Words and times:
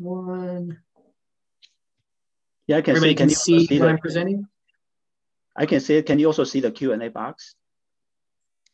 one. 0.00 0.78
Yeah, 2.66 2.78
I 2.78 2.82
can 2.82 2.96
Everybody 2.96 3.12
see. 3.12 3.16
can 3.16 3.28
you 3.28 3.34
see 3.34 3.66
see 3.66 3.78
what 3.78 3.86
the, 3.86 3.90
I'm 3.92 3.98
presenting? 3.98 4.48
I 5.56 5.66
can 5.66 5.80
see 5.80 5.96
it. 5.96 6.06
Can 6.06 6.18
you 6.18 6.26
also 6.26 6.44
see 6.44 6.60
the 6.60 6.70
Q 6.70 6.92
and 6.92 7.02
A 7.02 7.10
box? 7.10 7.54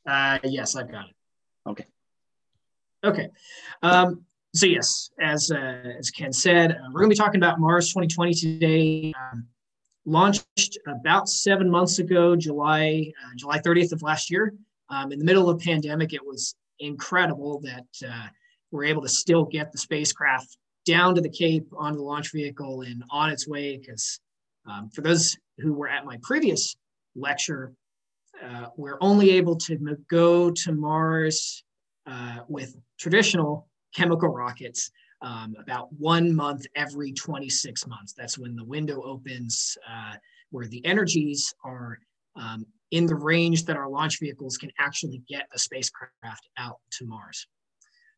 Uh, 0.07 0.39
yes, 0.45 0.75
I've 0.77 0.91
got 0.91 1.09
it. 1.09 1.15
Okay. 1.69 1.87
Okay. 3.05 3.29
Um, 3.83 4.25
so 4.55 4.67
yes, 4.67 5.11
as 5.21 5.51
uh, 5.51 5.95
as 5.99 6.11
Ken 6.11 6.33
said, 6.33 6.73
uh, 6.73 6.77
we're 6.93 7.01
going 7.01 7.11
to 7.11 7.15
be 7.15 7.19
talking 7.19 7.41
about 7.41 7.61
Mars 7.61 7.89
2020 7.89 8.35
today. 8.35 9.15
Um, 9.19 9.47
launched 10.05 10.79
about 10.87 11.29
seven 11.29 11.71
months 11.71 11.99
ago, 11.99 12.35
July 12.37 13.13
uh, 13.25 13.31
July 13.37 13.59
30th 13.59 13.93
of 13.93 14.03
last 14.03 14.31
year. 14.31 14.55
Um, 14.89 15.13
in 15.13 15.19
the 15.19 15.25
middle 15.25 15.49
of 15.49 15.59
the 15.59 15.65
pandemic, 15.65 16.13
it 16.13 16.25
was 16.25 16.55
incredible 16.81 17.61
that 17.61 18.09
uh, 18.09 18.27
we're 18.71 18.85
able 18.85 19.03
to 19.03 19.09
still 19.09 19.45
get 19.45 19.73
the 19.73 19.79
spacecraft 19.79 20.57
down 20.85 21.15
to 21.15 21.21
the 21.21 21.29
Cape 21.29 21.67
on 21.77 21.95
the 21.95 22.03
launch 22.03 22.33
vehicle 22.33 22.83
and 22.83 23.03
on 23.11 23.31
its 23.31 23.47
way. 23.49 23.79
Because 23.79 24.21
um, 24.71 24.91
for 24.91 25.03
those 25.03 25.37
who 25.59 25.73
were 25.73 25.89
at 25.89 26.05
my 26.05 26.19
previous 26.23 26.77
lecture, 27.15 27.73
uh, 28.43 28.67
we're 28.77 28.99
only 29.01 29.31
able 29.31 29.57
to 29.57 29.79
go 30.09 30.51
to 30.51 30.73
Mars 30.73 31.65
uh, 32.07 32.39
with 32.49 32.77
traditional 32.99 33.69
chemical 33.95 34.29
rockets 34.29 34.91
um, 35.21 35.55
about 35.59 35.93
one 35.93 36.35
month 36.35 36.67
every 36.75 37.13
26 37.13 37.87
months. 37.87 38.13
That's 38.13 38.39
when 38.39 38.57
the 38.57 38.65
window 38.65 39.03
opens 39.03 39.77
uh, 39.89 40.15
where 40.51 40.67
the 40.67 40.85
energies 40.85 41.55
are 41.65 41.99
um, 42.37 42.67
in 42.91 43.07
the 43.07 43.15
range 43.15 43.65
that 43.65 43.77
our 43.77 43.89
launch 43.89 44.19
vehicles 44.21 44.57
can 44.57 44.71
actually 44.79 45.23
get 45.29 45.47
a 45.55 45.59
spacecraft 45.59 46.49
out 46.59 46.79
to 46.93 47.07
Mars. 47.07 47.47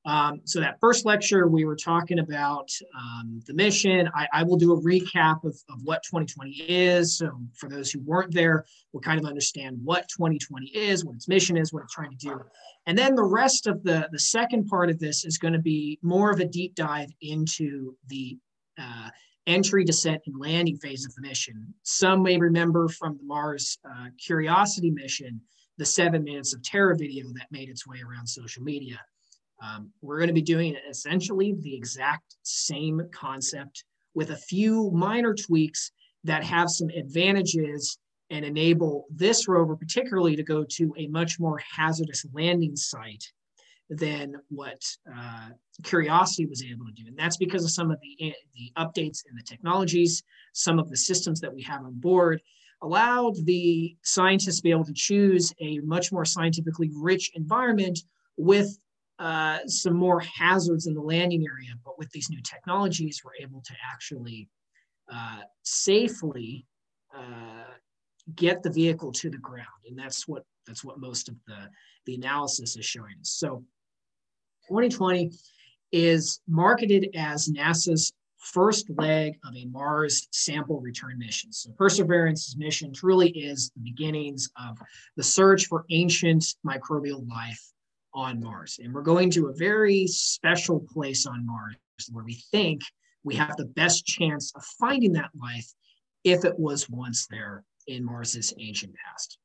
Um, 0.07 0.43
so 0.45 0.61
that 0.61 0.79
first 0.81 1.07
lecture, 1.07 1.49
we 1.49 1.65
were 1.65 1.77
talking 1.77 2.19
about 2.19 2.69
um, 2.95 3.41
the 3.47 3.55
mission. 3.55 4.11
I, 4.15 4.29
I, 4.35 4.43
will 4.43 4.59
do 4.59 4.73
a 4.75 4.81
recap 4.81 5.45
of, 5.45 5.59
of 5.71 5.83
what 5.83 6.03
2020 6.03 6.51
is. 6.69 7.17
So 7.17 7.31
for 7.55 7.71
those 7.71 7.91
who 7.91 8.01
weren't 8.01 8.33
there, 8.35 8.67
we'll 8.93 9.01
kind 9.01 9.19
of 9.19 9.25
understand 9.25 9.79
what 9.83 10.07
2020 10.09 10.67
is, 10.67 11.07
what 11.07 11.17
its 11.17 11.27
mission 11.27 11.57
is, 11.57 11.73
what 11.73 11.85
it's 11.85 11.95
trying 11.95 12.11
to 12.11 12.17
do. 12.17 12.41
And 12.87 12.99
then 12.99 13.15
the 13.15 13.25
rest 13.25 13.67
of 13.67 13.83
the, 13.83 14.09
the 14.13 14.19
second 14.19 14.67
part 14.67 14.91
of 14.91 14.99
this 14.99 15.25
is 15.25 15.39
going 15.39 15.55
to 15.55 15.59
be 15.59 15.99
more 16.03 16.31
of 16.31 16.39
a 16.39 16.45
deep 16.45 16.75
dive 16.75 17.09
into 17.23 17.97
the 18.09 18.37
uh, 18.79 19.09
entry, 19.47 19.85
descent, 19.85 20.21
and 20.27 20.39
landing 20.39 20.77
phase 20.77 21.07
of 21.07 21.15
the 21.15 21.23
mission. 21.23 21.73
Some 21.83 22.23
may 22.23 22.37
remember 22.37 22.89
from 22.89 23.17
the 23.17 23.25
Mars 23.25 23.79
uh, 23.89 24.09
Curiosity 24.19 24.91
mission, 24.91 25.41
the 25.79 25.87
seven 25.87 26.25
minutes 26.25 26.55
of 26.55 26.63
terror 26.63 26.95
video 26.95 27.27
that 27.35 27.47
made 27.51 27.71
its 27.71 27.87
way 27.87 28.01
around 28.07 28.27
social 28.27 28.63
media. 28.63 29.01
Um, 29.65 29.91
we're 30.03 30.19
going 30.19 30.29
to 30.29 30.35
be 30.35 30.43
doing 30.43 30.77
essentially 30.89 31.55
the 31.61 31.75
exact 31.75 32.37
same 32.43 33.01
concept 33.13 33.85
with 34.15 34.31
a 34.31 34.37
few 34.37 34.91
minor 34.93 35.35
tweaks 35.35 35.93
that 36.25 36.45
have 36.45 36.71
some 36.71 36.89
advantages 36.91 37.99
and 38.31 38.45
enable 38.45 39.07
this 39.11 39.49
rover 39.49 39.77
particularly 39.77 40.37
to 40.37 40.43
go 40.43 40.65
to 40.65 40.95
a 40.99 41.07
much 41.09 41.39
more 41.39 41.59
hazardous 41.59 42.25
landing 42.33 42.75
site 42.77 43.25
than 43.91 44.35
what 44.49 44.81
uh, 45.15 45.49
Curiosity 45.83 46.47
was 46.47 46.65
able 46.65 46.87
to 46.87 46.93
do. 46.93 47.07
And 47.07 47.17
that's 47.17 47.37
because 47.37 47.65
of 47.65 47.71
some 47.71 47.91
of 47.91 47.99
the, 48.01 48.35
the 48.55 48.73
updates 48.79 49.23
in 49.29 49.37
the 49.37 49.43
technologies, 49.43 50.23
some 50.53 50.79
of 50.79 50.89
the 50.89 50.97
systems 50.97 51.41
that 51.41 51.55
we 51.55 51.63
have 51.63 51.83
on 51.85 51.95
board 52.01 52.41
allowed 52.83 53.35
the 53.45 53.97
scientists 54.03 54.57
to 54.57 54.63
be 54.63 54.71
able 54.71 54.85
to 54.85 54.95
choose 54.95 55.53
a 55.61 55.79
much 55.81 56.13
more 56.13 56.25
scientifically 56.25 56.91
rich 56.95 57.31
environment 57.35 57.99
with 58.37 58.79
uh, 59.19 59.59
some 59.67 59.95
more 59.95 60.21
hazards 60.21 60.87
in 60.87 60.95
the 60.95 61.01
landing 61.01 61.45
area. 61.49 61.75
But 61.85 61.99
with 61.99 62.11
these 62.11 62.31
new 62.31 62.41
technologies, 62.43 63.23
we're 63.25 63.45
able 63.45 63.63
to 63.63 63.75
actually 63.93 64.49
uh, 65.13 65.41
safely 65.63 66.67
uh, 67.17 67.65
get 68.35 68.63
the 68.63 68.71
vehicle 68.71 69.13
to 69.13 69.31
the 69.31 69.39
ground, 69.39 69.69
and 69.89 69.99
that's 69.99 70.27
what 70.27 70.45
that's 70.67 70.85
what 70.85 70.99
most 70.99 71.29
of 71.29 71.37
the 71.47 71.69
the 72.07 72.15
analysis 72.15 72.77
is 72.77 72.85
showing 72.85 73.15
us. 73.21 73.31
So, 73.31 73.65
2020 74.69 75.31
is 75.93 76.41
marketed 76.49 77.11
as 77.15 77.49
NASA's 77.49 78.13
first 78.39 78.91
leg 78.91 79.39
of 79.45 79.57
a 79.57 79.65
Mars 79.67 80.29
sample 80.33 80.81
return 80.81 81.19
mission. 81.19 81.53
So 81.53 81.71
Perseverance's 81.79 82.57
mission 82.59 82.93
truly 82.93 83.31
is 83.31 83.71
the 83.75 83.83
beginnings 83.83 84.51
of 84.61 84.77
the 85.17 85.23
search 85.23 85.67
for 85.67 85.85
ancient 85.91 86.45
microbial 86.67 87.27
life 87.29 87.74
on 88.15 88.41
Mars. 88.41 88.79
And 88.83 88.95
we're 88.95 89.03
going 89.03 89.31
to 89.31 89.49
a 89.49 89.55
very 89.55 90.07
special 90.07 90.81
place 90.93 91.27
on 91.27 91.45
Mars 91.47 91.77
where 92.11 92.25
we 92.25 92.35
think 92.51 92.83
we 93.25 93.35
have 93.37 93.57
the 93.57 93.65
best 93.65 94.07
chance 94.07 94.53
of 94.55 94.65
finding 94.79 95.13
that 95.15 95.31
life 95.41 95.67
if 96.23 96.45
it 96.45 96.59
was 96.59 96.89
once 96.89 97.27
there 97.27 97.65
in 97.87 98.05
Mars's 98.05 98.55
ancient 98.59 98.95
past. 99.05 99.39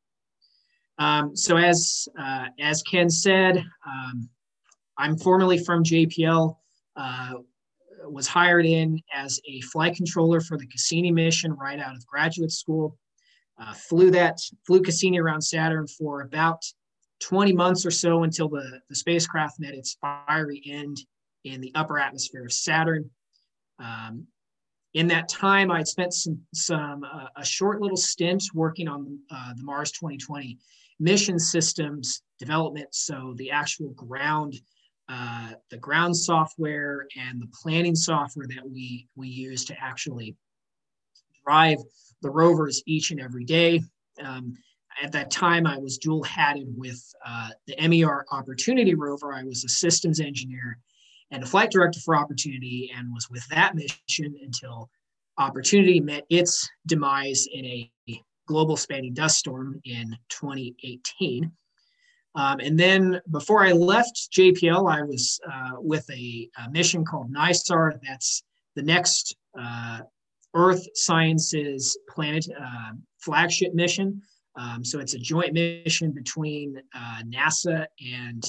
Um, 0.97 1.35
so 1.35 1.57
as, 1.57 2.07
uh, 2.19 2.45
as 2.59 2.83
Ken 2.83 3.09
said, 3.09 3.63
um, 3.87 4.29
I'm 4.97 5.17
formerly 5.17 5.57
from 5.57 5.83
JPL, 5.83 6.57
uh, 6.95 7.33
was 8.05 8.27
hired 8.27 8.65
in 8.65 9.01
as 9.13 9.39
a 9.47 9.61
flight 9.61 9.95
controller 9.95 10.41
for 10.41 10.57
the 10.57 10.67
Cassini 10.67 11.11
mission 11.11 11.53
right 11.53 11.79
out 11.79 11.95
of 11.95 12.05
graduate 12.05 12.51
school. 12.51 12.97
Uh, 13.57 13.73
flew 13.73 14.11
that, 14.11 14.39
flew 14.65 14.81
Cassini 14.81 15.19
around 15.19 15.41
Saturn 15.41 15.85
for 15.87 16.21
about 16.21 16.63
20 17.19 17.53
months 17.53 17.85
or 17.85 17.91
so 17.91 18.23
until 18.23 18.49
the, 18.49 18.79
the 18.89 18.95
spacecraft 18.95 19.59
met 19.59 19.73
its 19.73 19.97
fiery 20.01 20.61
end 20.65 20.97
in 21.43 21.61
the 21.61 21.71
upper 21.75 21.99
atmosphere 21.99 22.45
of 22.45 22.51
Saturn. 22.51 23.09
Um, 23.79 24.27
in 24.93 25.07
that 25.07 25.29
time, 25.29 25.71
I'd 25.71 25.87
spent 25.87 26.13
some, 26.13 26.39
some 26.53 27.03
uh, 27.03 27.27
a 27.37 27.45
short 27.45 27.81
little 27.81 27.97
stint 27.97 28.43
working 28.53 28.87
on 28.87 29.19
uh, 29.29 29.53
the 29.55 29.63
Mars 29.63 29.91
2020 29.91 30.57
mission 30.99 31.39
systems 31.39 32.21
development. 32.39 32.87
So 32.91 33.33
the 33.37 33.51
actual 33.51 33.89
ground, 33.91 34.59
uh, 35.07 35.51
the 35.69 35.77
ground 35.77 36.17
software 36.17 37.07
and 37.17 37.41
the 37.41 37.47
planning 37.61 37.95
software 37.95 38.47
that 38.47 38.67
we 38.67 39.07
we 39.15 39.27
use 39.27 39.65
to 39.65 39.75
actually 39.79 40.35
drive 41.45 41.77
the 42.21 42.29
rovers 42.29 42.81
each 42.85 43.11
and 43.11 43.19
every 43.19 43.45
day. 43.45 43.81
Um, 44.23 44.55
at 45.01 45.11
that 45.13 45.31
time, 45.31 45.65
I 45.65 45.77
was 45.77 45.97
dual 45.97 46.23
hatted 46.23 46.67
with 46.75 47.01
uh, 47.25 47.49
the 47.67 47.75
MER 47.87 48.25
Opportunity 48.31 48.95
rover. 48.95 49.33
I 49.33 49.43
was 49.43 49.63
a 49.63 49.69
systems 49.69 50.19
engineer 50.19 50.79
and 51.31 51.43
a 51.43 51.45
flight 51.45 51.71
director 51.71 51.99
for 51.99 52.15
Opportunity, 52.15 52.91
and 52.95 53.13
was 53.13 53.29
with 53.29 53.45
that 53.47 53.75
mission 53.75 54.35
until 54.41 54.89
Opportunity 55.37 55.99
met 55.99 56.25
its 56.29 56.69
demise 56.85 57.47
in 57.53 57.65
a 57.65 57.91
global 58.47 58.75
spanning 58.75 59.13
dust 59.13 59.37
storm 59.37 59.79
in 59.85 60.17
2018. 60.29 61.51
Um, 62.35 62.59
and 62.59 62.79
then 62.79 63.21
before 63.31 63.63
I 63.63 63.71
left 63.71 64.29
JPL, 64.33 64.91
I 64.91 65.03
was 65.03 65.39
uh, 65.49 65.71
with 65.77 66.09
a, 66.09 66.49
a, 66.57 66.69
mission 66.71 67.05
called 67.05 67.33
NISAR. 67.33 67.99
That's 68.05 68.43
the 68.75 68.81
next 68.83 69.35
uh, 69.59 69.99
Earth 70.53 70.85
Sciences 70.95 71.97
Planet 72.09 72.47
uh, 72.59 72.91
flagship 73.19 73.73
mission. 73.73 74.21
Um, 74.55 74.83
so 74.83 74.99
it's 74.99 75.13
a 75.13 75.19
joint 75.19 75.53
mission 75.53 76.11
between 76.11 76.81
uh, 76.93 77.21
NASA 77.23 77.85
and 78.05 78.43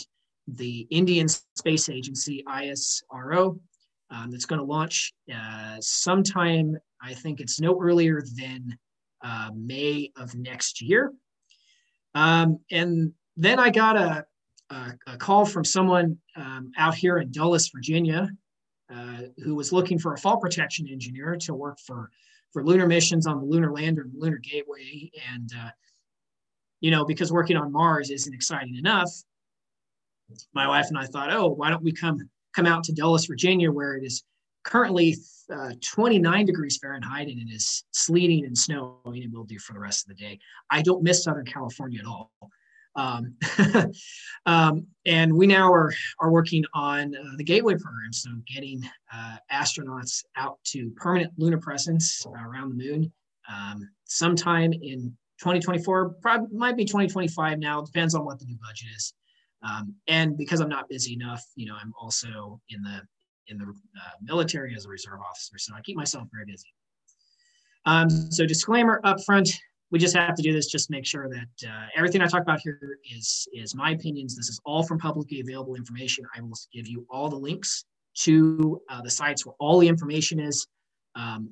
the 0.49 0.87
Indian 0.91 1.29
Space 1.29 1.89
Agency, 1.89 2.43
ISRO, 2.49 3.59
um, 4.11 4.31
that's 4.31 4.47
going 4.47 4.59
to 4.59 4.65
launch 4.65 5.13
uh, 5.33 5.77
sometime, 5.81 6.77
I 7.03 7.15
think 7.15 7.41
it's 7.41 7.61
no 7.61 7.81
earlier 7.81 8.23
than 8.37 8.77
uh, 9.23 9.51
May 9.55 10.11
of 10.17 10.35
next 10.35 10.83
year. 10.83 11.13
Um, 12.15 12.59
and 12.71 13.13
then 13.37 13.59
I 13.59 13.71
got 13.71 13.97
a, 13.97 14.27
a, 14.71 14.93
a 15.07 15.17
call 15.17 15.45
from 15.45 15.65
someone 15.65 16.19
um, 16.37 16.73
out 16.77 16.95
here 16.95 17.19
in 17.19 17.31
Dulles, 17.31 17.69
Virginia, 17.69 18.29
uh, 18.93 19.23
who 19.45 19.55
was 19.55 19.73
looking 19.73 19.99
for 19.99 20.15
a 20.15 20.19
fault 20.19 20.41
protection 20.41 20.89
engineer 20.89 21.37
to 21.37 21.55
work 21.55 21.79
for, 21.79 22.11
for 22.53 22.65
lunar 22.65 22.87
missions 22.87 23.27
on 23.27 23.39
the 23.39 23.45
lunar 23.45 23.73
lander 23.73 24.03
and 24.03 24.13
lunar 24.17 24.39
gateway. 24.39 25.11
And 25.33 25.53
uh, 25.57 25.71
you 26.81 26.91
know, 26.91 27.05
because 27.05 27.33
working 27.33 27.57
on 27.57 27.73
Mars 27.73 28.11
isn't 28.11 28.35
exciting 28.35 28.77
enough, 28.77 29.11
my 30.55 30.67
wife 30.67 30.87
and 30.89 30.99
I 30.99 31.07
thought, 31.07 31.33
oh, 31.33 31.49
why 31.49 31.71
don't 31.71 31.83
we 31.83 31.93
come 31.93 32.19
come 32.55 32.67
out 32.67 32.85
to 32.85 32.93
Dulles, 32.93 33.27
Virginia, 33.27 33.71
where 33.71 33.97
it 33.97 34.05
is 34.05 34.25
currently 34.65 35.17
uh, 35.53 35.73
29 35.83 36.47
degrees 36.47 36.79
Fahrenheit 36.81 37.29
and 37.29 37.39
it 37.39 37.53
is 37.53 37.85
sleeting 37.93 38.45
and 38.45 38.57
snowing, 38.57 39.23
and 39.23 39.33
we'll 39.33 39.45
do 39.45 39.59
for 39.59 39.73
the 39.73 39.79
rest 39.79 40.05
of 40.05 40.17
the 40.17 40.23
day. 40.23 40.39
I 40.71 40.83
don't 40.83 41.03
miss 41.03 41.25
Southern 41.25 41.47
California 41.47 42.01
at 42.01 42.07
all. 42.07 42.33
Um, 42.97 43.37
um, 44.47 44.87
and 45.07 45.33
we 45.33 45.47
now 45.47 45.73
are, 45.73 45.93
are 46.19 46.31
working 46.31 46.65
on 46.75 47.15
uh, 47.15 47.37
the 47.37 47.45
Gateway 47.45 47.75
program, 47.75 48.13
so 48.13 48.31
getting 48.53 48.83
uh, 49.15 49.37
astronauts 49.53 50.25
out 50.37 50.59
to 50.65 50.91
permanent 50.97 51.33
lunar 51.39 51.59
presence 51.59 52.27
around 52.27 52.71
the 52.71 52.85
moon 52.85 53.13
um, 53.51 53.89
sometime 54.05 54.73
in 54.73 55.17
2024 55.41 56.17
probably 56.21 56.57
might 56.57 56.77
be 56.77 56.85
2025 56.85 57.59
now 57.59 57.81
depends 57.81 58.15
on 58.15 58.25
what 58.25 58.39
the 58.39 58.45
new 58.45 58.59
budget 58.63 58.89
is 58.95 59.15
um, 59.63 59.95
and 60.09 60.37
because 60.37 60.61
i'm 60.61 60.69
not 60.69 60.89
busy 60.89 61.15
enough 61.15 61.45
you 61.57 61.67
know 61.67 61.77
i'm 61.81 61.93
also 62.01 62.61
in 62.71 62.83
the 62.83 63.01
in 63.51 63.59
the 63.59 63.65
uh, 63.65 64.11
military 64.23 64.75
as 64.75 64.87
a 64.87 64.89
reserve 64.89 65.21
officer, 65.21 65.59
so 65.59 65.75
I 65.75 65.81
keep 65.83 65.97
myself 65.97 66.29
very 66.33 66.47
busy. 66.47 66.73
Um, 67.85 68.09
so 68.09 68.47
disclaimer 68.47 69.01
up 69.05 69.23
front, 69.25 69.51
we 69.91 69.99
just 69.99 70.15
have 70.15 70.35
to 70.37 70.43
do 70.43 70.53
this 70.53 70.67
just 70.67 70.91
make 70.91 71.05
sure 71.05 71.29
that 71.29 71.69
uh, 71.69 71.87
everything 71.97 72.21
I 72.21 72.27
talk 72.27 72.43
about 72.43 72.61
here 72.61 72.79
is 73.13 73.49
is 73.53 73.75
my 73.75 73.91
opinions. 73.91 74.37
This 74.37 74.49
is 74.49 74.61
all 74.65 74.83
from 74.83 74.99
publicly 74.99 75.41
available 75.41 75.75
information. 75.75 76.25
I 76.37 76.41
will 76.41 76.57
give 76.73 76.87
you 76.87 77.07
all 77.11 77.29
the 77.29 77.37
links 77.37 77.85
to 78.19 78.81
uh, 78.89 79.03
the 79.03 79.11
sites 79.11 79.45
where 79.45 79.55
all 79.59 79.79
the 79.79 79.89
information 79.89 80.39
is. 80.39 80.67
Um, 81.17 81.51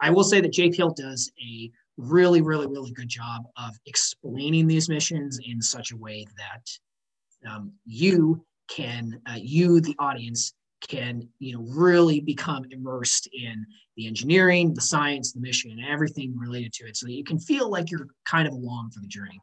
I 0.00 0.10
will 0.10 0.24
say 0.24 0.40
that 0.40 0.52
JPL 0.52 0.96
does 0.96 1.30
a 1.40 1.70
really, 1.96 2.42
really, 2.42 2.66
really 2.66 2.92
good 2.92 3.08
job 3.08 3.42
of 3.56 3.74
explaining 3.86 4.66
these 4.66 4.88
missions 4.88 5.38
in 5.46 5.60
such 5.62 5.92
a 5.92 5.96
way 5.96 6.26
that 6.36 7.50
um, 7.50 7.72
you 7.84 8.44
can, 8.68 9.20
uh, 9.28 9.36
you, 9.36 9.80
the 9.80 9.94
audience, 9.98 10.54
can 10.88 11.26
you 11.38 11.54
know 11.54 11.64
really 11.68 12.20
become 12.20 12.64
immersed 12.70 13.28
in 13.32 13.64
the 13.96 14.06
engineering 14.06 14.74
the 14.74 14.80
science 14.80 15.32
the 15.32 15.40
mission 15.40 15.70
and 15.70 15.84
everything 15.86 16.36
related 16.36 16.72
to 16.72 16.86
it 16.86 16.96
so 16.96 17.06
that 17.06 17.12
you 17.12 17.24
can 17.24 17.38
feel 17.38 17.70
like 17.70 17.90
you're 17.90 18.06
kind 18.26 18.46
of 18.46 18.54
along 18.54 18.90
for 18.90 19.00
the 19.00 19.06
journey. 19.06 19.40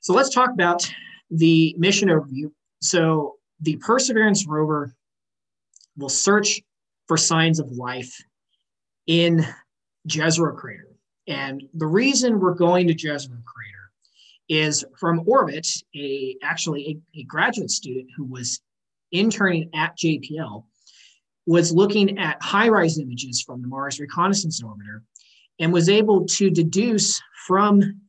So 0.00 0.12
let's 0.12 0.30
talk 0.30 0.50
about 0.50 0.90
the 1.30 1.74
mission 1.78 2.08
overview. 2.08 2.50
So 2.82 3.36
the 3.60 3.76
perseverance 3.76 4.46
rover 4.46 4.94
will 5.96 6.08
search 6.08 6.60
for 7.06 7.16
signs 7.16 7.60
of 7.60 7.70
life 7.70 8.14
in 9.06 9.46
jezero 10.08 10.56
crater 10.56 10.93
and 11.26 11.62
the 11.74 11.86
reason 11.86 12.40
we're 12.40 12.54
going 12.54 12.86
to 12.86 12.94
jezero 12.94 13.42
crater 13.44 13.90
is 14.48 14.84
from 14.98 15.22
orbit 15.26 15.66
a 15.96 16.36
actually 16.42 17.02
a, 17.16 17.20
a 17.20 17.22
graduate 17.24 17.70
student 17.70 18.08
who 18.16 18.24
was 18.24 18.60
interning 19.14 19.70
at 19.74 19.96
JPL, 19.96 20.64
was 21.46 21.72
looking 21.72 22.18
at 22.18 22.40
HiRISE 22.42 22.98
images 23.00 23.42
from 23.42 23.62
the 23.62 23.68
Mars 23.68 24.00
Reconnaissance 24.00 24.62
Orbiter 24.62 25.02
and 25.60 25.72
was 25.72 25.88
able 25.88 26.26
to 26.26 26.50
deduce 26.50 27.20
from 27.46 28.00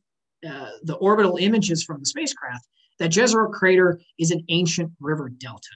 uh, 0.46 0.70
the 0.82 0.96
orbital 0.96 1.36
images 1.36 1.84
from 1.84 2.00
the 2.00 2.06
spacecraft 2.06 2.66
that 2.98 3.10
Jezero 3.10 3.50
Crater 3.52 4.00
is 4.18 4.30
an 4.30 4.44
ancient 4.48 4.90
river 5.00 5.28
delta. 5.28 5.68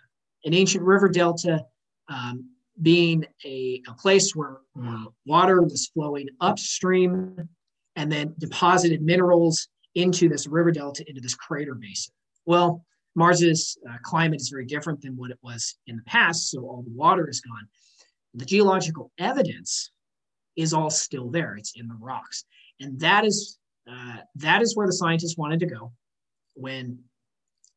An 0.44 0.54
ancient 0.54 0.82
river 0.82 1.08
delta 1.08 1.64
um, 2.08 2.50
being 2.82 3.24
a, 3.44 3.82
a 3.88 3.94
place 3.94 4.34
where 4.34 4.58
uh, 4.82 5.04
water 5.26 5.62
was 5.62 5.90
flowing 5.92 6.28
upstream 6.40 7.48
and 7.96 8.10
then 8.10 8.34
deposited 8.38 9.02
minerals 9.02 9.68
into 9.94 10.28
this 10.28 10.46
river 10.46 10.70
delta, 10.70 11.04
into 11.08 11.20
this 11.20 11.34
crater 11.34 11.74
basin. 11.74 12.14
Well, 12.46 12.84
Mars's 13.14 13.76
uh, 13.88 13.96
climate 14.02 14.40
is 14.40 14.48
very 14.48 14.66
different 14.66 15.02
than 15.02 15.16
what 15.16 15.30
it 15.30 15.38
was 15.42 15.76
in 15.86 15.96
the 15.96 16.02
past, 16.04 16.50
so 16.50 16.60
all 16.60 16.82
the 16.82 16.96
water 16.96 17.28
is 17.28 17.40
gone. 17.40 17.68
The 18.34 18.44
geological 18.44 19.10
evidence 19.18 19.90
is 20.56 20.72
all 20.72 20.90
still 20.90 21.28
there. 21.30 21.56
It's 21.56 21.72
in 21.76 21.88
the 21.88 21.96
rocks, 22.00 22.44
and 22.78 22.98
that 23.00 23.24
is 23.24 23.58
uh, 23.90 24.18
that 24.36 24.62
is 24.62 24.76
where 24.76 24.86
the 24.86 24.92
scientists 24.92 25.36
wanted 25.36 25.58
to 25.60 25.66
go 25.66 25.92
when 26.54 26.98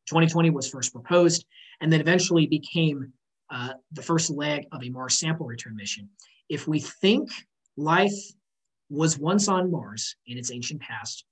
2020 0.06 0.50
was 0.50 0.70
first 0.70 0.92
proposed, 0.92 1.44
and 1.80 1.92
then 1.92 2.00
eventually 2.00 2.46
became 2.46 3.12
uh, 3.50 3.74
the 3.92 4.02
first 4.02 4.30
leg 4.30 4.66
of 4.72 4.82
a 4.82 4.88
Mars 4.88 5.18
sample 5.18 5.46
return 5.46 5.76
mission. 5.76 6.08
If 6.48 6.66
we 6.68 6.80
think 6.80 7.30
life 7.76 8.12
was 8.90 9.18
once 9.18 9.48
on 9.48 9.70
Mars 9.70 10.16
in 10.26 10.38
its 10.38 10.50
ancient 10.50 10.80
past, 10.80 11.24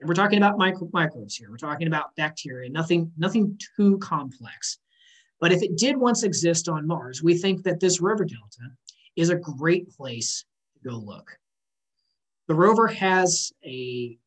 and 0.00 0.08
we're 0.08 0.14
talking 0.14 0.38
about 0.38 0.58
micro, 0.58 0.88
microbes 0.92 1.36
here. 1.36 1.48
We're 1.48 1.56
talking 1.58 1.86
about 1.86 2.14
bacteria, 2.16 2.68
nothing, 2.68 3.12
nothing 3.16 3.58
too 3.76 3.98
complex. 3.98 4.78
But 5.40 5.52
if 5.52 5.62
it 5.62 5.76
did 5.76 5.96
once 5.96 6.24
exist 6.24 6.68
on 6.68 6.86
Mars, 6.86 7.22
we 7.22 7.38
think 7.38 7.62
that 7.62 7.78
this 7.78 8.00
river 8.00 8.24
delta 8.24 8.72
is 9.14 9.30
a 9.30 9.36
great 9.36 9.88
place 9.90 10.44
to 10.74 10.88
go 10.88 10.96
look. 10.96 11.30
The 12.48 12.54
rover 12.54 12.88
has 12.88 13.52
a 13.64 14.18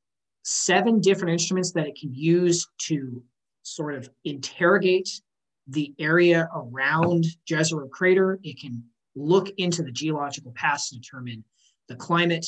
seven 0.43 1.01
different 1.01 1.33
instruments 1.33 1.71
that 1.73 1.87
it 1.87 1.97
can 1.99 2.13
use 2.13 2.67
to 2.83 3.21
sort 3.63 3.95
of 3.95 4.09
interrogate 4.23 5.09
the 5.67 5.93
area 5.99 6.47
around 6.53 7.25
Jezero 7.49 7.89
crater. 7.89 8.39
It 8.43 8.59
can 8.59 8.83
look 9.15 9.49
into 9.57 9.83
the 9.83 9.91
geological 9.91 10.51
past 10.55 10.89
to 10.89 10.95
determine 10.95 11.43
the 11.87 11.95
climate, 11.95 12.45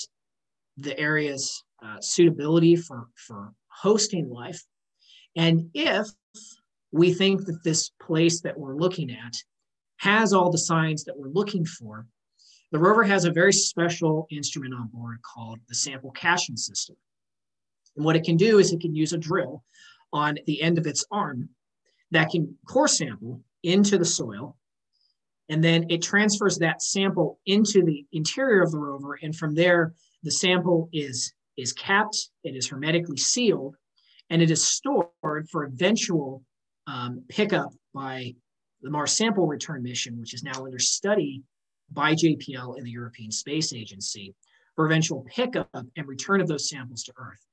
the 0.78 0.98
areas 1.00 1.64
uh, 1.84 2.00
suitability 2.02 2.76
for, 2.76 3.08
for 3.16 3.54
hosting 3.68 4.30
life. 4.30 4.62
And 5.36 5.70
if 5.74 6.08
we 6.92 7.14
think 7.14 7.46
that 7.46 7.64
this 7.64 7.92
place 8.02 8.42
that 8.42 8.58
we're 8.58 8.76
looking 8.76 9.12
at 9.12 9.34
has 9.98 10.34
all 10.34 10.52
the 10.52 10.58
signs 10.58 11.04
that 11.06 11.18
we're 11.18 11.30
looking 11.30 11.66
for, 11.66 12.06
the 12.72 12.80
rover 12.80 13.04
has 13.04 13.26
a 13.26 13.32
very 13.32 13.54
special 13.54 14.28
instrument 14.30 14.74
on 14.74 14.88
board 14.88 15.20
called 15.22 15.60
the 15.70 15.76
sample 15.76 16.12
caching 16.12 16.58
system. 16.58 16.96
And 17.96 18.06
what 18.06 18.16
it 18.16 18.24
can 18.24 18.38
do 18.38 18.60
is 18.60 18.72
it 18.72 18.82
can 18.82 18.96
use 18.96 19.14
a 19.14 19.18
drill 19.18 19.64
on 20.14 20.38
the 20.46 20.62
end 20.62 20.78
of 20.78 20.86
its 20.86 21.06
arm 21.12 21.50
that 22.12 22.30
can 22.30 22.56
core 22.68 22.88
sample 22.88 23.42
into 23.64 23.98
the 23.98 24.06
soil. 24.06 24.58
And 25.50 25.64
then 25.64 25.86
it 25.90 26.02
transfers 26.02 26.58
that 26.58 26.82
sample 26.82 27.40
into 27.46 27.84
the 27.84 28.06
interior 28.12 28.62
of 28.62 28.72
the 28.72 28.80
rover. 28.80 29.18
And 29.22 29.36
from 29.36 29.56
there, 29.56 29.94
the 30.24 30.32
sample 30.32 30.90
is 30.92 31.34
is 31.58 31.74
capped, 31.74 32.30
it 32.44 32.56
is 32.56 32.68
hermetically 32.68 33.18
sealed, 33.18 33.76
and 34.30 34.42
it 34.42 34.52
is 34.52 34.68
stored 34.68 35.50
for 35.50 35.64
eventual 35.64 36.44
um, 36.86 37.24
pickup 37.30 37.72
by 37.96 38.36
the 38.82 38.92
Mars 38.92 39.14
Sample 39.14 39.48
Return 39.48 39.82
Mission, 39.82 40.20
which 40.20 40.36
is 40.36 40.44
now 40.44 40.66
under 40.66 40.78
study 40.78 41.42
by 41.92 42.14
JPL 42.14 42.78
and 42.78 42.86
the 42.86 42.92
European 42.92 43.32
Space 43.32 43.74
Agency 43.74 44.36
for 44.76 44.86
eventual 44.86 45.26
pickup 45.28 45.70
and 45.74 46.08
return 46.08 46.42
of 46.42 46.48
those 46.48 46.70
samples 46.70 47.04
to 47.04 47.14
Earth. 47.18 47.44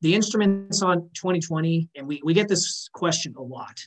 The 0.00 0.14
instruments 0.14 0.82
on 0.82 1.08
2020, 1.14 1.88
and 1.94 2.08
we, 2.08 2.20
we 2.24 2.34
get 2.34 2.48
this 2.48 2.88
question 2.92 3.34
a 3.38 3.42
lot, 3.42 3.78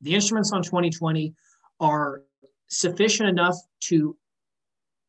the 0.00 0.14
instruments 0.14 0.52
on 0.52 0.62
2020 0.62 1.34
are 1.80 2.22
sufficient 2.68 3.28
enough 3.28 3.56
to 3.80 4.16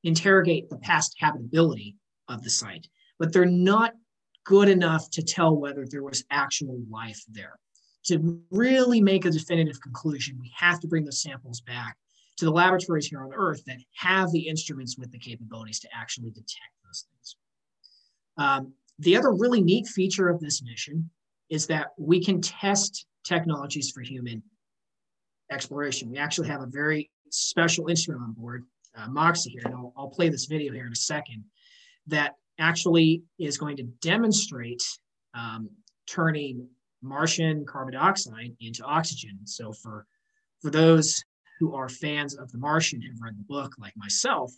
interrogate 0.03 0.69
the 0.69 0.77
past 0.77 1.15
habitability 1.19 1.95
of 2.29 2.43
the 2.43 2.49
site, 2.49 2.87
but 3.19 3.33
they're 3.33 3.45
not 3.45 3.93
good 4.45 4.69
enough 4.69 5.09
to 5.11 5.21
tell 5.21 5.55
whether 5.55 5.85
there 5.85 6.03
was 6.03 6.23
actual 6.31 6.81
life 6.89 7.21
there. 7.29 7.59
To 8.05 8.41
really 8.51 9.01
make 9.01 9.25
a 9.25 9.31
definitive 9.31 9.81
conclusion, 9.81 10.37
we 10.39 10.53
have 10.55 10.79
to 10.79 10.87
bring 10.87 11.03
the 11.03 11.11
samples 11.11 11.59
back 11.61 11.97
to 12.37 12.45
the 12.45 12.51
laboratories 12.51 13.07
here 13.07 13.21
on 13.21 13.33
Earth 13.33 13.63
that 13.65 13.79
have 13.95 14.31
the 14.31 14.47
instruments 14.47 14.97
with 14.97 15.11
the 15.11 15.19
capabilities 15.19 15.79
to 15.81 15.89
actually 15.93 16.29
detect 16.29 16.73
those 16.85 17.06
things. 17.11 17.35
Um, 18.37 18.73
the 18.99 19.17
other 19.17 19.33
really 19.33 19.61
neat 19.61 19.87
feature 19.87 20.29
of 20.29 20.39
this 20.39 20.63
mission 20.63 21.09
is 21.49 21.67
that 21.67 21.87
we 21.97 22.23
can 22.23 22.41
test 22.41 23.06
technologies 23.25 23.91
for 23.91 24.01
human 24.01 24.41
exploration. 25.51 26.09
We 26.11 26.18
actually 26.18 26.47
have 26.49 26.61
a 26.61 26.68
very 26.68 27.09
special 27.30 27.87
instrument 27.87 28.23
on 28.23 28.33
board, 28.33 28.66
uh, 28.97 29.07
MOXIE 29.07 29.51
here, 29.51 29.61
and 29.66 29.75
I'll, 29.75 29.94
I'll 29.97 30.09
play 30.09 30.30
this 30.30 30.45
video 30.45 30.73
here 30.73 30.85
in 30.85 30.92
a 30.92 30.95
second, 30.95 31.44
that 32.07 32.35
actually 32.59 33.23
is 33.39 33.57
going 33.57 33.77
to 33.77 33.83
demonstrate 34.01 34.83
um, 35.33 35.69
turning 36.07 36.68
Martian 37.01 37.66
carbon 37.66 37.94
dioxide 37.94 38.56
into 38.59 38.83
oxygen. 38.83 39.39
So 39.45 39.71
for, 39.71 40.06
for 40.61 40.71
those 40.71 41.23
who 41.59 41.75
are 41.75 41.89
fans 41.89 42.35
of 42.35 42.51
The 42.51 42.57
Martian 42.57 43.01
and 43.04 43.11
have 43.11 43.21
read 43.21 43.37
the 43.37 43.44
book 43.44 43.73
like 43.77 43.94
myself, 43.95 44.51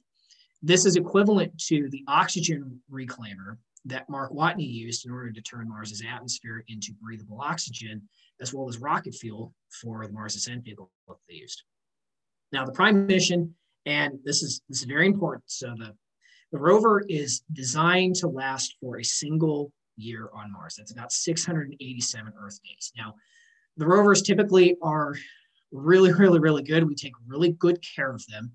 this 0.62 0.86
is 0.86 0.96
equivalent 0.96 1.58
to 1.68 1.90
the 1.90 2.04
oxygen 2.08 2.82
reclaimer 2.92 3.58
that 3.86 4.10
Mark 4.10 4.32
Watney 4.32 4.70
used 4.70 5.06
in 5.06 5.12
order 5.12 5.32
to 5.32 5.42
turn 5.42 5.70
Mars's 5.70 6.04
atmosphere 6.08 6.64
into 6.68 6.94
breathable 7.02 7.42
oxygen, 7.42 8.02
as 8.42 8.54
well 8.54 8.68
as 8.68 8.80
rocket 8.80 9.16
fuel 9.16 9.54
for 9.82 10.06
the 10.06 10.14
Mars 10.14 10.36
ascent 10.36 10.64
vehicle 10.64 10.92
that 11.08 11.16
they 11.28 11.36
used. 11.36 11.64
Now, 12.52 12.66
the 12.66 12.72
prime 12.72 13.06
mission, 13.06 13.56
and 13.86 14.20
this 14.24 14.44
is 14.44 14.62
this 14.70 14.80
is 14.80 14.86
very 14.86 15.06
important. 15.06 15.44
So 15.48 15.74
the 15.78 15.96
the 16.52 16.60
rover 16.60 17.04
is 17.08 17.44
designed 17.54 18.16
to 18.16 18.28
last 18.28 18.76
for 18.82 19.00
a 19.00 19.04
single 19.04 19.72
year 19.98 20.30
on 20.34 20.52
Mars. 20.52 20.76
That's 20.78 20.92
about 20.92 21.12
687 21.12 22.34
Earth 22.42 22.60
days. 22.64 22.92
Now, 22.98 23.14
the 23.78 23.86
rovers 23.86 24.22
typically 24.22 24.76
are 24.82 25.16
really, 25.72 26.12
really, 26.12 26.40
really 26.40 26.64
good. 26.64 26.84
We 26.84 26.96
take 26.96 27.14
really 27.28 27.52
good 27.52 27.80
care 27.96 28.12
of 28.12 28.26
them, 28.28 28.52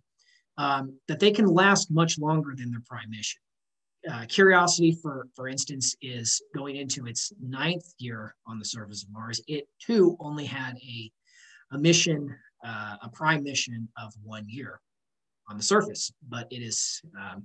um, 0.58 0.98
that 1.08 1.20
they 1.20 1.30
can 1.30 1.46
last 1.46 1.90
much 1.90 2.18
longer 2.18 2.54
than 2.56 2.70
their 2.70 2.82
prime 2.86 3.10
mission. 3.10 3.40
Uh, 4.10 4.26
Curiosity, 4.26 4.92
for, 5.00 5.28
for 5.34 5.48
instance, 5.48 5.96
is 6.02 6.42
going 6.54 6.76
into 6.76 7.06
its 7.06 7.32
ninth 7.40 7.94
year 7.98 8.34
on 8.46 8.58
the 8.58 8.64
surface 8.64 9.02
of 9.02 9.10
Mars. 9.10 9.40
It 9.46 9.66
too 9.80 10.16
only 10.20 10.44
had 10.44 10.76
a, 10.76 11.10
a 11.72 11.78
mission, 11.78 12.34
uh, 12.64 12.96
a 13.02 13.08
prime 13.08 13.42
mission 13.42 13.88
of 13.96 14.12
one 14.22 14.44
year 14.46 14.80
on 15.48 15.56
the 15.56 15.62
surface, 15.62 16.12
but 16.28 16.46
it 16.50 16.62
is 16.62 17.00
um, 17.18 17.44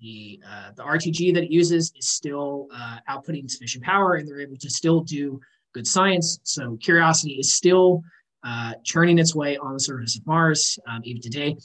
the 0.00 0.40
uh, 0.48 0.70
the 0.76 0.82
RTG 0.82 1.34
that 1.34 1.44
it 1.44 1.50
uses 1.50 1.92
is 1.96 2.08
still 2.08 2.68
uh, 2.74 2.98
outputting 3.10 3.50
sufficient 3.50 3.84
power, 3.84 4.14
and 4.14 4.28
they're 4.28 4.40
able 4.40 4.56
to 4.56 4.70
still 4.70 5.00
do 5.00 5.40
good 5.74 5.86
science. 5.86 6.38
So 6.44 6.76
Curiosity 6.76 7.34
is 7.34 7.54
still 7.54 8.02
uh, 8.44 8.74
churning 8.84 9.18
its 9.18 9.34
way 9.34 9.56
on 9.56 9.74
the 9.74 9.80
surface 9.80 10.16
of 10.16 10.26
Mars 10.26 10.78
um, 10.88 11.00
even 11.04 11.20
today. 11.20 11.56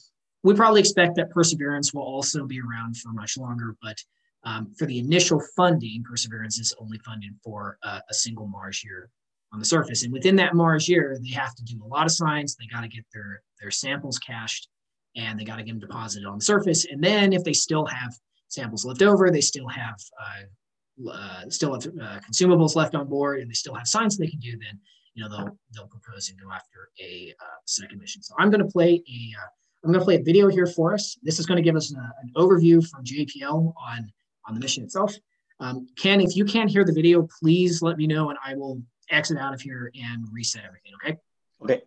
We 0.44 0.54
probably 0.54 0.82
expect 0.82 1.16
that 1.16 1.30
Perseverance 1.30 1.94
will 1.94 2.04
also 2.04 2.46
be 2.46 2.60
around 2.60 2.98
for 2.98 3.14
much 3.14 3.38
longer, 3.38 3.76
but 3.82 3.98
um, 4.44 4.74
for 4.78 4.86
the 4.86 5.00
initial 5.00 5.42
funding, 5.56 6.04
Perseverance 6.04 6.60
is 6.60 6.76
only 6.80 6.98
funded 7.00 7.34
for 7.44 7.78
uh, 7.84 8.02
a 8.10 8.14
single 8.14 8.48
Mars 8.48 8.84
year 8.84 9.10
on 9.54 9.60
the 9.60 9.66
surface. 9.66 10.04
And 10.04 10.12
within 10.12 10.36
that 10.38 10.56
Mars 10.56 10.90
year, 10.90 11.18
they 11.24 11.34
have 11.34 11.56
to 11.56 11.64
do 11.64 11.80
a 11.84 11.88
lot 11.88 12.06
of 12.06 12.12
science. 12.12 12.56
They 12.56 12.68
got 12.68 12.82
to 12.82 12.90
get 12.90 13.06
their, 13.14 13.42
their 13.62 13.72
samples 13.72 14.20
cached 14.20 14.68
and 15.16 15.40
they 15.40 15.44
got 15.44 15.58
to 15.58 15.64
get 15.64 15.72
them 15.72 15.80
deposited 15.80 16.28
on 16.28 16.40
the 16.40 16.44
surface. 16.44 16.86
And 16.90 17.04
then 17.04 17.34
if 17.34 17.44
they 17.44 17.54
still 17.54 17.86
have 17.86 18.14
samples 18.48 18.86
left 18.86 19.02
over, 19.02 19.30
they 19.30 19.42
still 19.42 19.68
have 19.68 19.96
uh, 20.20 21.12
uh, 21.12 21.50
still 21.50 21.74
have 21.74 21.86
uh, 21.86 22.20
consumables 22.20 22.76
left 22.76 22.96
on 22.96 23.08
board, 23.08 23.40
and 23.40 23.50
they 23.50 23.56
still 23.56 23.74
have 23.74 23.88
science 23.88 24.18
they 24.18 24.28
can 24.28 24.40
do. 24.40 24.52
Then 24.52 24.80
you 25.14 25.24
know 25.24 25.30
they'll 25.30 25.58
they'll 25.74 25.88
propose 25.88 26.30
and 26.30 26.40
go 26.40 26.52
after 26.52 26.90
a 27.02 27.34
uh, 27.40 27.58
second 27.66 28.00
mission. 28.00 28.22
So 28.22 28.36
I'm 28.38 28.50
going 28.50 28.64
to 28.64 28.72
play 28.72 29.02
a 29.08 29.36
am 29.84 29.92
going 29.92 30.00
to 30.00 30.06
play 30.06 30.16
a 30.16 30.24
video 30.24 30.48
here 30.48 30.66
for 30.66 30.94
us. 30.94 31.18
This 31.24 31.40
is 31.40 31.46
going 31.46 31.58
to 31.58 31.62
give 31.62 31.76
us 31.76 31.94
a, 31.94 31.98
an 31.98 32.32
overview 32.36 32.88
from 32.88 33.04
JPL 33.04 33.74
on 33.76 34.12
on 34.48 34.54
the 34.54 34.60
mission 34.60 34.84
itself. 34.84 35.16
Um, 35.60 35.88
Ken, 35.98 36.20
if 36.20 36.36
you 36.36 36.44
can't 36.46 36.70
hear 36.70 36.84
the 36.84 36.92
video, 36.92 37.28
please 37.40 37.82
let 37.82 37.98
me 37.98 38.08
know, 38.08 38.30
and 38.30 38.40
I 38.44 38.56
will 38.56 38.82
exit 39.10 39.38
out 39.38 39.54
of 39.54 39.62
here 39.62 39.92
and 40.02 40.28
reset 40.32 40.64
everything. 40.66 40.92
Okay. 40.96 41.18
Okay. 41.62 41.82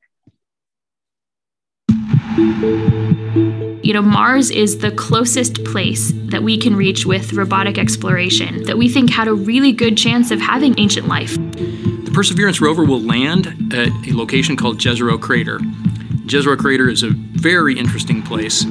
You 3.83 3.93
know, 3.93 4.03
Mars 4.03 4.51
is 4.51 4.79
the 4.79 4.91
closest 4.91 5.65
place 5.65 6.13
that 6.31 6.43
we 6.43 6.59
can 6.59 6.75
reach 6.77 7.07
with 7.07 7.33
robotic 7.33 7.79
exploration 7.79 8.65
that 8.65 8.77
we 8.77 8.89
think 8.89 9.11
had 9.11 9.29
a 9.29 9.35
really 9.35 9.73
good 9.73 9.97
chance 9.97 10.31
of 10.31 10.41
having 10.41 10.79
ancient 10.79 11.09
life. 11.09 11.35
The 11.37 12.11
Perseverance 12.13 12.61
rover 12.61 12.85
will 12.85 13.01
land 13.01 13.73
at 13.73 13.89
a 13.89 14.13
location 14.13 14.57
called 14.57 14.79
Jezero 14.79 15.21
Crater. 15.21 15.59
Jezero 16.27 16.59
Crater 16.59 16.89
is 16.89 17.03
a 17.03 17.15
very 17.47 17.79
interesting 17.79 18.23
place. 18.23 18.65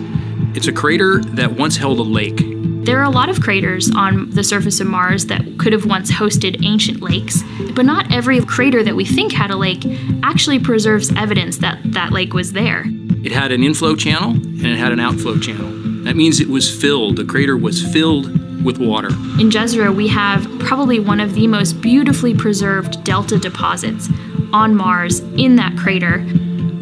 It's 0.53 0.67
a 0.67 0.74
crater 0.74 1.22
that 1.39 1.53
once 1.53 1.77
held 1.77 1.98
a 1.98 2.03
lake. 2.03 2.41
There 2.86 3.00
are 3.00 3.05
a 3.05 3.10
lot 3.10 3.29
of 3.29 3.39
craters 3.39 3.89
on 3.96 4.29
the 4.32 4.44
surface 4.44 4.82
of 4.82 4.88
Mars 4.88 5.27
that 5.27 5.58
could 5.58 5.72
have 5.72 5.86
once 5.86 6.12
hosted 6.12 6.62
ancient 6.62 7.00
lakes, 7.00 7.41
but 7.74 7.86
not 7.86 8.12
every 8.12 8.41
crater 8.41 8.84
that 8.84 8.94
we 8.94 9.05
think 9.05 9.32
had 9.32 9.50
a 9.50 9.55
lake 9.55 9.86
actually 10.24 10.60
preserves 10.60 11.10
evidence 11.15 11.60
that 11.60 11.79
that 11.86 12.12
lake 12.12 12.34
was 12.34 12.51
there. 12.51 12.84
It 13.24 13.32
had 13.32 13.53
an 13.53 13.63
inflow 13.63 13.96
channel 13.96 14.32
and 14.32 14.65
it 14.65 14.77
had 14.77 14.91
an 14.91 15.00
outflow 15.00 15.39
channel. 15.39 15.72
That 16.03 16.17
means 16.17 16.41
it 16.41 16.50
was 16.50 16.70
filled, 16.70 17.15
the 17.15 17.24
crater 17.24 17.55
was 17.55 17.82
filled 17.94 18.25
with 18.65 18.77
water. 18.77 19.08
In 19.39 19.50
Jezero, 19.50 19.96
we 19.96 20.10
have 20.10 20.46
probably 20.60 21.00
one 21.00 21.22
of 21.22 21.34
the 21.34 21.48
most 21.48 21.79
beautifully 21.79 22.36
preserved 22.36 23.05
delta 23.05 23.39
deposits 23.39 24.10
on 24.51 24.75
Mars 24.75 25.20
in 25.38 25.55
that 25.55 25.77
crater. 25.77 26.25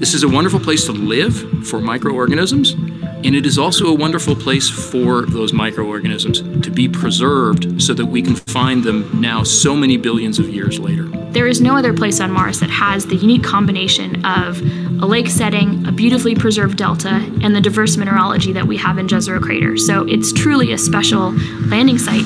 This 0.03 0.13
is 0.13 0.23
a 0.23 0.27
wonderful 0.27 0.59
place 0.59 0.83
to 0.87 0.91
live 0.91 1.65
for 1.65 1.79
microorganisms, 1.79 2.71
and 2.73 3.33
it 3.33 3.45
is 3.45 3.57
also 3.57 3.87
a 3.87 3.93
wonderful 3.93 4.35
place 4.35 4.69
for 4.69 5.21
those 5.25 5.53
microorganisms 5.53 6.41
to 6.61 6.69
be 6.69 6.89
preserved 6.89 7.81
so 7.81 7.93
that 7.93 8.07
we 8.07 8.21
can 8.21 8.35
find 8.35 8.83
them 8.83 9.09
now 9.21 9.43
so 9.43 9.77
many 9.77 9.95
billions 9.95 10.39
of 10.39 10.49
years 10.49 10.77
later. 10.77 11.03
There 11.31 11.47
is 11.47 11.61
no 11.61 11.77
other 11.77 11.93
place 11.93 12.19
on 12.19 12.33
Mars 12.33 12.59
that 12.59 12.69
has 12.69 13.05
the 13.05 13.15
unique 13.15 13.45
combination 13.45 14.25
of 14.25 14.59
a 15.01 15.05
lake 15.05 15.29
setting, 15.29 15.87
a 15.87 15.91
beautifully 15.93 16.35
preserved 16.35 16.77
delta, 16.77 17.25
and 17.41 17.55
the 17.55 17.61
diverse 17.61 17.95
mineralogy 17.95 18.51
that 18.51 18.67
we 18.67 18.75
have 18.75 18.97
in 18.97 19.07
Jezero 19.07 19.41
Crater. 19.41 19.77
So 19.77 20.05
it's 20.05 20.33
truly 20.33 20.73
a 20.73 20.77
special 20.77 21.31
landing 21.69 21.97
site. 21.97 22.25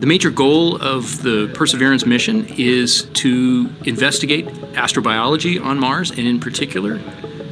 The 0.00 0.06
major 0.06 0.30
goal 0.30 0.80
of 0.80 1.22
the 1.22 1.52
Perseverance 1.52 2.06
mission 2.06 2.46
is 2.56 3.02
to 3.12 3.70
investigate 3.84 4.46
astrobiology 4.72 5.62
on 5.62 5.78
Mars, 5.78 6.10
and 6.10 6.20
in 6.20 6.40
particular, 6.40 6.98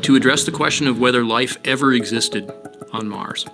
to 0.01 0.17
address 0.17 0.45
the 0.45 0.51
question 0.51 0.87
of 0.87 0.99
whether 0.99 1.23
life 1.27 1.59
ever 1.67 1.93
existed 1.93 2.51
on 2.91 3.07
Mars. 3.07 3.45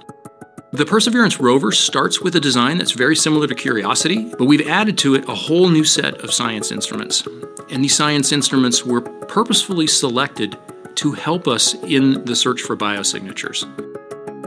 The 0.70 0.86
Perseverance 0.86 1.40
rover 1.40 1.72
starts 1.72 2.20
with 2.20 2.36
a 2.36 2.40
design 2.40 2.78
that's 2.78 2.92
very 2.92 3.16
similar 3.16 3.48
to 3.48 3.54
Curiosity, 3.56 4.32
but 4.38 4.44
we've 4.44 4.68
added 4.68 4.96
to 4.98 5.16
it 5.16 5.28
a 5.28 5.34
whole 5.34 5.68
new 5.68 5.84
set 5.84 6.20
of 6.20 6.32
science 6.32 6.70
instruments. 6.70 7.26
And 7.72 7.82
these 7.82 7.96
science 7.96 8.30
instruments 8.30 8.84
were 8.84 9.00
purposefully 9.00 9.88
selected 9.88 10.56
to 10.94 11.10
help 11.14 11.48
us 11.48 11.74
in 11.82 12.24
the 12.26 12.36
search 12.36 12.60
for 12.60 12.76
biosignatures. 12.76 13.64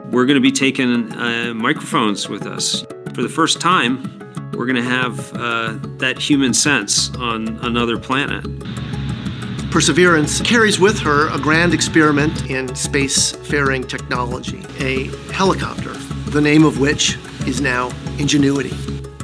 We're 0.09 0.25
going 0.25 0.35
to 0.35 0.39
be 0.39 0.53
taking 0.53 1.11
uh, 1.11 1.53
microphones 1.53 2.29
with 2.29 2.45
us. 2.45 2.85
For 3.13 3.21
the 3.21 3.29
first 3.29 3.59
time, 3.59 4.17
we're 4.53 4.65
going 4.65 4.75
to 4.75 4.81
have 4.83 5.33
uh, 5.35 5.77
that 5.97 6.17
human 6.17 6.53
sense 6.53 7.13
on 7.15 7.57
another 7.63 7.97
planet. 7.97 8.45
Perseverance 9.71 10.41
carries 10.41 10.79
with 10.79 10.99
her 10.99 11.29
a 11.33 11.39
grand 11.39 11.73
experiment 11.73 12.49
in 12.49 12.67
spacefaring 12.69 13.87
technology, 13.87 14.63
a 14.79 15.07
helicopter 15.31 15.93
the 16.31 16.41
name 16.41 16.65
of 16.65 16.79
which 16.79 17.17
is 17.47 17.61
now 17.61 17.89
Ingenuity. 18.19 18.73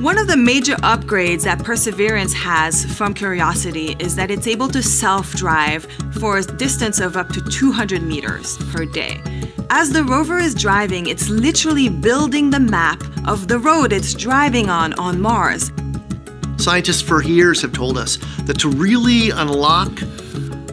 One 0.04 0.18
of 0.18 0.28
the 0.28 0.36
major 0.36 0.76
upgrades 0.84 1.44
that 1.44 1.64
Perseverance 1.64 2.34
has 2.34 2.84
from 2.98 3.14
Curiosity 3.14 3.96
is 4.00 4.18
that 4.18 4.30
it's 4.30 4.48
able 4.48 4.68
to 4.68 4.84
self 4.84 5.32
drive 5.32 5.88
for 6.20 6.40
a 6.40 6.44
distance 6.44 7.00
of 7.00 7.16
up 7.16 7.30
to 7.30 7.42
200 7.42 8.04
meters 8.04 8.58
per 8.74 8.84
day. 8.84 9.22
As 9.70 9.94
the 9.94 10.04
rover 10.04 10.40
is 10.40 10.54
driving, 10.56 11.08
it's 11.08 11.30
literally 11.30 11.88
building 11.88 12.50
the 12.50 12.60
map 12.60 13.02
of 13.26 13.48
the 13.48 13.58
road 13.58 13.94
it's 13.94 14.14
driving 14.14 14.70
on 14.70 14.92
on 14.96 15.22
Mars. 15.22 15.72
Scientists 16.58 17.02
for 17.02 17.24
years 17.24 17.62
have 17.62 17.72
told 17.72 17.98
us 17.98 18.18
that 18.40 18.60
to 18.60 18.70
really 18.70 19.30
unlock 19.30 19.96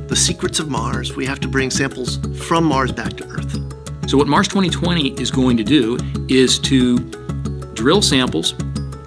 the 0.09 0.17
secrets 0.17 0.59
of 0.59 0.71
Mars, 0.71 1.15
we 1.15 1.25
have 1.25 1.39
to 1.39 1.47
bring 1.47 1.71
samples 1.71 2.17
from 2.49 2.65
Mars 2.65 2.91
back 2.91 3.13
to 3.19 3.25
Earth. 3.29 4.11
So, 4.11 4.19
what 4.19 4.27
Mars 4.27 4.49
2020 4.49 5.21
is 5.21 5.31
going 5.31 5.57
to 5.57 5.63
do 5.63 5.99
is 6.29 6.59
to 6.59 6.99
drill 7.75 8.03
samples, 8.03 8.55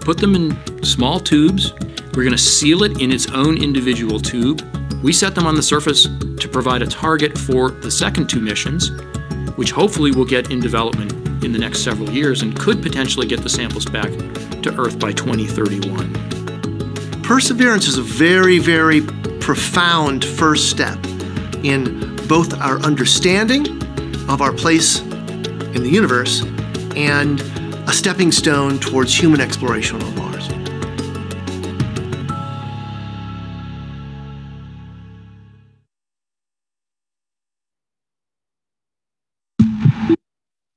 put 0.04 0.18
them 0.18 0.36
in 0.36 0.84
small 0.84 1.20
tubes. 1.20 1.74
We're 2.14 2.24
going 2.24 2.32
to 2.32 2.38
seal 2.38 2.84
it 2.84 3.02
in 3.02 3.12
its 3.12 3.30
own 3.32 3.62
individual 3.62 4.20
tube. 4.20 4.62
We 5.02 5.14
set 5.14 5.34
them 5.34 5.48
on 5.48 5.56
the 5.56 5.64
surface 5.64 6.04
to 6.04 6.50
provide 6.52 6.82
a 6.82 6.88
target 6.88 7.38
for 7.38 7.72
the 7.72 7.90
second 7.90 8.30
two 8.30 8.42
missions, 8.42 8.92
which 9.56 9.72
hopefully 9.72 10.12
will 10.12 10.26
get 10.26 10.52
in 10.52 10.60
development 10.60 11.14
in 11.44 11.52
the 11.52 11.60
next 11.60 11.84
several 11.84 12.10
years 12.10 12.42
and 12.42 12.58
could 12.60 12.82
potentially 12.82 13.28
get 13.28 13.42
the 13.42 13.50
samples 13.50 13.86
back 13.86 14.12
to 14.62 14.74
Earth 14.78 15.00
by 15.00 15.12
2031. 15.12 17.22
Perseverance 17.24 17.88
is 17.88 17.98
a 17.98 18.02
very, 18.02 18.60
very 18.60 19.02
profound 19.40 20.26
first 20.26 20.70
step 20.70 20.98
in 21.64 22.16
both 22.28 22.60
our 22.62 22.80
understanding 22.80 23.68
of 24.30 24.42
our 24.42 24.54
place 24.54 25.00
in 25.00 25.84
the 25.84 25.90
universe 25.90 26.44
and 26.96 27.42
a 27.88 27.94
stepping 27.94 28.32
stone 28.32 28.80
towards 28.80 29.18
human 29.18 29.42
exploration 29.42 30.02
on 30.02 30.16
Mars. 30.16 30.50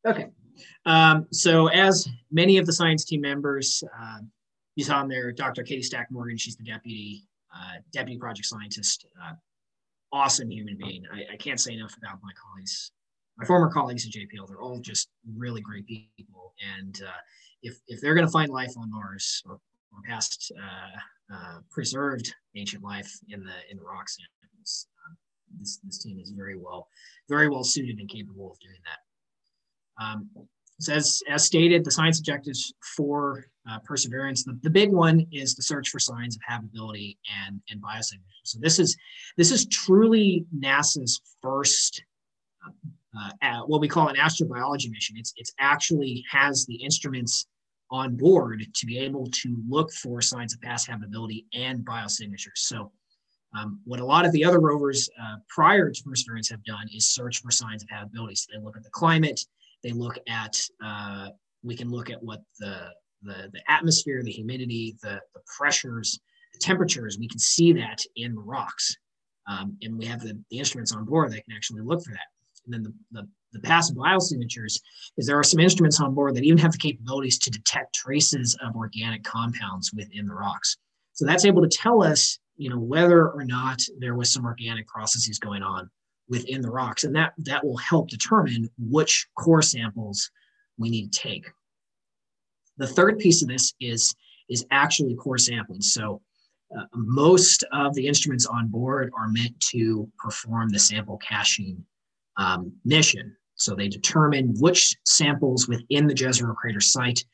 Okay. 0.05 0.29
Um, 0.85 1.27
so, 1.33 1.67
as 1.69 2.09
many 2.31 2.59
of 2.59 2.67
the 2.67 2.73
science 2.73 3.05
team 3.05 3.21
members, 3.21 3.83
uh, 4.01 4.19
you 4.77 4.85
saw 4.85 5.03
in 5.03 5.09
there 5.09 5.33
Dr. 5.33 5.65
Katie 5.65 5.83
Stack 5.83 6.09
Morgan, 6.11 6.37
she's 6.37 6.57
the 6.57 6.65
deputy 6.65 7.25
uh, 7.53 7.81
deputy 7.93 8.19
project 8.19 8.47
scientist. 8.47 9.07
Uh, 9.21 9.33
awesome 10.13 10.51
human 10.51 10.77
being. 10.77 11.03
I, 11.13 11.35
I, 11.35 11.37
can't 11.37 11.59
say 11.59 11.75
enough 11.75 11.97
about 11.97 12.19
my 12.23 12.31
colleagues 12.41 12.93
my 13.37 13.45
former 13.45 13.69
colleagues 13.69 14.07
at 14.07 14.13
JPL, 14.13 14.49
they're 14.49 14.61
all 14.61 14.79
just 14.81 15.09
really 15.37 15.61
great 15.61 15.87
people. 15.87 16.36
And 16.79 17.01
uh, 17.07 17.21
if, 17.63 17.79
if 17.89 18.01
they're 18.01 18.15
going 18.15 18.27
to 18.27 18.33
find 18.33 18.51
life 18.51 18.73
on 18.79 18.91
Mars 18.91 19.43
or, 19.47 19.55
or 19.55 20.03
past 20.09 20.53
uh, 20.57 21.35
uh, 21.35 21.59
preserved 21.71 22.33
ancient 22.55 22.83
life 22.83 23.11
in 23.29 23.41
the 23.41 23.53
in 23.71 23.79
the 23.79 23.85
um, 23.85 25.17
this, 25.59 25.79
this 25.85 25.99
team 26.03 26.19
is 26.21 26.31
very 26.31 26.57
well 26.57 26.89
very 27.29 27.49
well 27.49 27.65
suited 27.65 27.99
and 27.99 28.09
capable 28.09 28.53
of 28.53 28.59
doing 28.61 28.79
that. 28.85 30.05
Um, 30.05 30.31
so 30.79 30.93
as, 30.93 31.23
as 31.29 31.45
stated, 31.45 31.85
the 31.85 31.91
science 31.91 32.19
objectives 32.19 32.75
for 32.97 33.47
uh, 33.69 33.79
perseverance, 33.85 34.45
the, 34.45 34.59
the 34.63 34.71
big 34.71 34.93
one 34.93 35.27
is 35.33 35.55
the 35.55 35.63
search 35.63 35.89
for 35.89 35.99
signs 35.99 36.37
of 36.37 36.43
habitability 36.47 37.19
and, 37.47 37.61
and 37.71 37.81
biosignatures. 37.81 38.45
So 38.45 38.59
this 38.61 38.79
is 38.79 38.97
this 39.37 39.51
is 39.51 39.67
truly 39.67 40.45
NASA's 40.57 41.21
first 41.43 42.03
uh, 43.43 43.61
what 43.67 43.81
we 43.81 43.89
call 43.89 44.09
an 44.09 44.17
astrobiology 44.17 44.91
mission. 44.91 45.17
It's 45.19 45.33
it's 45.37 45.53
actually 45.59 46.25
has 46.31 46.67
the 46.67 46.77
instruments 46.77 47.47
on 47.91 48.17
board 48.17 48.67
to 48.75 48.87
be 48.87 48.99
able 48.99 49.29
to 49.31 49.57
look 49.69 49.93
for 49.93 50.21
signs 50.21 50.53
of 50.55 50.61
past 50.61 50.89
habitability 50.89 51.47
and 51.55 51.85
biosignatures. 51.85 52.57
So, 52.57 52.91
um, 53.57 53.81
what 53.85 54.01
a 54.01 54.05
lot 54.05 54.27
of 54.27 54.33
the 54.33 54.45
other 54.45 54.61
rovers 54.61 55.09
uh, 55.23 55.37
prior 55.49 55.91
to 55.91 56.03
Perseverance 56.03 56.51
have 56.51 56.65
done 56.65 56.89
is 56.95 57.09
search 57.09 57.41
for 57.41 57.51
signs 57.51 57.83
of 57.83 57.89
habitability. 57.91 58.35
So 58.35 58.53
they 58.53 58.63
look 58.63 58.77
at 58.77 58.83
the 58.83 58.91
climate, 58.91 59.41
they 59.83 59.93
look 59.93 60.19
at 60.29 60.61
uh, 60.85 61.29
we 61.63 61.77
can 61.77 61.91
look 61.91 62.11
at 62.11 62.23
what 62.23 62.43
the 62.59 62.91
the, 63.23 63.51
the 63.53 63.63
atmosphere, 63.69 64.23
the 64.23 64.31
humidity, 64.31 64.97
the, 65.03 65.21
the 65.35 65.41
pressures, 65.57 66.21
the 66.53 66.59
temperatures. 66.61 67.19
We 67.19 67.29
can 67.29 67.39
see 67.39 67.73
that 67.75 67.99
in 68.17 68.35
the 68.35 68.41
rocks. 68.41 68.97
Um, 69.49 69.77
and 69.83 69.99
we 69.99 70.05
have 70.07 70.21
the, 70.21 70.39
the 70.51 70.59
instruments 70.59 70.93
on 70.93 71.05
board 71.05 71.33
that 71.33 71.45
can 71.45 71.57
actually 71.57 71.83
look 71.83 72.03
for 72.03 72.13
that. 72.13 72.27
And 72.67 72.75
then 72.75 72.83
the, 72.83 72.93
the, 73.13 73.29
the 73.53 73.61
passive 73.61 73.97
biosignatures 73.97 74.79
is 75.17 75.27
there 75.27 75.39
are 75.39 75.45
some 75.45 75.61
instruments 75.61 76.01
on 76.01 76.15
board 76.15 76.35
that 76.35 76.45
even 76.45 76.59
have 76.59 76.73
the 76.73 76.79
capabilities 76.79 77.39
to 77.39 77.51
detect 77.51 77.95
traces 77.95 78.57
of 78.63 78.77
organic 78.77 79.25
compounds 79.25 79.93
within 79.95 80.27
the 80.27 80.35
rocks. 80.35 80.77
So 81.13 81.25
that's 81.25 81.45
able 81.45 81.63
to 81.63 81.69
tell 81.69 82.03
us, 82.03 82.39
you 82.57 82.69
know, 82.69 82.79
whether 82.79 83.29
or 83.31 83.45
not 83.45 83.81
there 83.99 84.15
was 84.15 84.33
some 84.33 84.45
organic 84.45 84.87
processes 84.87 85.39
going 85.39 85.63
on 85.63 85.89
within 86.29 86.61
the 86.61 86.71
rocks. 86.71 87.05
And 87.05 87.15
that, 87.15 87.33
that 87.39 87.65
will 87.65 87.77
help 87.77 88.09
determine 88.09 88.69
which 88.79 89.27
core 89.39 89.63
samples 89.63 90.31
we 90.77 90.91
need 90.91 91.13
to 91.13 91.19
take. 91.19 91.47
The 92.79 92.87
third 92.87 93.19
piece 93.19 93.43
of 93.43 93.49
this 93.49 93.73
is, 93.81 94.15
is 94.51 94.67
actually 94.71 95.15
core 95.15 95.39
sampling. 95.39 95.81
So 95.81 96.21
uh, 96.77 96.85
most 96.95 97.65
of 97.73 97.95
the 97.95 98.07
instruments 98.07 98.45
on 98.47 98.69
board 98.69 99.13
are 99.17 99.29
meant 99.29 99.59
to 99.71 100.11
perform 100.19 100.69
the 100.69 100.79
sample 100.79 101.17
caching 101.19 101.85
um, 102.37 102.73
mission. 102.85 103.37
So 103.55 103.75
they 103.75 103.89
determine 103.89 104.55
which 104.59 104.95
samples 105.05 105.67
within 105.69 106.07
the 106.07 106.15
Jezero 106.15 106.55
crater 106.55 106.81
site 106.81 107.25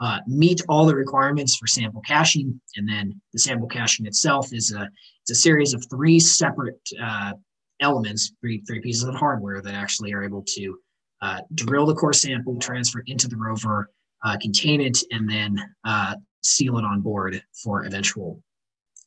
uh, 0.00 0.18
meet 0.26 0.62
all 0.68 0.86
the 0.86 0.94
requirements 0.94 1.56
for 1.56 1.66
sample 1.66 2.00
caching. 2.02 2.60
And 2.76 2.88
then 2.88 3.20
the 3.32 3.38
sample 3.38 3.66
caching 3.66 4.06
itself 4.06 4.52
is 4.52 4.72
a, 4.72 4.88
it's 5.22 5.30
a 5.30 5.34
series 5.34 5.74
of 5.74 5.84
three 5.90 6.20
separate 6.20 6.80
uh, 7.02 7.32
elements, 7.80 8.32
three, 8.40 8.62
three 8.66 8.80
pieces 8.80 9.04
of 9.04 9.14
hardware 9.14 9.60
that 9.60 9.74
actually 9.74 10.12
are 10.12 10.22
able 10.22 10.42
to 10.42 10.78
uh, 11.20 11.40
drill 11.54 11.86
the 11.86 11.94
core 11.94 12.12
sample, 12.12 12.56
transfer 12.58 13.00
it 13.00 13.08
into 13.08 13.26
the 13.26 13.36
rover, 13.36 13.90
uh, 14.24 14.36
contain 14.40 14.80
it, 14.80 14.98
and 15.10 15.28
then 15.28 15.58
uh, 15.84 16.14
seal 16.42 16.78
it 16.78 16.84
on 16.84 17.00
board 17.00 17.42
for 17.64 17.84
eventual 17.84 18.40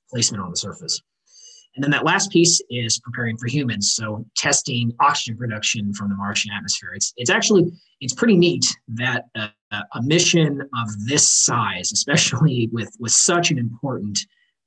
placement 0.10 0.44
on 0.44 0.50
the 0.50 0.58
surface. 0.58 1.02
And 1.76 1.84
then 1.84 1.92
that 1.92 2.04
last 2.04 2.32
piece 2.32 2.62
is 2.70 3.00
preparing 3.00 3.38
for 3.38 3.48
humans. 3.48 3.94
So 3.94 4.26
testing 4.36 4.94
oxygen 5.00 5.38
production 5.38 5.94
from 5.94 6.10
the 6.10 6.16
Martian 6.16 6.52
atmosphere. 6.52 6.92
It's, 6.94 7.14
it's 7.16 7.30
actually, 7.30 7.72
it's 8.02 8.14
pretty 8.14 8.36
neat 8.38 8.66
that 8.90 9.26
uh, 9.36 9.48
a 9.72 10.02
mission 10.02 10.62
of 10.62 11.06
this 11.08 11.32
size, 11.32 11.92
especially 11.94 12.70
with, 12.74 12.96
with 13.00 13.12
such 13.12 13.52
an 13.52 13.58
important 13.58 14.20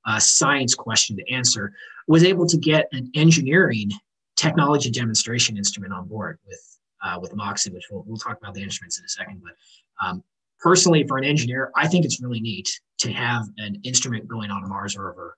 uh, 0.07 0.19
science 0.19 0.75
question 0.75 1.17
to 1.17 1.33
answer, 1.33 1.73
was 2.09 2.25
able 2.25 2.47
to 2.47 2.57
get 2.57 2.89
an 2.93 3.11
engineering 3.15 3.91
technology 4.37 4.91
demonstration 4.91 5.57
instrument 5.57 5.93
on 5.93 6.09
board 6.09 6.39
with, 6.47 6.79
uh, 7.05 7.19
with 7.21 7.35
MOXIE, 7.35 7.71
which 7.73 7.85
we'll, 7.91 8.05
we'll 8.07 8.17
talk 8.17 8.39
about 8.41 8.55
the 8.55 8.63
instruments 8.63 8.99
in 8.99 9.05
a 9.05 9.09
second. 9.09 9.43
But 9.43 10.07
um, 10.07 10.25
personally, 10.59 11.07
for 11.07 11.19
an 11.19 11.25
engineer, 11.25 11.71
I 11.77 11.87
think 11.87 12.05
it's 12.05 12.23
really 12.23 12.41
neat 12.41 12.69
to 12.99 13.13
have 13.13 13.45
an 13.59 13.81
instrument 13.85 14.27
going 14.27 14.51
on 14.51 14.65
a 14.65 14.69
Mars 14.69 14.97
rover 14.97 15.37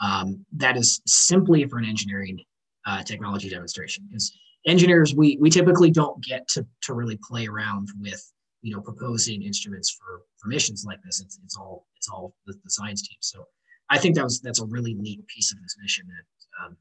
um, 0.00 0.44
that 0.52 0.76
is 0.76 1.00
simply 1.06 1.64
for 1.66 1.78
an 1.78 1.84
engineering 1.84 2.40
uh, 2.86 3.02
technology 3.02 3.48
demonstration. 3.48 4.04
Because 4.08 4.32
engineers, 4.66 5.14
we 5.14 5.36
we 5.40 5.50
typically 5.50 5.90
don't 5.90 6.22
get 6.24 6.48
to 6.48 6.66
to 6.82 6.94
really 6.94 7.18
play 7.28 7.46
around 7.46 7.88
with 7.98 8.22
you 8.62 8.74
know 8.74 8.80
proposing 8.80 9.42
instruments 9.42 9.90
for 9.90 10.22
for 10.38 10.48
missions 10.48 10.84
like 10.86 10.98
this. 11.04 11.20
It's 11.20 11.38
it's 11.44 11.56
all 11.56 11.86
it's 11.96 12.08
all 12.08 12.34
the, 12.46 12.54
the 12.64 12.70
science 12.70 13.06
team. 13.06 13.18
So 13.20 13.44
I 13.90 13.98
think 13.98 14.14
that 14.16 14.24
was 14.24 14.40
that's 14.40 14.60
a 14.60 14.66
really 14.66 14.94
neat 14.94 15.26
piece 15.26 15.52
of 15.52 15.60
this 15.62 15.76
mission 15.80 16.06
that 16.08 16.64
um, 16.64 16.76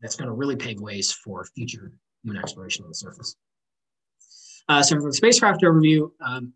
that's 0.00 0.16
going 0.16 0.28
to 0.28 0.34
really 0.34 0.56
pave 0.56 0.80
ways 0.80 1.12
for 1.12 1.44
future 1.56 1.92
human 2.22 2.40
exploration 2.40 2.84
on 2.84 2.90
the 2.90 2.94
surface. 2.94 3.36
Uh, 4.68 4.82
so 4.82 4.96
for 4.96 5.08
the 5.08 5.14
spacecraft 5.14 5.62
overview, 5.62 6.10
um, 6.20 6.52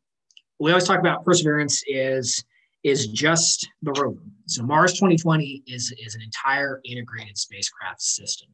we 0.59 0.71
always 0.71 0.85
talk 0.85 0.99
about 0.99 1.25
Perseverance 1.25 1.83
is 1.87 2.45
is 2.84 3.06
just 3.06 3.68
the 3.82 3.92
rover. 3.92 4.22
So 4.46 4.62
Mars 4.62 4.92
2020 4.94 5.62
is, 5.66 5.94
is 6.04 6.14
an 6.14 6.22
entire 6.22 6.80
integrated 6.84 7.38
spacecraft 7.38 8.02
system. 8.02 8.48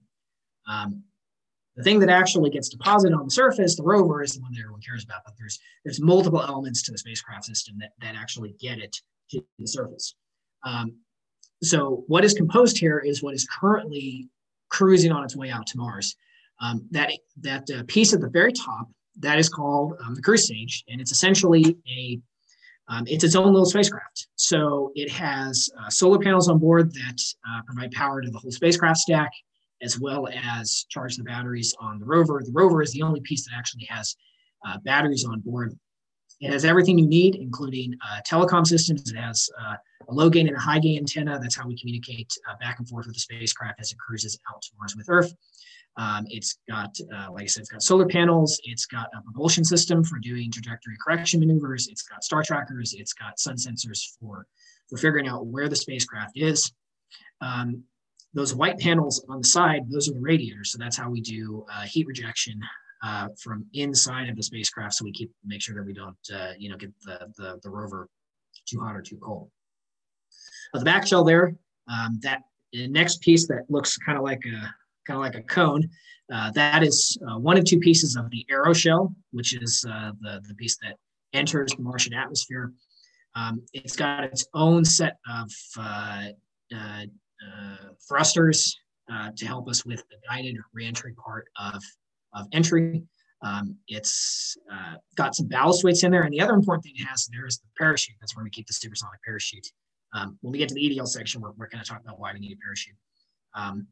Um, 0.69 1.03
the 1.77 1.85
thing 1.85 2.01
that 2.01 2.09
actually 2.09 2.51
gets 2.51 2.69
deposited 2.69 3.15
on 3.15 3.25
the 3.25 3.31
surface, 3.31 3.77
the 3.77 3.85
rover, 3.85 4.23
is 4.23 4.35
the 4.35 4.41
one 4.41 4.53
that 4.53 4.61
everyone 4.61 4.81
cares 4.81 5.05
about. 5.05 5.21
But 5.25 5.35
there's 5.39 5.61
there's 5.85 6.01
multiple 6.01 6.43
elements 6.43 6.83
to 6.83 6.93
the 6.93 6.99
spacecraft 6.99 7.45
system 7.45 7.77
that, 7.79 7.93
that 8.01 8.17
actually 8.17 8.57
get 8.61 8.79
it 8.79 8.97
to 9.31 9.45
the 9.61 9.67
surface. 9.67 10.15
Um, 10.65 10.97
so 11.63 12.03
what 12.09 12.25
is 12.25 12.35
composed 12.35 12.79
here 12.79 12.99
is 12.99 13.23
what 13.23 13.35
is 13.35 13.47
currently 13.47 14.29
cruising 14.71 15.13
on 15.13 15.25
its 15.25 15.37
way 15.37 15.51
out 15.51 15.69
to 15.69 15.79
Mars. 15.79 16.17
Um, 16.61 16.85
that 16.91 17.13
that 17.43 17.71
uh, 17.71 17.85
piece 17.87 18.13
at 18.13 18.21
the 18.21 18.29
very 18.29 18.53
top 18.53 18.89
that 19.21 19.39
is 19.39 19.49
called 19.49 19.95
um, 20.05 20.17
the 20.17 20.23
cruise 20.23 20.45
stage, 20.45 20.85
and 20.89 21.01
it's 21.01 21.13
essentially 21.13 21.77
a 21.89 22.21
um, 22.89 23.05
it's 23.07 23.25
its 23.25 23.35
own 23.35 23.53
little 23.53 23.67
spacecraft. 23.67 24.29
So 24.37 24.93
it 24.95 25.11
has 25.11 25.71
uh, 25.79 25.91
solar 25.91 26.19
panels 26.19 26.49
on 26.49 26.59
board 26.59 26.93
that 26.95 27.21
uh, 27.49 27.63
provide 27.67 27.93
power 27.93 28.23
to 28.23 28.31
the 28.31 28.39
whole 28.39 28.51
spacecraft 28.51 28.99
stack, 28.99 29.31
as 29.83 30.01
well 30.01 30.29
as 30.29 30.87
charge 30.89 31.17
the 31.17 31.23
batteries 31.23 31.75
on 31.81 31.99
the 31.99 32.07
rover. 32.07 32.43
The 32.45 32.53
rover 32.53 32.83
is 32.83 32.93
the 32.93 33.03
only 33.03 33.21
piece 33.21 33.45
that 33.45 33.57
actually 33.57 33.85
has 33.91 34.17
uh, 34.67 34.79
batteries 34.85 35.25
on 35.25 35.41
board. 35.41 35.79
It 36.41 36.53
has 36.53 36.65
everything 36.65 36.99
you 36.99 37.07
need, 37.07 37.35
including 37.35 37.95
uh, 38.09 38.21
telecom 38.27 38.67
systems. 38.67 39.11
It 39.11 39.17
has 39.17 39.49
uh, 39.61 39.75
a 40.09 40.15
low 40.15 40.31
gain 40.31 40.49
and 40.49 40.57
a 40.57 40.61
high 40.61 40.79
gain 40.79 40.99
antenna. 40.99 41.39
That's 41.41 41.57
how 41.57 41.67
we 41.67 41.79
communicate 41.79 42.33
uh, 42.49 42.57
back 42.61 42.79
and 42.79 42.89
forth 42.89 43.07
with 43.07 43.15
the 43.15 43.21
spacecraft 43.21 43.81
as 43.81 43.93
it 43.93 43.99
cruises 43.99 44.39
out 44.51 44.63
to 44.63 44.71
Mars 44.79 44.97
with 44.97 45.09
Earth. 45.09 45.35
Um, 45.97 46.27
it's 46.29 46.59
got, 46.69 46.97
uh, 47.15 47.33
like 47.33 47.45
I 47.45 47.47
said, 47.47 47.63
it's 47.63 47.71
got 47.71 47.83
solar 47.83 48.07
panels. 48.07 48.61
It's 48.65 48.87
got 48.87 49.09
a 49.17 49.23
propulsion 49.23 49.65
system 49.65 50.05
for 50.05 50.19
doing 50.19 50.51
trajectory 50.51 50.97
correction 51.05 51.41
maneuvers. 51.41 51.89
It's 51.89 52.03
got 52.03 52.23
star 52.23 52.43
trackers. 52.43 52.95
It's 52.97 53.13
got 53.13 53.39
sun 53.41 53.57
sensors 53.57 54.17
for, 54.21 54.47
for 54.89 54.97
figuring 54.97 55.27
out 55.27 55.47
where 55.47 55.69
the 55.69 55.77
spacecraft 55.77 56.33
is. 56.37 56.73
Um, 57.41 57.83
those 58.33 58.55
white 58.55 58.79
panels 58.79 59.25
on 59.29 59.39
the 59.39 59.49
side, 59.49 59.91
those 59.91 60.09
are 60.09 60.13
the 60.13 60.21
radiators. 60.21 60.71
So 60.71 60.79
that's 60.79 60.97
how 60.97 61.11
we 61.11 61.21
do 61.21 61.67
uh, 61.73 61.83
heat 61.83 62.07
rejection 62.07 62.61
uh, 63.03 63.29
from 63.43 63.67
inside 63.75 64.29
of 64.29 64.37
the 64.37 64.43
spacecraft. 64.43 64.95
So 64.95 65.05
we 65.05 65.13
keep 65.13 65.33
make 65.45 65.63
sure 65.63 65.75
that 65.75 65.85
we 65.85 65.95
don't, 65.95 66.17
uh, 66.33 66.53
you 66.59 66.71
know, 66.71 66.77
get 66.77 66.93
the, 67.03 67.33
the, 67.37 67.59
the 67.63 67.71
rover 67.71 68.09
too 68.67 68.81
hot 68.81 68.95
or 68.95 69.03
too 69.03 69.19
cold. 69.19 69.51
The 70.75 70.85
back 70.85 71.07
shell 71.07 71.25
there, 71.25 71.55
um, 71.89 72.19
that 72.23 72.43
next 72.73 73.21
piece 73.21 73.47
that 73.49 73.65
looks 73.69 73.97
kind 73.97 74.19
of 74.19 74.25
like 74.25 74.43
a 74.47 74.75
kind 75.07 75.17
of 75.17 75.23
like 75.23 75.35
a 75.35 75.43
cone. 75.43 75.89
Uh, 76.33 76.51
that 76.51 76.83
is 76.83 77.17
uh, 77.27 77.39
one 77.39 77.57
of 77.57 77.65
two 77.65 77.79
pieces 77.79 78.17
of 78.17 78.31
the 78.31 78.47
aeroshell, 78.51 79.15
which 79.33 79.57
is 79.57 79.85
uh, 79.91 80.13
the, 80.21 80.43
the 80.47 80.55
piece 80.55 80.77
that 80.83 80.97
enters 81.33 81.73
the 81.73 81.83
Martian 81.83 82.13
atmosphere. 82.13 82.73
Um, 83.35 83.63
it's 83.73 83.97
got 83.97 84.25
its 84.25 84.47
own 84.55 84.85
set 84.85 85.17
of 85.31 85.51
uh, 85.79 86.29
uh, 86.75 87.03
uh, 87.07 87.77
thrusters 88.07 88.77
to 89.37 89.47
help 89.47 89.69
us 89.69 89.87
with 89.87 90.05
the 90.11 90.17
guided 90.29 90.57
reentry 90.75 91.15
part 91.15 91.47
of, 91.59 91.83
of 92.35 92.47
entry. 92.53 93.03
Um, 93.43 93.77
it's 93.87 94.57
got 95.17 95.35
some 95.35 95.47
ballast 95.47 95.83
weights 95.83 96.03
in 96.03 96.11
there. 96.11 96.23
And 96.23 96.33
the 96.33 96.41
other 96.41 96.55
important 96.55 96.85
thing 96.85 96.95
it 96.97 97.05
has 97.05 97.27
there 97.33 97.47
is 97.47 97.59
the 97.59 97.69
parachute. 97.79 98.17
That's 98.21 98.37
where 98.37 98.45
we 98.45 98.51
keep 98.51 98.67
the 98.67 98.75
supersonic 98.75 99.21
parachute. 99.25 99.67
Um, 100.15 100.39
when 100.41 100.53
we 100.53 100.59
get 100.59 100.69
to 100.69 100.75
the 100.75 100.81
EDL 100.81 101.07
section, 101.07 101.41
we're, 101.41 101.53
we're 101.53 101.69
going 101.69 101.83
to 101.83 101.89
talk 101.89 102.01
about 102.01 102.19
why 102.19 102.33
we 102.33 102.41
need 102.41 102.53
a 102.53 102.57
parachute. 102.63 102.97
Um, 103.55 103.87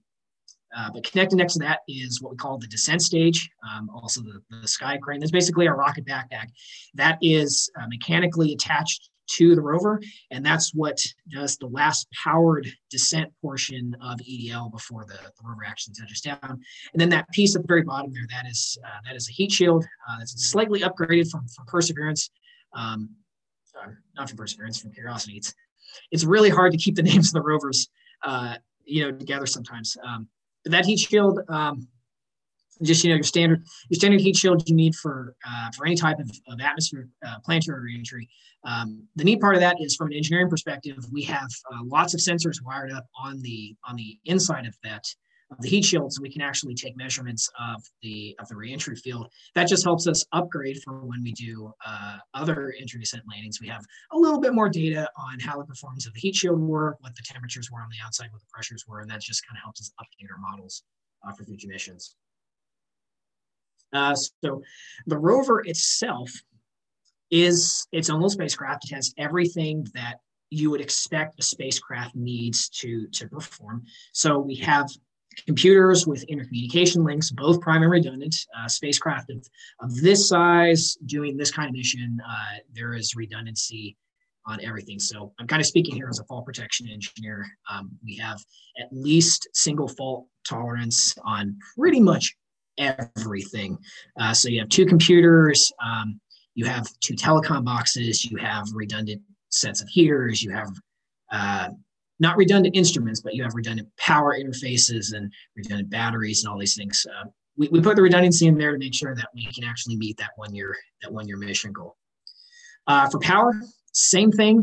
uh, 0.77 0.91
but 0.93 1.05
connected 1.05 1.37
next 1.37 1.55
to 1.55 1.59
that 1.61 1.81
is 1.89 2.21
what 2.21 2.31
we 2.33 2.37
call 2.37 2.59
the 2.59 2.67
descent 2.67 3.01
stage, 3.01 3.49
um, 3.71 3.89
also 3.95 4.21
the, 4.21 4.41
the 4.61 4.69
sky 4.69 4.99
crane. 4.99 5.21
That's 5.21 5.33
basically 5.33 5.67
a 5.67 5.73
rocket 5.73 6.05
backpack 6.05 6.49
that 6.95 7.19
is 7.23 7.71
uh, 7.81 7.87
mechanically 7.89 8.53
attached 8.53 9.11
to 9.29 9.55
the 9.55 9.61
rover, 9.61 10.01
and 10.31 10.45
that's 10.45 10.73
what 10.75 11.05
does 11.31 11.57
the 11.57 11.67
last 11.67 12.07
powered 12.13 12.69
descent 12.91 13.33
portion 13.41 13.97
of 14.01 14.19
EDL 14.19 14.71
before 14.71 15.05
the, 15.05 15.15
the 15.15 15.49
rover 15.49 15.65
actually 15.67 15.95
touches 15.99 16.21
down. 16.21 16.39
And 16.43 16.61
then 17.01 17.09
that 17.11 17.29
piece 17.33 17.57
at 17.57 17.63
the 17.63 17.69
very 17.69 17.83
bottom 17.83 18.13
there, 18.13 18.27
that 18.31 18.49
is 18.49 18.79
uh, 18.85 18.99
that 19.05 19.17
is 19.17 19.29
a 19.29 19.33
heat 19.33 19.51
shield. 19.51 19.85
Uh, 20.09 20.19
that's 20.19 20.49
slightly 20.49 20.81
upgraded 20.81 21.31
from, 21.31 21.47
from 21.49 21.67
Perseverance, 21.67 22.31
um, 22.75 23.11
not 24.17 24.29
from 24.29 24.39
Perseverance, 24.39 24.81
from 24.81 24.93
Curiosity. 24.93 25.39
It's 25.39 25.55
it's 26.11 26.25
really 26.25 26.51
hard 26.51 26.73
to 26.73 26.79
keep 26.79 26.95
the 26.95 27.03
names 27.11 27.29
of 27.29 27.35
the 27.35 27.43
rovers, 27.43 27.89
uh, 28.25 28.57
you 28.85 29.05
know, 29.05 29.17
together 29.17 29.47
sometimes. 29.47 29.97
Um, 30.05 30.29
that 30.65 30.85
heat 30.85 30.99
shield, 30.99 31.41
um, 31.49 31.87
just 32.83 33.05
you 33.05 33.11
know 33.11 33.17
your 33.17 33.25
standard 33.25 33.65
your 33.89 33.97
standard 33.97 34.21
heat 34.21 34.37
shield 34.37 34.69
you 34.69 34.75
need 34.75 34.95
for 34.95 35.35
uh, 35.49 35.71
for 35.77 35.87
any 35.87 35.97
type 35.97 36.19
of, 36.19 36.31
of 36.49 36.61
atmosphere 36.61 37.09
uh, 37.27 37.37
planetary 37.45 37.81
reentry. 37.81 38.29
Um, 38.65 39.07
the 39.15 39.25
neat 39.25 39.41
part 39.41 39.55
of 39.55 39.61
that 39.61 39.77
is 39.81 39.95
from 39.95 40.09
an 40.09 40.15
engineering 40.15 40.51
perspective, 40.51 40.99
we 41.13 41.23
have 41.23 41.49
uh, 41.73 41.83
lots 41.85 42.15
of 42.15 42.21
sensors 42.21 42.63
wired 42.63 42.93
up 42.93 43.07
on 43.19 43.41
the 43.43 43.75
on 43.85 43.97
the 43.97 44.19
inside 44.25 44.67
of 44.67 44.77
that 44.83 45.05
of 45.51 45.61
the 45.61 45.69
heat 45.69 45.85
shields, 45.85 46.17
and 46.17 46.23
we 46.23 46.31
can 46.31 46.43
actually 46.43 46.75
take 46.75 46.97
measurements 46.97 47.49
of 47.61 47.83
the 48.03 48.37
of 48.41 48.49
the 48.49 48.57
reentry 48.57 48.97
field. 48.97 49.29
That 49.55 49.69
just 49.69 49.85
helps 49.85 50.07
us 50.07 50.25
upgrade 50.33 50.79
for 50.83 51.05
when 51.05 51.23
we 51.23 51.33
do 51.33 51.73
uh, 51.87 52.19
other 52.35 52.75
entry 52.81 53.01
descent 53.01 53.23
landings. 53.31 53.61
We 53.61 53.69
have 53.69 53.85
a 54.13 54.19
little 54.19 54.41
bit 54.41 54.55
more 54.55 54.69
data 54.69 55.09
on 55.17 55.39
how 55.39 55.59
the 55.59 55.65
performance 55.65 56.07
of 56.07 56.15
the 56.15 56.21
heat 56.21 56.35
shield 56.35 56.61
work, 56.61 56.97
what 57.01 57.15
the 57.15 57.23
temperatures 57.23 57.71
were 57.71 57.81
on 57.81 57.89
the 57.91 58.05
outside, 58.05 58.29
what 58.33 58.41
the 58.41 58.49
pressures 58.53 58.85
were, 58.89 59.01
and 59.01 59.11
that 59.11 59.21
just 59.21 59.47
kind 59.47 59.57
of 59.57 59.63
helps 59.63 59.81
us 59.81 59.93
update 60.01 60.29
our 60.31 60.39
models 60.39 60.83
uh, 61.27 61.33
for 61.33 61.45
future 61.45 61.69
missions. 61.69 62.17
Uh, 63.93 64.15
so 64.15 64.63
the 65.07 65.17
rover 65.17 65.61
itself 65.61 66.31
is 67.31 67.87
its 67.93 68.11
own 68.11 68.17
little 68.17 68.31
spacecraft. 68.31 68.91
It 68.91 68.95
has 68.95 69.15
everything 69.17 69.87
that 69.95 70.17
you 70.51 70.71
would 70.71 70.81
expect 70.81 71.39
a 71.41 71.43
spacecraft 71.43 72.15
needs 72.15 72.69
to 72.69 73.07
to 73.09 73.29
perform. 73.29 73.85
So 74.13 74.39
we 74.39 74.55
have 74.57 74.89
computers 75.45 76.07
with 76.07 76.27
intercommunication 76.29 77.05
links, 77.05 77.31
both 77.31 77.61
prime 77.61 77.83
and 77.83 77.91
redundant. 77.91 78.35
Uh, 78.59 78.69
spacecraft 78.69 79.31
of, 79.31 79.47
of 79.81 79.95
this 80.01 80.29
size 80.29 80.97
doing 81.07 81.37
this 81.37 81.51
kind 81.51 81.69
of 81.69 81.75
mission, 81.75 82.19
uh, 82.27 82.59
there 82.75 82.95
is 82.95 83.15
redundancy 83.15 83.97
on 84.47 84.61
everything. 84.65 84.99
So 84.99 85.33
I'm 85.39 85.47
kind 85.47 85.61
of 85.61 85.67
speaking 85.67 85.95
here 85.95 86.09
as 86.09 86.21
a 86.21 86.25
fault 86.25 86.47
protection 86.47 86.89
engineer. 86.89 87.47
Um, 87.71 87.91
we 88.05 88.17
have 88.17 88.41
at 88.81 88.89
least 88.93 89.49
single 89.53 89.89
fault 89.89 90.27
tolerance 90.47 91.15
on 91.25 91.59
pretty 91.77 92.01
much 92.01 92.35
everything. 92.79 93.79
Uh, 94.19 94.33
so 94.33 94.49
you 94.49 94.61
have 94.61 94.69
two 94.69 94.87
computers, 94.87 95.73
um, 95.85 96.21
you 96.55 96.65
have 96.65 96.87
two 97.01 97.15
telecom 97.15 97.65
boxes, 97.65 98.25
you 98.25 98.37
have 98.37 98.67
redundant 98.73 99.21
sets 99.49 99.83
of 99.83 99.89
heaters, 99.89 100.43
you 100.43 100.51
have 100.51 100.71
uh, 101.33 101.69
not 102.19 102.37
redundant 102.37 102.75
instruments, 102.75 103.21
but 103.21 103.35
you 103.35 103.43
have 103.43 103.55
redundant 103.55 103.89
power 103.99 104.37
interfaces 104.39 105.15
and 105.15 105.33
redundant 105.57 105.91
batteries 105.91 106.43
and 106.43 106.53
all 106.53 106.59
these 106.59 106.75
things. 106.75 107.07
Uh, 107.11 107.29
we, 107.57 107.69
we 107.69 107.81
put 107.81 107.97
the 107.97 108.03
redundancy 108.03 108.47
in 108.47 108.57
there 108.57 108.73
to 108.73 108.79
make 108.79 108.95
sure 108.95 109.15
that 109.15 109.29
we 109.35 109.47
can 109.53 109.65
actually 109.65 109.97
meet 109.97 110.17
that 110.19 110.31
one 110.37 110.55
year 110.55 110.77
that 111.03 111.13
one 111.13 111.27
year 111.27 111.37
mission 111.37 111.73
goal. 111.73 111.97
Uh, 112.87 113.09
for 113.09 113.19
power, 113.21 113.61
same 113.93 114.31
thing 114.31 114.63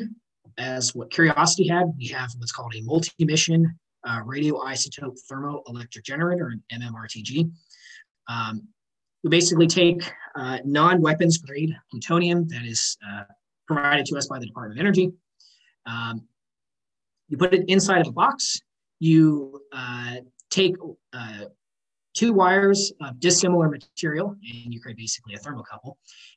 as 0.57 0.93
what 0.95 1.11
Curiosity 1.11 1.67
had. 1.67 1.85
We 1.97 2.07
have 2.07 2.31
what's 2.37 2.51
called 2.51 2.73
a 2.75 2.81
multi-mission 2.83 3.77
uh, 4.05 4.21
radioisotope 4.21 5.17
thermoelectric 5.31 6.03
generator, 6.03 6.53
an 6.71 6.81
MMRTG. 6.81 7.51
Um, 8.27 8.67
we 9.23 9.29
basically 9.29 9.67
take 9.67 10.03
uh, 10.35 10.59
non-weapons 10.65 11.37
grade 11.37 11.75
plutonium 11.89 12.47
that 12.49 12.63
is 12.63 12.97
uh, 13.07 13.23
provided 13.67 14.05
to 14.07 14.17
us 14.17 14.27
by 14.27 14.39
the 14.39 14.45
Department 14.45 14.79
of 14.79 14.83
Energy. 14.83 15.11
Um, 15.85 16.27
you 17.33 17.37
put 17.37 17.51
it 17.51 17.65
inside 17.67 18.01
of 18.01 18.07
a 18.07 18.11
box. 18.11 18.61
You 18.99 19.59
uh, 19.71 20.17
take 20.51 20.75
uh, 21.13 21.45
two 22.13 22.31
wires 22.31 22.93
of 23.01 23.19
dissimilar 23.19 23.69
material, 23.69 24.35
and 24.63 24.71
you 24.71 24.79
create 24.79 24.97
basically 24.97 25.33
a 25.33 25.39
thermocouple. 25.39 25.95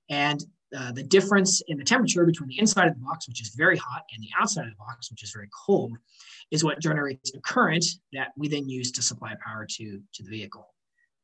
And 0.08 0.42
uh, 0.74 0.92
the 0.92 1.02
difference 1.02 1.60
in 1.68 1.76
the 1.76 1.84
temperature 1.84 2.24
between 2.24 2.48
the 2.48 2.58
inside 2.58 2.88
of 2.88 2.94
the 2.94 3.04
box, 3.04 3.28
which 3.28 3.42
is 3.42 3.50
very 3.54 3.76
hot, 3.76 4.04
and 4.14 4.22
the 4.22 4.30
outside 4.40 4.64
of 4.64 4.70
the 4.70 4.78
box, 4.78 5.10
which 5.10 5.22
is 5.22 5.32
very 5.32 5.50
cold, 5.66 5.92
is 6.50 6.64
what 6.64 6.80
generates 6.80 7.30
a 7.34 7.40
current 7.40 7.84
that 8.14 8.28
we 8.38 8.48
then 8.48 8.66
use 8.66 8.90
to 8.92 9.02
supply 9.02 9.34
power 9.44 9.66
to, 9.68 10.00
to 10.14 10.22
the 10.22 10.30
vehicle. 10.30 10.66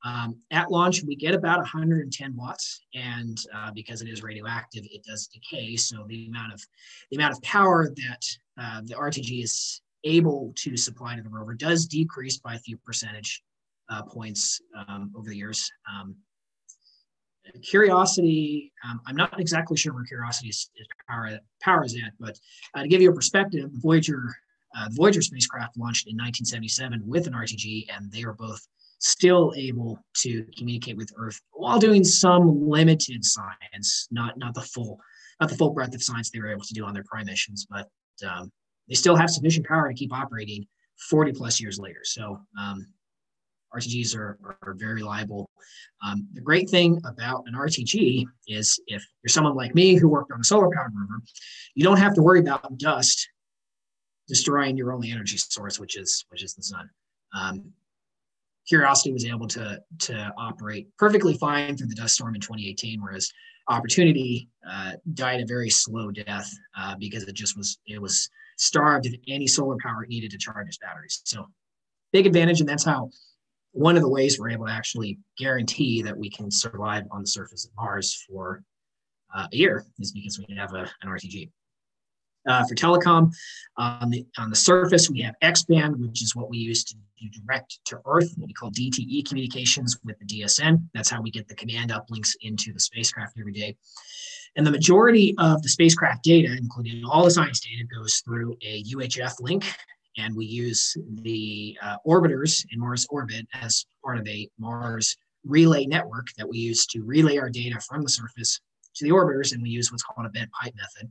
Um, 0.04 0.36
at 0.50 0.70
launch, 0.70 1.02
we 1.04 1.14
get 1.14 1.34
about 1.34 1.58
110 1.58 2.36
watts, 2.36 2.80
and 2.94 3.38
uh, 3.54 3.70
because 3.72 4.02
it 4.02 4.08
is 4.08 4.22
radioactive, 4.22 4.84
it 4.90 5.04
does 5.04 5.28
decay. 5.28 5.76
So 5.76 6.04
the 6.08 6.26
amount 6.26 6.52
of 6.52 6.62
the 7.10 7.16
amount 7.16 7.34
of 7.34 7.42
power 7.42 7.88
that 7.88 8.26
uh, 8.60 8.80
the 8.84 8.94
RTG 8.94 9.44
is 9.44 9.80
able 10.04 10.52
to 10.56 10.76
supply 10.76 11.14
to 11.14 11.22
the 11.22 11.28
rover 11.28 11.54
does 11.54 11.86
decrease 11.86 12.38
by 12.38 12.54
a 12.54 12.58
few 12.58 12.76
percentage 12.78 13.42
uh, 13.90 14.02
points 14.02 14.60
um, 14.88 15.12
over 15.16 15.28
the 15.28 15.36
years. 15.36 15.70
Um, 15.90 16.16
Curiosity, 17.62 18.72
um, 18.88 19.00
I'm 19.06 19.16
not 19.16 19.38
exactly 19.38 19.76
sure 19.76 19.92
where 19.92 20.04
Curiosity 20.04 20.48
is, 20.48 20.70
is 20.76 20.86
power, 21.08 21.38
power 21.60 21.84
is 21.84 21.94
at, 21.96 22.12
but 22.18 22.38
uh, 22.74 22.82
to 22.82 22.88
give 22.88 23.02
you 23.02 23.10
a 23.10 23.14
perspective, 23.14 23.68
Voyager 23.74 24.32
uh, 24.74 24.88
Voyager 24.92 25.22
spacecraft 25.22 25.76
launched 25.76 26.06
in 26.06 26.16
1977 26.16 27.02
with 27.06 27.26
an 27.26 27.34
RTG, 27.34 27.86
and 27.94 28.10
they 28.10 28.24
are 28.24 28.32
both 28.32 28.66
still 29.02 29.52
able 29.56 29.98
to 30.14 30.46
communicate 30.56 30.96
with 30.96 31.12
Earth 31.16 31.40
while 31.52 31.78
doing 31.78 32.04
some 32.04 32.68
limited 32.68 33.24
science, 33.24 34.06
not 34.10 34.38
not 34.38 34.54
the 34.54 34.60
full 34.60 34.98
not 35.40 35.50
the 35.50 35.56
full 35.56 35.70
breadth 35.70 35.94
of 35.94 36.02
science 36.02 36.30
they 36.30 36.38
were 36.38 36.52
able 36.52 36.62
to 36.62 36.74
do 36.74 36.84
on 36.84 36.94
their 36.94 37.04
prime 37.04 37.26
missions, 37.26 37.66
but 37.68 37.88
um, 38.26 38.50
they 38.88 38.94
still 38.94 39.16
have 39.16 39.28
sufficient 39.28 39.66
power 39.66 39.88
to 39.88 39.94
keep 39.94 40.12
operating 40.12 40.64
40 41.10 41.32
plus 41.32 41.60
years 41.60 41.80
later. 41.80 42.00
So 42.04 42.38
um, 42.60 42.86
RTGs 43.74 44.16
are, 44.16 44.38
are 44.62 44.74
very 44.74 44.94
reliable. 44.94 45.50
Um, 46.04 46.28
the 46.34 46.40
great 46.40 46.70
thing 46.70 47.00
about 47.04 47.42
an 47.46 47.54
RTG 47.54 48.24
is 48.46 48.78
if 48.86 49.04
you're 49.22 49.30
someone 49.30 49.56
like 49.56 49.74
me 49.74 49.96
who 49.96 50.08
worked 50.08 50.30
on 50.30 50.40
a 50.40 50.44
solar 50.44 50.70
powered 50.72 50.92
rover, 50.94 51.20
you 51.74 51.82
don't 51.82 51.96
have 51.96 52.14
to 52.14 52.22
worry 52.22 52.38
about 52.38 52.78
dust 52.78 53.28
destroying 54.28 54.76
your 54.76 54.92
only 54.92 55.10
energy 55.10 55.38
source, 55.38 55.80
which 55.80 55.96
is 55.96 56.24
which 56.28 56.44
is 56.44 56.54
the 56.54 56.62
sun. 56.62 56.88
Um, 57.34 57.72
Curiosity 58.68 59.12
was 59.12 59.24
able 59.24 59.48
to 59.48 59.80
to 60.00 60.32
operate 60.38 60.88
perfectly 60.98 61.34
fine 61.34 61.76
through 61.76 61.88
the 61.88 61.94
dust 61.94 62.14
storm 62.14 62.34
in 62.34 62.40
2018, 62.40 63.00
whereas 63.00 63.32
Opportunity 63.68 64.48
uh, 64.68 64.92
died 65.14 65.40
a 65.40 65.46
very 65.46 65.70
slow 65.70 66.10
death 66.10 66.52
uh, 66.76 66.96
because 66.98 67.22
it 67.22 67.34
just 67.34 67.56
was 67.56 67.78
it 67.86 68.00
was 68.00 68.28
starved 68.56 69.06
of 69.06 69.14
any 69.28 69.46
solar 69.46 69.76
power 69.80 70.04
needed 70.08 70.32
to 70.32 70.38
charge 70.38 70.66
its 70.66 70.78
batteries. 70.78 71.22
So 71.24 71.46
big 72.12 72.26
advantage, 72.26 72.58
and 72.60 72.68
that's 72.68 72.84
how 72.84 73.10
one 73.70 73.94
of 73.94 74.02
the 74.02 74.08
ways 74.08 74.38
we're 74.38 74.50
able 74.50 74.66
to 74.66 74.72
actually 74.72 75.18
guarantee 75.38 76.02
that 76.02 76.16
we 76.16 76.28
can 76.28 76.50
survive 76.50 77.04
on 77.12 77.20
the 77.20 77.26
surface 77.26 77.64
of 77.64 77.70
Mars 77.76 78.24
for 78.28 78.64
uh, 79.34 79.46
a 79.52 79.56
year 79.56 79.86
is 80.00 80.10
because 80.10 80.40
we 80.40 80.56
have 80.56 80.74
a, 80.74 80.90
an 81.02 81.08
RTG. 81.08 81.48
Uh, 82.48 82.64
for 82.66 82.74
telecom, 82.74 83.32
on 83.76 84.10
the 84.10 84.26
on 84.36 84.50
the 84.50 84.56
surface 84.56 85.08
we 85.08 85.20
have 85.20 85.34
X-band, 85.42 85.96
which 85.96 86.22
is 86.22 86.34
what 86.34 86.50
we 86.50 86.58
use 86.58 86.82
to 86.84 86.96
do 87.20 87.28
direct 87.28 87.78
to 87.86 88.00
Earth, 88.04 88.32
what 88.36 88.48
we 88.48 88.52
call 88.52 88.70
DTE 88.70 89.26
communications 89.28 89.98
with 90.04 90.18
the 90.18 90.24
DSN. 90.26 90.84
That's 90.92 91.08
how 91.08 91.22
we 91.22 91.30
get 91.30 91.46
the 91.48 91.54
command 91.54 91.90
uplinks 91.90 92.30
into 92.40 92.72
the 92.72 92.80
spacecraft 92.80 93.38
every 93.38 93.52
day. 93.52 93.76
And 94.56 94.66
the 94.66 94.70
majority 94.70 95.34
of 95.38 95.62
the 95.62 95.68
spacecraft 95.68 96.24
data, 96.24 96.54
including 96.58 97.04
all 97.04 97.24
the 97.24 97.30
science 97.30 97.60
data, 97.60 97.84
goes 97.96 98.22
through 98.24 98.56
a 98.62 98.82
UHF 98.84 99.40
link, 99.40 99.64
and 100.18 100.36
we 100.36 100.44
use 100.44 100.96
the 101.22 101.78
uh, 101.82 101.96
orbiters 102.06 102.66
in 102.70 102.80
Mars 102.80 103.06
orbit 103.08 103.46
as 103.54 103.86
part 104.04 104.18
of 104.18 104.28
a 104.28 104.48
Mars 104.58 105.16
relay 105.44 105.86
network 105.86 106.26
that 106.36 106.48
we 106.48 106.58
use 106.58 106.86
to 106.86 107.02
relay 107.02 107.38
our 107.38 107.50
data 107.50 107.80
from 107.80 108.02
the 108.02 108.08
surface 108.08 108.60
to 108.94 109.04
the 109.04 109.10
orbiters, 109.10 109.52
and 109.52 109.62
we 109.62 109.70
use 109.70 109.90
what's 109.90 110.02
called 110.02 110.26
a 110.26 110.30
bent 110.30 110.50
pipe 110.52 110.74
method. 110.76 111.10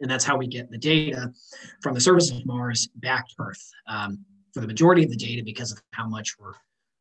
And 0.00 0.10
that's 0.10 0.24
how 0.24 0.36
we 0.36 0.46
get 0.46 0.70
the 0.70 0.78
data 0.78 1.32
from 1.82 1.94
the 1.94 2.00
surface 2.00 2.30
of 2.30 2.44
Mars 2.46 2.88
back 2.96 3.28
to 3.28 3.34
Earth. 3.40 3.70
Um, 3.88 4.24
for 4.54 4.60
the 4.60 4.66
majority 4.66 5.04
of 5.04 5.10
the 5.10 5.16
data, 5.16 5.42
because 5.44 5.72
of 5.72 5.78
how 5.92 6.06
much 6.08 6.36
we're, 6.38 6.54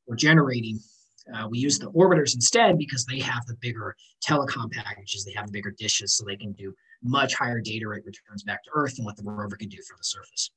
we're 0.07 0.15
generating, 0.15 0.79
uh, 1.33 1.47
we 1.49 1.59
use 1.59 1.79
the 1.79 1.91
orbiters 1.91 2.35
instead 2.35 2.77
because 2.77 3.05
they 3.05 3.19
have 3.19 3.45
the 3.45 3.55
bigger 3.61 3.95
telecom 4.27 4.71
packages, 4.71 5.23
they 5.23 5.31
have 5.33 5.47
the 5.47 5.51
bigger 5.51 5.73
dishes, 5.77 6.15
so 6.15 6.25
they 6.25 6.35
can 6.35 6.51
do 6.53 6.73
much 7.03 7.35
higher 7.35 7.61
data 7.61 7.87
rate 7.87 8.03
returns 8.05 8.43
back 8.43 8.63
to 8.63 8.69
Earth 8.73 8.95
than 8.95 9.05
what 9.05 9.15
the 9.15 9.23
rover 9.23 9.55
can 9.55 9.69
do 9.69 9.77
from 9.87 9.97
the 9.97 10.03
surface. 10.03 10.51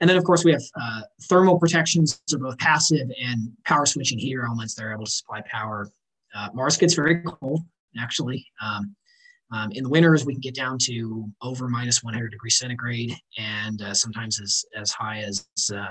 And 0.00 0.10
then, 0.10 0.16
of 0.16 0.24
course, 0.24 0.44
we 0.44 0.52
have 0.52 0.62
uh, 0.80 1.02
thermal 1.28 1.58
protections, 1.58 2.20
so 2.26 2.38
both 2.38 2.58
passive 2.58 3.08
and 3.22 3.50
power 3.64 3.86
switching 3.86 4.18
heater 4.18 4.44
elements 4.44 4.74
that 4.74 4.84
are 4.84 4.92
able 4.92 5.04
to 5.04 5.10
supply 5.10 5.40
power. 5.42 5.90
Uh, 6.34 6.48
Mars 6.52 6.76
gets 6.76 6.94
very 6.94 7.22
cold, 7.22 7.60
actually. 7.98 8.44
Um, 8.60 8.96
um, 9.52 9.70
in 9.72 9.84
the 9.84 9.90
winters, 9.90 10.24
we 10.24 10.32
can 10.32 10.40
get 10.40 10.54
down 10.54 10.78
to 10.82 11.30
over 11.42 11.68
minus 11.68 12.02
100 12.02 12.30
degrees 12.30 12.58
centigrade, 12.58 13.14
and 13.38 13.82
uh, 13.82 13.94
sometimes 13.94 14.40
as, 14.40 14.64
as 14.74 14.90
high 14.90 15.20
as 15.20 15.46
uh, 15.72 15.86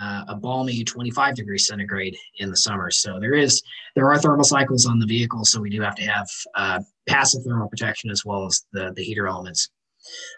uh, 0.00 0.24
a 0.28 0.36
balmy 0.36 0.84
25 0.84 1.34
degrees 1.34 1.66
centigrade 1.66 2.16
in 2.36 2.50
the 2.50 2.56
summer. 2.56 2.90
So 2.90 3.18
there 3.18 3.34
is 3.34 3.62
there 3.96 4.08
are 4.10 4.18
thermal 4.18 4.44
cycles 4.44 4.86
on 4.86 4.98
the 4.98 5.06
vehicle, 5.06 5.44
so 5.44 5.60
we 5.60 5.70
do 5.70 5.80
have 5.80 5.96
to 5.96 6.02
have 6.04 6.28
uh, 6.54 6.80
passive 7.08 7.42
thermal 7.44 7.68
protection 7.68 8.10
as 8.10 8.24
well 8.24 8.46
as 8.46 8.64
the, 8.72 8.92
the 8.94 9.02
heater 9.02 9.26
elements. 9.26 9.70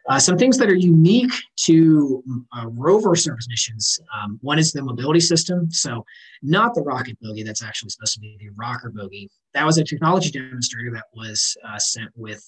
Uh, 0.09 0.19
some 0.19 0.37
things 0.39 0.57
that 0.59 0.69
are 0.69 0.77
unique 0.77 1.33
to 1.57 2.23
uh, 2.57 2.67
rover 2.69 3.15
service 3.15 3.47
missions. 3.49 3.99
Um, 4.15 4.39
one 4.43 4.59
is 4.59 4.73
the 4.73 4.83
mobility 4.83 5.21
system. 5.21 5.71
So, 5.71 6.05
not 6.43 6.75
the 6.75 6.83
rocket 6.83 7.19
bogie, 7.21 7.43
that's 7.43 7.63
actually 7.63 7.91
supposed 7.91 8.15
to 8.15 8.21
be 8.21 8.37
the 8.41 8.51
rocker 8.57 8.91
bogie. 8.95 9.29
That 9.55 9.67
was 9.67 9.79
a 9.79 9.85
technology 9.85 10.31
demonstrator 10.31 10.91
that 10.93 11.05
was 11.15 11.57
uh, 11.67 11.79
sent 11.79 12.11
with 12.17 12.45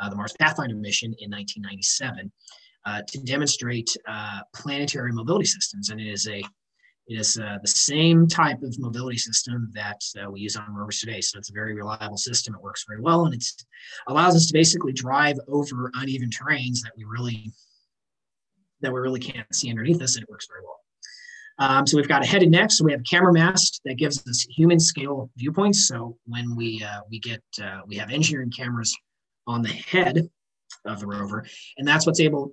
uh, 0.00 0.08
the 0.08 0.16
Mars 0.16 0.34
Pathfinder 0.38 0.74
mission 0.74 1.14
in 1.18 1.30
1997 1.30 2.30
uh, 2.84 3.02
to 3.06 3.18
demonstrate 3.20 3.94
uh, 4.08 4.40
planetary 4.54 5.12
mobility 5.12 5.44
systems. 5.44 5.90
And 5.90 6.00
it 6.00 6.08
is 6.08 6.26
a 6.28 6.42
it 7.08 7.18
is 7.18 7.36
uh, 7.36 7.58
the 7.60 7.68
same 7.68 8.28
type 8.28 8.62
of 8.62 8.78
mobility 8.78 9.18
system 9.18 9.70
that 9.74 10.00
uh, 10.22 10.30
we 10.30 10.40
use 10.40 10.56
on 10.56 10.72
rovers 10.72 11.00
today. 11.00 11.20
So 11.20 11.38
it's 11.38 11.50
a 11.50 11.52
very 11.52 11.74
reliable 11.74 12.16
system. 12.16 12.54
It 12.54 12.62
works 12.62 12.84
very 12.88 13.00
well, 13.00 13.24
and 13.24 13.34
it 13.34 13.44
allows 14.06 14.36
us 14.36 14.46
to 14.46 14.52
basically 14.52 14.92
drive 14.92 15.38
over 15.48 15.90
uneven 15.94 16.30
terrains 16.30 16.80
that 16.82 16.92
we 16.96 17.04
really 17.04 17.52
that 18.80 18.92
we 18.92 19.00
really 19.00 19.20
can't 19.20 19.46
see 19.54 19.70
underneath 19.70 20.02
us, 20.02 20.16
and 20.16 20.22
it 20.22 20.30
works 20.30 20.46
very 20.48 20.62
well. 20.64 20.80
Um, 21.58 21.86
so 21.86 21.96
we've 21.96 22.08
got 22.08 22.24
a 22.24 22.26
head 22.26 22.42
and 22.42 22.50
neck. 22.50 22.70
So 22.70 22.84
we 22.84 22.92
have 22.92 23.02
camera 23.08 23.32
mast 23.32 23.80
that 23.84 23.94
gives 23.94 24.26
us 24.26 24.42
human 24.42 24.80
scale 24.80 25.30
viewpoints. 25.36 25.86
So 25.86 26.16
when 26.26 26.56
we 26.56 26.82
uh, 26.82 27.00
we 27.10 27.18
get 27.18 27.42
uh, 27.62 27.80
we 27.86 27.96
have 27.96 28.10
engineering 28.10 28.50
cameras 28.50 28.96
on 29.46 29.62
the 29.62 29.68
head 29.68 30.28
of 30.84 31.00
the 31.00 31.06
rover, 31.06 31.46
and 31.78 31.86
that's 31.86 32.06
what's 32.06 32.20
able 32.20 32.52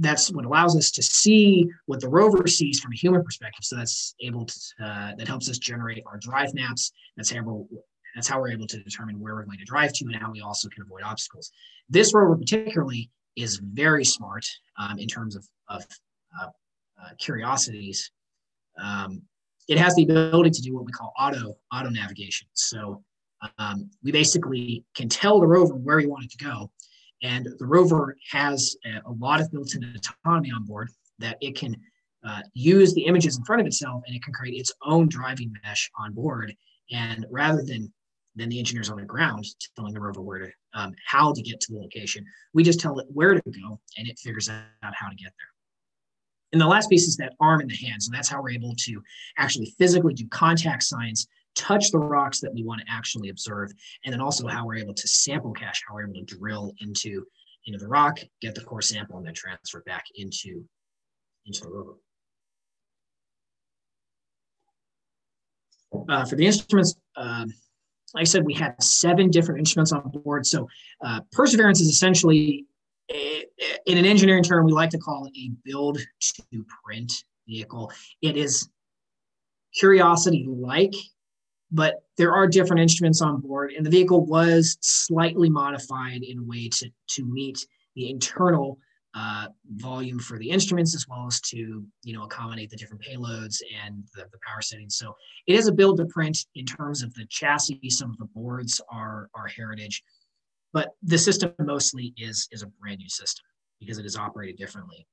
that's 0.00 0.32
what 0.32 0.44
allows 0.44 0.76
us 0.76 0.90
to 0.92 1.02
see 1.02 1.66
what 1.86 2.00
the 2.00 2.08
rover 2.08 2.46
sees 2.46 2.80
from 2.80 2.92
a 2.92 2.96
human 2.96 3.22
perspective. 3.22 3.64
So 3.64 3.76
that's 3.76 4.14
able 4.20 4.46
to 4.46 4.60
uh, 4.82 5.12
that 5.16 5.28
helps 5.28 5.48
us 5.48 5.58
generate 5.58 6.02
our 6.06 6.18
drive 6.18 6.54
maps. 6.54 6.92
That's 7.16 7.30
how 7.30 7.66
that's 8.14 8.28
how 8.28 8.40
we're 8.40 8.50
able 8.50 8.66
to 8.66 8.82
determine 8.82 9.20
where 9.20 9.34
we're 9.34 9.44
going 9.44 9.58
to 9.58 9.64
drive 9.64 9.92
to 9.94 10.04
and 10.06 10.16
how 10.16 10.30
we 10.32 10.40
also 10.40 10.68
can 10.68 10.82
avoid 10.82 11.02
obstacles. 11.02 11.52
This 11.88 12.12
rover 12.12 12.36
particularly 12.36 13.10
is 13.36 13.60
very 13.62 14.04
smart 14.04 14.44
um, 14.78 14.98
in 14.98 15.06
terms 15.06 15.36
of, 15.36 15.46
of 15.68 15.86
uh, 16.40 16.46
uh, 16.46 17.10
curiosities 17.18 18.10
um, 18.80 19.22
it 19.68 19.78
has 19.78 19.94
the 19.94 20.02
ability 20.02 20.50
to 20.50 20.62
do 20.62 20.74
what 20.74 20.84
we 20.84 20.92
call 20.92 21.12
auto 21.18 21.56
auto 21.72 21.90
navigation. 21.90 22.48
So 22.54 23.02
um, 23.58 23.90
we 24.02 24.12
basically 24.12 24.84
can 24.94 25.08
tell 25.08 25.40
the 25.40 25.46
rover 25.46 25.74
where 25.74 25.96
we 25.96 26.06
want 26.06 26.24
it 26.24 26.30
to 26.32 26.44
go, 26.44 26.70
and 27.22 27.48
the 27.58 27.66
rover 27.66 28.16
has 28.30 28.76
a, 29.06 29.12
lot 29.12 29.40
of 29.40 29.50
built-in 29.50 29.94
autonomy 29.94 30.50
on 30.54 30.64
board 30.64 30.90
that 31.18 31.36
it 31.40 31.56
can 31.56 31.76
uh, 32.26 32.40
use 32.54 32.94
the 32.94 33.04
images 33.04 33.36
in 33.36 33.44
front 33.44 33.60
of 33.60 33.66
itself 33.66 34.02
and 34.06 34.16
it 34.16 34.22
can 34.22 34.32
create 34.32 34.58
its 34.58 34.72
own 34.84 35.08
driving 35.08 35.52
mesh 35.64 35.90
on 35.98 36.12
board. 36.12 36.54
And 36.90 37.26
rather 37.30 37.62
than 37.62 37.92
than 38.36 38.48
the 38.48 38.58
engineers 38.58 38.88
on 38.90 38.96
the 38.96 39.04
ground 39.04 39.44
telling 39.76 39.92
the 39.92 40.00
rover 40.00 40.20
where 40.20 40.38
to 40.38 40.50
um, 40.72 40.92
how 41.04 41.32
to 41.32 41.42
get 41.42 41.60
to 41.60 41.72
the 41.72 41.78
location, 41.80 42.24
we 42.54 42.62
just 42.62 42.80
tell 42.80 42.98
it 42.98 43.06
where 43.12 43.34
to 43.34 43.42
go 43.50 43.80
and 43.98 44.08
it 44.08 44.18
figures 44.18 44.48
out 44.48 44.94
how 44.94 45.08
to 45.08 45.16
get 45.16 45.32
there. 45.38 45.48
And 46.52 46.60
the 46.60 46.66
last 46.66 46.90
piece 46.90 47.06
is 47.06 47.16
that 47.16 47.34
arm 47.40 47.60
in 47.60 47.68
the 47.68 47.76
hand. 47.76 48.02
So 48.02 48.10
that's 48.12 48.28
how 48.28 48.42
we're 48.42 48.50
able 48.50 48.74
to 48.76 49.02
actually 49.38 49.74
physically 49.78 50.14
do 50.14 50.26
contact 50.28 50.82
science, 50.82 51.26
touch 51.54 51.90
the 51.90 51.98
rocks 51.98 52.40
that 52.40 52.52
we 52.54 52.62
want 52.62 52.80
to 52.80 52.86
actually 52.90 53.28
observe, 53.28 53.70
and 54.04 54.12
then 54.12 54.20
also 54.20 54.46
how 54.46 54.66
we're 54.66 54.76
able 54.76 54.94
to 54.94 55.08
sample 55.08 55.52
cache, 55.52 55.82
how 55.86 55.94
we're 55.94 56.04
able 56.04 56.14
to 56.14 56.24
drill 56.24 56.72
into, 56.80 57.26
into 57.66 57.78
the 57.78 57.88
rock, 57.88 58.18
get 58.40 58.54
the 58.54 58.60
core 58.60 58.82
sample, 58.82 59.18
and 59.18 59.26
then 59.26 59.34
transfer 59.34 59.82
back 59.86 60.04
into, 60.14 60.64
into 61.46 61.60
the 61.62 61.70
rover. 61.70 61.94
Uh, 66.08 66.24
for 66.24 66.36
the 66.36 66.46
instruments, 66.46 66.94
um, 67.16 67.52
like 68.14 68.22
I 68.22 68.24
said, 68.24 68.44
we 68.44 68.54
had 68.54 68.80
seven 68.82 69.30
different 69.30 69.58
instruments 69.58 69.92
on 69.92 70.02
board. 70.08 70.46
So 70.46 70.68
uh, 71.04 71.20
Perseverance 71.32 71.80
is 71.80 71.88
essentially, 71.88 72.66
a, 73.12 73.44
in 73.86 73.98
an 73.98 74.04
engineering 74.04 74.44
term, 74.44 74.66
we 74.66 74.72
like 74.72 74.90
to 74.90 74.98
call 74.98 75.26
it 75.26 75.32
a 75.36 75.50
build 75.64 75.98
to 75.98 76.64
print 76.84 77.24
vehicle. 77.48 77.90
It 78.22 78.36
is 78.36 78.68
Curiosity 79.78 80.46
like, 80.48 80.94
but 81.70 82.02
there 82.16 82.32
are 82.32 82.46
different 82.46 82.82
instruments 82.82 83.22
on 83.22 83.40
board, 83.40 83.72
and 83.72 83.84
the 83.84 83.90
vehicle 83.90 84.26
was 84.26 84.76
slightly 84.80 85.48
modified 85.48 86.22
in 86.22 86.38
a 86.38 86.42
way 86.42 86.68
to, 86.68 86.90
to 87.08 87.24
meet 87.24 87.66
the 87.94 88.10
internal 88.10 88.78
uh, 89.14 89.46
volume 89.76 90.18
for 90.20 90.38
the 90.38 90.48
instruments 90.48 90.94
as 90.94 91.06
well 91.08 91.26
as 91.26 91.40
to 91.40 91.84
you 92.04 92.12
know 92.12 92.22
accommodate 92.22 92.70
the 92.70 92.76
different 92.76 93.02
payloads 93.02 93.60
and 93.84 94.04
the, 94.14 94.22
the 94.30 94.38
power 94.46 94.62
settings. 94.62 94.96
So 94.96 95.16
it 95.46 95.54
is 95.54 95.66
a 95.66 95.72
build 95.72 95.96
to 95.98 96.06
print 96.06 96.38
in 96.54 96.64
terms 96.64 97.02
of 97.02 97.12
the 97.14 97.26
chassis. 97.28 97.90
Some 97.90 98.10
of 98.10 98.18
the 98.18 98.28
boards 98.34 98.80
are 98.90 99.28
are 99.34 99.48
heritage, 99.48 100.02
but 100.72 100.90
the 101.02 101.18
system 101.18 101.52
mostly 101.58 102.14
is 102.16 102.48
is 102.52 102.62
a 102.62 102.68
brand 102.80 102.98
new 102.98 103.08
system 103.08 103.44
because 103.80 103.98
it 103.98 104.06
is 104.06 104.16
operated 104.16 104.56
differently, 104.56 105.06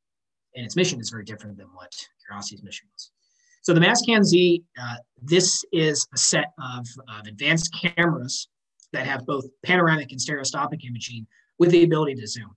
and 0.55 0.63
its 0.63 0.75
mission 0.75 0.99
is 0.99 1.09
very 1.09 1.23
different 1.23 1.57
than 1.57 1.67
what 1.73 1.91
Curiosity's 2.23 2.63
mission 2.63 2.87
was. 2.93 3.11
So 3.67 3.73
the 3.73 3.81
Mastcam-Z, 3.81 4.63
uh, 4.81 4.95
this 5.21 5.61
is 5.73 6.07
a 6.13 6.17
set 6.17 6.53
of, 6.57 6.87
of 7.09 7.27
advanced 7.27 7.75
cameras 7.75 8.47
that 8.93 9.05
have 9.05 9.25
both 9.25 9.43
panoramic 9.61 10.13
and 10.13 10.21
stereoscopic 10.21 10.85
imaging 10.85 11.27
with 11.59 11.71
the 11.71 11.83
ability 11.83 12.15
to 12.15 12.27
zoom 12.27 12.55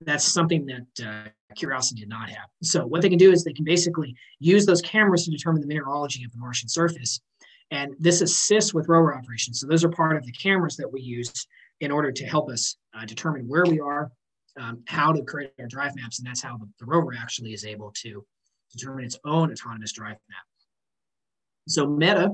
that's 0.00 0.24
something 0.24 0.64
that 0.66 1.06
uh, 1.06 1.28
Curiosity 1.56 2.00
did 2.00 2.08
not 2.08 2.28
have. 2.28 2.46
So 2.62 2.86
what 2.86 3.02
they 3.02 3.08
can 3.08 3.18
do 3.18 3.32
is 3.32 3.42
they 3.42 3.52
can 3.52 3.64
basically 3.64 4.14
use 4.38 4.64
those 4.64 4.82
cameras 4.82 5.24
to 5.24 5.30
determine 5.30 5.60
the 5.60 5.66
mineralogy 5.66 6.24
of 6.24 6.30
the 6.30 6.38
Martian 6.38 6.68
surface. 6.68 7.20
And 7.70 7.94
this 7.98 8.20
assists 8.20 8.72
with 8.74 8.88
rover 8.88 9.16
operations. 9.16 9.60
So 9.60 9.66
those 9.66 9.84
are 9.84 9.88
part 9.88 10.16
of 10.16 10.24
the 10.24 10.32
cameras 10.32 10.76
that 10.76 10.92
we 10.92 11.00
use 11.00 11.32
in 11.80 11.90
order 11.90 12.12
to 12.12 12.24
help 12.26 12.48
us 12.48 12.76
uh, 12.96 13.04
determine 13.06 13.48
where 13.48 13.64
we 13.64 13.80
are, 13.80 14.12
um, 14.60 14.82
how 14.86 15.12
to 15.12 15.22
create 15.22 15.52
our 15.58 15.66
drive 15.66 15.96
maps. 15.96 16.18
And 16.18 16.28
that's 16.28 16.42
how 16.42 16.56
the, 16.58 16.68
the 16.78 16.86
rover 16.86 17.14
actually 17.18 17.52
is 17.52 17.64
able 17.64 17.92
to 18.02 18.24
determine 18.76 19.04
its 19.04 19.18
own 19.24 19.52
autonomous 19.52 19.92
drive 19.92 20.16
map. 20.28 20.44
So 21.66 21.86
MEDA 21.86 22.30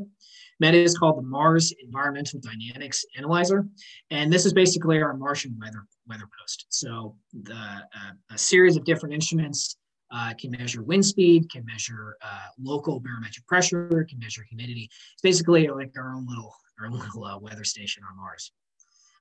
MEDA 0.61 0.77
is 0.77 0.97
called 0.97 1.17
the 1.17 1.23
Mars 1.23 1.73
Environmental 1.83 2.39
Dynamics 2.41 3.05
Analyzer, 3.17 3.67
and 4.11 4.31
this 4.33 4.45
is 4.45 4.53
basically 4.53 5.01
our 5.01 5.17
Martian 5.17 5.57
weather 5.59 5.87
weather 6.07 6.29
post. 6.39 6.67
So 6.69 7.17
the 7.33 7.55
uh, 7.55 8.13
a 8.31 8.39
series 8.39 8.77
of 8.77 8.85
different 8.85 9.15
instruments 9.15 9.77
uh, 10.13 10.35
can 10.39 10.51
measure 10.51 10.83
wind 10.83 11.05
speed, 11.05 11.51
can 11.51 11.65
measure 11.65 12.17
uh, 12.23 12.49
local 12.61 13.01
barometric 13.01 13.47
pressure, 13.47 14.07
can 14.09 14.19
measure 14.19 14.45
humidity. 14.49 14.91
It's 15.13 15.23
basically 15.23 15.67
like 15.69 15.93
our 15.97 16.15
own 16.15 16.27
little 16.29 16.55
our 16.79 16.87
own 16.87 16.93
little 16.93 17.25
uh, 17.25 17.39
weather 17.39 17.65
station 17.65 18.03
on 18.09 18.17
Mars. 18.17 18.53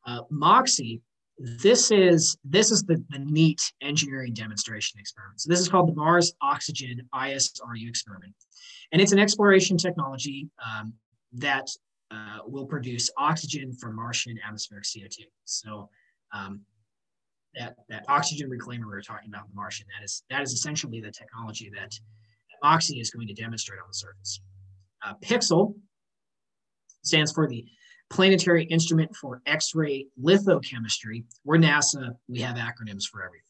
Uh, 0.05 0.21
MOXIE 0.29 1.01
this 1.39 1.89
is 1.89 2.37
this 2.43 2.69
is 2.69 2.83
the, 2.83 3.03
the 3.09 3.19
neat 3.19 3.61
engineering 3.81 4.33
demonstration 4.33 4.99
experiment. 4.99 5.39
So 5.41 5.49
this 5.49 5.59
is 5.59 5.69
called 5.69 5.89
the 5.89 5.95
Mars 5.95 6.33
Oxygen 6.41 7.01
ISRU 7.15 7.87
experiment, 7.87 8.33
and 8.91 9.01
it's 9.01 9.13
an 9.13 9.19
exploration 9.19 9.77
technology 9.77 10.49
um, 10.65 10.93
that 11.33 11.67
uh, 12.11 12.39
will 12.45 12.65
produce 12.65 13.09
oxygen 13.17 13.73
from 13.73 13.95
Martian 13.95 14.37
atmospheric 14.45 14.83
CO2. 14.83 15.25
So 15.45 15.89
um, 16.33 16.61
that, 17.55 17.75
that 17.89 18.05
oxygen 18.07 18.49
reclaimer 18.49 18.79
we 18.79 18.85
were 18.85 19.01
talking 19.01 19.29
about 19.29 19.45
in 19.45 19.51
the 19.51 19.55
Martian, 19.55 19.85
that 19.97 20.03
is, 20.03 20.23
that 20.29 20.41
is 20.41 20.53
essentially 20.53 21.01
the 21.01 21.11
technology 21.11 21.71
that 21.75 21.91
MOXIE 22.63 22.99
is 22.99 23.11
going 23.11 23.27
to 23.27 23.33
demonstrate 23.33 23.79
on 23.79 23.87
the 23.87 23.93
surface. 23.93 24.41
Uh, 25.05 25.13
PIXL 25.23 25.73
stands 27.03 27.31
for 27.31 27.47
the 27.47 27.65
Planetary 28.09 28.65
Instrument 28.65 29.15
for 29.15 29.41
X-ray 29.45 30.07
Lithochemistry. 30.21 31.23
We're 31.43 31.57
NASA, 31.57 32.15
we 32.27 32.39
have 32.41 32.55
acronyms 32.55 33.05
for 33.05 33.23
everything. 33.23 33.45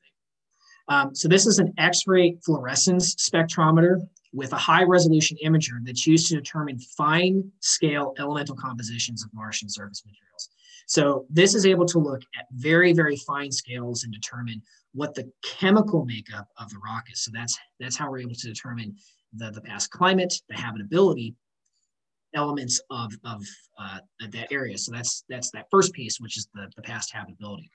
Um, 0.89 1.15
so 1.15 1.28
this 1.28 1.45
is 1.45 1.60
an 1.60 1.74
X-ray 1.78 2.38
fluorescence 2.43 3.15
spectrometer 3.15 4.00
with 4.34 4.54
a 4.54 4.58
high 4.58 4.84
resolution 4.84 5.38
imager 5.43 5.78
that's 5.84 6.06
used 6.06 6.28
to 6.28 6.36
determine 6.36 6.80
fine 6.80 7.52
scale 7.62 8.13
elemental 8.19 8.56
compositions 8.56 9.24
of 9.24 9.30
Martian 9.34 9.69
surface 9.69 10.04
materials. 10.06 10.50
So 10.88 11.26
this 11.30 11.54
is 11.54 11.65
able 11.65 11.86
to 11.86 12.00
look 12.00 12.22
at 12.38 12.45
very, 12.52 12.93
very 12.93 13.15
fine 13.15 13.52
scales 13.52 14.04
and 14.04 14.13
determine 14.13 14.62
what 14.93 15.13
the 15.13 15.32
chemical 15.43 16.06
makeup 16.06 16.48
of 16.58 16.69
the 16.72 16.80
rock 16.84 17.06
is. 17.12 17.24
So 17.24 17.32
that's 17.34 17.58
that's 17.80 17.95
how 17.95 18.10
we're 18.10 18.19
able 18.19 18.36
to 18.36 18.48
determine 18.48 18.95
the, 19.34 19.52
the 19.52 19.62
past 19.62 19.91
climate, 19.91 20.34
the 20.50 20.56
habitability 20.56 21.36
elements 22.35 22.81
of, 22.89 23.11
of 23.23 23.43
uh, 23.79 23.99
that 24.31 24.51
area. 24.51 24.77
So 24.77 24.91
that's 24.91 25.23
that's 25.29 25.51
that 25.51 25.67
first 25.71 25.93
piece, 25.93 26.19
which 26.19 26.37
is 26.37 26.47
the, 26.53 26.69
the 26.75 26.81
past 26.81 27.11
habitability. 27.13 27.69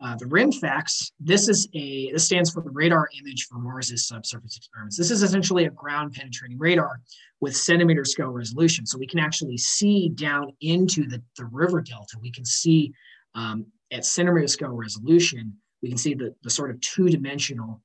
Uh, 0.00 0.16
the 0.16 0.24
RIMFAX, 0.24 1.12
this 1.20 1.48
is 1.48 1.68
a, 1.74 2.10
this 2.12 2.24
stands 2.24 2.50
for 2.50 2.62
the 2.62 2.70
radar 2.70 3.08
image 3.18 3.46
for 3.46 3.58
Mars's 3.58 4.06
subsurface 4.06 4.56
experiments. 4.56 4.98
This 4.98 5.10
is 5.10 5.22
essentially 5.22 5.66
a 5.66 5.70
ground 5.70 6.12
penetrating 6.12 6.58
radar 6.58 7.00
with 7.40 7.56
centimeter 7.56 8.04
scale 8.04 8.30
resolution. 8.30 8.86
So 8.86 8.98
we 8.98 9.06
can 9.06 9.20
actually 9.20 9.56
see 9.56 10.08
down 10.08 10.52
into 10.60 11.06
the, 11.06 11.22
the 11.38 11.46
river 11.46 11.80
delta. 11.80 12.18
We 12.20 12.32
can 12.32 12.44
see 12.44 12.92
um, 13.34 13.66
at 13.92 14.04
centimeter 14.04 14.48
scale 14.48 14.72
resolution, 14.72 15.54
we 15.80 15.88
can 15.88 15.98
see 15.98 16.14
the, 16.14 16.34
the 16.42 16.50
sort 16.50 16.70
of 16.70 16.80
two 16.80 17.08
dimensional 17.08 17.80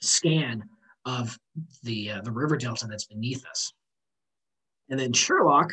scan 0.00 0.64
of 1.06 1.38
the, 1.84 2.10
uh, 2.10 2.20
the 2.22 2.32
river 2.32 2.56
delta 2.56 2.86
that's 2.86 3.06
beneath 3.06 3.46
us. 3.46 3.72
And 4.92 5.00
then 5.00 5.12
SHERLOC, 5.12 5.70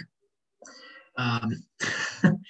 um, 1.17 1.62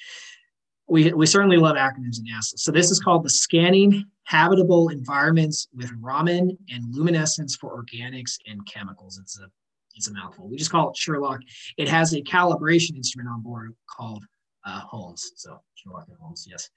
we, 0.87 1.11
we 1.11 1.25
certainly 1.25 1.57
love 1.57 1.75
acronyms 1.75 2.19
in 2.19 2.25
NASA. 2.25 2.59
So 2.59 2.71
this 2.71 2.91
is 2.91 2.99
called 2.99 3.23
the 3.25 3.29
Scanning 3.31 4.05
Habitable 4.25 4.89
Environments 4.89 5.67
with 5.75 5.91
Raman 5.99 6.55
and 6.69 6.95
Luminescence 6.95 7.55
for 7.55 7.75
Organics 7.75 8.37
and 8.45 8.63
Chemicals. 8.67 9.17
It's 9.17 9.39
a 9.39 9.47
it's 9.95 10.07
a 10.07 10.13
mouthful. 10.13 10.47
We 10.47 10.57
just 10.57 10.71
call 10.71 10.91
it 10.91 10.95
SHERLOC. 10.95 11.39
It 11.77 11.89
has 11.89 12.13
a 12.13 12.21
calibration 12.21 12.95
instrument 12.95 13.29
on 13.29 13.41
board 13.41 13.75
called 13.89 14.23
uh, 14.63 14.81
Holmes. 14.81 15.31
So 15.37 15.59
SHERLOC 15.75 16.07
and 16.07 16.17
Holmes, 16.21 16.45
yes. 16.47 16.69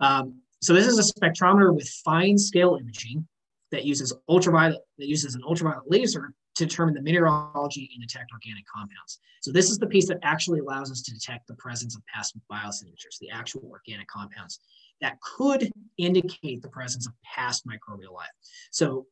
Um, 0.00 0.40
so 0.62 0.72
this 0.72 0.86
is 0.86 0.98
a 0.98 1.20
spectrometer 1.20 1.72
with 1.72 1.86
fine 2.02 2.38
scale 2.38 2.78
imaging 2.80 3.28
that 3.72 3.84
uses 3.84 4.14
ultraviolet 4.26 4.80
that 4.96 5.06
uses 5.06 5.34
an 5.34 5.42
ultraviolet 5.46 5.84
laser 5.86 6.32
to 6.54 6.66
determine 6.66 6.94
the 6.94 7.02
mineralogy 7.02 7.90
and 7.94 8.06
detect 8.06 8.30
organic 8.32 8.64
compounds. 8.66 9.18
So 9.42 9.52
this 9.52 9.70
is 9.70 9.78
the 9.78 9.86
piece 9.86 10.08
that 10.08 10.18
actually 10.22 10.60
allows 10.60 10.90
us 10.90 11.02
to 11.02 11.12
detect 11.12 11.46
the 11.48 11.54
presence 11.54 11.96
of 11.96 12.02
past 12.06 12.36
biosignatures, 12.50 13.18
the 13.20 13.30
actual 13.30 13.62
organic 13.70 14.08
compounds 14.08 14.60
that 15.00 15.18
could 15.20 15.70
indicate 15.98 16.62
the 16.62 16.68
presence 16.68 17.06
of 17.06 17.12
past 17.24 17.66
microbial 17.66 18.14
life. 18.14 18.28
So 18.70 19.06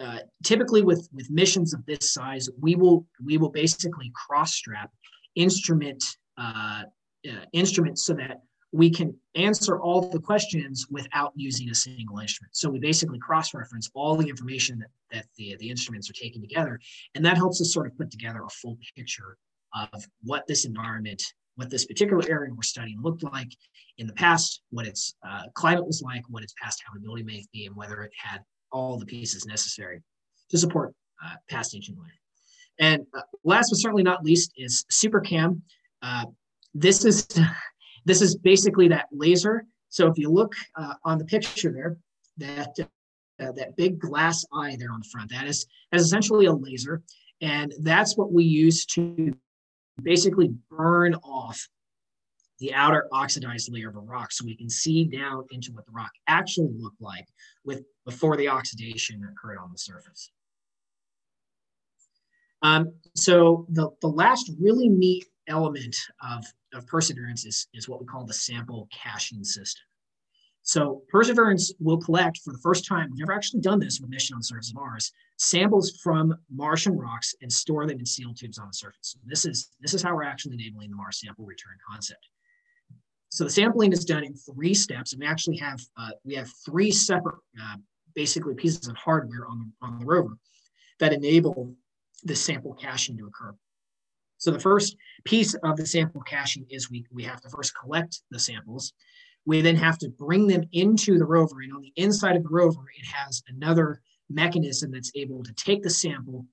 uh, 0.00 0.20
typically 0.44 0.82
with, 0.82 1.08
with 1.12 1.30
missions 1.30 1.74
of 1.74 1.84
this 1.86 2.12
size, 2.12 2.48
we 2.60 2.76
will, 2.76 3.06
we 3.24 3.36
will 3.38 3.50
basically 3.50 4.12
cross 4.14 4.54
strap 4.54 4.90
instrument, 5.34 6.02
uh, 6.38 6.82
uh, 7.28 7.44
instruments 7.52 8.06
so 8.06 8.14
that 8.14 8.40
we 8.72 8.90
can 8.90 9.14
answer 9.34 9.78
all 9.78 10.10
the 10.10 10.20
questions 10.20 10.86
without 10.90 11.32
using 11.34 11.70
a 11.70 11.74
single 11.74 12.18
instrument. 12.18 12.56
So 12.56 12.68
we 12.68 12.78
basically 12.78 13.18
cross-reference 13.18 13.90
all 13.94 14.16
the 14.16 14.28
information 14.28 14.78
that, 14.78 14.88
that 15.12 15.26
the, 15.36 15.56
the 15.60 15.70
instruments 15.70 16.10
are 16.10 16.14
taking 16.14 16.42
together. 16.42 16.78
And 17.14 17.24
that 17.24 17.36
helps 17.36 17.60
us 17.60 17.72
sort 17.72 17.86
of 17.86 17.96
put 17.96 18.10
together 18.10 18.40
a 18.44 18.50
full 18.50 18.76
picture 18.96 19.38
of 19.74 20.04
what 20.22 20.46
this 20.46 20.64
environment, 20.64 21.22
what 21.54 21.70
this 21.70 21.86
particular 21.86 22.22
area 22.28 22.52
we're 22.54 22.62
studying 22.62 23.00
looked 23.02 23.22
like 23.22 23.50
in 23.98 24.06
the 24.06 24.12
past, 24.14 24.62
what 24.70 24.86
its 24.86 25.14
uh, 25.26 25.44
climate 25.54 25.86
was 25.86 26.02
like, 26.02 26.22
what 26.28 26.42
its 26.42 26.54
past 26.60 26.82
habitability 26.86 27.22
may 27.22 27.44
be, 27.52 27.66
and 27.66 27.76
whether 27.76 28.02
it 28.02 28.12
had 28.16 28.40
all 28.72 28.98
the 28.98 29.06
pieces 29.06 29.46
necessary 29.46 30.02
to 30.50 30.58
support 30.58 30.94
uh, 31.24 31.34
past 31.48 31.74
ancient 31.74 31.98
life. 31.98 32.10
And 32.78 33.06
uh, 33.16 33.22
last 33.44 33.70
but 33.70 33.76
certainly 33.76 34.02
not 34.02 34.24
least 34.24 34.52
is 34.56 34.84
SuperCam. 34.90 35.60
Uh, 36.02 36.26
this 36.74 37.04
is 37.04 37.26
this 38.06 38.22
is 38.22 38.36
basically 38.36 38.88
that 38.88 39.08
laser. 39.12 39.66
So 39.90 40.06
if 40.06 40.16
you 40.16 40.30
look 40.30 40.54
uh, 40.74 40.94
on 41.04 41.18
the 41.18 41.24
picture 41.26 41.72
there, 41.72 41.96
that 42.38 42.74
uh, 43.38 43.52
that 43.52 43.76
big 43.76 43.98
glass 43.98 44.44
eye 44.54 44.76
there 44.78 44.90
on 44.90 45.00
the 45.00 45.08
front, 45.12 45.30
that 45.30 45.46
is 45.46 45.66
that 45.90 46.00
is 46.00 46.06
essentially 46.06 46.46
a 46.46 46.52
laser, 46.52 47.02
and 47.42 47.74
that's 47.80 48.16
what 48.16 48.32
we 48.32 48.44
use 48.44 48.86
to 48.86 49.34
basically 50.02 50.54
burn 50.70 51.14
off 51.16 51.68
the 52.58 52.72
outer 52.72 53.06
oxidized 53.12 53.70
layer 53.70 53.90
of 53.90 53.96
a 53.96 54.00
rock 54.00 54.32
so 54.32 54.44
we 54.44 54.56
can 54.56 54.70
see 54.70 55.04
down 55.04 55.44
into 55.50 55.72
what 55.72 55.84
the 55.84 55.92
rock 55.92 56.10
actually 56.26 56.72
looked 56.78 57.00
like 57.00 57.26
with 57.64 57.84
before 58.06 58.36
the 58.36 58.48
oxidation 58.48 59.22
occurred 59.30 59.58
on 59.58 59.70
the 59.72 59.78
surface. 59.78 60.30
Um, 62.62 62.94
so 63.14 63.66
the, 63.68 63.90
the 64.00 64.08
last 64.08 64.50
really 64.58 64.88
neat 64.88 65.26
element 65.46 65.96
of, 66.22 66.44
of 66.76 66.86
Perseverance 66.86 67.44
is, 67.44 67.68
is 67.74 67.88
what 67.88 68.00
we 68.00 68.06
call 68.06 68.24
the 68.24 68.34
sample 68.34 68.88
caching 68.92 69.42
system. 69.44 69.82
So 70.62 71.02
Perseverance 71.08 71.72
will 71.78 71.98
collect 71.98 72.38
for 72.44 72.52
the 72.52 72.58
first 72.58 72.86
time, 72.86 73.10
we've 73.10 73.20
never 73.20 73.32
actually 73.32 73.60
done 73.60 73.78
this 73.78 74.00
with 74.00 74.10
mission 74.10 74.34
on 74.34 74.40
the 74.40 74.44
surface 74.44 74.70
of 74.70 74.74
Mars, 74.74 75.12
samples 75.38 75.98
from 76.02 76.34
Martian 76.52 76.96
rocks 76.98 77.34
and 77.40 77.52
store 77.52 77.86
them 77.86 78.00
in 78.00 78.06
sealed 78.06 78.36
tubes 78.36 78.58
on 78.58 78.66
the 78.66 78.74
surface. 78.74 78.98
So 79.14 79.18
this 79.24 79.46
is, 79.46 79.70
this 79.80 79.94
is 79.94 80.02
how 80.02 80.14
we're 80.14 80.24
actually 80.24 80.54
enabling 80.54 80.90
the 80.90 80.96
Mars 80.96 81.20
sample 81.20 81.44
return 81.44 81.76
concept. 81.88 82.28
So 83.28 83.44
the 83.44 83.50
sampling 83.50 83.92
is 83.92 84.04
done 84.04 84.24
in 84.24 84.34
three 84.34 84.74
steps, 84.74 85.12
and 85.12 85.20
we 85.20 85.26
actually 85.26 85.58
have 85.58 85.80
uh, 85.98 86.10
we 86.24 86.34
have 86.36 86.50
three 86.64 86.90
separate, 86.90 87.36
uh, 87.62 87.76
basically 88.14 88.54
pieces 88.54 88.88
of 88.88 88.96
hardware 88.96 89.46
on 89.46 89.58
the, 89.58 89.86
on 89.86 89.98
the 89.98 90.06
rover 90.06 90.38
that 91.00 91.12
enable 91.12 91.74
the 92.24 92.34
sample 92.34 92.72
caching 92.74 93.16
to 93.18 93.26
occur. 93.26 93.54
So 94.38 94.50
the 94.50 94.60
first 94.60 94.96
piece 95.24 95.54
of 95.54 95.76
the 95.76 95.86
sample 95.86 96.20
caching 96.22 96.66
is 96.70 96.90
we, 96.90 97.04
we 97.10 97.24
have 97.24 97.40
to 97.40 97.48
first 97.48 97.74
collect 97.78 98.22
the 98.30 98.38
samples. 98.38 98.92
We 99.44 99.60
then 99.60 99.76
have 99.76 99.98
to 99.98 100.08
bring 100.08 100.46
them 100.46 100.64
into 100.72 101.18
the 101.18 101.24
rover, 101.24 101.60
and 101.62 101.72
on 101.72 101.80
the 101.80 101.92
inside 101.96 102.36
of 102.36 102.42
the 102.42 102.48
rover, 102.48 102.84
it 102.98 103.06
has 103.06 103.42
another 103.48 104.00
mechanism 104.28 104.90
that's 104.90 105.12
able 105.14 105.42
to 105.44 105.52
take 105.54 105.82
the 105.82 105.90
sample, 105.90 106.46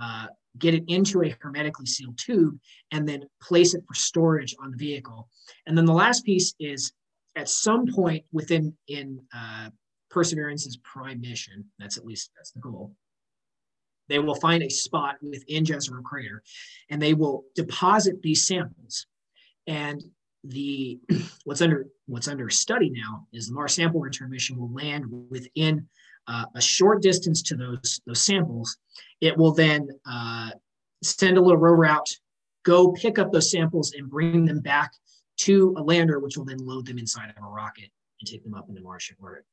uh, 0.00 0.26
get 0.58 0.74
it 0.74 0.84
into 0.88 1.22
a 1.22 1.36
hermetically 1.40 1.86
sealed 1.86 2.18
tube, 2.18 2.58
and 2.92 3.06
then 3.06 3.24
place 3.42 3.74
it 3.74 3.84
for 3.86 3.94
storage 3.94 4.54
on 4.62 4.70
the 4.70 4.76
vehicle. 4.76 5.28
And 5.66 5.76
then 5.76 5.84
the 5.84 5.92
last 5.92 6.24
piece 6.24 6.54
is 6.58 6.92
at 7.36 7.48
some 7.48 7.86
point 7.86 8.24
within 8.32 8.74
in 8.88 9.20
uh, 9.36 9.70
Perseverance's 10.10 10.78
prime 10.78 11.20
mission, 11.20 11.64
that's 11.78 11.98
at 11.98 12.06
least 12.06 12.30
that's 12.36 12.52
the 12.52 12.60
goal. 12.60 12.94
They 14.08 14.18
will 14.18 14.34
find 14.34 14.62
a 14.62 14.70
spot 14.70 15.16
within 15.22 15.64
Jezero 15.64 16.02
Crater, 16.02 16.42
and 16.90 17.00
they 17.00 17.14
will 17.14 17.44
deposit 17.54 18.22
these 18.22 18.46
samples. 18.46 19.06
And 19.66 20.02
the 20.44 20.98
what's 21.44 21.62
under 21.62 21.86
what's 22.06 22.28
under 22.28 22.50
study 22.50 22.90
now 22.90 23.26
is 23.32 23.48
the 23.48 23.54
Mars 23.54 23.74
sample 23.74 24.00
return 24.00 24.30
mission 24.30 24.58
will 24.58 24.72
land 24.72 25.04
within 25.30 25.88
uh, 26.28 26.44
a 26.54 26.60
short 26.60 27.02
distance 27.02 27.42
to 27.42 27.56
those 27.56 28.00
those 28.06 28.24
samples. 28.24 28.76
It 29.20 29.36
will 29.36 29.52
then 29.52 29.88
uh, 30.08 30.50
send 31.02 31.38
a 31.38 31.40
little 31.40 31.58
rover 31.58 31.86
out, 31.86 32.08
go 32.64 32.92
pick 32.92 33.18
up 33.18 33.32
those 33.32 33.50
samples 33.50 33.92
and 33.96 34.10
bring 34.10 34.44
them 34.44 34.60
back 34.60 34.92
to 35.36 35.74
a 35.78 35.82
lander, 35.82 36.18
which 36.20 36.36
will 36.36 36.44
then 36.44 36.58
load 36.58 36.86
them 36.86 36.98
inside 36.98 37.30
of 37.36 37.44
a 37.44 37.48
rocket 37.48 37.90
and 38.20 38.28
take 38.28 38.44
them 38.44 38.54
up 38.54 38.68
into 38.68 38.82
Martian 38.82 39.16
orbit. 39.20 39.44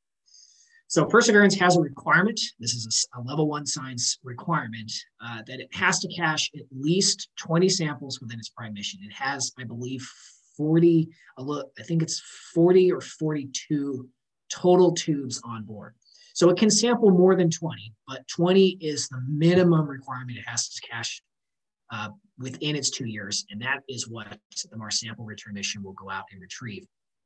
So 0.92 1.06
Perseverance 1.06 1.54
has 1.54 1.78
a 1.78 1.80
requirement. 1.80 2.38
This 2.60 2.74
is 2.74 3.08
a, 3.16 3.22
level 3.22 3.48
one 3.48 3.64
science 3.64 4.18
requirement 4.22 4.92
uh, 5.24 5.38
that 5.46 5.58
it 5.58 5.74
has 5.74 5.98
to 6.00 6.08
cache 6.08 6.50
at 6.54 6.66
least 6.70 7.30
20 7.38 7.66
samples 7.70 8.20
within 8.20 8.38
its 8.38 8.50
prime 8.50 8.74
mission. 8.74 9.00
It 9.02 9.12
has, 9.14 9.52
I 9.58 9.64
believe, 9.64 10.06
40, 10.54 11.08
I 11.38 11.82
think 11.84 12.02
it's 12.02 12.20
40 12.52 12.92
or 12.92 13.00
42 13.00 14.06
total 14.50 14.92
tubes 14.92 15.40
on 15.46 15.64
board. 15.64 15.94
So 16.34 16.50
it 16.50 16.58
can 16.58 16.68
sample 16.68 17.08
more 17.08 17.36
than 17.36 17.48
20, 17.48 17.94
but 18.06 18.28
20 18.28 18.76
is 18.82 19.08
the 19.08 19.22
minimum 19.26 19.86
requirement 19.86 20.36
it 20.36 20.44
has 20.46 20.68
to 20.68 20.86
cache 20.86 21.22
uh, 21.90 22.10
within 22.38 22.76
its 22.76 22.90
two 22.90 23.06
years. 23.06 23.46
And 23.48 23.62
that 23.62 23.80
is 23.88 24.10
what 24.10 24.26
the 24.70 24.76
Mars 24.76 25.00
sample 25.00 25.24
return 25.24 25.54
mission 25.54 25.82
will 25.82 25.94
go 25.94 26.10
out 26.10 26.24
and 26.32 26.38
retrieve 26.42 26.84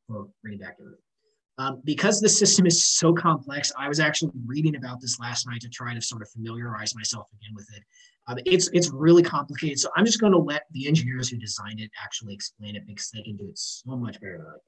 or 0.09 0.29
bring 0.45 0.55
it 0.55 0.61
back 0.61 0.77
to 0.77 0.85
Earth. 0.85 1.06
Um, 1.59 1.81
because 1.85 2.21
the 2.21 2.29
system 2.29 2.67
is 2.67 2.85
so 2.85 3.15
complex, 3.15 3.73
I 3.79 3.89
was 3.89 3.99
actually 3.99 4.33
reading 4.45 4.77
about 4.77 5.01
this 5.01 5.19
last 5.19 5.47
night 5.47 5.63
to 5.63 5.71
try 5.71 5.95
to 5.95 6.03
sort 6.03 6.21
of 6.21 6.29
familiarize 6.29 6.95
myself 6.95 7.29
again 7.33 7.55
with 7.55 7.67
it. 7.75 7.83
Um, 8.29 8.37
it's 8.45 8.69
it's 8.75 8.91
really 8.91 9.23
complicated, 9.23 9.79
so 9.79 9.89
I'm 9.97 10.05
just 10.05 10.21
going 10.21 10.33
to 10.33 10.39
let 10.39 10.65
the 10.73 10.87
engineers 10.87 11.31
who 11.31 11.39
designed 11.39 11.81
it 11.81 11.91
actually 12.03 12.35
explain 12.35 12.77
it 12.77 12.87
because 12.87 13.11
they 13.11 13.23
can 13.23 13.37
do 13.37 13.49
it 13.49 13.57
so 13.57 13.97
much 13.97 14.21
better 14.21 14.37
than 14.37 14.47
I 14.47 14.53
can. 14.53 14.61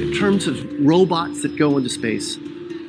In 0.00 0.14
terms 0.14 0.46
of 0.46 0.64
robots 0.80 1.42
that 1.42 1.58
go 1.58 1.76
into 1.76 1.90
space, 1.90 2.38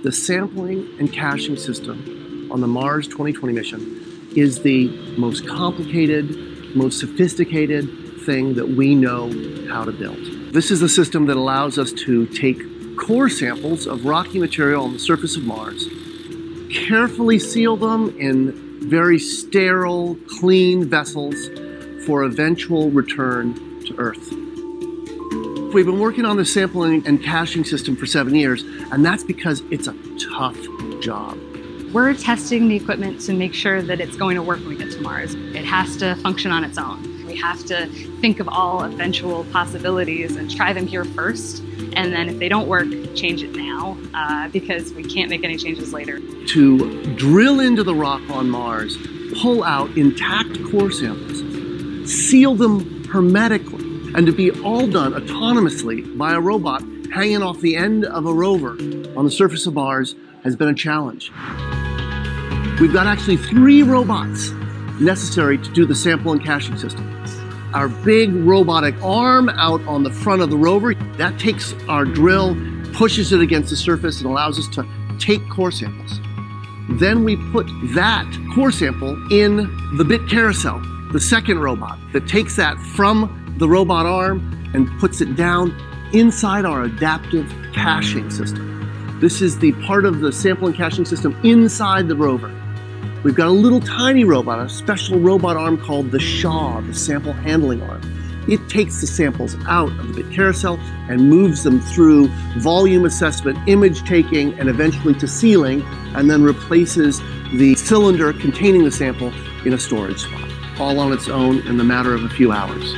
the 0.04 0.12
sampling 0.12 0.88
and 1.00 1.12
caching 1.12 1.58
system 1.58 2.23
on 2.54 2.62
the 2.62 2.68
Mars 2.68 3.08
2020 3.08 3.52
mission 3.52 4.32
is 4.36 4.62
the 4.62 4.88
most 5.18 5.48
complicated, 5.48 6.76
most 6.76 7.00
sophisticated 7.00 7.90
thing 8.26 8.54
that 8.54 8.70
we 8.70 8.94
know 8.94 9.28
how 9.70 9.84
to 9.84 9.92
build. 9.92 10.20
This 10.54 10.70
is 10.70 10.80
the 10.80 10.88
system 10.88 11.26
that 11.26 11.36
allows 11.36 11.80
us 11.80 11.92
to 11.94 12.28
take 12.28 12.62
core 12.96 13.28
samples 13.28 13.88
of 13.88 14.06
rocky 14.06 14.38
material 14.40 14.84
on 14.84 14.94
the 14.94 15.00
surface 15.00 15.36
of 15.36 15.44
Mars, 15.44 15.88
carefully 16.72 17.40
seal 17.40 17.76
them 17.76 18.16
in 18.20 18.88
very 18.88 19.18
sterile, 19.18 20.16
clean 20.40 20.86
vessels 20.86 21.36
for 22.06 22.22
eventual 22.22 22.92
return 22.92 23.56
to 23.86 23.96
Earth. 23.98 24.32
We've 25.74 25.88
been 25.88 26.00
working 26.00 26.26
on 26.26 26.38
the 26.38 26.46
sampling 26.46 27.08
and 27.08 27.24
caching 27.24 27.64
system 27.64 27.96
for 27.96 28.06
seven 28.06 28.36
years, 28.36 28.62
and 28.92 29.04
that's 29.04 29.24
because 29.24 29.64
it's 29.72 29.88
a 29.88 29.96
tough 30.20 30.58
job. 31.02 31.40
We're 31.94 32.16
testing 32.16 32.70
the 32.70 32.76
equipment 32.76 33.22
to 33.22 33.34
make 33.34 33.54
sure 33.54 33.84
that 33.84 34.02
it's 34.02 34.16
going 34.16 34.36
to 34.36 34.42
work 34.42 34.58
when 34.62 34.70
we 34.70 34.78
get 34.78 34.92
to 34.94 35.02
Mars. 35.02 35.36
It 35.36 35.64
has 35.64 35.96
to 35.98 36.16
function 36.16 36.52
on 36.52 36.64
its 36.64 36.80
own. 36.80 37.24
We 37.28 37.36
have 37.36 37.64
to 37.66 37.86
think 38.20 38.40
of 38.40 38.50
all 38.50 38.84
eventual 38.84 39.44
possibilities 39.52 40.36
and 40.36 40.50
try 40.50 40.74
them 40.74 40.88
here 40.88 41.06
first. 41.06 41.60
And 41.96 42.12
then 42.12 42.30
if 42.30 42.40
they 42.40 42.50
don't 42.50 42.68
work, 42.68 42.88
change 43.14 43.44
it 43.44 43.56
now 43.56 43.96
uh, 44.16 44.48
because 44.48 44.92
we 44.94 45.04
can't 45.04 45.30
make 45.30 45.44
any 45.44 45.56
changes 45.56 45.94
later. 45.94 46.20
To 46.48 47.16
drill 47.16 47.60
into 47.60 47.84
the 47.84 47.94
rock 47.94 48.28
on 48.32 48.50
Mars, 48.50 48.98
pull 49.40 49.64
out 49.64 49.96
intact 49.96 50.64
core 50.72 50.90
samples, 50.90 51.44
seal 52.12 52.56
them 52.56 53.04
hermetically, 53.06 53.86
and 54.16 54.26
to 54.26 54.32
be 54.32 54.50
all 54.64 54.88
done 54.88 55.14
autonomously 55.14 56.18
by 56.18 56.34
a 56.34 56.40
robot 56.40 56.82
hanging 57.14 57.44
off 57.44 57.60
the 57.62 57.76
end 57.76 58.04
of 58.06 58.26
a 58.26 58.34
rover 58.34 58.72
on 59.16 59.26
the 59.26 59.32
surface 59.32 59.68
of 59.68 59.76
Mars 59.76 60.16
has 60.44 60.56
been 60.56 60.70
a 60.70 60.74
challenge. 60.74 61.32
We've 62.84 62.92
got 62.92 63.08
actually 63.08 63.38
three 63.38 63.82
robots 63.82 64.52
necessary 65.00 65.58
to 65.58 65.72
do 65.72 65.86
the 65.86 65.96
sample 65.96 66.34
and 66.34 66.44
caching 66.44 66.78
system. 66.78 67.10
Our 67.74 67.88
big 67.88 68.36
robotic 68.36 69.02
arm 69.02 69.48
out 69.48 69.80
on 69.88 70.04
the 70.04 70.12
front 70.12 70.42
of 70.42 70.50
the 70.50 70.58
rover, 70.58 70.94
that 70.94 71.40
takes 71.40 71.74
our 71.88 72.04
drill, 72.04 72.58
pushes 72.92 73.32
it 73.32 73.40
against 73.40 73.70
the 73.70 73.78
surface 73.78 74.18
and 74.18 74.30
allows 74.30 74.60
us 74.60 74.68
to 74.76 74.86
take 75.18 75.40
core 75.50 75.72
samples. 75.72 76.20
Then 77.00 77.24
we 77.24 77.38
put 77.54 77.68
that 77.96 78.30
core 78.54 78.74
sample 78.74 79.16
in 79.32 79.56
the 79.96 80.04
bit 80.04 80.28
carousel, 80.28 80.82
the 81.14 81.22
second 81.22 81.60
robot 81.60 81.98
that 82.12 82.28
takes 82.28 82.58
that 82.58 82.78
from 82.98 83.56
the 83.60 83.70
robot 83.70 84.06
arm 84.06 84.42
and 84.74 84.90
puts 85.00 85.22
it 85.22 85.38
down 85.38 85.74
inside 86.12 86.66
our 86.66 86.84
adaptive 86.84 87.50
caching 87.74 88.30
system. 88.30 89.18
This 89.22 89.42
is 89.42 89.58
the 89.58 89.72
part 89.88 90.04
of 90.04 90.20
the 90.20 90.34
sample 90.34 90.68
and 90.68 90.76
caching 90.76 91.06
system 91.06 91.34
inside 91.46 92.10
the 92.10 92.16
rover. 92.18 92.54
We've 93.24 93.36
got 93.36 93.48
a 93.48 93.52
little 93.52 93.80
tiny 93.80 94.26
robot, 94.26 94.60
a 94.60 94.68
special 94.68 95.18
robot 95.18 95.56
arm 95.56 95.78
called 95.78 96.12
the 96.12 96.20
SHAW, 96.20 96.82
the 96.82 96.94
sample 96.94 97.32
handling 97.32 97.82
arm. 97.82 98.02
It 98.50 98.68
takes 98.68 99.00
the 99.00 99.08
samples 99.08 99.56
out 99.66 99.98
of 99.98 100.10
the 100.10 100.24
bit 100.24 100.34
carousel 100.34 100.78
and 101.08 101.30
moves 101.30 101.64
them 101.64 101.80
through 101.80 102.28
volume 102.58 103.06
assessment, 103.06 103.58
image 103.66 104.04
taking, 104.04 104.54
and 104.60 104.68
eventually 104.68 105.14
to 105.16 105.28
sealing, 105.30 105.84
and 106.16 106.30
then 106.30 106.44
replaces 106.44 107.22
the 107.54 107.76
cylinder 107.76 108.34
containing 108.34 108.84
the 108.84 108.92
sample 108.92 109.32
in 109.66 109.72
a 109.72 109.80
storage 109.80 110.20
spot, 110.20 110.50
all 110.78 111.00
on 111.00 111.14
its 111.14 111.30
own 111.30 111.66
in 111.66 111.78
the 111.78 111.84
matter 111.86 112.14
of 112.14 112.26
a 112.26 112.30
few 112.30 112.52
hours. 112.52 112.94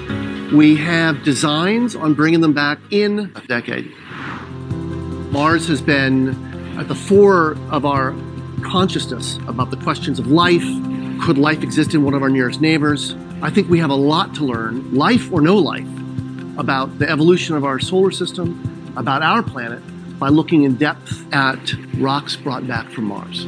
We 0.52 0.76
have 0.78 1.24
designs 1.24 1.96
on 1.96 2.16
bringing 2.16 2.42
them 2.42 2.54
back 2.54 2.80
in 2.90 3.32
a 3.36 3.42
decade. 3.42 3.94
Mars 5.32 5.68
has 5.68 5.84
been 5.84 6.30
at 6.80 6.88
the 6.88 6.96
fore 6.96 7.56
of 7.70 7.86
our 7.86 8.16
consciousness 8.66 9.38
about 9.48 9.70
the 9.72 9.78
questions 9.78 10.20
of 10.20 10.28
life. 10.28 10.66
Could 11.22 11.38
life 11.38 11.64
exist 11.64 11.94
in 11.94 12.04
one 12.04 12.14
of 12.14 12.22
our 12.22 12.30
nearest 12.30 12.62
neighbors? 12.62 13.16
I 13.42 13.50
think 13.50 13.70
we 13.70 13.80
have 13.80 13.92
a 13.92 13.96
lot 13.96 14.34
to 14.36 14.44
learn, 14.44 14.94
life 14.94 15.32
or 15.32 15.42
no 15.42 15.56
life, 15.56 15.88
about 16.58 17.00
the 17.00 17.10
evolution 17.10 17.56
of 17.56 17.64
our 17.64 17.80
solar 17.80 18.12
system, 18.12 18.94
about 18.98 19.22
our 19.22 19.44
planet, 19.44 19.82
by 20.20 20.30
looking 20.30 20.64
in 20.64 20.76
depth 20.76 21.34
at 21.34 21.74
rocks 21.98 22.36
brought 22.36 22.68
back 22.68 22.90
from 22.90 23.06
Mars. 23.06 23.46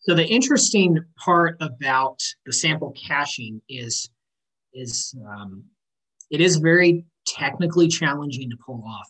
So 0.00 0.14
the 0.14 0.26
interesting 0.26 1.04
part 1.22 1.56
about 1.60 2.22
the 2.46 2.52
sample 2.52 2.92
caching 2.92 3.60
is 3.68 4.08
is 4.72 5.14
um, 5.28 5.64
it 6.30 6.40
is 6.40 6.56
very 6.56 7.04
technically 7.32 7.88
challenging 7.88 8.50
to 8.50 8.56
pull 8.56 8.82
off. 8.86 9.08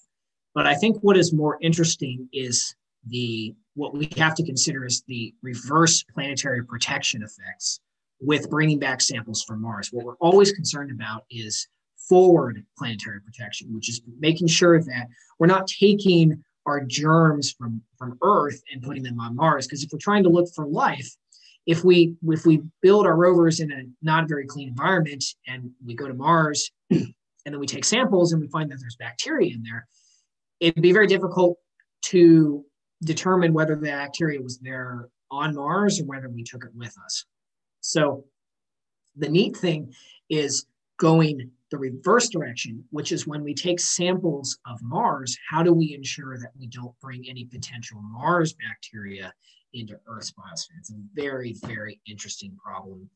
But 0.55 0.66
I 0.66 0.75
think 0.75 0.99
what 1.03 1.16
is 1.16 1.33
more 1.33 1.59
interesting 1.61 2.29
is 2.33 2.75
the 3.07 3.55
what 3.75 3.95
we 3.95 4.09
have 4.16 4.35
to 4.35 4.45
consider 4.45 4.85
is 4.85 5.03
the 5.07 5.33
reverse 5.43 6.03
planetary 6.03 6.64
protection 6.64 7.23
effects 7.23 7.81
with 8.21 8.51
bringing 8.51 8.79
back 8.79 9.01
samples 9.01 9.45
from 9.45 9.62
Mars. 9.62 9.91
What 9.93 10.05
we're 10.05 10.16
always 10.16 10.51
concerned 10.53 10.91
about 10.91 11.25
is 11.31 11.69
forward 12.09 12.64
planetary 12.77 13.21
protection, 13.21 13.73
which 13.73 13.89
is 13.89 14.01
making 14.19 14.49
sure 14.49 14.83
that 14.83 15.09
we're 15.39 15.47
not 15.47 15.66
taking 15.66 16.43
our 16.66 16.83
germs 16.85 17.53
from 17.53 17.83
from 17.97 18.19
Earth 18.23 18.61
and 18.73 18.83
putting 18.83 19.03
them 19.03 19.21
on 19.21 19.37
Mars. 19.37 19.66
Because 19.66 19.83
if 19.83 19.91
we're 19.93 19.99
trying 19.99 20.25
to 20.25 20.29
look 20.29 20.49
for 20.55 20.66
life, 20.66 21.16
if 21.66 21.85
we 21.85 22.14
if 22.29 22.47
we 22.47 22.62
build 22.83 23.07
our 23.07 23.16
rovers 23.16 23.61
in 23.61 23.71
a 23.71 23.85
not 24.03 24.29
very 24.29 24.47
clean 24.47 24.69
environment 24.69 25.25
and 25.47 25.71
we 25.85 25.95
go 25.95 26.09
to 26.09 26.14
Mars 26.14 26.71
and 27.49 27.55
then 27.55 27.61
we 27.61 27.66
take 27.66 27.86
samples 27.86 28.34
and 28.34 28.42
we 28.42 28.49
find 28.49 28.70
that 28.70 28.78
there's 28.78 28.96
bacteria 28.96 29.55
in 29.55 29.62
there, 29.62 29.88
it'd 30.61 30.82
be 30.82 30.92
very 30.92 31.07
difficult 31.07 31.57
to 32.03 32.62
determine 33.03 33.55
whether 33.55 33.74
the 33.74 33.86
bacteria 33.86 34.38
was 34.38 34.59
there 34.59 35.09
on 35.30 35.55
Mars 35.55 35.99
or 35.99 36.05
whether 36.05 36.28
we 36.28 36.44
took 36.44 36.62
it 36.62 36.72
with 36.74 36.94
us. 37.07 37.24
So 37.80 38.26
the 39.16 39.30
neat 39.30 39.57
thing 39.57 39.94
is 40.28 40.66
going 40.99 41.51
the 41.70 41.78
reverse 41.78 42.28
direction, 42.28 42.84
which 42.90 43.12
is 43.12 43.26
when 43.26 43.42
we 43.42 43.55
take 43.55 43.80
samples 43.80 44.59
of 44.66 44.78
Mars, 44.82 45.34
how 45.49 45.62
do 45.62 45.72
we 45.72 45.94
ensure 45.94 46.38
that 46.38 46.51
we 46.59 46.66
don't 46.66 46.99
bring 47.01 47.24
any 47.30 47.46
potential 47.46 48.03
Mars 48.03 48.55
bacteria 48.55 49.32
into 49.72 49.99
Earth's 50.07 50.32
biosphere? 50.32 50.80
It's 50.80 50.90
a 50.90 51.01
very, 51.14 51.55
very 51.64 51.99
interesting 52.07 52.55
problem 52.62 53.09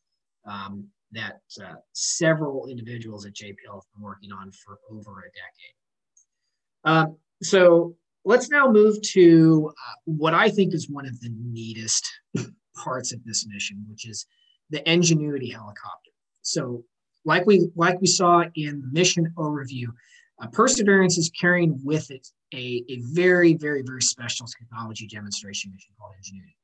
um, 0.46 0.88
that 1.12 1.40
uh, 1.62 1.74
several 1.92 2.66
individuals 2.68 3.26
at 3.26 3.34
JPL 3.34 3.74
have 3.74 3.82
been 3.94 4.02
working 4.02 4.32
on 4.32 4.50
for 4.52 4.78
over 4.90 5.20
a 5.20 5.30
decade. 5.32 5.74
Uh, 6.84 7.06
so 7.42 7.94
let's 8.24 8.50
now 8.50 8.68
move 8.68 9.00
to 9.02 9.70
uh, 9.70 9.94
what 10.04 10.34
I 10.34 10.48
think 10.48 10.74
is 10.74 10.88
one 10.88 11.06
of 11.06 11.20
the 11.20 11.30
neatest 11.50 12.10
parts 12.76 13.12
of 13.12 13.22
this 13.24 13.46
mission, 13.46 13.84
which 13.88 14.08
is 14.08 14.26
the 14.70 14.88
Ingenuity 14.90 15.50
helicopter. 15.50 16.10
So 16.42 16.84
like 17.24 17.46
we 17.46 17.68
like 17.76 18.00
we 18.00 18.06
saw 18.06 18.44
in 18.54 18.80
the 18.80 18.88
mission 18.92 19.32
overview, 19.36 19.86
uh, 20.40 20.48
Perseverance 20.48 21.18
is 21.18 21.30
carrying 21.38 21.78
with 21.84 22.10
it 22.10 22.26
a, 22.52 22.84
a 22.88 23.00
very, 23.12 23.54
very, 23.54 23.82
very 23.82 24.02
special 24.02 24.46
technology 24.46 25.06
demonstration 25.06 25.70
mission 25.72 25.92
called 25.98 26.14
Ingenuity. 26.18 26.56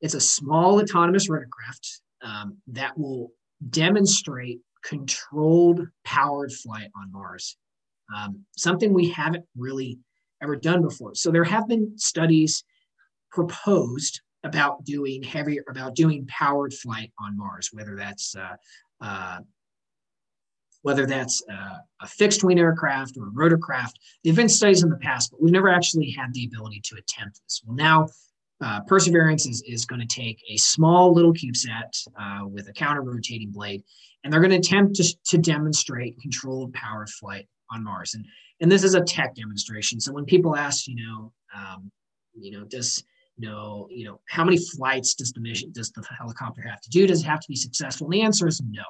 It's 0.00 0.14
a 0.14 0.20
small 0.20 0.80
autonomous 0.80 1.28
rotorcraft 1.28 2.00
um, 2.22 2.58
that 2.68 2.98
will 2.98 3.32
demonstrate 3.70 4.60
controlled 4.84 5.86
powered 6.04 6.52
flight 6.52 6.90
on 6.96 7.10
Mars, 7.12 7.56
um, 8.14 8.44
something 8.56 8.92
we 8.92 9.08
haven't 9.08 9.44
really 9.56 9.98
ever 10.42 10.56
done 10.56 10.82
before. 10.82 11.14
So 11.14 11.30
there 11.30 11.44
have 11.44 11.66
been 11.68 11.92
studies 11.96 12.64
proposed 13.30 14.20
about 14.44 14.84
doing 14.84 15.22
heavy, 15.22 15.58
about 15.68 15.94
doing 15.94 16.26
powered 16.26 16.74
flight 16.74 17.10
on 17.18 17.36
Mars, 17.36 17.70
whether 17.72 17.96
that's 17.96 18.36
uh, 18.36 18.56
uh, 19.00 19.38
whether 20.82 21.06
that's 21.06 21.42
uh, 21.50 21.78
a 22.02 22.06
fixed 22.06 22.44
wing 22.44 22.58
aircraft 22.58 23.16
or 23.16 23.28
a 23.28 23.30
rotorcraft. 23.30 23.94
There've 24.22 24.36
been 24.36 24.50
studies 24.50 24.82
in 24.82 24.90
the 24.90 24.96
past, 24.98 25.30
but 25.30 25.42
we've 25.42 25.52
never 25.52 25.70
actually 25.70 26.10
had 26.10 26.34
the 26.34 26.44
ability 26.44 26.82
to 26.84 26.96
attempt 26.96 27.40
this. 27.42 27.62
Well, 27.64 27.74
now 27.74 28.08
uh, 28.62 28.80
Perseverance 28.82 29.46
is, 29.46 29.62
is 29.66 29.84
going 29.84 30.00
to 30.00 30.06
take 30.06 30.42
a 30.50 30.56
small 30.56 31.12
little 31.12 31.32
CubeSat 31.32 32.06
uh, 32.20 32.46
with 32.46 32.68
a 32.68 32.72
counter 32.72 33.02
rotating 33.02 33.50
blade, 33.50 33.82
and 34.22 34.32
they're 34.32 34.40
going 34.40 34.50
to 34.50 34.56
attempt 34.56 35.00
to, 35.24 35.38
demonstrate 35.38 36.20
controlled 36.20 36.72
powered 36.72 37.10
flight 37.10 37.48
on 37.72 37.82
Mars. 37.82 38.14
And, 38.14 38.24
and 38.60 38.70
this 38.70 38.84
is 38.84 38.94
a 38.94 39.02
tech 39.02 39.34
demonstration. 39.34 40.00
So 40.00 40.12
when 40.12 40.24
people 40.24 40.56
ask, 40.56 40.86
you 40.86 40.96
know, 40.96 41.32
um, 41.54 41.90
you 42.32 42.52
know, 42.52 42.64
does 42.64 43.02
know, 43.38 43.88
you 43.90 44.04
know, 44.04 44.20
how 44.28 44.44
many 44.44 44.58
flights 44.58 45.14
does 45.14 45.32
the 45.32 45.40
mission 45.40 45.72
does 45.72 45.90
the 45.90 46.04
helicopter 46.16 46.62
have 46.62 46.80
to 46.82 46.90
do? 46.90 47.06
Does 47.06 47.22
it 47.22 47.26
have 47.26 47.40
to 47.40 47.48
be 47.48 47.56
successful? 47.56 48.06
And 48.06 48.14
the 48.14 48.22
answer 48.22 48.46
is 48.46 48.62
no. 48.68 48.84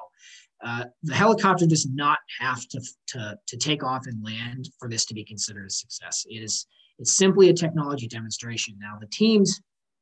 Uh, 0.63 0.85
the 1.03 1.15
helicopter 1.15 1.65
does 1.65 1.87
not 1.87 2.19
have 2.39 2.61
to, 2.69 2.81
to, 3.07 3.37
to 3.47 3.57
take 3.57 3.83
off 3.83 4.07
and 4.07 4.23
land 4.23 4.69
for 4.79 4.89
this 4.89 5.05
to 5.05 5.13
be 5.13 5.23
considered 5.23 5.65
a 5.65 5.69
success. 5.69 6.25
It 6.29 6.43
is 6.43 6.67
it's 6.99 7.15
simply 7.15 7.49
a 7.49 7.53
technology 7.53 8.07
demonstration. 8.07 8.75
Now 8.79 8.97
the 8.99 9.07
teams, 9.07 9.61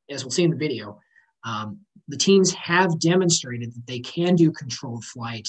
as 0.10 0.24
we'll 0.24 0.32
see 0.32 0.44
in 0.44 0.52
the 0.52 0.58
video, 0.58 1.00
um, 1.46 1.80
the 2.08 2.18
teams 2.18 2.54
have 2.54 3.00
demonstrated 3.00 3.74
that 3.74 3.88
they 3.88 4.00
can 4.00 4.36
do 4.36 4.52
controlled 4.52 5.04
flight 5.04 5.48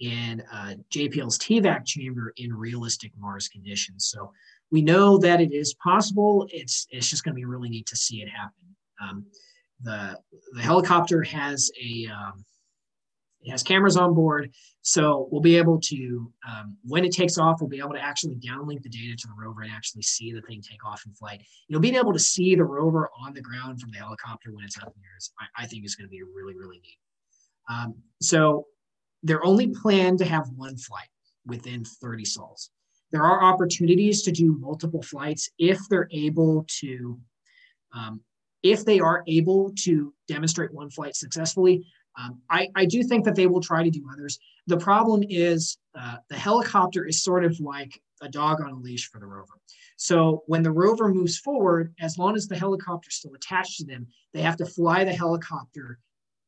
in 0.00 0.42
uh, 0.52 0.74
JPL's 0.92 1.38
TVAC 1.38 1.86
chamber 1.86 2.32
in 2.36 2.52
realistic 2.52 3.12
Mars 3.18 3.48
conditions. 3.48 4.06
So 4.06 4.32
we 4.70 4.82
know 4.82 5.18
that 5.18 5.40
it 5.40 5.52
is 5.52 5.74
possible. 5.74 6.46
It's 6.50 6.86
it's 6.90 7.08
just 7.08 7.24
going 7.24 7.34
to 7.34 7.40
be 7.40 7.44
really 7.44 7.68
neat 7.68 7.86
to 7.86 7.96
see 7.96 8.22
it 8.22 8.28
happen. 8.28 8.76
Um, 9.00 9.26
the 9.82 10.18
the 10.54 10.62
helicopter 10.62 11.22
has 11.22 11.70
a 11.82 12.06
um, 12.06 12.44
it 13.42 13.50
has 13.50 13.62
cameras 13.62 13.96
on 13.96 14.14
board, 14.14 14.52
so 14.82 15.28
we'll 15.30 15.40
be 15.40 15.56
able 15.56 15.80
to, 15.80 16.32
um, 16.48 16.76
when 16.84 17.04
it 17.04 17.12
takes 17.12 17.38
off, 17.38 17.60
we'll 17.60 17.68
be 17.68 17.78
able 17.78 17.92
to 17.92 18.02
actually 18.02 18.36
downlink 18.36 18.82
the 18.82 18.88
data 18.88 19.16
to 19.16 19.28
the 19.28 19.34
rover 19.38 19.62
and 19.62 19.70
actually 19.70 20.02
see 20.02 20.32
the 20.32 20.42
thing 20.42 20.60
take 20.60 20.84
off 20.84 21.02
in 21.06 21.14
flight. 21.14 21.40
You 21.68 21.74
know, 21.74 21.80
being 21.80 21.94
able 21.94 22.12
to 22.12 22.18
see 22.18 22.56
the 22.56 22.64
rover 22.64 23.08
on 23.20 23.32
the 23.32 23.40
ground 23.40 23.80
from 23.80 23.92
the 23.92 23.98
helicopter 23.98 24.52
when 24.52 24.64
it's 24.64 24.76
up 24.78 24.88
in 24.88 25.00
the 25.00 25.06
air 25.06 25.16
is, 25.18 25.32
I, 25.40 25.62
I 25.62 25.66
think, 25.66 25.84
is 25.84 25.94
going 25.94 26.08
to 26.08 26.10
be 26.10 26.22
really, 26.22 26.56
really 26.56 26.80
neat. 26.80 26.98
Um, 27.70 27.94
so 28.20 28.66
they're 29.22 29.44
only 29.44 29.68
planned 29.68 30.18
to 30.18 30.24
have 30.24 30.48
one 30.56 30.76
flight 30.76 31.08
within 31.46 31.84
30 31.84 32.24
sols. 32.24 32.70
There 33.12 33.22
are 33.22 33.44
opportunities 33.44 34.22
to 34.22 34.32
do 34.32 34.56
multiple 34.58 35.02
flights 35.02 35.48
if 35.58 35.78
they're 35.88 36.08
able 36.10 36.66
to, 36.80 37.20
um, 37.94 38.20
if 38.62 38.84
they 38.84 39.00
are 39.00 39.22
able 39.28 39.72
to 39.80 40.12
demonstrate 40.26 40.72
one 40.72 40.90
flight 40.90 41.14
successfully, 41.14 41.84
um, 42.18 42.40
I, 42.50 42.68
I 42.74 42.84
do 42.84 43.02
think 43.02 43.24
that 43.24 43.34
they 43.34 43.46
will 43.46 43.60
try 43.60 43.82
to 43.82 43.90
do 43.90 44.06
others. 44.12 44.38
The 44.66 44.76
problem 44.76 45.22
is 45.28 45.78
uh, 45.98 46.16
the 46.28 46.36
helicopter 46.36 47.06
is 47.06 47.22
sort 47.22 47.44
of 47.44 47.58
like 47.60 48.00
a 48.20 48.28
dog 48.28 48.60
on 48.60 48.70
a 48.70 48.78
leash 48.78 49.08
for 49.08 49.18
the 49.18 49.26
rover. 49.26 49.54
So 49.96 50.42
when 50.46 50.62
the 50.62 50.70
rover 50.72 51.12
moves 51.12 51.38
forward, 51.38 51.94
as 52.00 52.18
long 52.18 52.36
as 52.36 52.46
the 52.46 52.56
helicopter 52.56 53.08
is 53.08 53.16
still 53.16 53.34
attached 53.34 53.78
to 53.78 53.86
them, 53.86 54.06
they 54.32 54.42
have 54.42 54.56
to 54.58 54.66
fly 54.66 55.04
the 55.04 55.12
helicopter 55.12 55.98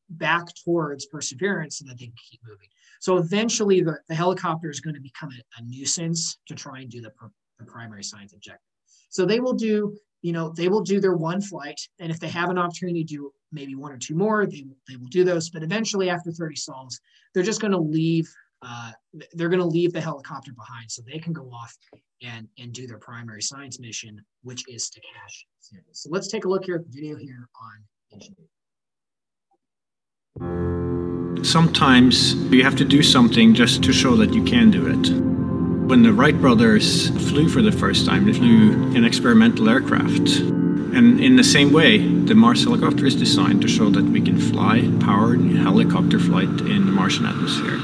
back 0.09 0.45
towards 0.63 1.07
Perseverance 1.07 1.79
so 1.79 1.85
that 1.87 1.97
they 1.97 2.05
can 2.05 2.13
keep 2.29 2.41
moving. 2.47 2.67
So 2.99 3.17
eventually 3.17 3.81
the, 3.81 3.97
the 4.07 4.15
helicopter 4.15 4.69
is 4.69 4.79
going 4.79 4.95
to 4.95 5.01
become 5.01 5.29
a, 5.29 5.61
a 5.61 5.63
nuisance 5.63 6.37
to 6.47 6.55
try 6.55 6.79
and 6.81 6.89
do 6.89 7.01
the, 7.01 7.11
the 7.59 7.65
primary 7.65 8.03
science 8.03 8.33
objective. 8.33 8.61
So 9.09 9.25
they 9.25 9.39
will 9.39 9.53
do, 9.53 9.97
you 10.21 10.31
know, 10.31 10.49
they 10.49 10.67
will 10.67 10.81
do 10.81 10.99
their 10.99 11.15
one 11.15 11.41
flight. 11.41 11.79
And 11.99 12.11
if 12.11 12.19
they 12.19 12.29
have 12.29 12.49
an 12.49 12.57
opportunity 12.57 13.03
to 13.03 13.15
do 13.15 13.31
maybe 13.55 13.73
one 13.73 13.91
or 13.91 13.97
two 13.97 14.13
more. 14.13 14.45
They, 14.45 14.65
they 14.87 14.97
will 14.97 15.07
do 15.07 15.23
those, 15.23 15.49
but 15.49 15.63
eventually 15.63 16.11
after 16.11 16.31
30 16.31 16.55
sols, 16.55 16.99
they're 17.33 17.41
just 17.41 17.61
going 17.61 17.71
to 17.71 17.79
leave. 17.79 18.29
Uh, 18.61 18.91
they're 19.33 19.49
going 19.49 19.59
to 19.59 19.65
leave 19.65 19.93
the 19.93 20.01
helicopter 20.01 20.51
behind 20.53 20.89
so 20.89 21.01
they 21.01 21.19
can 21.19 21.33
go 21.33 21.43
off 21.51 21.75
and, 22.23 22.47
and 22.57 22.73
do 22.73 22.87
their 22.87 22.97
primary 22.97 23.41
science 23.41 23.79
mission, 23.79 24.19
which 24.43 24.63
is 24.67 24.89
to 24.89 24.99
cache. 25.01 25.45
So 25.91 26.09
let's 26.09 26.27
take 26.27 26.45
a 26.45 26.47
look 26.47 26.65
here 26.65 26.75
at 26.75 26.83
the 26.85 26.89
video 26.91 27.15
here 27.17 27.47
on 27.61 27.83
Ingenuity. 28.11 28.49
Sometimes 31.47 32.33
you 32.51 32.63
have 32.63 32.75
to 32.77 32.85
do 32.85 33.03
something 33.03 33.53
just 33.53 33.83
to 33.83 33.93
show 33.93 34.15
that 34.15 34.33
you 34.33 34.43
can 34.43 34.71
do 34.71 34.87
it. 34.87 35.34
When 35.87 36.03
the 36.03 36.13
Wright 36.13 36.39
brothers 36.39 37.09
flew 37.29 37.47
for 37.47 37.61
the 37.61 37.71
first 37.71 38.05
time, 38.05 38.25
they 38.25 38.33
flew 38.33 38.71
an 38.95 39.05
experimental 39.05 39.69
aircraft 39.69 40.41
and 40.95 41.19
in 41.19 41.35
the 41.35 41.43
same 41.43 41.73
way, 41.73 41.97
the 41.97 42.35
Mars 42.35 42.63
helicopter 42.63 43.05
is 43.05 43.17
designed 43.17 43.61
to 43.63 43.67
show 43.67 43.89
that 43.89 44.05
we 44.05 44.21
can 44.21 44.39
fly 44.39 44.89
powered 45.01 45.41
helicopter 45.41 46.17
flight 46.17 46.47
in 46.47 46.85
the 46.85 46.91
Martian 46.93 47.25
atmosphere. 47.25 47.79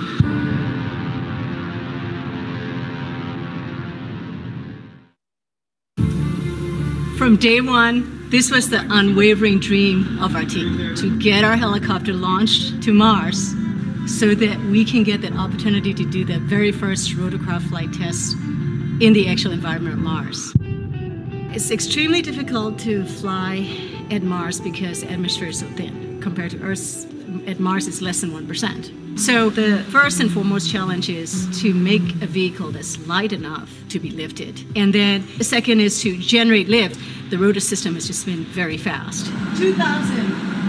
From 7.17 7.35
day 7.35 7.59
one, 7.59 8.29
this 8.29 8.49
was 8.49 8.69
the 8.69 8.87
unwavering 8.89 9.59
dream 9.59 10.17
of 10.23 10.33
our 10.33 10.45
team 10.45 10.95
to 10.95 11.19
get 11.19 11.43
our 11.43 11.57
helicopter 11.57 12.13
launched 12.13 12.81
to 12.83 12.93
Mars 12.93 13.53
so 14.19 14.35
that 14.35 14.59
we 14.65 14.83
can 14.83 15.03
get 15.03 15.21
that 15.21 15.33
opportunity 15.33 15.93
to 15.93 16.05
do 16.05 16.25
that 16.25 16.41
very 16.41 16.71
first 16.71 17.11
rotorcraft 17.11 17.69
flight 17.69 17.91
test 17.93 18.35
in 18.99 19.13
the 19.13 19.27
actual 19.29 19.51
environment 19.51 19.95
of 19.95 20.01
Mars. 20.01 20.53
It's 21.55 21.71
extremely 21.71 22.21
difficult 22.21 22.77
to 22.79 23.05
fly 23.05 23.67
at 24.11 24.21
Mars 24.21 24.59
because 24.59 25.01
the 25.01 25.11
atmosphere 25.11 25.49
is 25.49 25.59
so 25.59 25.67
thin. 25.77 26.19
compared 26.21 26.51
to 26.51 26.61
Earth 26.61 27.07
at 27.47 27.59
Mars 27.59 27.87
it's 27.87 28.01
less 28.01 28.21
than 28.21 28.31
1%. 28.31 29.19
So 29.19 29.49
the 29.49 29.83
first 29.89 30.19
and 30.19 30.31
foremost 30.31 30.71
challenge 30.71 31.09
is 31.09 31.47
to 31.61 31.73
make 31.73 32.01
a 32.21 32.27
vehicle 32.27 32.71
that's 32.71 32.97
light 33.07 33.33
enough 33.33 33.69
to 33.89 33.99
be 33.99 34.11
lifted. 34.11 34.63
And 34.75 34.93
then 34.93 35.27
the 35.37 35.43
second 35.43 35.81
is 35.81 36.01
to 36.01 36.17
generate 36.17 36.69
lift. 36.69 36.99
The 37.29 37.37
rotor 37.37 37.59
system 37.59 37.95
has 37.95 38.07
just 38.07 38.25
been 38.25 38.43
very 38.45 38.77
fast. 38.77 39.25
2,000, 39.57 39.75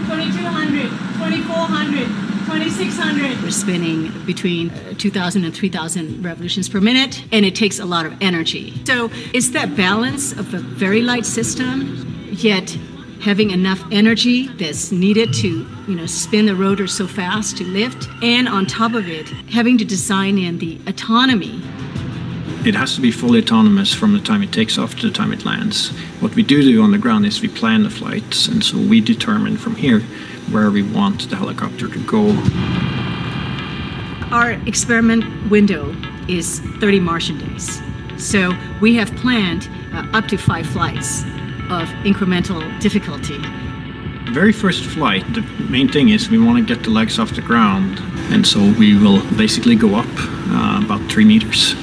2,200, 0.09 0.89
2,400, 0.89 2.32
2,600. 2.53 3.43
We're 3.43 3.51
spinning 3.51 4.27
between 4.27 4.69
uh, 4.71 4.93
2,000 4.99 5.45
and 5.45 5.55
3,000 5.55 6.23
revolutions 6.23 6.69
per 6.69 6.83
minute, 6.83 7.25
and 7.33 7.47
it 7.47 7.55
takes 7.55 7.79
a 7.79 7.87
lot 7.87 8.05
of 8.05 8.15
energy. 8.21 8.75
So 8.85 9.09
it's 9.33 9.49
that 9.53 9.75
balance 9.75 10.33
of 10.33 10.53
a 10.53 10.59
very 10.59 11.01
light 11.01 11.25
system, 11.25 12.29
yet 12.31 12.77
having 13.23 13.53
enough 13.53 13.83
energy 13.91 14.49
that's 14.49 14.93
needed 14.93 15.33
to 15.33 15.67
you 15.89 15.95
know 15.95 16.05
spin 16.05 16.45
the 16.45 16.55
rotor 16.55 16.87
so 16.87 17.07
fast 17.07 17.57
to 17.57 17.65
lift 17.65 18.09
and 18.21 18.49
on 18.49 18.67
top 18.67 18.95
of 18.95 19.09
it 19.09 19.29
having 19.49 19.79
to 19.79 19.85
design 19.85 20.37
in 20.37 20.59
the 20.59 20.77
autonomy 20.89 21.63
it 22.67 22.75
has 22.75 22.97
to 22.97 23.01
be 23.01 23.13
fully 23.13 23.41
autonomous 23.41 23.95
from 23.95 24.13
the 24.13 24.19
time 24.19 24.43
it 24.43 24.53
takes 24.53 24.77
off 24.77 24.97
to 24.97 25.07
the 25.07 25.13
time 25.13 25.33
it 25.33 25.45
lands 25.45 25.91
what 26.19 26.35
we 26.35 26.43
do 26.43 26.63
do 26.63 26.83
on 26.83 26.91
the 26.91 26.99
ground 26.99 27.25
is 27.25 27.41
we 27.41 27.47
plan 27.47 27.85
the 27.85 27.91
flights 27.91 28.49
and 28.49 28.65
so 28.65 28.77
we 28.77 29.01
determine 29.01 29.57
from 29.57 29.77
here 29.77 30.03
where 30.51 30.71
we 30.71 30.83
want 30.83 31.29
the 31.31 31.37
helicopter 31.37 31.89
to 31.89 32.07
go. 32.07 32.31
Our 34.35 34.53
experiment 34.67 35.51
window 35.51 35.95
is 36.29 36.61
30 36.81 37.01
martian 37.01 37.39
days. 37.39 37.83
So 38.19 38.53
we 38.81 38.95
have 38.97 39.15
planned 39.17 39.69
uh, 39.93 40.07
up 40.13 40.29
to 40.29 40.37
five 40.37 40.67
flights 40.67 41.23
of 41.71 41.89
incremental 42.05 42.63
difficulty. 42.81 43.39
Very 44.33 44.53
first 44.53 44.85
flight, 44.85 45.25
the 45.35 45.43
main 45.69 45.89
thing 45.89 46.11
is 46.11 46.31
we 46.31 46.39
want 46.39 46.57
to 46.67 46.75
get 46.75 46.85
the 46.85 46.91
legs 46.91 47.19
off 47.19 47.35
the 47.35 47.43
ground, 47.43 47.99
and 48.33 48.47
so 48.47 48.61
we 48.79 48.97
will 48.97 49.21
basically 49.37 49.77
go 49.77 49.95
up 49.95 50.07
uh, 50.09 50.81
about 50.85 51.01
three 51.11 51.25
meters, 51.25 51.75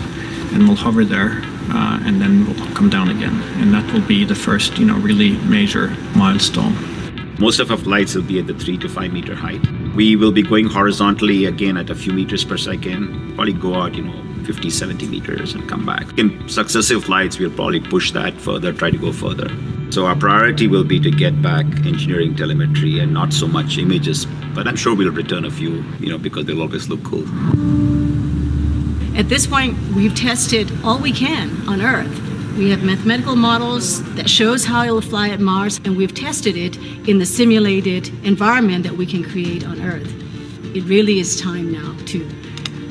and 0.54 0.68
we'll 0.68 0.76
hover 0.76 1.06
there, 1.06 1.42
uh, 1.70 2.00
and 2.04 2.22
then 2.22 2.46
we'll 2.46 2.74
come 2.74 2.90
down 2.90 3.10
again, 3.10 3.40
and 3.62 3.74
that 3.74 3.92
will 3.94 4.08
be 4.08 4.24
the 4.26 4.34
first, 4.34 4.78
you 4.80 4.86
know, 4.86 4.98
really 4.98 5.38
major 5.48 5.90
milestone. 6.16 6.74
Most 7.40 7.62
of 7.62 7.72
our 7.72 7.78
flights 7.78 8.16
will 8.16 8.24
be 8.24 8.38
at 8.38 8.48
the 8.48 8.54
three 8.54 8.78
to 8.80 8.90
five 8.90 9.14
meter 9.14 9.34
height. 9.34 9.66
We 9.96 10.18
will 10.18 10.34
be 10.34 10.44
going 10.44 10.66
horizontally 10.68 11.46
again 11.46 11.78
at 11.78 11.90
a 11.90 11.96
few 11.96 12.12
meters 12.12 12.44
per 12.44 12.58
second, 12.58 13.36
probably 13.36 13.54
go 13.54 13.76
out, 13.76 13.96
you 13.96 14.04
know, 14.04 14.44
50, 14.44 14.70
70 14.70 15.08
meters 15.08 15.54
and 15.54 15.68
come 15.70 15.86
back. 15.86 16.20
In 16.20 16.50
successive 16.50 17.06
flights, 17.06 17.40
we'll 17.40 17.50
probably 17.52 17.80
push 17.80 18.12
that 18.12 18.34
further, 18.42 18.74
try 18.74 18.92
to 18.92 18.98
go 18.98 19.14
further. 19.14 19.50
So 19.90 20.06
our 20.06 20.18
priority 20.18 20.68
will 20.68 20.84
be 20.84 21.00
to 21.00 21.10
get 21.10 21.42
back 21.42 21.66
engineering 21.86 22.36
telemetry 22.36 23.00
and 23.00 23.14
not 23.14 23.32
so 23.32 23.48
much 23.48 23.78
images, 23.78 24.26
but 24.54 24.68
I'm 24.68 24.76
sure 24.76 24.94
we'll 24.94 25.14
return 25.14 25.46
a 25.46 25.52
few, 25.52 25.82
you 26.02 26.10
know, 26.10 26.18
because 26.18 26.46
they'll 26.46 26.62
always 26.62 26.90
look 26.90 27.04
cool. 27.06 27.24
At 29.18 29.30
this 29.30 29.48
point, 29.48 29.78
we've 29.96 30.14
tested 30.14 30.70
all 30.84 31.00
we 31.00 31.14
can 31.14 31.70
on 31.70 31.82
Earth. 31.82 32.29
We 32.60 32.70
have 32.72 32.84
mathematical 32.84 33.38
models 33.38 34.04
that 34.16 34.30
shows 34.30 34.66
how 34.66 34.84
it'll 34.84 35.00
fly 35.00 35.30
at 35.30 35.40
Mars, 35.40 35.80
and 35.86 35.96
we've 35.96 36.14
tested 36.14 36.58
it 36.58 36.76
in 37.08 37.18
the 37.18 37.26
simulated 37.26 38.10
environment 38.26 38.84
that 38.84 38.98
we 38.98 39.06
can 39.06 39.24
create 39.24 39.66
on 39.66 39.82
Earth. 39.82 40.14
It 40.76 40.84
really 40.84 41.22
is 41.22 41.40
time 41.40 41.72
now 41.72 41.96
to 42.08 42.30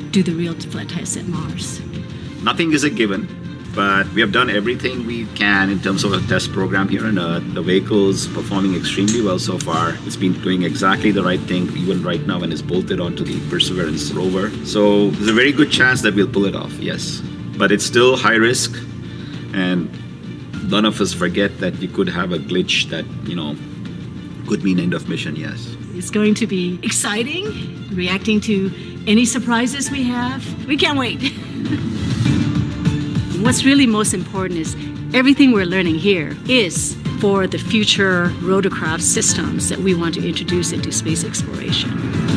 do 0.09 0.23
the 0.23 0.31
real 0.31 0.55
flight 0.55 0.89
test 0.89 1.17
at 1.17 1.27
Mars. 1.27 1.81
Nothing 2.41 2.71
is 2.73 2.83
a 2.83 2.89
given, 2.89 3.27
but 3.75 4.11
we 4.13 4.21
have 4.21 4.31
done 4.31 4.49
everything 4.49 5.05
we 5.05 5.27
can 5.35 5.69
in 5.69 5.79
terms 5.79 6.03
of 6.03 6.13
a 6.13 6.27
test 6.27 6.51
program 6.51 6.89
here 6.89 7.05
on 7.05 7.19
Earth. 7.19 7.53
The 7.53 7.61
vehicle's 7.61 8.25
performing 8.25 8.73
extremely 8.73 9.21
well 9.21 9.37
so 9.37 9.59
far. 9.59 9.95
It's 10.07 10.15
been 10.15 10.33
doing 10.41 10.63
exactly 10.63 11.11
the 11.11 11.21
right 11.21 11.41
thing, 11.41 11.69
even 11.77 12.01
right 12.01 12.25
now 12.25 12.39
when 12.39 12.51
it's 12.51 12.63
bolted 12.63 12.99
onto 12.99 13.23
the 13.23 13.39
Perseverance 13.51 14.11
rover. 14.13 14.49
So 14.65 15.11
there's 15.11 15.29
a 15.29 15.33
very 15.33 15.51
good 15.51 15.71
chance 15.71 16.01
that 16.01 16.15
we'll 16.15 16.27
pull 16.27 16.45
it 16.45 16.55
off, 16.55 16.73
yes. 16.79 17.21
But 17.55 17.71
it's 17.71 17.85
still 17.85 18.17
high 18.17 18.37
risk, 18.37 18.73
and 19.59 20.69
none 20.69 20.85
of 20.85 20.99
us 21.01 21.13
forget 21.13 21.59
that 21.59 21.81
you 21.81 21.87
could 21.87 22.09
have 22.09 22.31
a 22.31 22.37
glitch 22.37 22.89
that, 22.89 23.05
you 23.27 23.35
know, 23.35 23.55
could 24.47 24.63
mean 24.63 24.79
end 24.79 24.93
of 24.93 25.09
mission, 25.09 25.35
yes. 25.35 25.75
It's 25.93 26.09
going 26.09 26.33
to 26.35 26.47
be 26.47 26.79
exciting, 26.81 27.45
reacting 27.93 28.39
to 28.41 28.71
any 29.05 29.25
surprises 29.25 29.91
we 29.91 30.03
have. 30.03 30.65
We 30.65 30.77
can't 30.77 30.97
wait. 30.97 31.21
What's 33.43 33.63
really 33.65 33.87
most 33.87 34.13
important 34.13 34.59
is 34.59 34.75
everything 35.13 35.51
we're 35.51 35.65
learning 35.65 35.95
here 35.95 36.37
is 36.47 36.95
for 37.19 37.47
the 37.47 37.57
future 37.57 38.27
rotorcraft 38.39 39.01
systems 39.01 39.69
that 39.69 39.79
we 39.79 39.93
want 39.93 40.15
to 40.15 40.27
introduce 40.27 40.71
into 40.71 40.91
space 40.91 41.23
exploration. 41.23 42.28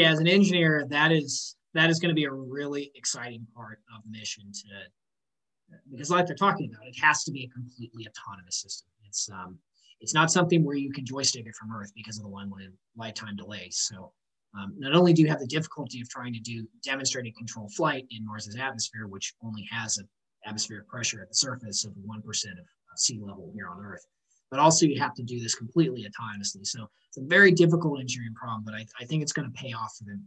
Yeah, 0.00 0.12
as 0.12 0.18
an 0.18 0.26
engineer, 0.26 0.86
that 0.88 1.12
is 1.12 1.56
that 1.74 1.90
is 1.90 2.00
going 2.00 2.08
to 2.08 2.14
be 2.14 2.24
a 2.24 2.32
really 2.32 2.90
exciting 2.94 3.46
part 3.54 3.80
of 3.94 4.02
mission 4.10 4.50
to 4.50 5.76
because 5.90 6.10
like 6.10 6.26
they're 6.26 6.34
talking 6.34 6.70
about, 6.72 6.86
it 6.86 6.98
has 7.02 7.22
to 7.24 7.30
be 7.30 7.44
a 7.44 7.48
completely 7.48 8.08
autonomous 8.08 8.62
system. 8.62 8.88
It's 9.06 9.28
um, 9.30 9.58
it's 10.00 10.14
not 10.14 10.30
something 10.30 10.64
where 10.64 10.76
you 10.76 10.90
can 10.90 11.04
joystick 11.04 11.46
it 11.46 11.54
from 11.54 11.70
Earth 11.70 11.92
because 11.94 12.16
of 12.16 12.22
the 12.22 12.30
one 12.30 12.50
lifetime 12.96 13.36
delay. 13.36 13.68
So 13.70 14.12
um, 14.58 14.74
not 14.78 14.94
only 14.94 15.12
do 15.12 15.20
you 15.20 15.28
have 15.28 15.38
the 15.38 15.46
difficulty 15.46 16.00
of 16.00 16.08
trying 16.08 16.32
to 16.32 16.40
do 16.40 16.66
demonstrated 16.82 17.36
controlled 17.36 17.74
flight 17.74 18.06
in 18.10 18.24
Mars's 18.24 18.56
atmosphere, 18.56 19.06
which 19.06 19.34
only 19.44 19.68
has 19.70 19.98
an 19.98 20.08
atmospheric 20.46 20.88
pressure 20.88 21.20
at 21.20 21.28
the 21.28 21.34
surface 21.34 21.84
of 21.84 21.92
1% 21.92 22.24
of 22.24 22.66
sea 22.96 23.20
level 23.20 23.50
here 23.54 23.68
on 23.68 23.84
Earth, 23.84 24.06
but 24.50 24.60
also 24.60 24.86
you 24.86 24.98
have 25.00 25.14
to 25.14 25.22
do 25.22 25.40
this 25.40 25.54
completely 25.54 26.04
autonomously. 26.04 26.66
So 26.66 26.88
it's 27.08 27.18
a 27.18 27.22
very 27.22 27.52
difficult 27.52 28.00
engineering 28.00 28.34
problem, 28.34 28.62
but 28.64 28.74
I, 28.74 28.84
I 29.00 29.04
think 29.04 29.22
it's 29.22 29.32
going 29.32 29.50
to 29.50 29.58
pay 29.58 29.72
off 29.72 29.94
for 29.98 30.04
them 30.04 30.24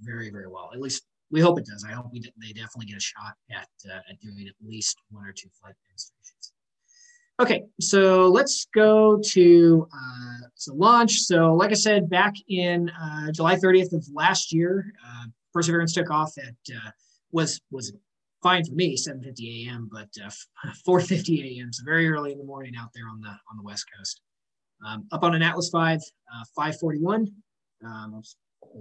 very, 0.00 0.30
very 0.30 0.48
well. 0.48 0.70
At 0.72 0.80
least 0.80 1.04
we 1.30 1.40
hope 1.40 1.58
it 1.58 1.66
does. 1.66 1.84
I 1.88 1.92
hope 1.92 2.06
we, 2.12 2.20
they 2.20 2.52
definitely 2.52 2.86
get 2.86 2.96
a 2.96 3.00
shot 3.00 3.34
at, 3.50 3.68
uh, 3.90 4.00
at 4.10 4.20
doing 4.20 4.46
at 4.46 4.54
least 4.66 4.98
one 5.10 5.26
or 5.26 5.32
two 5.32 5.48
flight 5.60 5.74
demonstrations. 5.86 6.52
Okay, 7.40 7.64
so 7.80 8.28
let's 8.28 8.66
go 8.74 9.18
to 9.30 9.88
uh, 9.92 10.46
so 10.54 10.74
launch. 10.74 11.20
So 11.20 11.54
like 11.54 11.70
I 11.70 11.74
said, 11.74 12.08
back 12.08 12.34
in 12.48 12.90
uh, 12.90 13.32
July 13.32 13.56
30th 13.56 13.94
of 13.94 14.06
last 14.12 14.52
year, 14.52 14.92
uh, 15.04 15.24
Perseverance 15.52 15.92
took 15.92 16.10
off 16.10 16.32
at 16.38 16.54
uh, 16.74 16.90
was 17.32 17.60
was 17.70 17.92
fine 18.42 18.64
for 18.64 18.74
me, 18.74 18.96
7:50 18.96 19.66
a.m. 19.66 19.88
But 19.90 20.08
4:50 20.86 20.88
uh, 20.88 21.60
a.m. 21.60 21.72
so 21.72 21.84
very 21.84 22.08
early 22.08 22.32
in 22.32 22.38
the 22.38 22.44
morning 22.44 22.74
out 22.78 22.88
there 22.94 23.08
on 23.08 23.20
the 23.20 23.28
on 23.28 23.56
the 23.56 23.62
west 23.62 23.86
coast. 23.96 24.20
Um, 24.84 25.06
up 25.12 25.22
on 25.22 25.34
an 25.34 25.42
Atlas 25.42 25.68
5, 25.70 25.98
uh, 25.98 26.44
541. 26.56 27.30
Um, 27.84 28.20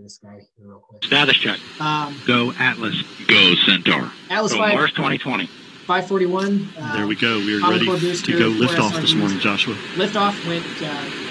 this 0.01 0.19
guy 0.23 0.39
real 0.59 0.79
quick. 0.79 1.03
Status 1.03 1.35
check. 1.35 1.59
Um, 1.79 2.19
Go 2.25 2.53
Atlas. 2.57 2.95
Go 3.27 3.53
Centaur. 3.65 4.11
Atlas 4.29 4.53
Go 4.53 4.59
5. 4.59 4.73
Mars 4.73 4.91
2020. 4.91 5.45
541. 5.45 6.69
Uh, 6.77 6.95
there 6.95 7.07
we 7.07 7.15
go. 7.15 7.37
We 7.39 7.61
are 7.61 7.69
ready 7.69 7.85
to 7.85 8.39
go 8.39 8.47
lift 8.47 8.79
off 8.79 8.95
this 8.95 9.13
morning, 9.13 9.39
Joshua. 9.39 9.75
Lift 9.95 10.15
off 10.15 10.45
went 10.47 10.65
uh, 10.81 11.21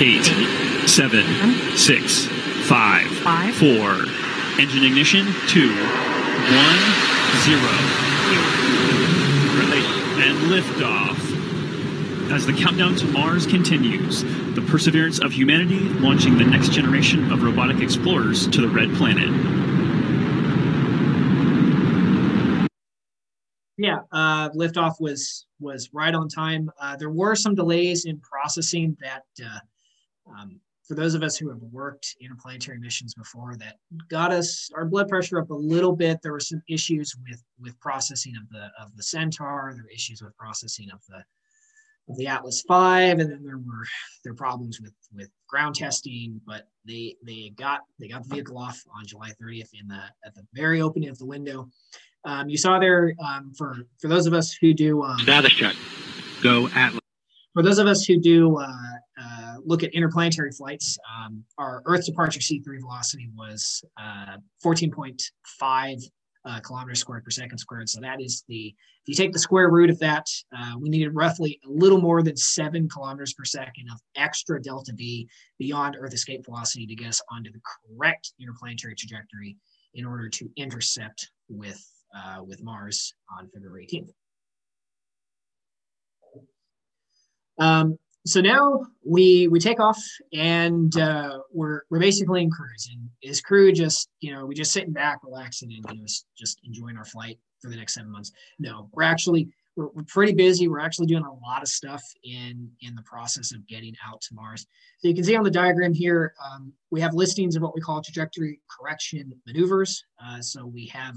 Eight, 0.00 0.24
seven, 0.88 1.24
six, 1.76 2.28
five, 2.64 3.06
five, 3.18 3.54
four. 3.54 4.06
Engine 4.58 4.84
ignition. 4.84 5.26
Two, 5.48 5.68
one, 5.68 6.80
zero. 7.44 7.74
Release 9.60 10.04
and 10.24 10.42
lift 10.48 10.82
off. 10.82 11.20
As 12.32 12.46
the 12.46 12.54
countdown 12.54 12.96
to 12.96 13.06
Mars 13.08 13.46
continues, 13.46 14.22
the 14.54 14.64
perseverance 14.66 15.20
of 15.20 15.30
humanity 15.30 15.80
launching 16.00 16.38
the 16.38 16.44
next 16.44 16.72
generation 16.72 17.30
of 17.30 17.42
robotic 17.42 17.80
explorers 17.80 18.46
to 18.48 18.62
the 18.62 18.68
red 18.68 18.94
planet. 18.94 19.28
Yeah, 23.76 23.98
uh, 24.10 24.50
liftoff 24.50 25.00
was 25.00 25.46
was 25.60 25.90
right 25.92 26.14
on 26.14 26.28
time. 26.28 26.70
Uh, 26.80 26.96
there 26.96 27.10
were 27.10 27.34
some 27.34 27.54
delays 27.54 28.04
in 28.06 28.20
processing 28.20 28.96
that, 29.00 29.24
uh, 29.44 30.30
um, 30.30 30.60
for 30.86 30.94
those 30.94 31.14
of 31.14 31.22
us 31.22 31.36
who 31.36 31.48
have 31.48 31.62
worked 31.72 32.16
interplanetary 32.20 32.78
missions 32.78 33.14
before, 33.14 33.56
that 33.56 33.76
got 34.10 34.32
us 34.32 34.70
our 34.74 34.84
blood 34.84 35.08
pressure 35.08 35.40
up 35.40 35.50
a 35.50 35.54
little 35.54 35.96
bit. 35.96 36.20
There 36.22 36.32
were 36.32 36.40
some 36.40 36.62
issues 36.68 37.14
with 37.28 37.42
with 37.60 37.78
processing 37.80 38.34
of 38.36 38.48
the 38.50 38.70
of 38.82 38.94
the 38.96 39.02
Centaur. 39.02 39.72
There 39.74 39.84
were 39.84 39.90
issues 39.90 40.22
with 40.22 40.36
processing 40.36 40.90
of 40.92 41.00
the 41.08 41.24
of 42.08 42.18
the 42.18 42.26
Atlas 42.26 42.62
Five, 42.68 43.18
and 43.18 43.30
then 43.30 43.42
there 43.42 43.56
were 43.56 43.86
there 44.22 44.32
were 44.32 44.36
problems 44.36 44.80
with 44.80 44.92
with 45.14 45.30
ground 45.48 45.74
testing. 45.74 46.40
But 46.46 46.68
they 46.86 47.16
they 47.24 47.52
got 47.56 47.80
they 47.98 48.08
got 48.08 48.22
the 48.24 48.34
vehicle 48.34 48.58
off 48.58 48.80
on 48.94 49.06
July 49.06 49.30
30th 49.42 49.70
in 49.80 49.88
the 49.88 50.02
at 50.24 50.34
the 50.34 50.42
very 50.52 50.82
opening 50.82 51.08
of 51.08 51.18
the 51.18 51.26
window. 51.26 51.68
Um, 52.26 52.48
you 52.48 52.58
saw 52.58 52.78
there 52.78 53.14
um, 53.24 53.52
for 53.56 53.78
for 54.00 54.08
those 54.08 54.26
of 54.26 54.34
us 54.34 54.52
who 54.60 54.74
do 54.74 55.02
um, 55.02 55.18
status 55.20 55.52
check. 55.52 55.74
Go 56.42 56.68
Atlas. 56.74 57.00
For 57.54 57.62
those 57.62 57.78
of 57.78 57.86
us 57.86 58.04
who 58.04 58.18
do 58.18 58.58
uh, 58.58 58.68
uh, 59.24 59.54
look 59.64 59.82
at 59.82 59.94
interplanetary 59.94 60.50
flights, 60.52 60.98
um, 61.16 61.44
our 61.58 61.82
Earth 61.86 62.04
departure 62.04 62.40
C3 62.40 62.80
velocity 62.80 63.30
was 63.34 63.82
uh, 64.00 64.36
14.5 64.64 66.02
uh, 66.46 66.60
kilometers 66.60 67.00
squared 67.00 67.24
per 67.24 67.30
second 67.30 67.58
squared. 67.58 67.88
So 67.88 68.00
that 68.00 68.20
is 68.20 68.44
the, 68.48 68.66
if 68.66 69.08
you 69.08 69.14
take 69.14 69.32
the 69.32 69.38
square 69.38 69.70
root 69.70 69.88
of 69.88 69.98
that, 70.00 70.26
uh, 70.56 70.74
we 70.78 70.90
needed 70.90 71.14
roughly 71.14 71.58
a 71.66 71.70
little 71.70 72.00
more 72.00 72.22
than 72.22 72.36
seven 72.36 72.88
kilometers 72.88 73.32
per 73.32 73.44
second 73.44 73.88
of 73.90 73.98
extra 74.16 74.60
delta 74.60 74.92
V 74.94 75.28
beyond 75.58 75.96
Earth 75.98 76.12
escape 76.12 76.44
velocity 76.44 76.86
to 76.86 76.94
get 76.94 77.08
us 77.08 77.20
onto 77.30 77.50
the 77.50 77.60
correct 77.64 78.32
interplanetary 78.40 78.94
trajectory 78.94 79.56
in 79.94 80.04
order 80.04 80.28
to 80.28 80.50
intercept 80.56 81.30
with, 81.48 81.82
uh, 82.14 82.42
with 82.44 82.62
Mars 82.62 83.14
on 83.38 83.48
February 83.48 83.88
18th. 83.90 84.10
Um, 87.56 87.98
so 88.26 88.40
now 88.40 88.86
we 89.04 89.48
we 89.48 89.60
take 89.60 89.80
off 89.80 90.02
and 90.32 90.96
uh, 90.96 91.38
we're 91.52 91.82
we're 91.90 92.00
basically 92.00 92.42
in 92.42 92.50
cruise. 92.50 92.88
And 92.90 93.08
is 93.22 93.40
crew 93.40 93.70
just 93.70 94.08
you 94.20 94.32
know 94.32 94.46
we 94.46 94.54
just 94.54 94.72
sitting 94.72 94.92
back 94.92 95.18
relaxing 95.22 95.72
and 95.72 95.84
you 95.94 96.00
know 96.00 96.06
just 96.36 96.58
enjoying 96.64 96.96
our 96.96 97.04
flight 97.04 97.38
for 97.60 97.70
the 97.70 97.76
next 97.76 97.94
seven 97.94 98.10
months. 98.10 98.32
No 98.58 98.88
we're 98.92 99.02
actually 99.02 99.48
we're, 99.76 99.88
we're 99.88 100.04
pretty 100.04 100.32
busy. 100.32 100.68
We're 100.68 100.80
actually 100.80 101.06
doing 101.06 101.24
a 101.24 101.46
lot 101.46 101.60
of 101.60 101.68
stuff 101.68 102.02
in 102.22 102.70
in 102.80 102.94
the 102.94 103.02
process 103.02 103.52
of 103.52 103.66
getting 103.66 103.94
out 104.06 104.22
to 104.22 104.34
mars. 104.34 104.66
So 104.98 105.08
you 105.08 105.14
can 105.14 105.24
see 105.24 105.36
on 105.36 105.44
the 105.44 105.50
diagram 105.50 105.92
here 105.92 106.32
um, 106.42 106.72
we 106.90 107.02
have 107.02 107.12
listings 107.12 107.56
of 107.56 107.62
what 107.62 107.74
we 107.74 107.82
call 107.82 108.00
trajectory 108.00 108.60
correction 108.70 109.34
maneuvers. 109.46 110.02
Uh, 110.24 110.40
so 110.40 110.64
we 110.64 110.86
have 110.86 111.14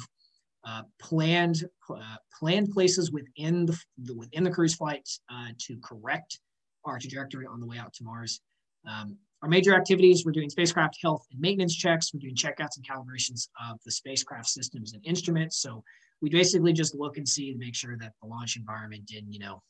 uh, 0.67 0.81
planned 0.99 1.63
uh, 1.89 2.17
planned 2.37 2.69
places 2.71 3.13
within 3.13 3.65
the, 3.65 4.13
within 4.13 4.43
the 4.43 4.51
cruise 4.51 4.75
flights 4.75 5.21
uh, 5.31 5.47
to 5.57 5.77
correct 5.81 6.39
our 6.85 6.99
trajectory 6.99 7.45
on 7.45 7.59
the 7.59 7.65
way 7.65 7.77
out 7.77 7.93
to 7.93 8.03
Mars. 8.03 8.41
Um, 8.87 9.17
our 9.43 9.49
major 9.49 9.75
activities, 9.75 10.23
we're 10.25 10.31
doing 10.31 10.49
spacecraft 10.49 10.97
health 11.01 11.25
and 11.31 11.39
maintenance 11.39 11.75
checks. 11.75 12.11
We're 12.13 12.19
doing 12.19 12.35
checkouts 12.35 12.77
and 12.77 12.87
calibrations 12.87 13.49
of 13.69 13.77
the 13.85 13.91
spacecraft 13.91 14.47
systems 14.47 14.93
and 14.93 15.05
instruments. 15.05 15.57
So 15.57 15.83
we 16.21 16.29
basically 16.29 16.73
just 16.73 16.95
look 16.95 17.17
and 17.17 17.27
see 17.27 17.53
to 17.53 17.59
make 17.59 17.75
sure 17.75 17.97
that 17.99 18.13
the 18.21 18.27
launch 18.27 18.57
environment 18.57 19.05
didn't, 19.05 19.31
you 19.31 19.39
know, 19.39 19.61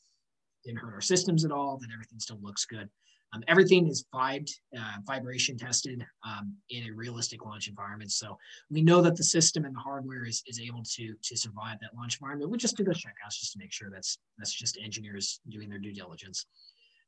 didn't 0.64 0.78
hurt 0.78 0.94
our 0.94 1.00
systems 1.00 1.44
at 1.44 1.52
all, 1.52 1.76
that 1.78 1.90
everything 1.92 2.18
still 2.18 2.38
looks 2.40 2.64
good. 2.64 2.88
Um, 3.34 3.44
everything 3.46 3.86
is 3.88 4.06
vibed, 4.14 4.50
uh, 4.74 4.96
vibration 5.06 5.58
tested 5.58 6.02
um, 6.26 6.54
in 6.70 6.88
a 6.88 6.94
realistic 6.94 7.44
launch 7.44 7.68
environment. 7.68 8.10
So 8.10 8.38
we 8.70 8.80
know 8.80 9.02
that 9.02 9.16
the 9.16 9.22
system 9.22 9.66
and 9.66 9.74
the 9.74 9.80
hardware 9.80 10.24
is, 10.24 10.42
is 10.46 10.58
able 10.60 10.82
to, 10.82 11.14
to 11.22 11.36
survive 11.36 11.76
that 11.82 11.94
launch 11.94 12.18
environment. 12.20 12.50
We 12.50 12.56
just 12.56 12.78
do 12.78 12.84
those 12.84 12.96
checkouts 12.96 13.38
just 13.38 13.52
to 13.52 13.58
make 13.58 13.72
sure 13.72 13.90
that's, 13.92 14.18
that's 14.38 14.52
just 14.52 14.78
engineers 14.82 15.40
doing 15.50 15.68
their 15.68 15.78
due 15.78 15.92
diligence. 15.92 16.46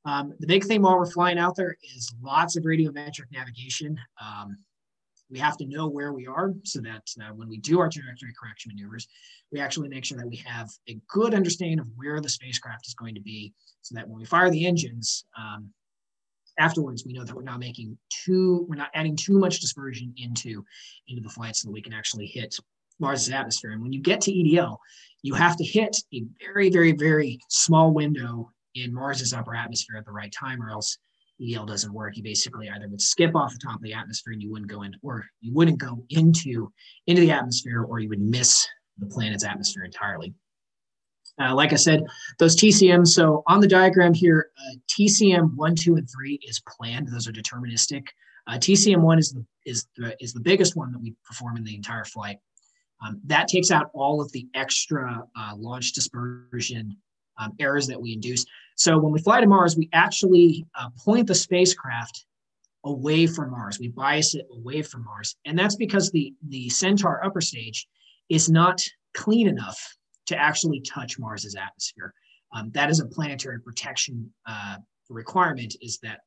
Um, 0.05 0.34
the 0.38 0.46
big 0.46 0.64
thing 0.64 0.82
while 0.82 0.98
we're 0.98 1.11
flying 1.11 1.38
out 1.38 1.57
there 1.57 1.76
is 1.94 2.12
lots 2.22 2.57
of 2.57 2.64
radiometric 2.64 3.30
navigation. 3.32 3.98
Um, 4.20 4.57
we 5.30 5.38
have 5.38 5.57
to 5.59 5.66
know 5.66 5.88
where 5.88 6.12
we 6.12 6.26
are 6.26 6.53
so 6.64 6.80
that 6.80 7.03
uh, 7.22 7.32
when 7.34 7.48
we 7.48 7.59
do 7.59 7.78
our 7.78 7.88
trajectory 7.88 8.32
correction 8.40 8.72
maneuvers, 8.74 9.07
we 9.53 9.61
actually 9.61 9.88
make 9.88 10.05
sure 10.05 10.18
that 10.18 10.26
we 10.26 10.36
have 10.36 10.68
a 10.88 10.98
good 11.09 11.34
understanding 11.34 11.78
of 11.78 11.86
where 11.96 12.20
the 12.20 12.28
spacecraft 12.28 12.86
is 12.86 12.94
going 12.94 13.14
to 13.14 13.20
be 13.20 13.53
so 13.82 13.94
that 13.94 14.09
when 14.09 14.18
we 14.18 14.24
fire 14.24 14.51
the 14.51 14.66
engines, 14.66 15.24
um, 15.38 15.70
afterwards 16.59 17.05
we 17.07 17.12
know 17.12 17.24
that 17.24 17.34
we're 17.34 17.42
not 17.42 17.61
making 17.61 17.96
too, 18.24 18.66
we're 18.68 18.76
not 18.76 18.90
adding 18.94 19.16
too 19.16 19.38
much 19.38 19.61
dispersion 19.61 20.12
into, 20.16 20.64
into 21.09 21.22
the 21.22 21.28
flight 21.28 21.55
so 21.55 21.68
that 21.68 21.72
we 21.72 21.82
can 21.82 21.92
actually 21.92 22.26
hit 22.26 22.57
Mars's 22.98 23.30
atmosphere. 23.30 23.70
And 23.70 23.82
when 23.82 23.92
you 23.92 24.01
get 24.01 24.20
to 24.22 24.32
EDL, 24.32 24.76
you 25.22 25.34
have 25.34 25.57
to 25.57 25.64
hit 25.64 25.96
a 26.12 26.24
very, 26.44 26.70
very, 26.70 26.92
very 26.92 27.38
small 27.48 27.92
window 27.92 28.51
in 28.74 28.94
Mars's 28.94 29.32
upper 29.32 29.54
atmosphere 29.54 29.96
at 29.96 30.04
the 30.04 30.12
right 30.12 30.32
time, 30.32 30.62
or 30.62 30.70
else 30.70 30.98
EDL 31.40 31.66
doesn't 31.66 31.92
work. 31.92 32.16
You 32.16 32.22
basically 32.22 32.68
either 32.68 32.88
would 32.88 33.00
skip 33.00 33.34
off 33.34 33.52
the 33.52 33.58
top 33.58 33.76
of 33.76 33.82
the 33.82 33.94
atmosphere 33.94 34.32
and 34.32 34.42
you 34.42 34.50
wouldn't 34.50 34.70
go 34.70 34.82
into, 34.82 34.98
or 35.02 35.24
you 35.40 35.52
wouldn't 35.52 35.78
go 35.78 36.04
into 36.10 36.72
into 37.06 37.20
the 37.20 37.30
atmosphere, 37.30 37.82
or 37.82 38.00
you 38.00 38.08
would 38.08 38.20
miss 38.20 38.66
the 38.98 39.06
planet's 39.06 39.44
atmosphere 39.44 39.84
entirely. 39.84 40.34
Uh, 41.40 41.54
like 41.54 41.72
I 41.72 41.76
said, 41.76 42.04
those 42.38 42.54
TCMs. 42.54 43.08
So 43.08 43.42
on 43.46 43.60
the 43.60 43.68
diagram 43.68 44.12
here, 44.12 44.50
uh, 44.58 44.76
TCM 44.88 45.56
one, 45.56 45.74
two, 45.74 45.96
and 45.96 46.08
three 46.10 46.38
is 46.46 46.60
planned. 46.68 47.08
Those 47.08 47.26
are 47.26 47.32
deterministic. 47.32 48.06
Uh, 48.46 48.54
TCM 48.54 49.00
one 49.00 49.18
is 49.18 49.32
the 49.32 49.44
is 49.64 49.86
the 49.96 50.14
is 50.20 50.32
the 50.32 50.40
biggest 50.40 50.76
one 50.76 50.92
that 50.92 51.00
we 51.00 51.14
perform 51.24 51.56
in 51.56 51.64
the 51.64 51.74
entire 51.74 52.04
flight. 52.04 52.38
Um, 53.06 53.20
that 53.26 53.48
takes 53.48 53.70
out 53.70 53.90
all 53.94 54.20
of 54.20 54.30
the 54.32 54.46
extra 54.54 55.24
uh, 55.38 55.54
launch 55.56 55.92
dispersion 55.92 56.96
um, 57.41 57.53
errors 57.59 57.86
that 57.86 58.01
we 58.01 58.12
induce. 58.12 58.45
So 58.76 58.99
when 58.99 59.12
we 59.12 59.20
fly 59.20 59.41
to 59.41 59.47
Mars, 59.47 59.76
we 59.76 59.88
actually 59.93 60.66
uh, 60.78 60.88
point 61.05 61.26
the 61.26 61.34
spacecraft 61.34 62.24
away 62.84 63.26
from 63.26 63.51
Mars. 63.51 63.78
We 63.78 63.88
bias 63.88 64.34
it 64.34 64.47
away 64.53 64.82
from 64.82 65.05
Mars. 65.05 65.36
And 65.45 65.59
that's 65.59 65.76
because 65.76 66.11
the, 66.11 66.34
the 66.49 66.68
Centaur 66.68 67.24
upper 67.24 67.41
stage 67.41 67.86
is 68.28 68.49
not 68.49 68.80
clean 69.14 69.49
enough 69.49 69.78
to 70.26 70.36
actually 70.36 70.80
touch 70.80 71.18
Mars's 71.18 71.57
atmosphere. 71.57 72.14
Um, 72.55 72.70
that 72.72 72.91
is 72.91 73.01
a 73.01 73.07
planetary 73.07 73.61
protection 73.61 74.32
uh, 74.47 74.76
requirement 75.09 75.76
is 75.82 75.99
that 76.03 76.20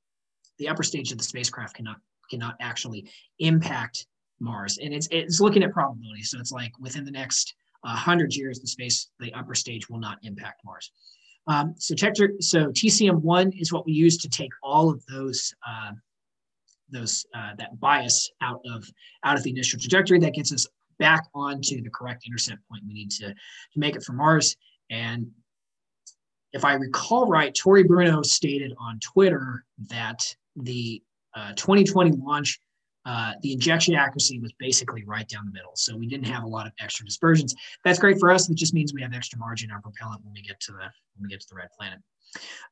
the 0.60 0.68
upper 0.68 0.84
stage 0.84 1.12
of 1.12 1.18
the 1.18 1.24
spacecraft 1.24 1.76
cannot 1.76 1.98
cannot 2.30 2.56
actually 2.62 3.10
impact 3.40 4.06
Mars. 4.40 4.78
And 4.82 4.94
it's, 4.94 5.08
it's 5.12 5.40
looking 5.40 5.64
at 5.64 5.72
probability. 5.72 6.24
So 6.24 6.40
it's 6.40 6.52
like 6.52 6.72
within 6.80 7.06
the 7.06 7.12
next 7.12 7.54
100 7.84 8.36
years, 8.36 8.60
the 8.60 8.68
space, 8.68 9.10
the 9.20 9.34
upper 9.34 9.56
stage 9.56 9.90
will 9.90 10.00
not 10.00 10.18
impact 10.24 10.62
Mars. 10.66 10.92
Um, 11.48 11.76
so, 11.78 11.94
so 12.40 12.72
TCM1 12.72 13.60
is 13.60 13.74
what 13.74 13.86
we 13.86 13.92
use 13.92 14.18
to 14.20 14.30
take 14.30 14.52
all 14.62 14.90
of 14.90 15.06
those 15.08 15.54
uh, 15.68 15.92
those 16.90 17.26
uh, 17.36 17.52
that 17.58 17.80
bias 17.80 18.30
out 18.42 18.62
of 18.72 18.88
out 19.24 19.36
of 19.36 19.44
the 19.44 19.50
initial 19.50 19.80
trajectory 19.80 20.20
that 20.20 20.34
gets 20.34 20.54
us 20.54 20.68
back 21.00 21.26
onto 21.34 21.82
the 21.82 21.90
correct 21.90 22.24
intercept 22.26 22.60
point 22.70 22.84
we 22.88 22.94
need 22.94 23.12
to, 23.12 23.28
to 23.28 23.80
make 23.80 23.96
it 23.96 24.04
for 24.04 24.14
Mars. 24.14 24.56
And 24.90 25.32
if 26.54 26.64
I 26.64 26.74
recall 26.74 27.28
right, 27.28 27.54
Tory 27.54 27.84
Bruno 27.84 28.22
stated 28.22 28.74
on 28.80 29.00
Twitter 29.00 29.66
that 29.90 30.24
the 30.56 31.02
uh, 31.36 31.54
2020 31.56 32.12
launch 32.12 32.60
uh, 33.06 33.34
the 33.42 33.54
injection 33.54 33.96
accuracy 33.96 34.40
was 34.40 34.54
basically 34.54 35.04
right 35.06 35.28
down 35.28 35.46
the 35.46 35.52
middle. 35.52 35.76
So 35.76 35.96
we 35.96 36.08
didn't 36.08 36.28
have 36.28 36.44
a 36.44 36.48
lot 36.48 36.66
of 36.66 36.74
extra 36.80 37.06
dispersions. 37.06 37.54
That's 37.84 38.00
great 38.00 38.20
for 38.20 38.32
us. 38.32 38.50
It 38.50 38.56
just 38.56 38.74
means 38.74 38.94
we 38.94 39.02
have 39.02 39.14
extra 39.14 39.38
margin 39.40 39.72
on 39.72 39.82
propellant 39.82 40.24
when 40.24 40.34
we 40.34 40.42
get 40.42 40.60
to 40.62 40.72
the 40.72 40.80
when 41.16 41.24
we 41.24 41.30
get 41.30 41.42
to 41.42 41.48
the 41.50 41.56
red 41.56 41.70
planet. 41.78 42.00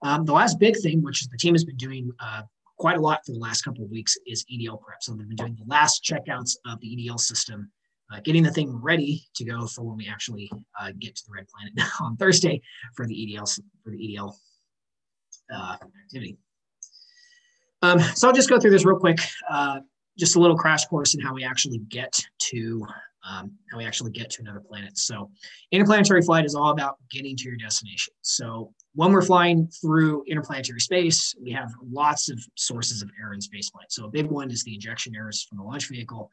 Um, 0.01 0.25
the 0.25 0.34
last 0.34 0.59
big 0.59 0.77
thing, 0.77 1.01
which 1.03 1.27
the 1.27 1.38
team 1.38 1.53
has 1.53 1.63
been 1.63 1.77
doing 1.77 2.11
uh, 2.19 2.43
quite 2.77 2.97
a 2.97 3.01
lot 3.01 3.25
for 3.25 3.34
the 3.34 3.39
last 3.39 3.61
couple 3.61 3.84
of 3.84 3.91
weeks, 3.91 4.17
is 4.25 4.45
EDL 4.51 4.82
prep. 4.82 4.97
So 5.01 5.13
they've 5.13 5.27
been 5.27 5.36
doing 5.36 5.55
the 5.55 5.69
last 5.69 6.03
checkouts 6.03 6.55
of 6.65 6.79
the 6.79 6.88
EDL 6.88 7.19
system, 7.19 7.69
uh, 8.11 8.19
getting 8.23 8.43
the 8.43 8.51
thing 8.51 8.75
ready 8.82 9.23
to 9.36 9.43
go 9.43 9.67
for 9.67 9.84
when 9.84 9.97
we 9.97 10.07
actually 10.07 10.51
uh, 10.79 10.91
get 10.97 11.15
to 11.15 11.23
the 11.27 11.34
red 11.34 11.47
planet 11.47 11.73
on 12.01 12.15
Thursday 12.17 12.61
for 12.95 13.05
the 13.05 13.13
EDL 13.13 13.59
for 13.84 13.91
the 13.91 13.97
EDL 13.97 14.34
uh, 15.53 15.77
activity. 16.05 16.38
Um, 17.84 17.99
so 17.99 18.27
I'll 18.27 18.34
just 18.34 18.49
go 18.49 18.59
through 18.59 18.71
this 18.71 18.86
real 18.86 18.99
quick. 18.99 19.17
Uh, 19.49 19.79
just 20.18 20.36
a 20.36 20.39
little 20.39 20.57
crash 20.57 20.86
course 20.86 21.16
in 21.16 21.22
how 21.22 21.34
we 21.34 21.43
actually 21.43 21.80
get 21.89 22.20
to 22.39 22.86
um, 23.24 23.51
how 23.72 23.78
we 23.78 23.86
actually 23.86 24.12
get 24.12 24.30
to 24.32 24.41
another 24.41 24.59
planet. 24.59 24.97
So, 24.97 25.30
interplanetary 25.72 26.22
flight 26.24 26.45
is 26.45 26.55
all 26.55 26.72
about 26.72 26.97
getting 27.12 27.36
to 27.38 27.43
your 27.43 27.57
destination. 27.57 28.14
So, 28.22 28.74
when 28.95 29.12
we're 29.12 29.22
flying 29.22 29.68
through 29.68 30.24
interplanetary 30.28 30.80
space, 30.80 31.36
we 31.41 31.51
have 31.51 31.72
lots 31.91 32.30
of 32.30 32.39
sources 32.55 33.01
of 33.01 33.12
error 33.22 33.34
in 33.34 33.39
spaceflight. 33.39 33.89
So, 33.89 34.05
a 34.05 34.09
big 34.09 34.26
one 34.26 34.49
is 34.49 34.64
the 34.64 34.74
injection 34.74 35.16
errors 35.16 35.43
from 35.43 35.59
the 35.59 35.64
launch 35.64 35.88
vehicle. 35.88 36.32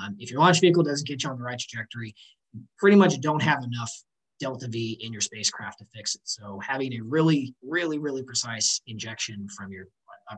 Um, 0.00 0.16
if 0.18 0.30
your 0.30 0.40
launch 0.40 0.60
vehicle 0.60 0.84
doesn't 0.84 1.08
get 1.08 1.24
you 1.24 1.30
on 1.30 1.38
the 1.38 1.44
right 1.44 1.58
trajectory, 1.58 2.14
you 2.52 2.62
pretty 2.78 2.96
much 2.96 3.20
don't 3.20 3.42
have 3.42 3.64
enough 3.64 3.92
delta 4.38 4.68
V 4.68 4.98
in 5.00 5.12
your 5.12 5.20
spacecraft 5.20 5.80
to 5.80 5.84
fix 5.92 6.14
it. 6.14 6.22
So, 6.24 6.60
having 6.60 6.92
a 6.94 7.00
really, 7.00 7.54
really, 7.62 7.98
really 7.98 8.22
precise 8.22 8.80
injection 8.86 9.48
from 9.56 9.72
your 9.72 9.86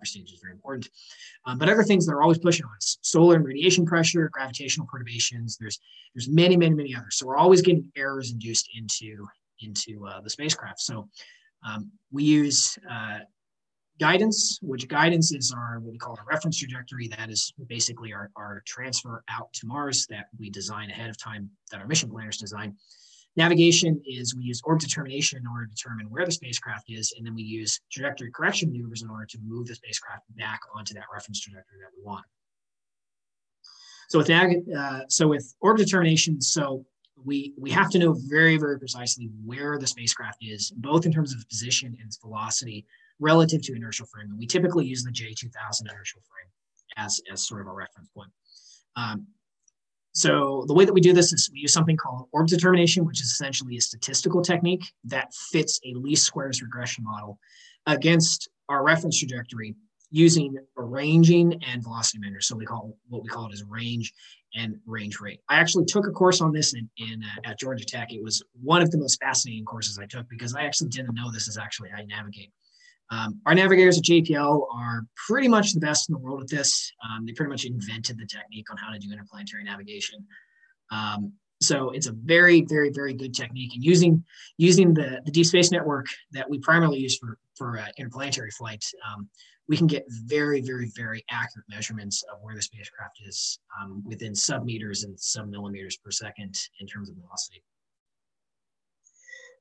stage 0.05 0.33
is 0.33 0.41
very 0.41 0.53
important. 0.53 0.89
Um, 1.47 1.59
but 1.59 1.69
other 1.69 1.83
things 1.83 2.07
that 2.07 2.13
are 2.13 2.23
always 2.23 2.39
pushing 2.39 2.65
on 2.65 2.73
us, 2.77 2.99
solar 3.03 3.37
and 3.37 3.45
radiation 3.45 3.85
pressure, 3.85 4.29
gravitational 4.33 4.87
perturbations, 4.87 5.57
there's 5.59 5.79
there's 6.15 6.29
many, 6.29 6.57
many, 6.57 6.75
many 6.75 6.95
others. 6.95 7.17
So 7.19 7.27
we're 7.27 7.37
always 7.37 7.63
getting 7.63 7.91
errors 7.97 8.33
induced 8.33 8.69
into, 8.77 9.27
into 9.61 10.07
uh, 10.07 10.21
the 10.21 10.31
spacecraft. 10.31 10.81
So 10.81 11.09
um, 11.67 11.91
we 12.11 12.25
use 12.25 12.77
uh, 12.91 13.21
guidance, 14.01 14.59
which 14.63 14.89
guidance 14.89 15.33
is 15.33 15.53
our 15.53 15.79
what 15.81 15.93
we 15.93 15.99
call 15.99 16.15
a 16.15 16.25
reference 16.27 16.59
trajectory. 16.59 17.07
That 17.09 17.31
is 17.31 17.53
basically 17.69 18.13
our, 18.13 18.31
our 18.35 18.63
transfer 18.67 19.23
out 19.29 19.53
to 19.53 19.67
Mars 19.67 20.07
that 20.09 20.27
we 20.39 20.51
design 20.51 20.91
ahead 20.91 21.11
of 21.11 21.19
time, 21.19 21.51
that 21.71 21.81
our 21.81 21.87
mission 21.87 22.11
planners 22.11 22.39
design. 22.39 22.77
Navigation 23.37 24.01
is 24.05 24.35
we 24.35 24.43
use 24.43 24.61
orbit 24.65 24.83
determination 24.83 25.39
in 25.39 25.47
order 25.47 25.67
to 25.67 25.75
determine 25.75 26.11
where 26.11 26.27
the 26.27 26.33
spacecraft 26.33 26.87
is, 26.89 27.15
and 27.17 27.27
then 27.27 27.35
we 27.35 27.43
use 27.43 27.81
trajectory 27.91 28.31
correction 28.33 28.71
maneuvers 28.71 29.03
in 29.03 29.11
order 29.11 29.27
to 29.27 29.39
move 29.45 29.67
the 29.67 29.75
spacecraft 29.75 30.25
back 30.37 30.61
onto 30.75 30.95
that 30.95 31.05
reference 31.13 31.41
trajectory 31.41 31.79
that 31.81 31.91
we 31.97 32.03
want. 32.05 32.25
So 34.09 34.19
with 34.19 34.31
uh, 34.31 35.07
so 35.09 35.29
with 35.29 35.55
orbit 35.61 35.85
determination, 35.85 36.41
so 36.41 36.85
we 37.25 37.55
we 37.57 37.71
have 37.71 37.91
to 37.91 37.99
know 37.99 38.17
very 38.27 38.57
very 38.57 38.79
precisely 38.79 39.31
where 39.45 39.79
the 39.79 39.87
spacecraft 39.87 40.39
is, 40.41 40.73
both 40.73 41.07
in 41.07 41.13
terms 41.13 41.33
of 41.33 41.49
position 41.49 41.97
and 41.99 42.07
its 42.07 42.19
velocity, 42.19 42.85
relative 43.21 43.63
to 43.63 43.75
inertial 43.75 44.07
frame. 44.07 44.31
And 44.31 44.39
We 44.39 44.47
typically 44.47 44.87
use 44.87 45.05
the 45.05 45.11
J2000 45.11 45.83
inertial 45.83 46.23
frame 46.23 46.51
as, 46.97 47.21
as 47.33 47.47
sort 47.47 47.61
of 47.61 47.69
a 47.69 47.73
reference 47.73 48.09
point. 48.09 48.31
Um, 48.97 49.27
so 50.13 50.65
the 50.67 50.75
way 50.75 50.85
that 50.85 50.93
we 50.93 51.01
do 51.01 51.13
this 51.13 51.33
is 51.33 51.51
we 51.53 51.61
use 51.61 51.73
something 51.73 51.97
called 51.97 52.29
orbit 52.33 52.51
determination, 52.51 53.05
which 53.05 53.21
is 53.21 53.29
essentially 53.29 53.77
a 53.77 53.81
statistical 53.81 54.43
technique 54.43 54.85
that 55.05 55.33
fits 55.53 55.81
a 55.85 55.95
least 55.97 56.27
squares 56.27 56.63
regression 56.63 57.05
model 57.05 57.39
against 57.87 58.49
our 58.69 58.85
reference 58.85 59.19
trajectory 59.19 59.75
using 60.11 60.57
ranging 60.77 61.63
and 61.63 61.83
velocity 61.83 62.19
measure. 62.19 62.41
So 62.41 62.57
we 62.57 62.67
call 62.67 62.97
what 63.09 63.23
we 63.23 63.29
call 63.29 63.47
it 63.47 63.55
is 63.55 63.63
range 63.63 64.13
and 64.55 64.77
range 64.85 65.21
rate. 65.21 65.41
I 65.49 65.57
actually 65.57 65.85
took 65.85 66.09
a 66.09 66.11
course 66.11 66.41
on 66.41 66.53
this 66.53 66.75
in, 66.75 66.91
in 66.97 67.23
uh, 67.23 67.51
at 67.51 67.61
Georgia 67.61 67.85
Tech. 67.85 68.13
It 68.13 68.23
was 68.23 68.43
one 68.61 68.83
of 68.83 68.91
the 68.91 68.99
most 68.99 69.21
fascinating 69.21 69.65
courses 69.65 69.99
I 69.99 70.07
took 70.07 70.29
because 70.29 70.55
I 70.57 70.63
actually 70.63 70.89
didn't 70.89 71.15
know 71.15 71.31
this 71.31 71.47
is 71.47 71.57
actually 71.57 71.91
how 71.91 72.01
you 72.01 72.09
navigate. 72.09 72.51
Um, 73.11 73.41
our 73.47 73.55
navigators 73.55 73.99
at 73.99 74.05
JPL 74.05 74.67
are 74.75 75.03
pretty 75.29 75.49
much 75.49 75.73
the 75.73 75.81
best 75.81 76.09
in 76.09 76.13
the 76.13 76.19
world 76.19 76.43
at 76.43 76.49
this. 76.49 76.93
Um, 77.05 77.27
they 77.27 77.33
pretty 77.33 77.51
much 77.51 77.65
invented 77.65 78.19
the 78.19 78.27
technique 78.27 78.71
on 78.71 78.77
how 78.77 78.93
to 78.93 78.99
do 78.99 79.11
interplanetary 79.13 79.65
navigation. 79.65 80.25
Um, 80.93 81.33
so 81.63 81.91
it's 81.91 82.07
a 82.07 82.13
very, 82.13 82.63
very, 82.63 82.91
very 82.91 83.13
good 83.13 83.35
technique. 83.35 83.75
And 83.75 83.85
using 83.85 84.25
using 84.57 84.95
the, 84.95 85.21
the 85.25 85.31
Deep 85.31 85.47
Space 85.47 85.71
Network 85.71 86.07
that 86.33 86.49
we 86.49 86.59
primarily 86.59 86.99
use 86.99 87.19
for, 87.19 87.39
for 87.57 87.79
uh, 87.79 87.87
interplanetary 87.99 88.51
flight, 88.53 88.85
um, 89.07 89.29
we 89.69 89.77
can 89.77 89.87
get 89.87 90.05
very, 90.09 90.61
very, 90.61 90.91
very 90.97 91.25
accurate 91.31 91.67
measurements 91.69 92.25
of 92.33 92.39
where 92.43 92.55
the 92.55 92.63
spacecraft 92.63 93.21
is 93.27 93.61
um, 93.81 94.03
within 94.07 94.35
sub 94.35 94.65
meters 94.65 95.05
and 95.05 95.19
sub 95.21 95.49
millimeters 95.49 95.97
per 95.97 96.11
second 96.11 96.59
in 96.81 96.87
terms 96.87 97.11
of 97.11 97.17
velocity. 97.17 97.63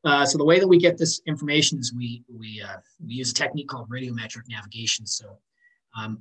Uh, 0.06 0.26
so 0.26 0.38
the 0.38 0.46
way 0.46 0.60
that 0.60 0.68
we 0.68 0.78
get 0.78 0.98
this 0.98 1.22
information 1.28 1.78
is 1.80 1.94
we 1.94 2.24
we 2.34 2.62
uh, 2.62 2.78
we 3.06 3.14
use 3.16 3.32
a 3.32 3.34
technique 3.34 3.68
called 3.68 3.90
radiometric 3.90 4.44
navigation. 4.48 5.06
So 5.06 5.38
um, 5.98 6.20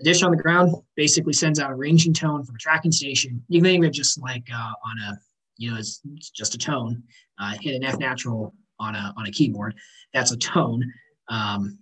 a 0.00 0.04
dish 0.04 0.22
on 0.22 0.30
the 0.30 0.36
ground 0.36 0.74
basically 0.96 1.32
sends 1.32 1.58
out 1.58 1.70
a 1.70 1.74
ranging 1.74 2.14
tone 2.14 2.44
from 2.44 2.54
a 2.54 2.58
tracking 2.58 2.92
station. 2.92 3.42
You 3.48 3.60
can 3.60 3.64
think 3.64 3.84
of 3.84 3.88
it 3.88 3.92
just 3.92 4.20
like 4.20 4.46
uh, 4.52 4.72
on 4.84 4.98
a 5.08 5.18
you 5.56 5.70
know 5.70 5.78
it's, 5.78 6.00
it's 6.14 6.30
just 6.30 6.54
a 6.54 6.58
tone. 6.58 7.02
Uh, 7.40 7.54
hit 7.60 7.74
an 7.74 7.84
F 7.84 7.98
natural 7.98 8.54
on 8.78 8.94
a 8.94 9.12
on 9.16 9.26
a 9.26 9.30
keyboard. 9.30 9.74
That's 10.14 10.30
a 10.30 10.36
tone, 10.36 10.84
um, 11.28 11.78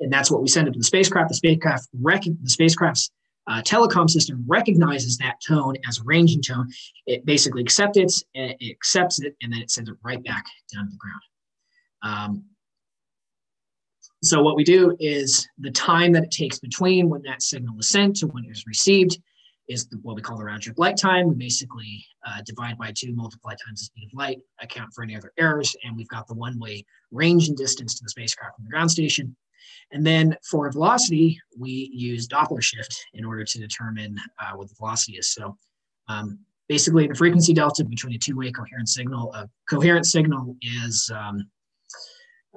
and 0.00 0.10
that's 0.10 0.30
what 0.30 0.40
we 0.40 0.48
send 0.48 0.68
it 0.68 0.72
to 0.72 0.78
the 0.78 0.84
spacecraft. 0.84 1.28
The 1.28 1.34
spacecraft 1.34 1.88
rec- 2.00 2.22
the 2.22 2.50
spacecraft's 2.50 3.10
uh, 3.46 3.62
telecom 3.62 4.08
system 4.08 4.44
recognizes 4.46 5.18
that 5.18 5.36
tone 5.46 5.76
as 5.88 5.98
a 5.98 6.04
ranging 6.04 6.42
tone. 6.42 6.68
It 7.06 7.24
basically 7.26 7.62
accepts 7.62 7.98
it, 8.34 8.56
it 8.60 8.70
accepts 8.70 9.20
it, 9.20 9.36
and 9.42 9.52
then 9.52 9.60
it 9.60 9.70
sends 9.70 9.90
it 9.90 9.96
right 10.02 10.22
back 10.24 10.44
down 10.72 10.86
to 10.86 10.90
the 10.90 10.98
ground. 10.98 11.22
Um, 12.02 12.44
so 14.22 14.42
what 14.42 14.56
we 14.56 14.64
do 14.64 14.96
is 15.00 15.46
the 15.58 15.70
time 15.70 16.12
that 16.12 16.24
it 16.24 16.30
takes 16.30 16.58
between 16.58 17.10
when 17.10 17.22
that 17.22 17.42
signal 17.42 17.78
is 17.78 17.90
sent 17.90 18.16
to 18.16 18.26
when 18.28 18.44
it 18.44 18.50
is 18.50 18.64
received 18.66 19.18
is 19.68 19.88
what 20.02 20.16
we 20.16 20.22
call 20.22 20.38
the 20.38 20.44
round 20.44 20.62
trip 20.62 20.78
light 20.78 20.96
time. 20.96 21.28
We 21.28 21.34
basically 21.34 22.04
uh, 22.26 22.40
divide 22.44 22.78
by 22.78 22.92
two, 22.96 23.14
multiply 23.14 23.52
times 23.52 23.80
the 23.80 23.84
speed 23.84 24.08
of 24.12 24.16
light, 24.16 24.38
account 24.60 24.92
for 24.94 25.04
any 25.04 25.16
other 25.16 25.32
errors, 25.38 25.74
and 25.84 25.96
we've 25.96 26.08
got 26.08 26.26
the 26.26 26.34
one-way 26.34 26.84
range 27.10 27.48
and 27.48 27.56
distance 27.56 27.94
to 27.94 28.04
the 28.04 28.10
spacecraft 28.10 28.56
from 28.56 28.64
the 28.64 28.70
ground 28.70 28.90
station. 28.90 29.34
And 29.92 30.04
then 30.06 30.36
for 30.50 30.70
velocity, 30.70 31.38
we 31.58 31.90
use 31.92 32.26
Doppler 32.28 32.62
shift 32.62 32.94
in 33.14 33.24
order 33.24 33.44
to 33.44 33.58
determine 33.58 34.16
uh, 34.40 34.52
what 34.56 34.68
the 34.68 34.74
velocity 34.76 35.16
is. 35.16 35.32
So 35.32 35.56
um, 36.08 36.38
basically 36.68 37.06
the 37.06 37.14
frequency 37.14 37.52
delta 37.52 37.84
between 37.84 38.14
a 38.14 38.18
two-way 38.18 38.50
coherent 38.50 38.88
signal, 38.88 39.32
a 39.34 39.48
coherent 39.68 40.06
signal 40.06 40.56
is, 40.62 41.10
um, 41.14 41.46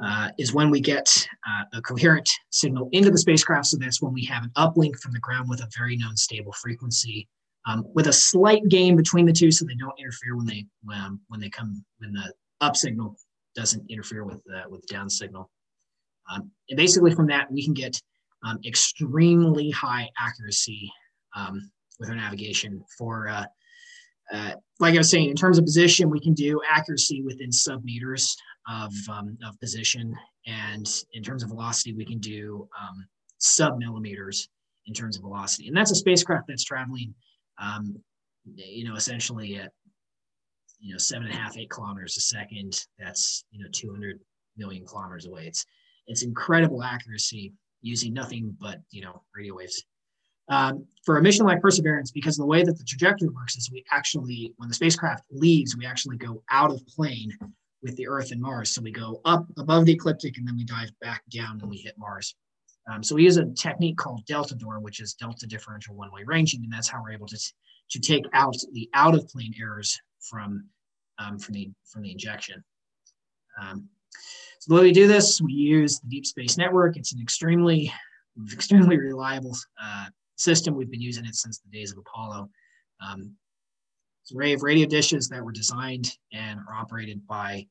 uh, 0.04 0.30
is 0.38 0.54
when 0.54 0.70
we 0.70 0.80
get 0.80 1.08
uh, 1.50 1.64
a 1.74 1.82
coherent 1.82 2.30
signal 2.52 2.90
into 2.92 3.10
the 3.10 3.18
spacecraft. 3.18 3.68
So 3.68 3.78
that's 3.78 4.02
when 4.02 4.14
we 4.14 4.26
have 4.26 4.44
an 4.44 4.52
uplink 4.58 4.96
from 5.00 5.12
the 5.12 5.20
ground 5.20 5.50
with 5.50 5.62
a 5.62 5.70
very 5.78 5.98
known 5.98 6.16
stable 6.16 6.54
frequency 6.54 7.28
um, 7.66 7.86
with 7.94 8.08
a 8.08 8.14
slight 8.14 8.68
gain 8.70 8.96
between 8.96 9.26
the 9.26 9.34
two 9.34 9.52
so 9.52 9.66
they 9.66 9.76
don't 9.76 10.00
interfere 10.00 10.38
when 10.38 10.46
they, 10.46 10.66
um, 10.94 11.20
when 11.28 11.40
they 11.40 11.50
come, 11.50 11.84
when 11.98 12.14
the 12.14 12.34
up 12.62 12.76
signal 12.76 13.16
doesn't 13.56 13.90
interfere 13.90 14.24
with, 14.24 14.38
uh, 14.56 14.70
with 14.70 14.82
the 14.82 14.88
down 14.88 15.10
signal. 15.10 15.50
Um, 16.32 16.52
and 16.70 16.78
basically 16.78 17.12
from 17.12 17.28
that, 17.28 17.52
we 17.52 17.64
can 17.64 17.74
get 17.74 18.02
um, 18.44 18.60
extremely 18.66 19.70
high 19.72 20.10
accuracy 20.20 20.92
um, 21.36 21.72
with 22.00 22.10
our 22.10 22.16
navigation 22.16 22.84
for, 22.98 23.28
uh, 23.28 23.46
uh, 24.32 24.52
like 24.80 24.94
I 24.94 24.98
was 24.98 25.10
saying, 25.10 25.30
in 25.30 25.36
terms 25.36 25.58
of 25.58 25.66
position, 25.66 26.10
we 26.10 26.20
can 26.20 26.34
do 26.34 26.62
accuracy 26.70 27.22
within 27.24 27.52
sub 27.52 27.84
meters 27.84 28.36
of, 28.70 28.94
um, 29.10 29.38
of 29.46 29.60
position. 29.60 30.16
And 30.46 30.88
in 31.14 31.24
terms 31.24 31.44
of 31.44 31.50
velocity, 31.50 31.94
we 31.94 32.06
can 32.06 32.20
do 32.20 32.68
um, 32.80 33.08
sub 33.38 33.78
millimeters 33.78 34.50
in 34.86 34.94
terms 34.94 35.18
of 35.18 35.24
velocity. 35.24 35.68
And 35.68 35.76
that's 35.76 35.92
a 35.92 35.96
spacecraft 35.96 36.48
that's 36.48 36.64
traveling, 36.64 37.14
um, 37.62 37.96
you 38.56 38.86
know, 38.86 38.96
essentially 38.96 39.58
at, 39.58 39.72
you 40.80 40.94
know, 40.94 40.98
seven 40.98 41.28
and 41.28 41.34
a 41.34 41.38
half, 41.38 41.58
eight 41.58 41.70
kilometers 41.70 42.18
a 42.18 42.22
second. 42.22 42.80
That's, 43.00 43.44
you 43.52 43.64
know, 43.64 43.70
200 43.72 44.20
million 44.58 44.86
kilometers 44.86 45.26
away. 45.26 45.48
It's, 45.48 45.66
it's 46.08 46.24
incredible 46.24 46.84
accuracy 46.84 47.54
using 47.82 48.14
nothing 48.14 48.56
but 48.60 48.80
you 48.92 49.02
know 49.02 49.22
radio 49.36 49.56
waves. 49.56 49.84
Um, 50.50 50.86
for 51.04 51.18
a 51.18 51.22
mission 51.22 51.46
like 51.46 51.62
Perseverance, 51.62 52.12
because 52.12 52.38
the 52.38 52.46
way 52.46 52.64
that 52.64 52.78
the 52.78 52.84
trajectory 52.86 53.28
works 53.28 53.58
is 53.58 53.70
we 53.70 53.84
actually, 53.92 54.54
when 54.56 54.70
the 54.70 54.76
spacecraft 54.76 55.26
leaves, 55.30 55.76
we 55.76 55.86
actually 55.86 56.16
go 56.16 56.42
out 56.50 56.72
of 56.72 56.86
plane 56.88 57.32
with 57.84 57.98
the 57.98 58.08
Earth 58.08 58.32
and 58.32 58.42
Mars. 58.42 58.74
So 58.74 58.82
we 58.82 58.92
go 58.92 59.20
up 59.26 59.46
above 59.58 59.86
the 59.86 59.92
ecliptic 59.92 60.38
and 60.38 60.48
then 60.48 60.56
we 60.56 60.64
dive 60.64 60.90
back 61.02 61.22
down 61.30 61.60
and 61.62 61.70
we 61.70 61.78
hit 61.78 61.96
Mars. 61.98 62.34
Um, 62.90 63.04
so 63.04 63.16
we 63.16 63.24
use 63.24 63.36
a 63.36 63.46
technique 63.46 63.98
called 63.98 64.26
Delta-DOR, 64.26 64.80
which 64.80 65.02
is 65.02 65.14
delta 65.14 65.46
differential 65.46 65.96
one-way 65.96 66.22
ranging, 66.26 66.64
and 66.64 66.72
that's 66.72 66.88
how 66.88 67.04
we're 67.04 67.12
able 67.12 67.28
to, 67.28 67.54
to 67.90 68.00
take 68.00 68.26
out 68.32 68.56
the 68.72 68.90
out 68.94 69.14
of 69.14 69.28
plane 69.28 69.54
errors 69.60 70.00
from 70.22 70.64
um, 71.20 71.38
from 71.40 71.56
the 71.56 71.70
from 71.86 72.04
the 72.04 72.12
injection. 72.12 72.64
Um, 73.62 73.90
so 74.60 74.74
the 74.74 74.76
way 74.76 74.88
we 74.88 74.92
do 74.92 75.08
this, 75.08 75.42
we 75.42 75.54
use 75.54 76.00
the 76.00 76.10
Deep 76.10 76.26
Space 76.26 76.58
Network. 76.58 76.98
It's 76.98 77.14
an 77.14 77.22
extremely, 77.22 77.92
extremely 78.54 78.98
reliable 78.98 79.56
uh, 79.82 80.08
system. 80.36 80.76
We've 80.76 80.92
been 80.92 81.02
using 81.02 81.26
it 81.26 81.36
since 81.36 81.60
the 81.60 81.70
days 81.70 81.92
of 81.92 82.00
Apollo. 82.00 82.50
Um, 83.06 83.34
it's 84.22 84.32
an 84.32 84.38
array 84.38 84.54
of 84.54 84.64
radio 84.64 84.88
dishes 84.88 85.30
that 85.30 85.44
were 85.44 85.52
designed 85.52 86.12
and 86.34 86.60
are 86.68 86.76
operated 86.76 87.26
by 87.28 87.66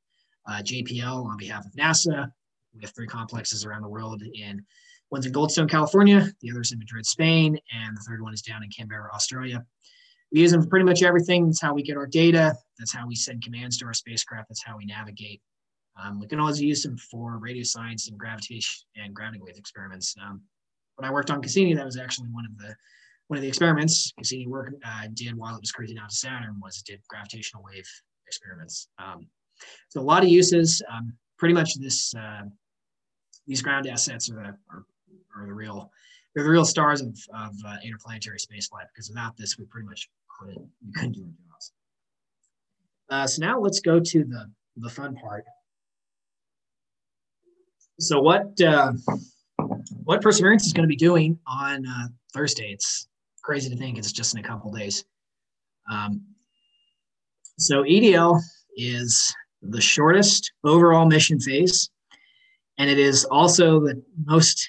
uh, 0.49 0.63
JPL 0.63 1.27
on 1.27 1.37
behalf 1.37 1.67
of 1.67 1.73
NASA. 1.73 2.31
We 2.75 2.81
have 2.83 2.95
three 2.95 3.07
complexes 3.07 3.65
around 3.65 3.83
the 3.83 3.89
world 3.89 4.23
in 4.35 4.65
one's 5.11 5.27
in 5.27 5.33
Goldstone, 5.33 5.69
California, 5.69 6.27
the 6.41 6.51
other's 6.51 6.73
in 6.73 6.79
Madrid, 6.79 7.07
Spain, 7.07 7.59
and 7.73 7.97
the 7.97 8.01
third 8.01 8.23
one 8.23 8.35
is 8.35 8.43
down 8.43 8.63
in 8.63 8.71
Canberra, 8.71 9.11
Australia. 9.15 9.65
We 10.33 10.41
use 10.41 10.51
them 10.51 10.63
for 10.63 10.69
pretty 10.69 10.85
much 10.85 11.03
everything. 11.03 11.47
That's 11.47 11.61
how 11.61 11.75
we 11.75 11.83
get 11.83 11.97
our 11.97 12.07
data. 12.07 12.55
That's 12.79 12.93
how 12.93 13.07
we 13.07 13.15
send 13.15 13.45
commands 13.45 13.79
to 13.79 13.87
our 13.87 13.95
spacecraft. 13.95 14.49
That's 14.49 14.65
how 14.65 14.77
we 14.77 14.87
navigate. 14.87 15.41
Um, 16.03 16.21
we 16.21 16.27
can 16.27 16.41
always 16.41 16.61
use 16.61 16.83
them 16.83 16.97
for 16.97 17.39
radio 17.39 17.63
science 17.63 18.09
and 18.09 18.19
gravitation 18.19 18.85
and 18.97 19.15
grounding 19.15 19.43
wave 19.43 19.57
experiments. 19.57 20.15
Um, 20.23 20.43
when 20.97 21.09
I 21.09 21.13
worked 21.13 21.31
on 21.31 21.41
Cassini, 21.43 21.75
that 21.75 21.85
was 21.85 21.97
actually 21.97 22.29
one 22.29 22.45
of 22.45 22.57
the 22.59 22.75
one 23.29 23.39
of 23.39 23.43
the 23.43 23.49
experiments 23.49 24.13
Cassini 24.17 24.47
work 24.47 24.73
uh, 24.85 25.09
did 25.15 25.37
while 25.37 25.57
it 25.57 25.61
was 25.61 25.73
cruising 25.73 25.99
out 25.99 26.11
to 26.11 26.17
Saturn 26.17 26.61
was 26.63 26.83
did 26.83 27.01
gravitational 27.09 27.63
wave 27.65 27.89
experiments. 28.27 28.89
Um, 28.99 29.27
so 29.89 30.01
a 30.01 30.03
lot 30.03 30.23
of 30.23 30.29
uses. 30.29 30.83
Um, 30.93 31.13
pretty 31.39 31.55
much 31.55 31.75
this 31.75 32.15
uh, 32.15 32.43
these 33.47 33.63
ground 33.63 33.87
assets 33.87 34.31
are 34.31 34.35
the 34.35 34.57
are, 34.71 34.85
are, 35.37 35.47
the 35.47 35.53
real 35.53 35.91
they're 36.35 36.45
the 36.45 36.51
real 36.51 36.65
stars 36.65 37.01
of, 37.01 37.19
of 37.35 37.55
uh, 37.67 37.77
interplanetary 37.85 38.39
spaceflight 38.39 38.87
because 38.95 39.09
without 39.09 39.37
this 39.37 39.59
we 39.59 39.65
pretty 39.67 39.87
much 39.87 40.09
couldn't 40.39 40.69
we 40.85 40.93
couldn't 40.93 41.13
do 41.13 41.23
anything 41.23 41.47
else. 41.53 41.73
Uh, 43.09 43.27
so 43.27 43.45
now 43.45 43.59
let's 43.59 43.81
go 43.81 44.01
to 44.01 44.25
the 44.25 44.51
the 44.77 44.91
fun 44.91 45.17
part 45.17 45.45
so 47.99 48.21
what 48.21 48.61
uh, 48.61 48.93
what 50.05 50.23
Perseverance 50.23 50.67
is 50.67 50.73
going 50.73 50.85
to 50.85 50.89
be 50.89 50.97
doing 50.97 51.39
on 51.47 51.87
uh, 51.87 52.09
Thursday? 52.35 52.71
It's 52.73 53.09
crazy 53.43 53.71
to 53.71 53.77
think 53.77 53.99
it's 53.99 54.13
just 54.13 54.35
in 54.35 54.45
a 54.45 54.47
couple 54.47 54.71
days. 54.73 55.05
Um, 55.91 56.23
so 57.59 57.83
EDL 57.85 58.41
is 58.77 59.35
the 59.63 59.81
shortest 59.81 60.53
overall 60.65 61.07
mission 61.07 61.41
phase, 61.41 61.91
and 62.79 62.91
it 62.91 62.99
is 62.99 63.25
also 63.25 63.81
the 63.81 64.03
most 64.25 64.69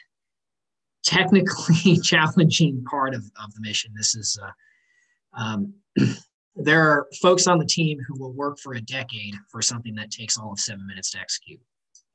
technically 1.03 1.97
challenging 2.03 2.83
part 2.89 3.13
of, 3.13 3.23
of 3.43 3.53
the 3.53 3.61
mission. 3.61 3.91
This 3.95 4.15
is 4.15 4.39
uh, 4.41 5.41
um, 5.41 5.73
there 6.55 6.81
are 6.81 7.07
folks 7.21 7.47
on 7.47 7.59
the 7.59 7.65
team 7.65 7.99
who 8.07 8.19
will 8.19 8.33
work 8.33 8.57
for 8.59 8.73
a 8.73 8.81
decade 8.81 9.35
for 9.51 9.61
something 9.61 9.95
that 9.95 10.11
takes 10.11 10.37
all 10.37 10.51
of 10.51 10.59
seven 10.59 10.87
minutes 10.87 11.11
to 11.11 11.19
execute. 11.19 11.59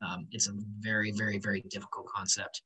Um, 0.07 0.27
it's 0.33 0.49
a 0.49 0.53
very, 0.81 1.13
very, 1.13 1.39
very 1.39 1.63
difficult 1.69 2.07
concept. 2.07 2.63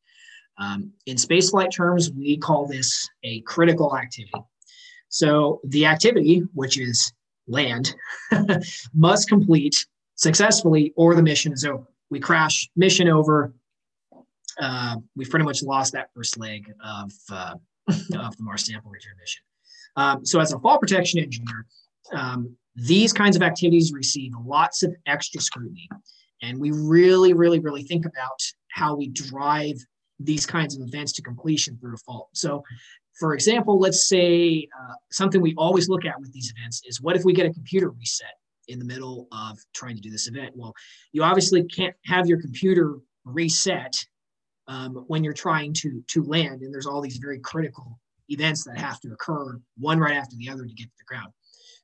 Um, 0.58 0.92
in 1.06 1.16
spaceflight 1.16 1.70
terms, 1.70 2.10
we 2.10 2.36
call 2.38 2.66
this 2.66 3.08
a 3.24 3.40
critical 3.42 3.96
activity. 3.96 4.32
So 5.08 5.60
the 5.64 5.86
activity, 5.86 6.42
which 6.54 6.78
is 6.78 7.12
land, 7.46 7.94
must 8.94 9.28
complete 9.28 9.76
successfully 10.14 10.92
or 10.96 11.14
the 11.14 11.22
mission 11.22 11.52
is 11.52 11.64
over. 11.64 11.86
We 12.10 12.20
crash 12.20 12.68
mission 12.76 13.08
over, 13.08 13.54
uh, 14.60 14.96
we've 15.14 15.28
pretty 15.28 15.44
much 15.44 15.62
lost 15.62 15.92
that 15.92 16.08
first 16.14 16.38
leg 16.38 16.72
of, 16.82 17.12
uh, 17.30 17.54
of 17.88 18.36
the 18.36 18.42
Mars 18.42 18.66
sample 18.66 18.90
return 18.90 19.14
mission. 19.20 19.42
Um, 19.96 20.26
so 20.26 20.40
as 20.40 20.52
a 20.52 20.58
fault 20.58 20.80
protection 20.80 21.20
engineer, 21.20 21.66
um, 22.12 22.56
these 22.74 23.12
kinds 23.12 23.36
of 23.36 23.42
activities 23.42 23.92
receive 23.92 24.32
lots 24.44 24.82
of 24.82 24.94
extra 25.06 25.40
scrutiny. 25.40 25.88
And 26.42 26.58
we 26.58 26.70
really, 26.70 27.32
really, 27.32 27.58
really 27.58 27.82
think 27.82 28.06
about 28.06 28.40
how 28.68 28.94
we 28.94 29.08
drive 29.08 29.76
these 30.18 30.46
kinds 30.46 30.76
of 30.76 30.86
events 30.86 31.12
to 31.12 31.22
completion 31.22 31.78
through 31.78 31.94
a 31.94 31.98
fault. 31.98 32.28
So 32.34 32.62
for 33.18 33.34
example, 33.34 33.78
let's 33.78 34.08
say 34.08 34.68
uh, 34.78 34.94
something 35.10 35.40
we 35.40 35.54
always 35.56 35.88
look 35.88 36.04
at 36.04 36.20
with 36.20 36.32
these 36.32 36.52
events 36.56 36.82
is 36.84 37.00
what 37.00 37.16
if 37.16 37.24
we 37.24 37.32
get 37.32 37.46
a 37.46 37.52
computer 37.52 37.90
reset 37.90 38.34
in 38.68 38.78
the 38.78 38.84
middle 38.84 39.26
of 39.32 39.58
trying 39.74 39.96
to 39.96 40.02
do 40.02 40.10
this 40.10 40.28
event? 40.28 40.52
Well, 40.54 40.74
you 41.12 41.22
obviously 41.22 41.64
can't 41.64 41.94
have 42.04 42.26
your 42.26 42.40
computer 42.40 42.96
reset 43.24 43.94
um, 44.68 45.04
when 45.06 45.24
you're 45.24 45.32
trying 45.32 45.72
to 45.74 46.02
to 46.08 46.24
land, 46.24 46.62
and 46.62 46.74
there's 46.74 46.86
all 46.86 47.00
these 47.00 47.18
very 47.18 47.38
critical 47.38 47.98
events 48.28 48.64
that 48.64 48.76
have 48.76 49.00
to 49.00 49.12
occur 49.12 49.58
one 49.78 49.98
right 49.98 50.16
after 50.16 50.36
the 50.36 50.48
other 50.48 50.64
to 50.66 50.74
get 50.74 50.84
to 50.84 50.98
the 50.98 51.04
ground. 51.04 51.32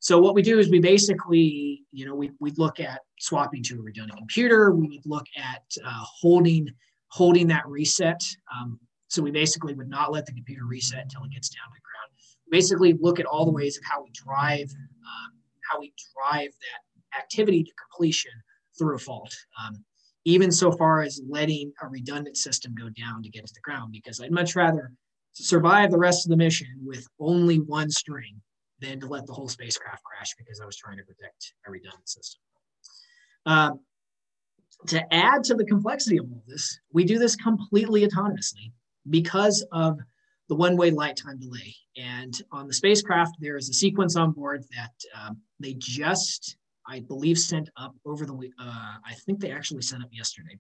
So 0.02 0.18
what 0.18 0.34
we 0.34 0.42
do 0.42 0.58
is 0.58 0.68
we 0.68 0.80
basically, 0.80 1.84
you 1.92 2.04
know, 2.04 2.16
we 2.16 2.32
we 2.40 2.50
look 2.56 2.80
at 2.80 3.02
swapping 3.20 3.62
to 3.62 3.78
a 3.78 3.82
redundant 3.82 4.18
computer. 4.18 4.72
We 4.72 4.88
would 4.88 5.06
look 5.06 5.26
at 5.36 5.62
uh, 5.84 6.04
holding 6.20 6.68
holding 7.06 7.46
that 7.46 7.68
reset. 7.68 8.20
Um, 8.52 8.80
so 9.06 9.22
we 9.22 9.30
basically 9.30 9.74
would 9.74 9.88
not 9.88 10.10
let 10.10 10.26
the 10.26 10.32
computer 10.32 10.64
reset 10.66 11.04
until 11.04 11.22
it 11.22 11.30
gets 11.30 11.50
down 11.50 11.68
to 11.68 11.74
the 11.74 11.86
ground. 11.86 12.10
Basically, 12.50 12.94
look 13.00 13.20
at 13.20 13.26
all 13.26 13.44
the 13.44 13.52
ways 13.52 13.78
of 13.78 13.84
how 13.88 14.02
we 14.02 14.10
drive 14.10 14.68
um, 14.72 15.32
how 15.70 15.78
we 15.78 15.94
drive 16.16 16.50
that 16.50 17.20
activity 17.20 17.62
to 17.62 17.70
completion 17.88 18.32
through 18.76 18.96
a 18.96 18.98
fault. 18.98 19.32
Um, 19.64 19.84
even 20.24 20.50
so 20.50 20.72
far 20.72 21.02
as 21.02 21.20
letting 21.28 21.72
a 21.80 21.86
redundant 21.86 22.36
system 22.36 22.74
go 22.74 22.88
down 22.88 23.22
to 23.22 23.28
get 23.28 23.46
to 23.46 23.54
the 23.54 23.60
ground, 23.60 23.92
because 23.92 24.20
I'd 24.20 24.32
much 24.32 24.56
rather 24.56 24.90
survive 25.32 25.92
the 25.92 25.98
rest 25.98 26.26
of 26.26 26.30
the 26.30 26.36
mission 26.36 26.66
with 26.84 27.06
only 27.20 27.58
one 27.60 27.88
string 27.88 28.40
than 28.82 29.00
to 29.00 29.06
let 29.06 29.26
the 29.26 29.32
whole 29.32 29.48
spacecraft 29.48 30.02
crash 30.04 30.34
because 30.36 30.60
I 30.60 30.66
was 30.66 30.76
trying 30.76 30.98
to 30.98 31.04
protect 31.04 31.54
a 31.66 31.70
redundant 31.70 32.08
system. 32.08 32.40
Um, 33.46 33.80
to 34.88 35.14
add 35.14 35.44
to 35.44 35.54
the 35.54 35.64
complexity 35.64 36.18
of 36.18 36.26
all 36.30 36.42
this, 36.46 36.80
we 36.92 37.04
do 37.04 37.18
this 37.18 37.36
completely 37.36 38.06
autonomously 38.06 38.72
because 39.08 39.64
of 39.72 39.98
the 40.48 40.56
one-way 40.56 40.90
light 40.90 41.16
time 41.16 41.38
delay. 41.38 41.74
And 41.96 42.34
on 42.50 42.66
the 42.66 42.74
spacecraft, 42.74 43.36
there 43.40 43.56
is 43.56 43.68
a 43.68 43.72
sequence 43.72 44.16
on 44.16 44.32
board 44.32 44.64
that 44.74 44.92
um, 45.20 45.38
they 45.60 45.74
just, 45.78 46.56
I 46.86 47.00
believe, 47.00 47.38
sent 47.38 47.70
up 47.76 47.94
over 48.04 48.26
the. 48.26 48.34
Uh, 48.58 48.94
I 49.06 49.14
think 49.24 49.40
they 49.40 49.52
actually 49.52 49.82
sent 49.82 50.02
up 50.02 50.10
yesterday. 50.12 50.58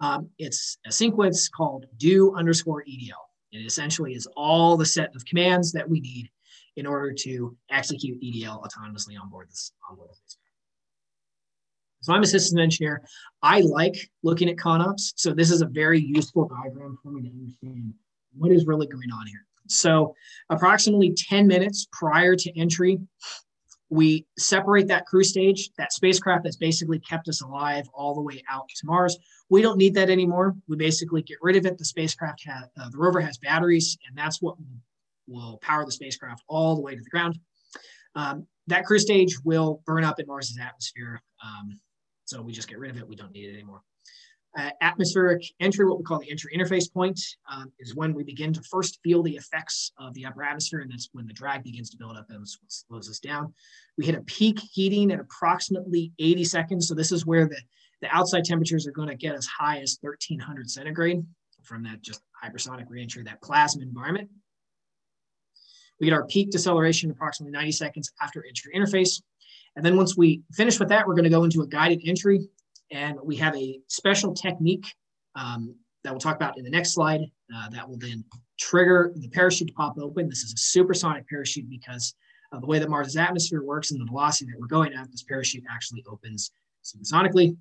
Um, 0.00 0.28
it's 0.38 0.78
a 0.86 0.92
sequence 0.92 1.48
called 1.48 1.86
do 1.96 2.34
underscore 2.36 2.84
EDL. 2.84 3.12
It 3.52 3.64
essentially 3.64 4.14
is 4.14 4.28
all 4.36 4.76
the 4.76 4.84
set 4.84 5.14
of 5.16 5.24
commands 5.24 5.72
that 5.72 5.88
we 5.88 6.00
need 6.00 6.28
in 6.76 6.86
order 6.86 7.12
to 7.12 7.56
execute 7.70 8.20
EDL 8.20 8.62
autonomously 8.62 9.20
on 9.20 9.28
board 9.30 9.48
this 9.50 9.72
on 9.90 9.96
board. 9.96 10.10
So 12.04 12.12
I'm 12.12 12.22
a 12.22 12.26
systems 12.26 12.60
engineer. 12.60 13.02
I 13.42 13.60
like 13.60 13.94
looking 14.22 14.50
at 14.50 14.56
ConOps. 14.56 15.14
So 15.16 15.32
this 15.32 15.50
is 15.50 15.62
a 15.62 15.66
very 15.66 16.00
useful 16.00 16.46
diagram 16.46 16.98
for 17.02 17.10
me 17.10 17.22
to 17.22 17.28
understand 17.28 17.94
what 18.36 18.52
is 18.52 18.66
really 18.66 18.86
going 18.86 19.10
on 19.10 19.26
here. 19.26 19.46
So 19.68 20.14
approximately 20.50 21.14
10 21.16 21.46
minutes 21.46 21.86
prior 21.92 22.36
to 22.36 22.60
entry, 22.60 22.98
we 23.88 24.26
separate 24.38 24.88
that 24.88 25.06
cruise 25.06 25.30
stage, 25.30 25.70
that 25.78 25.92
spacecraft 25.92 26.44
that's 26.44 26.56
basically 26.56 26.98
kept 26.98 27.28
us 27.28 27.42
alive 27.42 27.86
all 27.94 28.14
the 28.14 28.20
way 28.20 28.42
out 28.50 28.68
to 28.68 28.86
Mars. 28.86 29.16
We 29.48 29.62
don't 29.62 29.78
need 29.78 29.94
that 29.94 30.10
anymore. 30.10 30.54
We 30.68 30.76
basically 30.76 31.22
get 31.22 31.38
rid 31.40 31.56
of 31.56 31.64
it. 31.64 31.78
The 31.78 31.84
spacecraft 31.84 32.44
has, 32.46 32.64
uh, 32.78 32.90
the 32.90 32.98
rover 32.98 33.20
has 33.20 33.38
batteries, 33.38 33.96
and 34.08 34.16
that's 34.18 34.42
what 34.42 34.56
will 35.26 35.58
power 35.62 35.84
the 35.84 35.92
spacecraft 35.92 36.42
all 36.48 36.74
the 36.74 36.82
way 36.82 36.94
to 36.94 37.02
the 37.02 37.10
ground. 37.10 37.38
Um, 38.14 38.46
that 38.66 38.84
cruise 38.84 39.02
stage 39.02 39.36
will 39.44 39.82
burn 39.86 40.04
up 40.04 40.20
in 40.20 40.26
Mars's 40.26 40.58
atmosphere. 40.58 41.20
Um, 41.44 41.80
so 42.24 42.40
we 42.40 42.52
just 42.52 42.68
get 42.68 42.78
rid 42.78 42.90
of 42.90 42.98
it. 42.98 43.08
We 43.08 43.16
don't 43.16 43.32
need 43.32 43.50
it 43.50 43.54
anymore. 43.54 43.82
Uh, 44.56 44.70
atmospheric 44.82 45.42
entry, 45.58 45.84
what 45.84 45.98
we 45.98 46.04
call 46.04 46.20
the 46.20 46.30
entry 46.30 46.56
interface 46.56 46.90
point, 46.92 47.20
um, 47.52 47.72
is 47.80 47.96
when 47.96 48.14
we 48.14 48.22
begin 48.22 48.52
to 48.52 48.62
first 48.70 49.00
feel 49.02 49.20
the 49.20 49.34
effects 49.34 49.90
of 49.98 50.14
the 50.14 50.24
upper 50.24 50.44
atmosphere, 50.44 50.78
and 50.78 50.92
that's 50.92 51.08
when 51.12 51.26
the 51.26 51.32
drag 51.32 51.64
begins 51.64 51.90
to 51.90 51.96
build 51.96 52.16
up 52.16 52.26
and 52.30 52.46
slows 52.68 53.10
us 53.10 53.18
down. 53.18 53.52
We 53.98 54.06
hit 54.06 54.14
a 54.14 54.22
peak 54.22 54.60
heating 54.60 55.10
at 55.10 55.18
approximately 55.18 56.12
80 56.20 56.44
seconds. 56.44 56.86
So 56.86 56.94
this 56.94 57.10
is 57.10 57.26
where 57.26 57.48
the, 57.48 57.60
the 58.00 58.14
outside 58.14 58.44
temperatures 58.44 58.86
are 58.86 58.92
going 58.92 59.08
to 59.08 59.16
get 59.16 59.34
as 59.34 59.46
high 59.46 59.80
as 59.80 59.98
1300 60.02 60.70
centigrade 60.70 61.24
from 61.64 61.82
that 61.82 62.00
just 62.02 62.22
hypersonic 62.42 62.84
reentry, 62.88 63.24
that 63.24 63.42
plasma 63.42 63.82
environment. 63.82 64.30
We 66.00 66.06
get 66.06 66.14
our 66.14 66.26
peak 66.26 66.50
deceleration 66.50 67.10
approximately 67.10 67.52
90 67.52 67.72
seconds 67.72 68.12
after 68.20 68.44
entry 68.46 68.72
interface. 68.74 69.22
And 69.76 69.84
then 69.84 69.96
once 69.96 70.16
we 70.16 70.42
finish 70.52 70.78
with 70.78 70.88
that, 70.88 71.06
we're 71.06 71.14
going 71.14 71.24
to 71.24 71.30
go 71.30 71.44
into 71.44 71.62
a 71.62 71.66
guided 71.66 72.02
entry. 72.06 72.48
And 72.90 73.18
we 73.22 73.36
have 73.36 73.56
a 73.56 73.80
special 73.88 74.34
technique 74.34 74.86
um, 75.34 75.74
that 76.02 76.12
we'll 76.12 76.20
talk 76.20 76.36
about 76.36 76.58
in 76.58 76.64
the 76.64 76.70
next 76.70 76.94
slide 76.94 77.22
uh, 77.54 77.68
that 77.70 77.88
will 77.88 77.98
then 77.98 78.24
trigger 78.58 79.12
the 79.16 79.28
parachute 79.28 79.68
to 79.68 79.74
pop 79.74 79.98
open. 79.98 80.28
This 80.28 80.42
is 80.42 80.52
a 80.52 80.56
supersonic 80.56 81.28
parachute 81.28 81.68
because 81.68 82.14
of 82.52 82.60
the 82.60 82.66
way 82.66 82.78
that 82.78 82.88
Mars's 82.88 83.16
atmosphere 83.16 83.62
works 83.62 83.90
and 83.90 84.00
the 84.00 84.04
velocity 84.04 84.50
that 84.50 84.60
we're 84.60 84.66
going 84.66 84.94
at, 84.94 85.10
this 85.10 85.24
parachute 85.24 85.64
actually 85.70 86.04
opens 86.08 86.52
supersonically. 86.84 87.56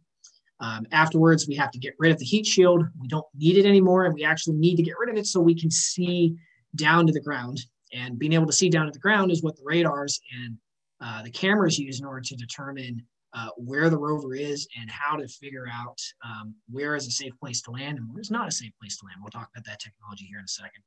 Um, 0.59 0.85
afterwards, 0.91 1.47
we 1.47 1.55
have 1.55 1.71
to 1.71 1.79
get 1.79 1.95
rid 1.97 2.11
of 2.11 2.19
the 2.19 2.25
heat 2.25 2.45
shield. 2.45 2.83
We 2.99 3.07
don't 3.07 3.25
need 3.35 3.57
it 3.57 3.65
anymore, 3.65 4.05
and 4.05 4.13
we 4.13 4.23
actually 4.23 4.57
need 4.57 4.75
to 4.75 4.83
get 4.83 4.95
rid 4.99 5.09
of 5.09 5.17
it 5.17 5.25
so 5.25 5.41
we 5.41 5.59
can 5.59 5.71
see 5.71 6.35
down 6.75 7.07
to 7.07 7.13
the 7.13 7.21
ground. 7.21 7.59
And 7.93 8.17
being 8.17 8.33
able 8.33 8.47
to 8.47 8.53
see 8.53 8.69
down 8.69 8.85
to 8.85 8.91
the 8.91 8.99
ground 8.99 9.31
is 9.31 9.43
what 9.43 9.55
the 9.55 9.63
radars 9.63 10.19
and 10.43 10.57
uh, 11.01 11.23
the 11.23 11.29
cameras 11.29 11.77
use 11.77 11.99
in 11.99 12.05
order 12.05 12.21
to 12.21 12.35
determine 12.35 13.03
uh, 13.33 13.49
where 13.57 13.89
the 13.89 13.97
rover 13.97 14.35
is 14.35 14.67
and 14.79 14.89
how 14.89 15.15
to 15.15 15.27
figure 15.27 15.65
out 15.71 15.99
um, 16.23 16.53
where 16.69 16.95
is 16.95 17.07
a 17.07 17.11
safe 17.11 17.33
place 17.39 17.61
to 17.61 17.71
land 17.71 17.97
and 17.97 18.07
where's 18.13 18.31
not 18.31 18.47
a 18.47 18.51
safe 18.51 18.71
place 18.79 18.97
to 18.97 19.05
land. 19.05 19.17
We'll 19.21 19.31
talk 19.31 19.49
about 19.53 19.65
that 19.65 19.79
technology 19.79 20.25
here 20.25 20.39
in 20.39 20.45
a 20.45 20.47
second. 20.47 20.83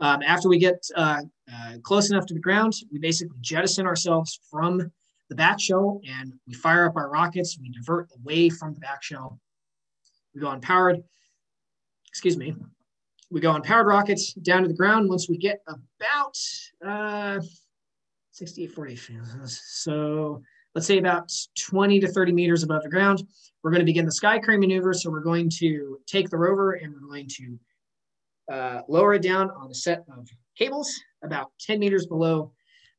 Um, 0.00 0.22
after 0.22 0.48
we 0.48 0.58
get 0.58 0.84
uh, 0.96 1.22
uh, 1.52 1.72
close 1.82 2.10
enough 2.10 2.26
to 2.26 2.34
the 2.34 2.40
ground, 2.40 2.72
we 2.92 2.98
basically 2.98 3.36
jettison 3.40 3.86
ourselves 3.86 4.40
from 4.50 4.90
the 5.28 5.34
back 5.34 5.60
shell 5.60 6.00
and 6.08 6.32
we 6.46 6.54
fire 6.54 6.86
up 6.86 6.96
our 6.96 7.10
rockets. 7.10 7.58
We 7.60 7.70
divert 7.70 8.08
away 8.20 8.48
from 8.48 8.74
the 8.74 8.80
back 8.80 9.02
shell. 9.02 9.40
We 10.34 10.40
go 10.40 10.48
on 10.48 10.60
powered, 10.60 11.02
excuse 12.08 12.36
me, 12.36 12.54
we 13.30 13.40
go 13.40 13.50
on 13.50 13.62
powered 13.62 13.86
rockets 13.86 14.32
down 14.34 14.62
to 14.62 14.68
the 14.68 14.74
ground. 14.74 15.08
Once 15.08 15.28
we 15.28 15.36
get 15.36 15.62
about 15.66 16.36
uh, 16.86 17.40
68, 18.32 18.72
40, 18.72 18.98
so 19.46 20.42
let's 20.74 20.86
say 20.86 20.98
about 20.98 21.30
20 21.58 22.00
to 22.00 22.08
30 22.08 22.32
meters 22.32 22.62
above 22.62 22.82
the 22.82 22.88
ground, 22.88 23.22
we're 23.62 23.70
going 23.70 23.80
to 23.80 23.86
begin 23.86 24.06
the 24.06 24.12
sky 24.12 24.38
crane 24.38 24.60
maneuver. 24.60 24.94
So 24.94 25.10
we're 25.10 25.20
going 25.20 25.50
to 25.58 25.98
take 26.06 26.30
the 26.30 26.38
rover 26.38 26.74
and 26.74 26.92
we're 26.92 27.06
going 27.06 27.28
to 27.28 27.58
uh, 28.52 28.80
lower 28.88 29.14
it 29.14 29.22
down 29.22 29.50
on 29.50 29.70
a 29.70 29.74
set 29.74 30.04
of 30.16 30.28
cables 30.56 30.92
about 31.22 31.50
10 31.60 31.78
meters 31.78 32.06
below 32.06 32.52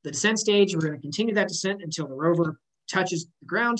the 0.03 0.11
descent 0.11 0.39
stage. 0.39 0.75
We're 0.75 0.81
going 0.81 0.93
to 0.93 1.01
continue 1.01 1.33
that 1.35 1.47
descent 1.47 1.81
until 1.81 2.07
the 2.07 2.15
rover 2.15 2.59
touches 2.91 3.25
the 3.39 3.45
ground. 3.45 3.79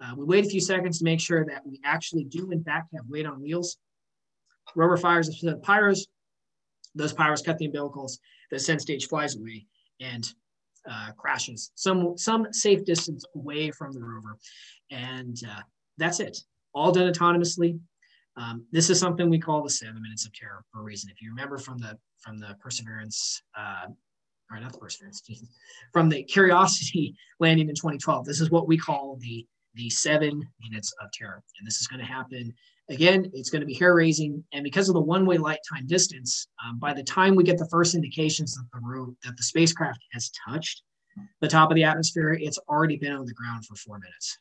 Uh, 0.00 0.12
we 0.16 0.24
wait 0.24 0.44
a 0.44 0.48
few 0.48 0.60
seconds 0.60 0.98
to 0.98 1.04
make 1.04 1.20
sure 1.20 1.44
that 1.46 1.64
we 1.64 1.80
actually 1.84 2.24
do, 2.24 2.50
in 2.50 2.64
fact, 2.64 2.92
have 2.94 3.04
weight 3.08 3.26
on 3.26 3.40
wheels. 3.40 3.78
Rover 4.76 4.96
fires 4.96 5.40
set 5.40 5.62
pyros. 5.62 6.00
Those 6.94 7.12
pyros 7.12 7.44
cut 7.44 7.58
the 7.58 7.68
umbilicals. 7.68 8.18
The 8.50 8.56
descent 8.56 8.82
stage 8.82 9.08
flies 9.08 9.36
away 9.36 9.66
and 10.00 10.26
uh, 10.88 11.10
crashes 11.16 11.70
some 11.74 12.16
some 12.16 12.52
safe 12.52 12.84
distance 12.84 13.24
away 13.34 13.70
from 13.70 13.92
the 13.92 14.00
rover, 14.00 14.36
and 14.90 15.36
uh, 15.48 15.60
that's 15.96 16.20
it. 16.20 16.38
All 16.74 16.92
done 16.92 17.12
autonomously. 17.12 17.78
Um, 18.36 18.66
this 18.72 18.90
is 18.90 18.98
something 18.98 19.30
we 19.30 19.38
call 19.38 19.62
the 19.62 19.70
seven 19.70 20.02
minutes 20.02 20.26
of 20.26 20.32
terror 20.32 20.64
for 20.72 20.80
a 20.80 20.84
reason. 20.84 21.10
If 21.10 21.22
you 21.22 21.30
remember 21.30 21.58
from 21.58 21.78
the 21.78 21.96
from 22.18 22.38
the 22.38 22.56
Perseverance, 22.60 23.42
uh, 23.56 23.86
or 24.50 24.60
not 24.60 24.72
the 24.72 24.78
Perseverance, 24.78 25.22
from 25.92 26.08
the 26.08 26.22
Curiosity 26.24 27.14
landing 27.40 27.68
in 27.68 27.74
2012, 27.74 28.26
this 28.26 28.40
is 28.40 28.50
what 28.50 28.66
we 28.66 28.76
call 28.76 29.16
the 29.20 29.46
the 29.74 29.90
seven 29.90 30.42
minutes 30.60 30.92
of 31.02 31.10
terror, 31.12 31.42
and 31.58 31.66
this 31.66 31.80
is 31.80 31.86
going 31.86 32.00
to 32.00 32.06
happen 32.06 32.52
Again, 32.90 33.30
it's 33.32 33.48
going 33.48 33.60
to 33.60 33.66
be 33.66 33.74
hair 33.74 33.94
raising. 33.94 34.44
And 34.52 34.62
because 34.62 34.88
of 34.88 34.94
the 34.94 35.00
one 35.00 35.24
way 35.24 35.38
light 35.38 35.60
time 35.68 35.86
distance, 35.86 36.48
um, 36.64 36.78
by 36.78 36.92
the 36.92 37.02
time 37.02 37.34
we 37.34 37.42
get 37.42 37.56
the 37.56 37.68
first 37.68 37.94
indications 37.94 38.54
that 38.54 38.66
the 38.72 39.14
that 39.24 39.36
the 39.36 39.42
spacecraft 39.42 40.00
has 40.12 40.30
touched 40.46 40.82
the 41.40 41.48
top 41.48 41.70
of 41.70 41.76
the 41.76 41.84
atmosphere, 41.84 42.32
it's 42.38 42.58
already 42.68 42.96
been 42.96 43.12
on 43.12 43.24
the 43.24 43.32
ground 43.32 43.64
for 43.64 43.74
four 43.76 43.98
minutes. 43.98 44.38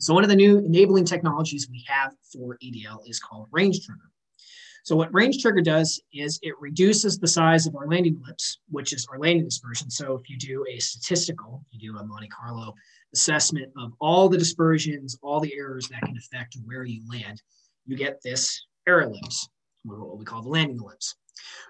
So 0.00 0.12
one 0.12 0.24
of 0.24 0.30
the 0.30 0.36
new 0.36 0.58
enabling 0.58 1.04
technologies 1.04 1.68
we 1.70 1.84
have 1.88 2.12
for 2.32 2.58
EDL 2.62 3.08
is 3.08 3.20
called 3.20 3.48
range 3.50 3.84
trigger. 3.84 4.09
So 4.84 4.96
what 4.96 5.12
range 5.14 5.42
trigger 5.42 5.60
does 5.60 6.00
is 6.12 6.38
it 6.42 6.54
reduces 6.60 7.18
the 7.18 7.28
size 7.28 7.66
of 7.66 7.76
our 7.76 7.86
landing 7.86 8.20
ellipse, 8.22 8.58
which 8.70 8.92
is 8.92 9.06
our 9.10 9.18
landing 9.18 9.44
dispersion. 9.44 9.90
So 9.90 10.14
if 10.14 10.28
you 10.30 10.38
do 10.38 10.64
a 10.68 10.78
statistical, 10.78 11.64
you 11.70 11.92
do 11.92 11.98
a 11.98 12.04
Monte 12.04 12.28
Carlo 12.28 12.74
assessment 13.14 13.72
of 13.76 13.92
all 14.00 14.28
the 14.28 14.38
dispersions, 14.38 15.18
all 15.22 15.40
the 15.40 15.54
errors 15.54 15.88
that 15.88 16.02
can 16.02 16.16
affect 16.16 16.56
where 16.64 16.84
you 16.84 17.02
land. 17.10 17.42
you 17.86 17.96
get 17.96 18.20
this 18.22 18.66
air 18.86 19.00
ellipse, 19.00 19.48
what 19.84 20.18
we 20.18 20.24
call 20.24 20.42
the 20.42 20.48
landing 20.48 20.78
ellipse. 20.80 21.16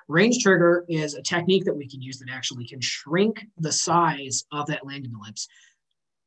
Range 0.08 0.36
trigger 0.42 0.84
is 0.88 1.14
a 1.14 1.22
technique 1.22 1.64
that 1.64 1.76
we 1.76 1.88
can 1.88 2.02
use 2.02 2.18
that 2.18 2.28
actually 2.30 2.66
can 2.66 2.80
shrink 2.80 3.46
the 3.58 3.72
size 3.72 4.44
of 4.52 4.66
that 4.66 4.84
landing 4.84 5.12
ellipse 5.14 5.48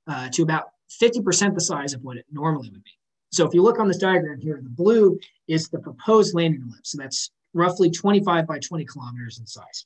uh, 0.07 0.29
to 0.29 0.43
about 0.43 0.69
50% 1.01 1.53
the 1.53 1.61
size 1.61 1.93
of 1.93 2.01
what 2.01 2.17
it 2.17 2.25
normally 2.31 2.69
would 2.69 2.83
be. 2.83 2.91
So 3.33 3.47
if 3.47 3.53
you 3.53 3.63
look 3.63 3.79
on 3.79 3.87
this 3.87 3.97
diagram 3.97 4.39
here, 4.39 4.59
the 4.61 4.69
blue 4.69 5.19
is 5.47 5.67
the 5.67 5.79
proposed 5.79 6.35
landing 6.35 6.61
ellipse. 6.61 6.91
So 6.91 6.99
that's 6.99 7.31
roughly 7.53 7.89
25 7.89 8.45
by 8.45 8.59
20 8.59 8.85
kilometers 8.85 9.39
in 9.39 9.47
size. 9.47 9.85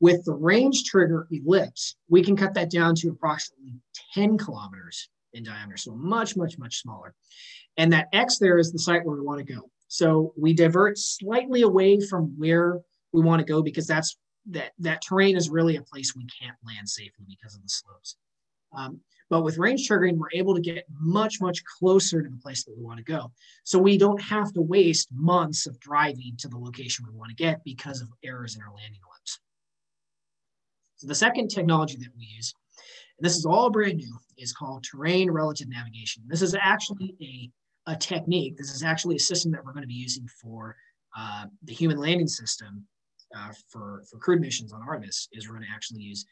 With 0.00 0.24
the 0.24 0.34
range 0.34 0.82
trigger 0.84 1.28
ellipse, 1.30 1.94
we 2.08 2.22
can 2.22 2.36
cut 2.36 2.54
that 2.54 2.70
down 2.70 2.96
to 2.96 3.10
approximately 3.10 3.74
10 4.14 4.38
kilometers 4.38 5.08
in 5.32 5.44
diameter. 5.44 5.76
So 5.76 5.94
much, 5.94 6.36
much, 6.36 6.58
much 6.58 6.80
smaller. 6.80 7.14
And 7.76 7.92
that 7.92 8.08
X 8.12 8.38
there 8.38 8.58
is 8.58 8.72
the 8.72 8.78
site 8.80 9.04
where 9.04 9.16
we 9.16 9.22
want 9.22 9.46
to 9.46 9.54
go. 9.54 9.70
So 9.86 10.32
we 10.36 10.52
divert 10.52 10.98
slightly 10.98 11.62
away 11.62 12.00
from 12.00 12.34
where 12.36 12.80
we 13.12 13.22
want 13.22 13.38
to 13.38 13.46
go 13.46 13.62
because 13.62 13.86
that's 13.86 14.16
that 14.50 14.72
that 14.80 15.00
terrain 15.00 15.36
is 15.36 15.48
really 15.48 15.76
a 15.76 15.82
place 15.82 16.14
we 16.14 16.26
can't 16.40 16.56
land 16.66 16.88
safely 16.88 17.24
because 17.28 17.54
of 17.54 17.62
the 17.62 17.68
slopes. 17.68 18.16
Um, 18.76 19.00
but 19.30 19.42
with 19.42 19.58
range 19.58 19.88
triggering, 19.88 20.16
we're 20.16 20.28
able 20.34 20.54
to 20.54 20.60
get 20.60 20.84
much, 21.00 21.40
much 21.40 21.64
closer 21.64 22.22
to 22.22 22.28
the 22.28 22.36
place 22.36 22.64
that 22.64 22.76
we 22.76 22.84
want 22.84 22.98
to 22.98 23.04
go. 23.04 23.32
So 23.64 23.78
we 23.78 23.96
don't 23.96 24.20
have 24.20 24.52
to 24.52 24.60
waste 24.60 25.08
months 25.12 25.66
of 25.66 25.80
driving 25.80 26.34
to 26.38 26.48
the 26.48 26.58
location 26.58 27.06
we 27.06 27.16
want 27.16 27.30
to 27.30 27.36
get 27.36 27.64
because 27.64 28.00
of 28.00 28.08
errors 28.22 28.56
in 28.56 28.62
our 28.62 28.74
landing 28.74 29.00
ellipse. 29.06 29.40
So 30.96 31.06
the 31.06 31.14
second 31.14 31.48
technology 31.48 31.96
that 31.96 32.10
we 32.16 32.24
use, 32.24 32.54
and 33.18 33.24
this 33.24 33.36
is 33.36 33.46
all 33.46 33.70
brand 33.70 33.96
new, 33.96 34.16
is 34.36 34.52
called 34.52 34.84
terrain 34.84 35.30
relative 35.30 35.68
navigation. 35.68 36.22
This 36.26 36.42
is 36.42 36.54
actually 36.54 37.14
a, 37.20 37.92
a 37.92 37.96
technique. 37.96 38.56
This 38.56 38.74
is 38.74 38.82
actually 38.82 39.16
a 39.16 39.20
system 39.20 39.52
that 39.52 39.64
we're 39.64 39.72
going 39.72 39.82
to 39.82 39.88
be 39.88 39.94
using 39.94 40.28
for 40.40 40.76
uh, 41.16 41.46
the 41.62 41.72
human 41.72 41.96
landing 41.96 42.28
system 42.28 42.86
uh, 43.36 43.52
for, 43.68 44.02
for 44.10 44.18
crewed 44.18 44.40
missions 44.40 44.72
on 44.72 44.82
Artemis 44.82 45.28
is 45.32 45.48
we're 45.48 45.56
going 45.56 45.66
to 45.66 45.74
actually 45.74 46.02
use 46.02 46.26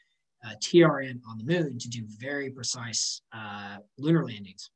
uh, 0.45 0.55
TRN 0.61 1.21
on 1.29 1.39
the 1.39 1.45
moon 1.45 1.79
to 1.79 1.89
do 1.89 2.05
very 2.19 2.51
precise 2.51 3.23
uh, 3.33 3.77
lunar 3.99 4.25
landings. 4.25 4.71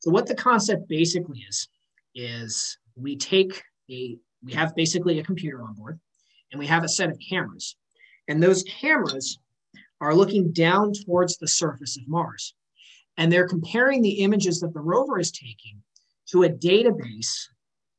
So 0.00 0.10
what 0.10 0.26
the 0.26 0.34
concept 0.34 0.88
basically 0.88 1.44
is, 1.48 1.68
is 2.14 2.78
we 2.96 3.16
take 3.16 3.62
a, 3.90 4.16
we 4.42 4.52
have 4.52 4.74
basically 4.74 5.18
a 5.18 5.24
computer 5.24 5.62
on 5.62 5.74
board 5.74 5.98
and 6.52 6.58
we 6.58 6.66
have 6.66 6.84
a 6.84 6.88
set 6.88 7.10
of 7.10 7.18
cameras. 7.26 7.76
And 8.28 8.42
those 8.42 8.62
cameras 8.64 9.38
are 10.00 10.14
looking 10.14 10.52
down 10.52 10.92
towards 10.92 11.38
the 11.38 11.48
surface 11.48 11.96
of 11.96 12.06
Mars. 12.06 12.54
And 13.16 13.32
they're 13.32 13.48
comparing 13.48 14.02
the 14.02 14.20
images 14.20 14.60
that 14.60 14.74
the 14.74 14.80
rover 14.80 15.18
is 15.18 15.30
taking 15.30 15.82
to 16.30 16.42
a 16.42 16.50
database 16.50 17.48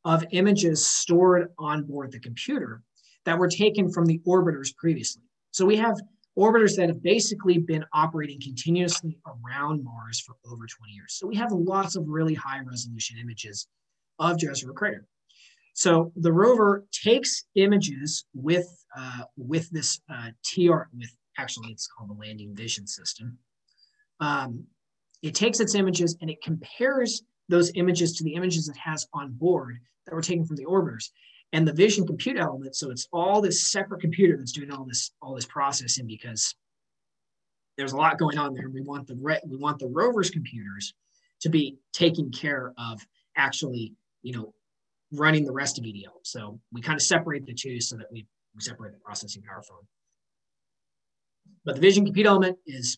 of 0.03 0.23
images 0.32 0.86
stored 0.86 1.49
on 1.57 1.84
board 1.84 2.11
the 2.11 2.19
computer 2.19 2.84
that 3.26 3.39
were 3.39 3.47
taken 3.47 3.91
from 3.91 4.05
the 4.05 4.19
orbiters 4.28 4.76
previously. 4.76 5.23
So 5.51 5.65
we 5.65 5.78
have 5.78 5.99
orbiters 6.38 6.76
that 6.76 6.90
have 6.90 7.02
basically 7.02 7.58
been 7.58 7.86
operating 7.94 8.40
continuously 8.42 9.18
around 9.26 9.84
Mars 9.84 10.20
for 10.20 10.36
over 10.46 10.66
20 10.66 10.94
years. 10.94 11.16
So 11.18 11.28
we 11.28 11.36
have 11.36 11.52
lots 11.52 11.96
of 11.96 12.04
really 12.08 12.34
high 12.34 12.60
resolution 12.60 13.18
images 13.20 13.68
of 14.20 14.38
Jezero 14.38 14.74
Crater. 14.74 15.08
So 15.74 16.12
the 16.16 16.32
rover 16.32 16.86
takes 16.92 17.46
images 17.56 18.26
with 18.34 18.68
uh, 18.98 19.24
with 19.36 19.70
this 19.72 20.00
uh, 20.10 20.30
TR 20.44 20.88
with 20.98 21.14
actually 21.38 21.72
it's 21.72 21.88
called 21.88 22.10
the 22.10 22.14
landing 22.14 22.56
vision 22.56 22.88
system. 22.88 23.38
Um, 24.22 24.66
it 25.22 25.36
takes 25.36 25.60
its 25.60 25.76
images 25.76 26.18
and 26.22 26.30
it 26.30 26.42
compares 26.42 27.24
those 27.50 27.72
images 27.76 28.14
to 28.14 28.24
the 28.24 28.36
images 28.36 28.70
it 28.70 28.78
has 28.78 29.06
on 29.14 29.34
board 29.34 29.78
that 30.06 30.16
were 30.16 30.22
taken 30.22 30.46
from 30.46 30.56
the 30.56 30.66
orbiters 30.66 31.10
and 31.56 31.66
the 31.66 31.72
vision 31.72 32.06
compute 32.06 32.38
element. 32.38 32.76
So 32.76 32.91
it's 32.91 33.08
all 33.14 33.39
this 33.39 33.72
separate 33.72 34.01
computer 34.01 34.36
that's 34.38 34.51
doing 34.51 34.72
all 34.72 34.84
this 34.84 35.12
all 35.22 35.34
this 35.36 35.45
processing 35.45 36.06
because 36.06 36.53
there's 37.78 37.93
a 37.93 37.97
lot 37.97 38.20
going 38.20 38.38
on 38.38 38.53
there. 38.53 38.70
We 38.70 38.82
want 38.82 39.08
the 39.08 39.16
we 39.16 39.56
want 39.56 39.80
the 39.80 39.88
rover's 39.88 40.30
computers 40.30 40.93
to 41.41 41.49
be 41.49 41.78
taking 41.93 42.30
care 42.30 42.74
of 42.78 42.99
actually, 43.38 43.93
you 44.22 44.34
know, 44.34 44.53
running 45.14 45.45
the 45.45 45.53
rest 45.53 45.80
of 45.80 45.86
EDL. 45.86 46.20
So 46.24 46.60
we 46.74 46.82
kind 46.82 46.97
of 46.97 47.01
separate 47.01 47.45
the 47.45 47.53
two 47.53 47.80
so 47.80 47.95
that 47.95 48.08
we, 48.12 48.26
we 48.53 48.62
separate 48.62 48.91
the 48.91 48.99
processing 48.99 49.41
power 49.41 49.62
from. 49.62 49.78
But 51.64 51.76
the 51.76 51.82
vision 51.82 52.03
compute 52.03 52.28
element 52.28 52.58
is 52.66 52.97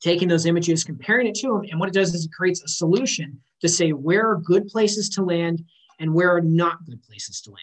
taking 0.00 0.28
those 0.28 0.46
images, 0.46 0.84
comparing 0.84 1.26
it 1.26 1.34
to 1.36 1.48
them, 1.48 1.62
and 1.70 1.78
what 1.78 1.88
it 1.90 1.94
does 1.94 2.14
is 2.14 2.24
it 2.24 2.32
creates 2.32 2.62
a 2.62 2.68
solution 2.68 3.40
to 3.60 3.68
say 3.68 3.90
where 3.90 4.30
are 4.30 4.36
good 4.36 4.68
places 4.68 5.10
to 5.10 5.22
land 5.22 5.62
and 5.98 6.12
where 6.12 6.34
are 6.34 6.40
not 6.40 6.84
good 6.84 7.02
places 7.02 7.40
to 7.42 7.50
land. 7.50 7.60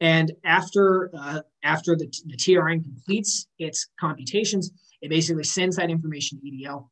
And 0.00 0.32
after 0.44 1.10
uh, 1.16 1.40
after 1.62 1.94
the, 1.94 2.06
the 2.26 2.36
TRN 2.36 2.82
completes 2.82 3.46
its 3.58 3.88
computations, 3.98 4.70
it 5.02 5.10
basically 5.10 5.44
sends 5.44 5.76
that 5.76 5.90
information 5.90 6.40
to 6.40 6.50
EDL. 6.50 6.88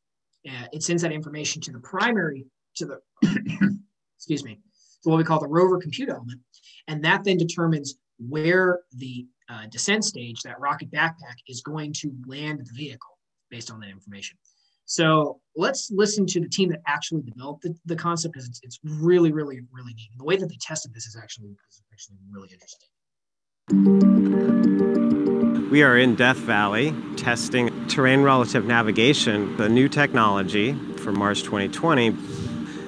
Uh, 0.49 0.67
it 0.73 0.83
sends 0.83 1.03
that 1.03 1.13
information 1.13 1.61
to 1.63 1.73
the 1.73 1.81
primary 1.81 2.47
to 2.77 2.87
the 2.87 3.01
excuse 4.17 4.45
me 4.45 4.61
to 5.03 5.09
what 5.09 5.17
we 5.17 5.25
call 5.25 5.41
the 5.41 5.49
rover 5.49 5.79
compute 5.79 6.11
element, 6.11 6.41
and 6.87 7.05
that 7.05 7.25
then 7.25 7.39
determines 7.39 7.95
where 8.19 8.81
the 8.93 9.27
uh, 9.49 9.67
descent 9.71 10.05
stage, 10.05 10.43
that 10.43 10.61
rocket 10.61 10.91
backpack, 10.91 11.37
is 11.47 11.63
going 11.63 11.93
to 11.93 12.13
land 12.27 12.61
the 12.61 12.73
vehicle 12.75 13.19
based 13.51 13.71
on 13.71 13.81
that 13.81 13.89
information. 13.89 14.37
So 14.85 15.41
let's 15.59 15.91
listen 15.91 16.25
to 16.25 16.41
the 16.41 16.49
team 16.49 16.71
that 16.71 16.81
actually 16.87 17.21
developed 17.23 17.63
the, 17.63 17.75
the 17.85 17.97
concept 17.97 18.33
because 18.33 18.49
it's, 18.49 18.61
it's 18.63 18.79
really, 18.85 19.33
really, 19.33 19.61
really 19.73 19.93
neat. 19.93 20.09
And 20.13 20.21
the 20.21 20.25
way 20.25 20.37
that 20.37 20.49
they 20.49 20.57
tested 20.61 20.95
this 20.95 21.05
is 21.07 21.17
actually, 21.21 21.49
is 21.69 21.83
actually 21.93 22.17
really 22.31 22.49
interesting. 22.53 22.89
We 25.69 25.83
are 25.83 25.99
in 25.99 26.15
Death 26.15 26.37
Valley 26.37 26.95
testing 27.17 27.89
terrain 27.89 28.23
relative 28.23 28.65
navigation, 28.67 29.57
the 29.57 29.69
new 29.69 29.89
technology 29.89 30.75
for 30.97 31.11
Mars 31.13 31.43
2020. 31.43 32.11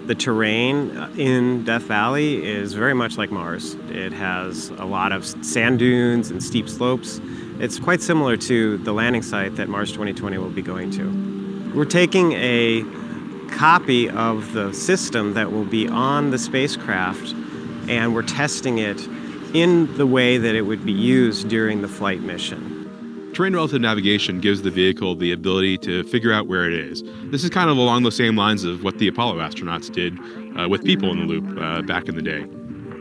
The 0.07 0.15
terrain 0.15 0.97
uh, 0.97 1.13
in 1.17 1.65
Death 1.65 1.83
Valley 1.83 2.47
is 2.47 2.73
very 2.73 2.95
much 2.95 3.19
like 3.19 3.31
Mars. 3.31 3.75
It 3.89 4.13
has 4.13 4.71
a 4.71 4.85
lot 4.85 5.13
of 5.13 5.27
sand 5.27 5.81
dunes 5.81 6.31
and 6.31 6.43
steep 6.43 6.69
slopes. 6.69 7.21
It's 7.59 7.79
quite 7.79 8.01
similar 8.01 8.37
to 8.39 8.79
the 8.79 8.93
landing 8.93 9.23
site 9.23 9.57
that 9.57 9.69
Mars 9.69 9.91
2020 9.91 10.39
will 10.39 10.51
be 10.51 10.63
going 10.63 10.91
to. 10.93 11.30
We're 11.75 11.85
taking 11.85 12.33
a 12.33 12.85
copy 13.53 14.11
of 14.11 14.53
the 14.55 14.73
system 14.73 15.35
that 15.35 15.53
will 15.53 15.65
be 15.65 15.87
on 15.87 16.31
the 16.31 16.39
spacecraft 16.39 17.33
and 17.89 18.15
we're 18.15 18.23
testing 18.23 18.79
it 18.79 19.01
in 19.55 19.97
the 19.97 20.07
way 20.07 20.37
that 20.39 20.55
it 20.55 20.63
would 20.63 20.85
be 20.85 20.93
used 20.93 21.49
during 21.49 21.83
the 21.83 21.89
flight 21.89 22.23
mission. 22.23 23.33
Terrain 23.35 23.55
relative 23.55 23.81
navigation 23.81 24.41
gives 24.41 24.63
the 24.63 24.71
vehicle 24.71 25.15
the 25.15 25.31
ability 25.31 25.79
to 25.79 26.03
figure 26.05 26.33
out 26.33 26.49
where 26.49 26.65
it 26.65 26.75
is. 26.75 27.05
This 27.31 27.45
is 27.45 27.51
kind 27.51 27.71
of 27.71 27.77
along 27.77 28.03
the 28.03 28.13
same 28.13 28.37
lines 28.37 28.65
of 28.65 28.83
what 28.83 28.99
the 28.99 29.07
Apollo 29.07 29.37
astronauts 29.39 29.93
did 29.93 30.19
uh, 30.59 30.69
with 30.69 30.85
people 30.85 31.13
in 31.13 31.21
the 31.21 31.27
loop 31.27 31.59
uh, 31.61 31.83
back 31.83 32.09
in 32.09 32.17
the 32.17 32.23
day. 32.23 32.45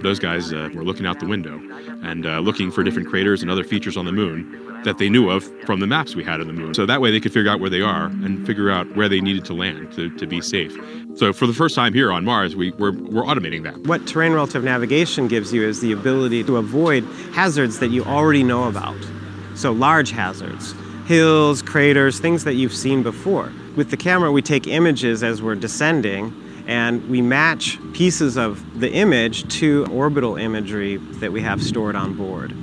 Those 0.02 0.20
guys 0.20 0.54
uh, 0.54 0.70
were 0.74 0.84
looking 0.84 1.06
out 1.06 1.20
the 1.20 1.28
window 1.28 1.60
and 2.04 2.26
uh, 2.26 2.40
looking 2.40 2.72
for 2.72 2.84
different 2.84 3.10
craters 3.10 3.42
and 3.42 3.52
other 3.52 3.64
features 3.64 3.98
on 3.98 4.06
the 4.06 4.12
moon 4.12 4.82
that 4.84 4.98
they 4.98 5.10
knew 5.10 5.30
of 5.30 5.44
from 5.66 5.82
the 5.82 5.88
maps 5.88 6.16
we 6.16 6.24
had 6.24 6.40
of 6.40 6.48
the 6.48 6.54
moon. 6.54 6.74
So 6.74 6.86
that 6.86 7.02
way 7.02 7.12
they 7.12 7.20
could 7.20 7.34
figure 7.34 7.52
out 7.52 7.60
where 7.60 7.70
they 7.70 7.82
are 7.82 8.06
and 8.06 8.46
figure 8.48 8.70
out 8.70 8.96
where 8.96 9.10
they 9.10 9.20
needed 9.20 9.44
to 9.46 9.54
land 9.54 9.92
to, 9.94 10.10
to 10.18 10.26
be 10.26 10.42
safe. 10.42 10.74
So 11.16 11.34
for 11.34 11.48
the 11.48 11.54
first 11.54 11.76
time 11.76 11.94
here 11.94 12.12
on 12.12 12.24
Mars, 12.24 12.56
we, 12.56 12.72
we're, 12.72 12.94
we're 12.94 13.24
automating 13.24 13.64
that. 13.64 13.78
What 13.88 14.08
terrain 14.08 14.32
relative 14.32 14.64
navigation 14.64 15.28
gives 15.28 15.52
you 15.52 15.64
is 15.64 15.82
the 15.82 15.92
ability 15.92 16.46
to 16.46 16.58
avoid 16.58 17.04
hazards 17.34 17.80
that 17.80 17.90
you 17.90 18.06
already 18.06 18.44
know 18.44 18.70
about. 18.70 18.98
So 19.56 19.74
large 19.74 20.12
hazards, 20.12 20.74
hills, 21.06 21.62
craters, 21.62 22.20
things 22.20 22.46
that 22.46 22.54
you've 22.54 22.74
seen 22.74 23.04
before. 23.04 23.52
With 23.76 23.92
the 23.92 23.98
camera, 23.98 24.32
we 24.32 24.42
take 24.42 24.68
images 24.68 25.24
as 25.24 25.42
we're 25.42 25.56
descending 25.56 26.34
and 26.70 27.10
we 27.10 27.20
match 27.20 27.80
pieces 27.94 28.38
of 28.38 28.80
the 28.80 28.92
image 28.92 29.52
to 29.58 29.88
orbital 29.92 30.36
imagery 30.36 30.98
that 30.98 31.32
we 31.32 31.42
have 31.42 31.64
stored 31.64 31.96
on 31.96 32.14
board. 32.14 32.56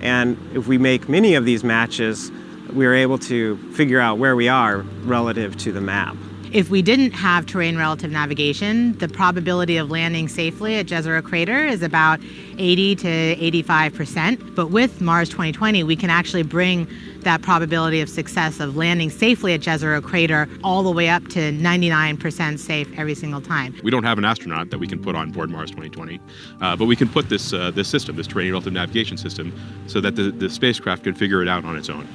And 0.00 0.38
if 0.54 0.66
we 0.66 0.78
make 0.78 1.10
many 1.10 1.34
of 1.34 1.44
these 1.44 1.62
matches, 1.62 2.32
we're 2.72 2.94
able 2.94 3.18
to 3.18 3.58
figure 3.74 4.00
out 4.00 4.16
where 4.16 4.34
we 4.34 4.48
are 4.48 4.78
relative 5.02 5.58
to 5.58 5.72
the 5.72 5.80
map. 5.82 6.16
If 6.52 6.68
we 6.68 6.82
didn't 6.82 7.12
have 7.12 7.46
terrain 7.46 7.76
relative 7.76 8.10
navigation, 8.10 8.98
the 8.98 9.06
probability 9.06 9.76
of 9.76 9.88
landing 9.88 10.26
safely 10.26 10.74
at 10.74 10.86
Jezero 10.86 11.22
Crater 11.22 11.64
is 11.64 11.80
about 11.80 12.18
80 12.58 12.96
to 12.96 13.08
85 13.08 13.94
percent. 13.94 14.56
But 14.56 14.66
with 14.66 15.00
Mars 15.00 15.28
2020, 15.28 15.84
we 15.84 15.94
can 15.94 16.10
actually 16.10 16.42
bring 16.42 16.88
that 17.20 17.42
probability 17.42 18.00
of 18.00 18.08
success 18.08 18.58
of 18.58 18.76
landing 18.76 19.10
safely 19.10 19.54
at 19.54 19.60
Jezero 19.60 20.02
Crater 20.02 20.48
all 20.64 20.82
the 20.82 20.90
way 20.90 21.08
up 21.08 21.28
to 21.28 21.52
99% 21.52 22.58
safe 22.58 22.88
every 22.98 23.14
single 23.14 23.40
time. 23.40 23.78
We 23.84 23.92
don't 23.92 24.04
have 24.04 24.18
an 24.18 24.24
astronaut 24.24 24.70
that 24.70 24.78
we 24.78 24.88
can 24.88 25.00
put 25.00 25.14
on 25.14 25.30
board 25.30 25.50
Mars 25.50 25.70
2020, 25.70 26.20
uh, 26.60 26.74
but 26.74 26.86
we 26.86 26.96
can 26.96 27.08
put 27.08 27.28
this 27.28 27.52
uh, 27.52 27.70
this 27.70 27.86
system, 27.86 28.16
this 28.16 28.26
terrain 28.26 28.50
relative 28.50 28.72
navigation 28.72 29.16
system, 29.16 29.54
so 29.86 30.00
that 30.00 30.16
the, 30.16 30.32
the 30.32 30.50
spacecraft 30.50 31.04
can 31.04 31.14
figure 31.14 31.42
it 31.42 31.48
out 31.48 31.64
on 31.64 31.76
its 31.76 31.88
own. 31.88 32.08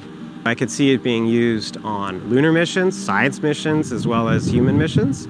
I 0.47 0.53
could 0.53 0.69
see 0.69 0.91
it 0.91 1.01
being 1.01 1.25
used 1.25 1.77
on 1.77 2.19
lunar 2.29 2.51
missions, 2.51 2.95
science 2.95 3.41
missions, 3.41 3.91
as 3.91 4.05
well 4.05 4.29
as 4.29 4.45
human 4.45 4.77
missions. 4.77 5.27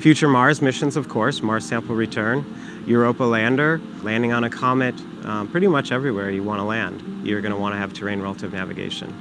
Future 0.00 0.26
Mars 0.26 0.62
missions, 0.62 0.96
of 0.96 1.06
course, 1.06 1.42
Mars 1.42 1.66
sample 1.66 1.94
return, 1.94 2.46
Europa 2.86 3.24
lander, 3.24 3.78
landing 4.02 4.32
on 4.32 4.44
a 4.44 4.48
comet, 4.48 4.94
um, 5.26 5.48
pretty 5.48 5.66
much 5.66 5.92
everywhere 5.92 6.30
you 6.30 6.42
want 6.42 6.60
to 6.60 6.64
land, 6.64 7.26
you're 7.26 7.42
going 7.42 7.52
to 7.52 7.58
want 7.58 7.74
to 7.74 7.78
have 7.78 7.92
terrain 7.92 8.22
relative 8.22 8.54
navigation. 8.54 9.12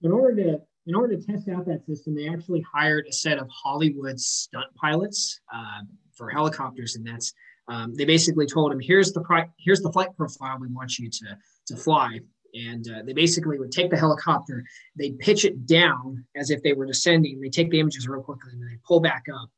In 0.00 0.12
order 0.12 0.36
to 0.36 0.60
in 0.86 0.94
order 0.94 1.16
to 1.16 1.22
test 1.22 1.48
out 1.48 1.66
that 1.66 1.86
system, 1.86 2.14
they 2.14 2.28
actually 2.28 2.64
hired 2.72 3.06
a 3.08 3.12
set 3.12 3.38
of 3.38 3.48
Hollywood 3.50 4.18
stunt 4.18 4.66
pilots 4.74 5.40
uh, 5.54 5.82
for 6.14 6.28
helicopters, 6.28 6.96
and 6.96 7.06
that's 7.06 7.32
um, 7.68 7.94
they 7.94 8.04
basically 8.04 8.46
told 8.46 8.72
him, 8.72 8.80
"Here's 8.80 9.12
the 9.12 9.20
pri- 9.20 9.50
here's 9.58 9.80
the 9.80 9.92
flight 9.92 10.16
profile 10.16 10.58
we 10.60 10.68
want 10.68 10.98
you 10.98 11.08
to 11.10 11.36
to 11.68 11.76
fly." 11.76 12.20
And 12.54 12.86
uh, 12.90 13.02
they 13.06 13.14
basically 13.14 13.58
would 13.58 13.72
take 13.72 13.90
the 13.90 13.96
helicopter, 13.96 14.62
they'd 14.98 15.18
pitch 15.18 15.46
it 15.46 15.64
down 15.66 16.22
as 16.36 16.50
if 16.50 16.62
they 16.62 16.74
were 16.74 16.84
descending. 16.84 17.40
They 17.40 17.48
take 17.48 17.70
the 17.70 17.80
images 17.80 18.06
real 18.06 18.20
quickly, 18.20 18.50
and 18.52 18.60
then 18.60 18.68
they 18.68 18.78
pull 18.86 19.00
back 19.00 19.24
up, 19.34 19.48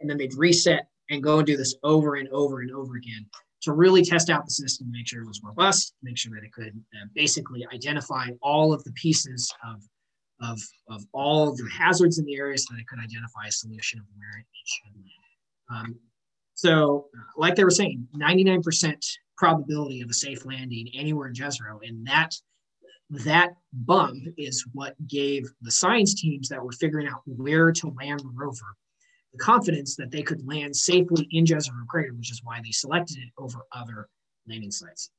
and 0.00 0.08
then 0.08 0.16
they'd 0.16 0.32
reset 0.34 0.86
and 1.10 1.22
go 1.22 1.38
and 1.38 1.46
do 1.46 1.58
this 1.58 1.74
over 1.82 2.14
and 2.14 2.28
over 2.30 2.60
and 2.60 2.70
over 2.70 2.96
again 2.96 3.26
to 3.60 3.72
really 3.72 4.02
test 4.02 4.30
out 4.30 4.44
the 4.44 4.50
system, 4.50 4.90
make 4.90 5.06
sure 5.08 5.20
it 5.20 5.26
was 5.26 5.42
robust, 5.42 5.94
make 6.02 6.16
sure 6.16 6.32
that 6.34 6.46
it 6.46 6.52
could 6.52 6.80
uh, 6.94 7.06
basically 7.14 7.66
identify 7.72 8.28
all 8.40 8.72
of 8.72 8.82
the 8.84 8.92
pieces 8.92 9.52
of 9.68 9.82
of, 10.40 10.60
of 10.88 11.04
all 11.12 11.54
the 11.54 11.68
hazards 11.70 12.18
in 12.18 12.24
the 12.24 12.36
area 12.36 12.56
so 12.58 12.74
that 12.74 12.80
it 12.80 12.86
could 12.86 12.98
identify 12.98 13.46
a 13.46 13.52
solution 13.52 13.98
of 13.98 14.06
where 14.16 14.38
it 14.38 14.46
should 14.64 14.94
land. 14.94 15.86
Um, 15.86 15.98
so, 16.54 17.06
uh, 17.16 17.22
like 17.36 17.54
they 17.54 17.64
were 17.64 17.70
saying, 17.70 18.06
99% 18.16 18.94
probability 19.36 20.00
of 20.00 20.10
a 20.10 20.14
safe 20.14 20.44
landing 20.44 20.88
anywhere 20.94 21.28
in 21.28 21.34
Jezero, 21.34 21.78
and 21.82 22.06
that 22.06 22.34
that 23.10 23.54
bump 23.72 24.22
is 24.36 24.66
what 24.74 24.94
gave 25.06 25.50
the 25.62 25.70
science 25.70 26.20
teams 26.20 26.48
that 26.48 26.62
were 26.62 26.72
figuring 26.72 27.06
out 27.06 27.22
where 27.24 27.72
to 27.72 27.94
land 27.98 28.20
the 28.20 28.30
rover 28.34 28.76
the 29.32 29.38
confidence 29.38 29.96
that 29.96 30.10
they 30.10 30.22
could 30.22 30.46
land 30.46 30.74
safely 30.74 31.28
in 31.30 31.44
Jezero 31.44 31.86
Crater, 31.88 32.14
which 32.14 32.30
is 32.30 32.42
why 32.42 32.60
they 32.62 32.70
selected 32.70 33.18
it 33.18 33.30
over 33.38 33.58
other 33.72 34.08
landing 34.48 34.70
sites. 34.70 35.10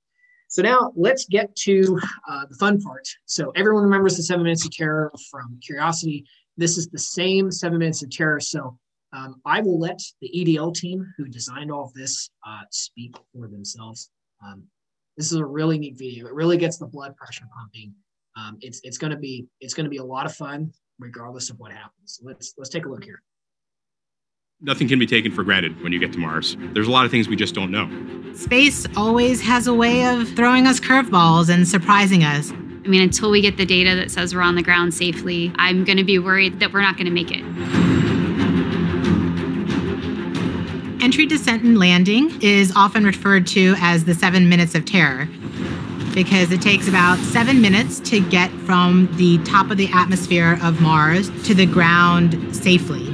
So 0.50 0.64
now 0.64 0.92
let's 0.96 1.26
get 1.26 1.56
to 1.58 2.00
uh, 2.28 2.46
the 2.50 2.56
fun 2.56 2.82
part. 2.82 3.08
So 3.26 3.52
everyone 3.56 3.84
remembers 3.84 4.18
the 4.18 4.24
seven 4.24 4.44
minutes 4.44 4.66
of 4.66 4.72
terror 4.72 5.12
from 5.30 5.60
Curiosity. 5.62 6.26
This 6.58 6.76
is 6.76 6.88
the 6.88 6.98
same 6.98 7.52
seven 7.52 7.78
minutes 7.78 8.02
of 8.02 8.10
terror. 8.10 8.40
So 8.40 8.78
um, 9.14 9.42
I 9.46 9.62
will 9.62 9.80
let 9.80 10.00
the 10.22 10.32
EDL 10.36 10.74
team 10.74 11.06
who 11.18 11.28
designed 11.28 11.72
all 11.72 11.86
of 11.86 11.94
this 11.94 12.32
uh, 12.48 12.62
speak 12.72 13.16
for 13.32 13.48
themselves. 13.48 14.10
Um, 14.44 14.64
this 15.18 15.32
is 15.32 15.38
a 15.38 15.46
really 15.46 15.78
neat 15.78 16.00
video. 16.00 16.26
It 16.26 16.34
really 16.34 16.58
gets 16.58 16.78
the 16.78 16.88
blood 16.88 17.16
pressure 17.16 17.46
pumping. 17.56 17.94
Um, 18.36 18.58
it's 18.62 18.82
it's 18.84 18.98
going 18.98 19.12
to 19.12 19.18
be 19.18 19.48
it's 19.60 19.76
going 19.76 19.84
to 19.84 19.90
be 19.90 19.98
a 19.98 20.04
lot 20.04 20.26
of 20.26 20.34
fun 20.36 20.72
regardless 20.98 21.52
of 21.52 21.60
what 21.60 21.72
happens. 21.72 22.20
Let's 22.24 22.54
let's 22.58 22.70
take 22.70 22.86
a 22.86 22.90
look 22.90 23.04
here. 23.04 23.22
Nothing 24.62 24.90
can 24.90 25.00
be 25.00 25.06
taken 25.06 25.32
for 25.32 25.46
granted 25.46 25.82
when 25.82 25.94
you 25.94 26.00
get 26.00 26.12
to 26.12 26.20
Mars. 26.20 26.58
There's 26.74 26.90
a 26.90 26.92
lot 26.92 27.06
of 27.06 27.12
things 27.12 27.30
we 27.30 27.38
just 27.38 27.56
don't 27.56 27.72
know. 27.72 27.90
Space 28.36 28.86
always 28.98 29.40
has 29.40 29.68
a 29.68 29.74
way 29.74 30.06
of 30.06 30.28
throwing 30.36 30.68
us 30.68 30.82
curveballs 30.82 31.48
and 31.48 31.66
surprising 31.66 32.26
us. 32.26 32.52
I 32.52 32.90
mean, 32.90 33.02
until 33.02 33.32
we 33.32 33.40
get 33.40 33.56
the 33.56 33.66
data 33.66 33.96
that 33.96 34.12
says 34.12 34.36
we're 34.36 34.42
on 34.42 34.56
the 34.56 34.62
ground 34.62 34.94
safely, 34.94 35.54
I'm 35.56 35.86
going 35.86 35.98
to 35.98 36.04
be 36.04 36.20
worried 36.20 36.60
that 36.60 36.74
we're 36.74 36.82
not 36.82 36.98
going 36.98 37.06
to 37.06 37.12
make 37.12 37.32
it. 37.32 37.42
Entry, 41.02 41.26
descent, 41.26 41.64
and 41.64 41.80
landing 41.80 42.30
is 42.42 42.74
often 42.76 43.06
referred 43.06 43.48
to 43.48 43.76
as 43.78 44.04
the 44.04 44.14
seven 44.14 44.50
minutes 44.50 44.76
of 44.76 44.84
terror 44.84 45.30
because 46.14 46.52
it 46.52 46.62
takes 46.62 46.90
about 46.90 47.18
seven 47.20 47.62
minutes 47.62 48.02
to 48.02 48.20
get 48.30 48.52
from 48.52 49.08
the 49.16 49.38
top 49.46 49.72
of 49.72 49.78
the 49.78 49.90
atmosphere 49.94 50.60
of 50.62 50.82
Mars 50.82 51.30
to 51.48 51.54
the 51.54 51.66
ground 51.66 52.54
safely. 52.54 53.06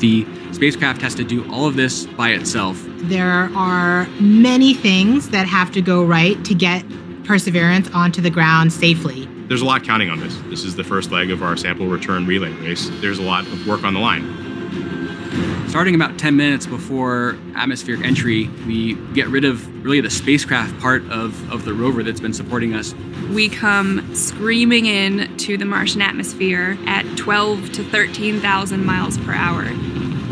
The 0.00 0.26
spacecraft 0.58 1.00
has 1.00 1.14
to 1.14 1.22
do 1.22 1.48
all 1.52 1.66
of 1.66 1.76
this 1.76 2.04
by 2.04 2.30
itself. 2.30 2.82
There 3.02 3.48
are 3.54 4.06
many 4.18 4.74
things 4.74 5.28
that 5.30 5.46
have 5.46 5.70
to 5.70 5.80
go 5.80 6.02
right 6.02 6.44
to 6.44 6.52
get 6.52 6.84
Perseverance 7.22 7.88
onto 7.94 8.20
the 8.20 8.30
ground 8.30 8.72
safely. 8.72 9.26
There's 9.46 9.62
a 9.62 9.64
lot 9.64 9.84
counting 9.84 10.10
on 10.10 10.18
this. 10.18 10.36
This 10.46 10.64
is 10.64 10.74
the 10.74 10.82
first 10.82 11.12
leg 11.12 11.30
of 11.30 11.44
our 11.44 11.56
sample 11.56 11.86
return 11.86 12.26
relay 12.26 12.50
race. 12.54 12.90
There's 12.94 13.20
a 13.20 13.22
lot 13.22 13.46
of 13.46 13.68
work 13.68 13.84
on 13.84 13.94
the 13.94 14.00
line. 14.00 15.68
Starting 15.68 15.94
about 15.94 16.18
10 16.18 16.34
minutes 16.34 16.66
before 16.66 17.36
atmospheric 17.54 18.04
entry, 18.04 18.48
we 18.66 18.94
get 19.14 19.28
rid 19.28 19.44
of 19.44 19.84
really 19.84 20.00
the 20.00 20.10
spacecraft 20.10 20.76
part 20.80 21.02
of, 21.10 21.52
of 21.52 21.64
the 21.66 21.72
rover 21.72 22.02
that's 22.02 22.20
been 22.20 22.34
supporting 22.34 22.74
us. 22.74 22.94
We 23.30 23.48
come 23.48 24.12
screaming 24.12 24.86
in 24.86 25.36
to 25.36 25.56
the 25.56 25.66
Martian 25.66 26.02
atmosphere 26.02 26.76
at 26.86 27.04
12 27.16 27.72
to 27.74 27.84
13,000 27.84 28.84
miles 28.84 29.18
per 29.18 29.34
hour. 29.34 29.68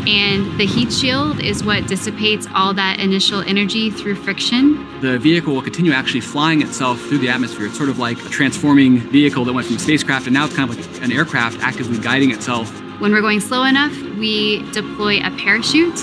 And 0.07 0.59
the 0.59 0.65
heat 0.65 0.91
shield 0.91 1.43
is 1.43 1.63
what 1.63 1.85
dissipates 1.85 2.47
all 2.55 2.73
that 2.73 2.99
initial 2.99 3.41
energy 3.41 3.91
through 3.91 4.15
friction. 4.15 4.99
The 5.01 5.19
vehicle 5.19 5.53
will 5.53 5.61
continue 5.61 5.91
actually 5.91 6.21
flying 6.21 6.61
itself 6.61 6.99
through 7.01 7.19
the 7.19 7.29
atmosphere. 7.29 7.67
It's 7.67 7.77
sort 7.77 7.89
of 7.89 7.99
like 7.99 8.17
a 8.25 8.29
transforming 8.29 8.99
vehicle 8.99 9.45
that 9.45 9.53
went 9.53 9.67
from 9.67 9.75
a 9.75 9.79
spacecraft 9.79 10.25
and 10.25 10.33
now 10.33 10.45
it's 10.45 10.55
kind 10.55 10.69
of 10.69 10.77
like 10.77 11.03
an 11.03 11.11
aircraft 11.11 11.59
actively 11.61 11.99
guiding 11.99 12.31
itself 12.31 12.71
when 12.99 13.11
we're 13.11 13.21
going 13.21 13.39
slow 13.39 13.63
enough, 13.63 13.95
we 14.17 14.63
deploy 14.71 15.19
a 15.19 15.29
parachute. 15.37 15.95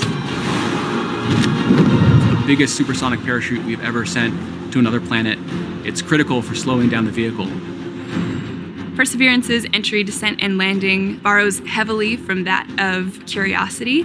The 2.30 2.44
biggest 2.46 2.76
supersonic 2.76 3.20
parachute 3.24 3.64
we've 3.64 3.82
ever 3.82 4.06
sent 4.06 4.32
to 4.72 4.78
another 4.78 5.00
planet. 5.00 5.38
It's 5.84 6.00
critical 6.00 6.40
for 6.40 6.54
slowing 6.54 6.88
down 6.88 7.04
the 7.04 7.10
vehicle. 7.10 7.48
Perseverance's 8.96 9.66
entry, 9.72 10.04
descent, 10.04 10.40
and 10.40 10.56
landing 10.56 11.18
borrows 11.18 11.58
heavily 11.60 12.16
from 12.16 12.44
that 12.44 12.68
of 12.78 13.26
Curiosity. 13.26 14.04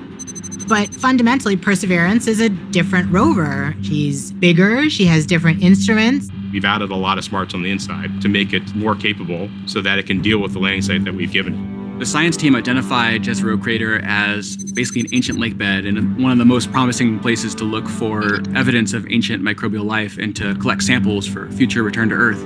But 0.68 0.94
fundamentally, 0.94 1.56
Perseverance 1.56 2.28
is 2.28 2.40
a 2.40 2.50
different 2.50 3.12
rover. 3.12 3.76
She's 3.84 4.32
bigger, 4.34 4.90
she 4.90 5.06
has 5.06 5.26
different 5.26 5.62
instruments. 5.62 6.30
We've 6.52 6.66
added 6.66 6.90
a 6.90 6.96
lot 6.96 7.20
of 7.20 7.24
smarts 7.24 7.54
on 7.54 7.62
the 7.62 7.70
inside 7.70 8.22
to 8.22 8.30
make 8.30 8.52
it 8.52 8.76
more 8.76 8.96
capable 8.96 9.50
so 9.68 9.82
that 9.82 10.00
it 10.00 10.08
can 10.08 10.22
deal 10.22 10.40
with 10.40 10.54
the 10.54 10.60
landing 10.60 10.82
site 10.82 11.04
that 11.06 11.14
we've 11.14 11.32
given 11.32 11.54
it. 11.54 12.00
The 12.00 12.06
science 12.06 12.38
team 12.38 12.56
identified 12.56 13.24
Jezero 13.24 13.62
Crater 13.62 14.00
as 14.06 14.56
basically 14.56 15.02
an 15.02 15.08
ancient 15.14 15.38
lake 15.38 15.58
bed 15.58 15.86
and 15.86 16.18
one 16.24 16.32
of 16.32 16.38
the 16.38 16.46
most 16.46 16.72
promising 16.72 17.20
places 17.20 17.54
to 17.56 17.66
look 17.66 17.88
for 17.90 18.40
evidence 18.56 18.94
of 18.94 19.06
ancient 19.12 19.44
microbial 19.44 19.84
life 19.84 20.18
and 20.18 20.36
to 20.38 20.56
collect 20.56 20.82
samples 20.82 21.28
for 21.28 21.52
future 21.52 21.84
return 21.84 22.10
to 22.10 22.16
Earth. 22.16 22.42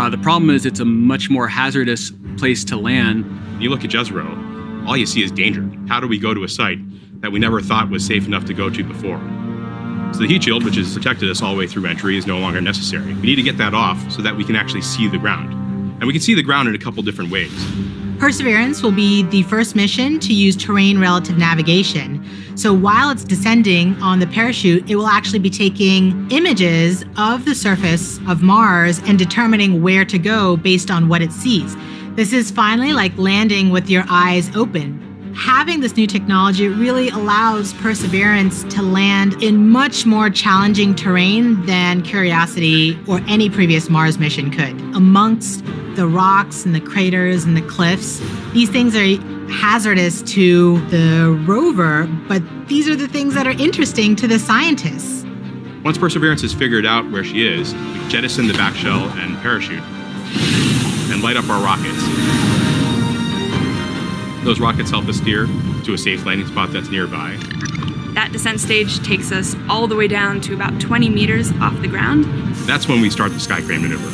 Uh, 0.00 0.08
the 0.08 0.16
problem 0.16 0.48
is 0.48 0.64
it's 0.64 0.80
a 0.80 0.84
much 0.86 1.28
more 1.28 1.46
hazardous 1.46 2.10
place 2.38 2.64
to 2.64 2.74
land. 2.74 3.22
You 3.62 3.68
look 3.68 3.84
at 3.84 3.90
Jezero, 3.90 4.88
all 4.88 4.96
you 4.96 5.04
see 5.04 5.22
is 5.22 5.30
danger. 5.30 5.70
How 5.88 6.00
do 6.00 6.08
we 6.08 6.18
go 6.18 6.32
to 6.32 6.42
a 6.42 6.48
site 6.48 6.78
that 7.20 7.30
we 7.30 7.38
never 7.38 7.60
thought 7.60 7.90
was 7.90 8.06
safe 8.06 8.26
enough 8.26 8.46
to 8.46 8.54
go 8.54 8.70
to 8.70 8.82
before? 8.82 9.18
So 10.14 10.20
the 10.20 10.26
heat 10.26 10.44
shield, 10.44 10.64
which 10.64 10.76
has 10.76 10.94
protected 10.94 11.30
us 11.30 11.42
all 11.42 11.52
the 11.52 11.58
way 11.58 11.66
through 11.66 11.84
entry, 11.84 12.16
is 12.16 12.26
no 12.26 12.38
longer 12.38 12.62
necessary. 12.62 13.12
We 13.12 13.20
need 13.20 13.36
to 13.36 13.42
get 13.42 13.58
that 13.58 13.74
off 13.74 14.10
so 14.10 14.22
that 14.22 14.34
we 14.34 14.42
can 14.42 14.56
actually 14.56 14.80
see 14.80 15.06
the 15.06 15.18
ground. 15.18 15.52
And 15.98 16.06
we 16.06 16.14
can 16.14 16.22
see 16.22 16.32
the 16.32 16.42
ground 16.42 16.66
in 16.70 16.74
a 16.74 16.78
couple 16.78 17.02
different 17.02 17.30
ways. 17.30 17.52
Perseverance 18.20 18.82
will 18.82 18.92
be 18.92 19.22
the 19.22 19.44
first 19.44 19.74
mission 19.74 20.20
to 20.20 20.34
use 20.34 20.54
terrain 20.54 21.00
relative 21.00 21.38
navigation. 21.38 22.22
So 22.54 22.74
while 22.74 23.08
it's 23.08 23.24
descending 23.24 23.94
on 24.02 24.18
the 24.18 24.26
parachute, 24.26 24.90
it 24.90 24.96
will 24.96 25.06
actually 25.06 25.38
be 25.38 25.48
taking 25.48 26.30
images 26.30 27.02
of 27.16 27.46
the 27.46 27.54
surface 27.54 28.18
of 28.28 28.42
Mars 28.42 29.00
and 29.06 29.18
determining 29.18 29.82
where 29.82 30.04
to 30.04 30.18
go 30.18 30.58
based 30.58 30.90
on 30.90 31.08
what 31.08 31.22
it 31.22 31.32
sees. 31.32 31.74
This 32.14 32.34
is 32.34 32.50
finally 32.50 32.92
like 32.92 33.16
landing 33.16 33.70
with 33.70 33.88
your 33.88 34.04
eyes 34.10 34.54
open. 34.54 35.09
Having 35.36 35.80
this 35.80 35.96
new 35.96 36.06
technology 36.06 36.68
really 36.68 37.08
allows 37.08 37.72
Perseverance 37.74 38.64
to 38.64 38.82
land 38.82 39.42
in 39.42 39.68
much 39.68 40.04
more 40.04 40.28
challenging 40.28 40.94
terrain 40.94 41.64
than 41.66 42.02
Curiosity 42.02 42.98
or 43.08 43.20
any 43.28 43.48
previous 43.48 43.88
Mars 43.88 44.18
mission 44.18 44.50
could. 44.50 44.78
Amongst 44.94 45.64
the 45.94 46.06
rocks 46.06 46.64
and 46.64 46.74
the 46.74 46.80
craters 46.80 47.44
and 47.44 47.56
the 47.56 47.62
cliffs. 47.62 48.20
These 48.52 48.70
things 48.70 48.96
are 48.96 49.16
hazardous 49.50 50.22
to 50.22 50.80
the 50.86 51.38
rover, 51.46 52.06
but 52.28 52.42
these 52.68 52.88
are 52.88 52.96
the 52.96 53.08
things 53.08 53.34
that 53.34 53.46
are 53.46 53.58
interesting 53.58 54.16
to 54.16 54.28
the 54.28 54.38
scientists. 54.38 55.24
Once 55.84 55.98
Perseverance 55.98 56.42
has 56.42 56.52
figured 56.52 56.86
out 56.86 57.10
where 57.10 57.24
she 57.24 57.46
is, 57.46 57.74
we 57.74 58.08
jettison 58.08 58.46
the 58.46 58.54
back 58.54 58.74
shell 58.74 59.08
and 59.18 59.36
parachute 59.38 59.82
and 61.10 61.22
light 61.22 61.36
up 61.36 61.48
our 61.48 61.62
rockets. 61.62 62.49
Those 64.42 64.58
rockets 64.58 64.90
help 64.90 65.06
us 65.06 65.18
steer 65.18 65.46
to 65.84 65.92
a 65.92 65.98
safe 65.98 66.24
landing 66.24 66.46
spot 66.46 66.72
that's 66.72 66.88
nearby. 66.88 67.36
That 68.14 68.32
descent 68.32 68.60
stage 68.60 68.98
takes 69.06 69.32
us 69.32 69.54
all 69.68 69.86
the 69.86 69.96
way 69.96 70.08
down 70.08 70.40
to 70.42 70.54
about 70.54 70.80
20 70.80 71.08
meters 71.10 71.52
off 71.60 71.80
the 71.80 71.88
ground. 71.88 72.24
That's 72.66 72.88
when 72.88 73.00
we 73.00 73.10
start 73.10 73.32
the 73.32 73.40
sky 73.40 73.60
crane 73.60 73.82
maneuver. 73.82 74.08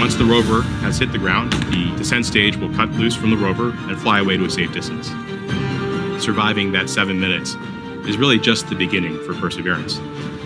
Once 0.00 0.16
the 0.16 0.24
rover 0.24 0.62
has 0.82 0.98
hit 0.98 1.12
the 1.12 1.18
ground, 1.18 1.52
the 1.52 1.94
descent 1.96 2.26
stage 2.26 2.56
will 2.56 2.72
cut 2.74 2.90
loose 2.90 3.14
from 3.14 3.30
the 3.30 3.36
rover 3.36 3.70
and 3.88 3.98
fly 3.98 4.18
away 4.18 4.36
to 4.36 4.44
a 4.44 4.50
safe 4.50 4.72
distance. 4.72 5.08
Surviving 6.22 6.72
that 6.72 6.90
seven 6.90 7.18
minutes 7.18 7.54
is 8.06 8.18
really 8.18 8.38
just 8.38 8.68
the 8.68 8.74
beginning 8.74 9.18
for 9.24 9.34
Perseverance. 9.34 9.98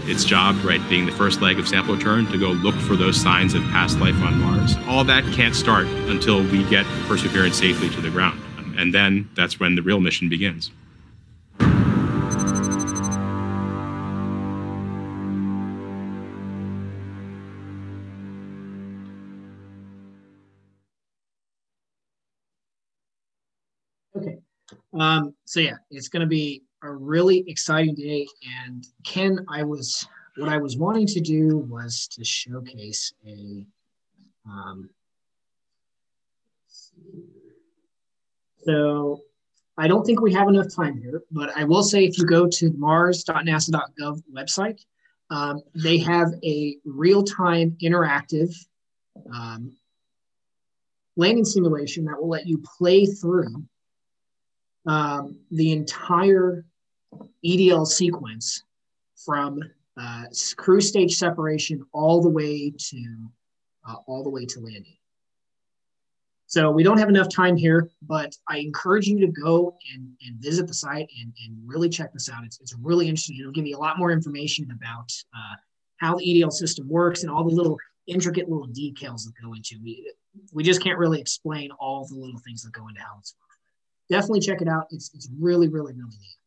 Its 0.08 0.24
job, 0.24 0.56
right, 0.64 0.80
being 0.88 1.06
the 1.06 1.12
first 1.12 1.42
leg 1.42 1.58
of 1.58 1.68
sample 1.68 1.94
return, 1.94 2.26
to 2.26 2.38
go 2.38 2.50
look 2.50 2.74
for 2.74 2.96
those 2.96 3.20
signs 3.20 3.54
of 3.54 3.62
past 3.64 3.98
life 3.98 4.16
on 4.22 4.40
Mars. 4.40 4.76
All 4.86 5.04
that 5.04 5.22
can't 5.34 5.54
start 5.54 5.86
until 5.86 6.42
we 6.42 6.64
get 6.70 6.86
Perseverance 7.06 7.58
safely 7.58 7.90
to 7.90 8.00
the 8.00 8.10
ground. 8.10 8.40
And 8.78 8.94
then 8.94 9.28
that's 9.34 9.60
when 9.60 9.74
the 9.74 9.82
real 9.82 10.00
mission 10.00 10.28
begins. 10.28 10.70
Okay. 24.16 24.38
Um, 24.94 25.34
so 25.44 25.60
yeah, 25.60 25.76
it's 25.90 26.08
going 26.08 26.22
to 26.22 26.26
be 26.26 26.62
a 26.82 26.92
really 26.92 27.44
exciting 27.46 27.94
day. 27.94 28.26
And 28.66 28.86
Ken, 29.04 29.44
I 29.48 29.62
was 29.62 30.06
what 30.36 30.48
I 30.48 30.58
was 30.58 30.76
wanting 30.76 31.06
to 31.08 31.20
do 31.20 31.58
was 31.58 32.08
to 32.12 32.24
showcase 32.24 33.12
a. 33.26 33.64
Um, 34.46 34.90
so 38.64 39.22
I 39.76 39.86
don't 39.88 40.04
think 40.04 40.20
we 40.20 40.32
have 40.34 40.48
enough 40.48 40.74
time 40.74 41.00
here, 41.00 41.22
but 41.30 41.56
I 41.56 41.64
will 41.64 41.82
say 41.82 42.04
if 42.04 42.18
you 42.18 42.24
go 42.24 42.48
to 42.48 42.72
mars.nasa.gov 42.76 44.22
website, 44.34 44.80
um, 45.30 45.62
they 45.74 45.98
have 45.98 46.28
a 46.42 46.76
real-time 46.84 47.76
interactive 47.82 48.54
um, 49.32 49.76
landing 51.16 51.44
simulation 51.44 52.06
that 52.06 52.20
will 52.20 52.28
let 52.28 52.46
you 52.46 52.62
play 52.78 53.06
through 53.06 53.64
um, 54.86 55.38
the 55.50 55.72
entire 55.72 56.64
EDL 57.44 57.86
sequence 57.86 58.64
from 59.24 59.60
uh, 60.00 60.24
cruise 60.56 60.88
stage 60.88 61.16
separation 61.16 61.84
all 61.92 62.22
the 62.22 62.28
way 62.28 62.72
to 62.76 63.28
uh, 63.88 63.96
all 64.06 64.22
the 64.22 64.30
way 64.30 64.44
to 64.46 64.60
landing. 64.60 64.96
So 66.46 66.70
we 66.70 66.82
don't 66.82 66.98
have 66.98 67.10
enough 67.10 67.28
time 67.28 67.56
here, 67.56 67.90
but 68.02 68.34
I 68.48 68.58
encourage 68.58 69.06
you 69.06 69.20
to 69.20 69.26
go 69.26 69.76
and, 69.94 70.08
and 70.26 70.36
visit 70.36 70.66
the 70.66 70.72
site 70.72 71.08
and, 71.20 71.32
and 71.44 71.58
really 71.66 71.90
check 71.90 72.10
this 72.12 72.30
out. 72.30 72.42
It's, 72.44 72.58
it's 72.60 72.74
really 72.80 73.06
interesting. 73.06 73.36
It'll 73.38 73.52
give 73.52 73.66
you 73.66 73.76
a 73.76 73.78
lot 73.78 73.98
more 73.98 74.10
information 74.10 74.66
about 74.70 75.12
uh, 75.36 75.56
how 75.98 76.16
the 76.16 76.24
EDL 76.24 76.50
system 76.50 76.88
works 76.88 77.22
and 77.22 77.30
all 77.30 77.44
the 77.44 77.54
little 77.54 77.76
intricate 78.06 78.48
little 78.48 78.66
details 78.66 79.26
that 79.26 79.32
go 79.42 79.52
into. 79.52 79.76
We, 79.82 80.10
we 80.54 80.62
just 80.62 80.82
can't 80.82 80.98
really 80.98 81.20
explain 81.20 81.70
all 81.72 82.06
the 82.06 82.14
little 82.14 82.40
things 82.40 82.62
that 82.62 82.72
go 82.72 82.88
into 82.88 83.00
how 83.02 83.18
it's 83.18 83.34
definitely 84.08 84.40
check 84.40 84.62
it 84.62 84.68
out. 84.68 84.86
It's, 84.90 85.10
it's 85.14 85.28
really, 85.38 85.68
really, 85.68 85.92
really 85.92 86.16
neat. 86.18 86.38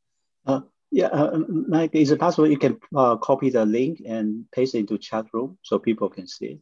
Uh, 0.46 0.62
yeah, 0.92 1.08
uh, 1.08 1.40
Mike, 1.48 1.92
is 1.94 2.12
it 2.12 2.20
possible 2.20 2.48
you 2.48 2.58
can 2.58 2.78
uh, 2.96 3.16
copy 3.18 3.50
the 3.50 3.66
link 3.66 4.02
and 4.06 4.46
paste 4.52 4.76
it 4.76 4.80
into 4.80 4.98
chat 4.98 5.26
room 5.34 5.58
so 5.62 5.80
people 5.80 6.10
can 6.10 6.28
see 6.28 6.46
it? 6.46 6.60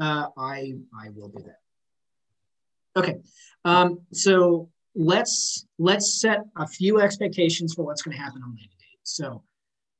Uh, 0.00 0.28
I, 0.36 0.74
I 0.94 1.10
will 1.10 1.28
do 1.28 1.42
that. 1.44 1.58
Okay, 2.96 3.16
um, 3.64 4.00
so 4.12 4.70
let's 4.94 5.66
let's 5.78 6.20
set 6.20 6.40
a 6.56 6.66
few 6.66 7.00
expectations 7.00 7.74
for 7.74 7.84
what's 7.84 8.02
going 8.02 8.16
to 8.16 8.22
happen 8.22 8.42
on 8.42 8.50
landing 8.50 8.68
day. 8.78 8.98
So 9.02 9.42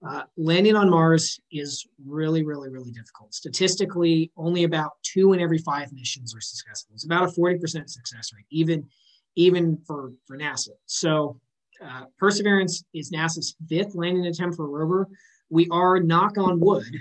uh, 0.07 0.23
landing 0.37 0.77
on 0.77 0.91
Mars 0.91 1.41
is 1.51 1.87
really, 2.05 2.45
really, 2.45 2.69
really 2.69 2.93
difficult. 2.93 3.35
Statistically, 3.35 4.31
only 4.37 4.65
about 4.65 4.93
two 5.03 5.33
in 5.33 5.41
every 5.41 5.59
five 5.59 5.93
missions 5.93 6.35
are 6.35 6.41
successful. 6.41 6.95
It's 6.95 7.05
about 7.05 7.25
a 7.25 7.41
40% 7.41 7.61
success 7.89 8.31
rate, 8.35 8.47
even 8.51 8.87
even 9.35 9.79
for, 9.87 10.13
for 10.27 10.37
NASA. 10.37 10.71
So 10.87 11.41
uh, 11.85 12.05
Perseverance 12.19 12.85
is 12.95 13.11
NASA's 13.13 13.57
fifth 13.69 13.95
landing 13.95 14.27
attempt 14.27 14.57
for 14.57 14.65
a 14.65 14.69
rover. 14.69 15.09
We 15.51 15.69
are, 15.71 16.01
knock 16.01 16.37
on 16.39 16.61
wood, 16.61 16.93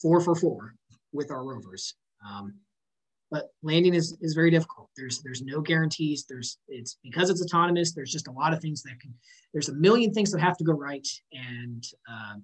four 0.00 0.20
for 0.20 0.34
four 0.34 0.74
with 1.12 1.30
our 1.30 1.44
rovers. 1.44 1.94
Um, 2.26 2.54
but 3.30 3.48
landing 3.62 3.94
is, 3.94 4.16
is 4.20 4.34
very 4.34 4.50
difficult. 4.50 4.90
There's 4.94 5.22
there's 5.22 5.40
no 5.40 5.62
guarantees. 5.62 6.26
There's 6.28 6.58
it's 6.68 6.98
because 7.02 7.30
it's 7.30 7.42
autonomous. 7.42 7.94
There's 7.94 8.12
just 8.12 8.28
a 8.28 8.32
lot 8.32 8.52
of 8.52 8.60
things 8.60 8.82
that 8.82 9.00
can. 9.00 9.14
There's 9.54 9.70
a 9.70 9.74
million 9.74 10.12
things 10.12 10.30
that 10.32 10.40
have 10.40 10.58
to 10.58 10.64
go 10.64 10.74
right, 10.74 11.06
and 11.32 11.82
uh, 12.10 12.34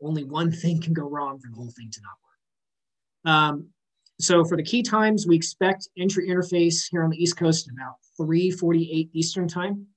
only 0.00 0.22
one 0.22 0.52
thing 0.52 0.80
can 0.80 0.92
go 0.92 1.08
wrong 1.08 1.40
for 1.40 1.48
the 1.50 1.56
whole 1.56 1.72
thing 1.76 1.90
to 1.90 2.00
not 2.02 2.12
work. 2.22 3.34
Um, 3.34 3.68
so 4.20 4.44
for 4.44 4.56
the 4.56 4.62
key 4.62 4.82
times, 4.82 5.26
we 5.26 5.34
expect 5.34 5.88
entry 5.98 6.28
interface 6.28 6.88
here 6.88 7.02
on 7.02 7.10
the 7.10 7.20
East 7.20 7.36
Coast 7.36 7.68
about 7.68 7.96
3:48 8.20 9.10
Eastern 9.12 9.48
time. 9.48 9.88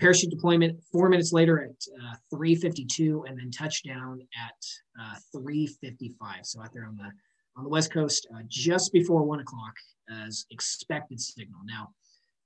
Parachute 0.00 0.30
deployment 0.30 0.82
four 0.90 1.08
minutes 1.08 1.32
later 1.32 1.62
at 1.62 1.70
uh, 1.70 2.14
3:52, 2.34 3.28
and 3.28 3.38
then 3.38 3.50
touchdown 3.50 4.20
at 4.36 4.54
uh, 5.00 5.16
3:55. 5.34 6.14
So 6.42 6.60
out 6.60 6.72
there 6.72 6.86
on 6.86 6.96
the 6.96 7.10
on 7.56 7.64
the 7.64 7.70
West 7.70 7.92
Coast, 7.92 8.26
uh, 8.34 8.40
just 8.48 8.92
before 8.92 9.22
one 9.22 9.40
o'clock 9.40 9.74
as 10.10 10.46
expected 10.50 11.20
signal. 11.20 11.60
Now, 11.64 11.90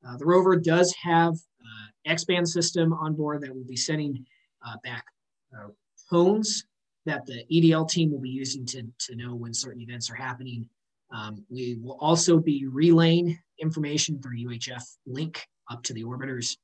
uh, 0.07 0.17
the 0.19 0.27
rover 0.27 0.57
does 0.57 0.95
have 1.03 1.33
uh, 1.33 1.87
X-band 2.05 2.47
system 2.49 2.93
on 2.93 3.15
board 3.15 3.41
that 3.41 3.55
will 3.55 3.65
be 3.67 3.77
sending 3.77 4.25
uh, 4.67 4.77
back 4.85 5.05
tones 6.11 6.65
that 7.07 7.25
the 7.25 7.43
EDL 7.51 7.89
team 7.89 8.13
will 8.13 8.21
be 8.21 8.29
using 8.29 8.67
to, 8.67 8.83
to 8.99 9.17
know 9.17 9.35
when 9.35 9.55
certain 9.55 9.81
events 9.81 10.11
are 10.11 10.15
happening 10.15 10.69
um, 11.11 11.45
we 11.49 11.79
will 11.83 11.99
also 12.01 12.39
be 12.39 12.67
relaying 12.71 13.39
information 13.61 14.21
through 14.21 14.45
UHF 14.45 14.83
link 15.07 15.47
up 15.71 15.83
to 15.85 15.93
the 15.95 16.05
orbiters. 16.05 16.57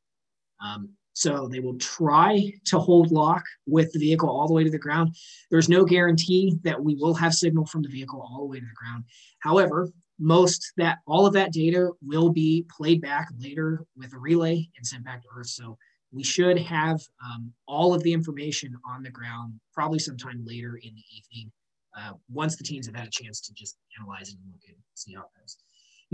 Um, 0.64 0.90
so 1.14 1.46
they 1.46 1.60
will 1.60 1.78
try 1.78 2.52
to 2.66 2.78
hold 2.78 3.12
lock 3.12 3.44
with 3.66 3.92
the 3.92 4.00
vehicle 4.00 4.28
all 4.28 4.48
the 4.48 4.54
way 4.54 4.64
to 4.64 4.70
the 4.70 4.78
ground. 4.78 5.14
There's 5.50 5.68
no 5.68 5.84
guarantee 5.84 6.56
that 6.64 6.82
we 6.82 6.96
will 6.96 7.14
have 7.14 7.34
signal 7.34 7.66
from 7.66 7.82
the 7.82 7.88
vehicle 7.88 8.20
all 8.20 8.40
the 8.40 8.46
way 8.46 8.58
to 8.58 8.66
the 8.66 8.74
ground. 8.74 9.04
However, 9.40 9.88
most 10.18 10.72
that 10.76 10.98
all 11.06 11.26
of 11.26 11.32
that 11.34 11.52
data 11.52 11.90
will 12.02 12.30
be 12.30 12.66
played 12.76 13.00
back 13.00 13.28
later 13.38 13.84
with 13.96 14.12
a 14.12 14.18
relay 14.18 14.68
and 14.76 14.86
sent 14.86 15.04
back 15.04 15.22
to 15.22 15.28
Earth. 15.36 15.48
So 15.48 15.78
we 16.12 16.24
should 16.24 16.58
have 16.58 17.00
um, 17.24 17.52
all 17.66 17.94
of 17.94 18.02
the 18.02 18.12
information 18.12 18.74
on 18.88 19.02
the 19.02 19.10
ground 19.10 19.54
probably 19.72 19.98
sometime 19.98 20.42
later 20.44 20.76
in 20.82 20.94
the 20.94 21.04
evening 21.16 21.52
uh, 21.96 22.12
once 22.30 22.56
the 22.56 22.64
teams 22.64 22.86
have 22.86 22.94
had 22.94 23.06
a 23.06 23.10
chance 23.10 23.40
to 23.40 23.52
just 23.54 23.76
analyze 23.98 24.28
it 24.28 24.36
and 24.42 24.52
look 24.52 24.62
and 24.68 24.76
see 24.94 25.14
how 25.14 25.22
it 25.22 25.40
goes. 25.40 25.56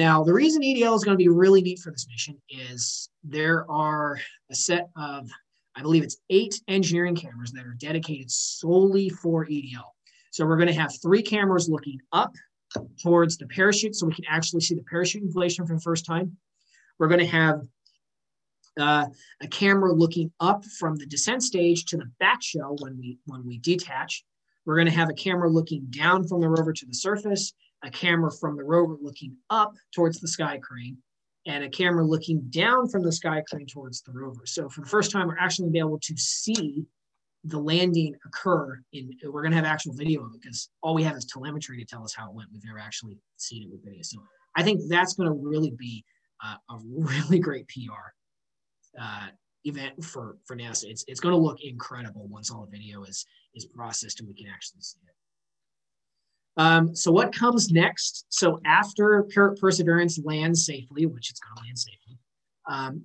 Now, 0.00 0.24
the 0.24 0.32
reason 0.32 0.62
EDL 0.62 0.96
is 0.96 1.04
going 1.04 1.14
to 1.14 1.22
be 1.22 1.28
really 1.28 1.60
neat 1.60 1.78
for 1.78 1.92
this 1.92 2.06
mission 2.08 2.40
is 2.48 3.10
there 3.22 3.70
are 3.70 4.18
a 4.50 4.54
set 4.54 4.88
of, 4.96 5.28
I 5.76 5.82
believe 5.82 6.02
it's 6.02 6.16
eight 6.30 6.58
engineering 6.68 7.14
cameras 7.14 7.52
that 7.52 7.66
are 7.66 7.76
dedicated 7.78 8.30
solely 8.30 9.10
for 9.10 9.44
EDL. 9.44 9.84
So 10.30 10.46
we're 10.46 10.56
going 10.56 10.68
to 10.68 10.80
have 10.80 10.94
three 11.02 11.20
cameras 11.20 11.68
looking 11.68 12.00
up 12.12 12.34
towards 13.02 13.36
the 13.36 13.46
parachute 13.48 13.94
so 13.94 14.06
we 14.06 14.14
can 14.14 14.24
actually 14.26 14.62
see 14.62 14.74
the 14.74 14.84
parachute 14.84 15.22
inflation 15.22 15.66
for 15.66 15.74
the 15.74 15.82
first 15.82 16.06
time. 16.06 16.34
We're 16.98 17.08
going 17.08 17.20
to 17.20 17.26
have 17.26 17.60
uh, 18.80 19.04
a 19.42 19.48
camera 19.48 19.92
looking 19.92 20.32
up 20.40 20.64
from 20.64 20.96
the 20.96 21.04
descent 21.04 21.42
stage 21.42 21.84
to 21.84 21.98
the 21.98 22.10
back 22.18 22.42
shell 22.42 22.74
when 22.80 22.96
we 22.96 23.18
when 23.26 23.46
we 23.46 23.58
detach. 23.58 24.24
We're 24.64 24.76
going 24.76 24.88
to 24.88 24.94
have 24.94 25.10
a 25.10 25.14
camera 25.14 25.50
looking 25.50 25.88
down 25.90 26.26
from 26.26 26.40
the 26.40 26.48
rover 26.48 26.72
to 26.72 26.86
the 26.86 26.94
surface, 26.94 27.52
a 27.82 27.90
camera 27.90 28.30
from 28.30 28.56
the 28.56 28.64
rover 28.64 28.96
looking 29.00 29.36
up 29.48 29.72
towards 29.94 30.20
the 30.20 30.28
sky 30.28 30.58
crane, 30.58 30.96
and 31.46 31.64
a 31.64 31.68
camera 31.68 32.04
looking 32.04 32.40
down 32.50 32.88
from 32.88 33.02
the 33.02 33.12
sky 33.12 33.42
crane 33.48 33.66
towards 33.66 34.02
the 34.02 34.12
rover. 34.12 34.44
So 34.44 34.68
for 34.68 34.82
the 34.82 34.86
first 34.86 35.10
time, 35.10 35.28
we're 35.28 35.38
actually 35.38 35.68
to 35.68 35.72
be 35.72 35.78
able 35.78 36.00
to 36.00 36.16
see 36.16 36.84
the 37.44 37.58
landing 37.58 38.14
occur 38.26 38.78
in 38.92 39.10
we're 39.24 39.40
going 39.40 39.50
to 39.50 39.56
have 39.56 39.64
actual 39.64 39.94
video 39.94 40.22
of 40.22 40.34
it 40.34 40.42
because 40.42 40.68
all 40.82 40.94
we 40.94 41.02
have 41.02 41.16
is 41.16 41.24
telemetry 41.24 41.78
to 41.78 41.86
tell 41.86 42.04
us 42.04 42.12
how 42.14 42.28
it 42.28 42.34
went 42.34 42.46
we've 42.52 42.66
never 42.66 42.78
actually 42.78 43.16
seen 43.38 43.62
it 43.62 43.70
with 43.70 43.82
video 43.82 44.02
so 44.02 44.18
i 44.58 44.62
think 44.62 44.78
that's 44.90 45.14
going 45.14 45.26
to 45.26 45.32
really 45.32 45.70
be 45.70 46.04
uh, 46.44 46.56
a 46.68 46.78
really 46.84 47.38
great 47.38 47.66
pr 47.66 48.12
uh, 49.00 49.28
event 49.64 50.02
for 50.02 50.36
for 50.44 50.56
NASA. 50.56 50.84
It's 50.84 51.04
it's 51.06 51.20
going 51.20 51.34
to 51.34 51.40
look 51.40 51.60
incredible 51.62 52.26
once 52.28 52.50
all 52.50 52.64
the 52.64 52.76
video 52.76 53.02
is 53.04 53.26
is 53.54 53.66
processed 53.66 54.20
and 54.20 54.28
we 54.28 54.34
can 54.34 54.46
actually 54.52 54.80
see 54.80 54.98
it. 55.06 55.14
Um, 56.60 56.94
so 56.94 57.10
what 57.10 57.32
comes 57.32 57.70
next? 57.70 58.26
So 58.28 58.60
after 58.66 59.22
per 59.34 59.54
Perseverance 59.56 60.20
lands 60.22 60.66
safely, 60.66 61.06
which 61.06 61.30
it's 61.30 61.40
going 61.40 61.56
to 61.56 61.62
land 61.62 61.78
safely, 61.78 62.18
um, 62.68 63.02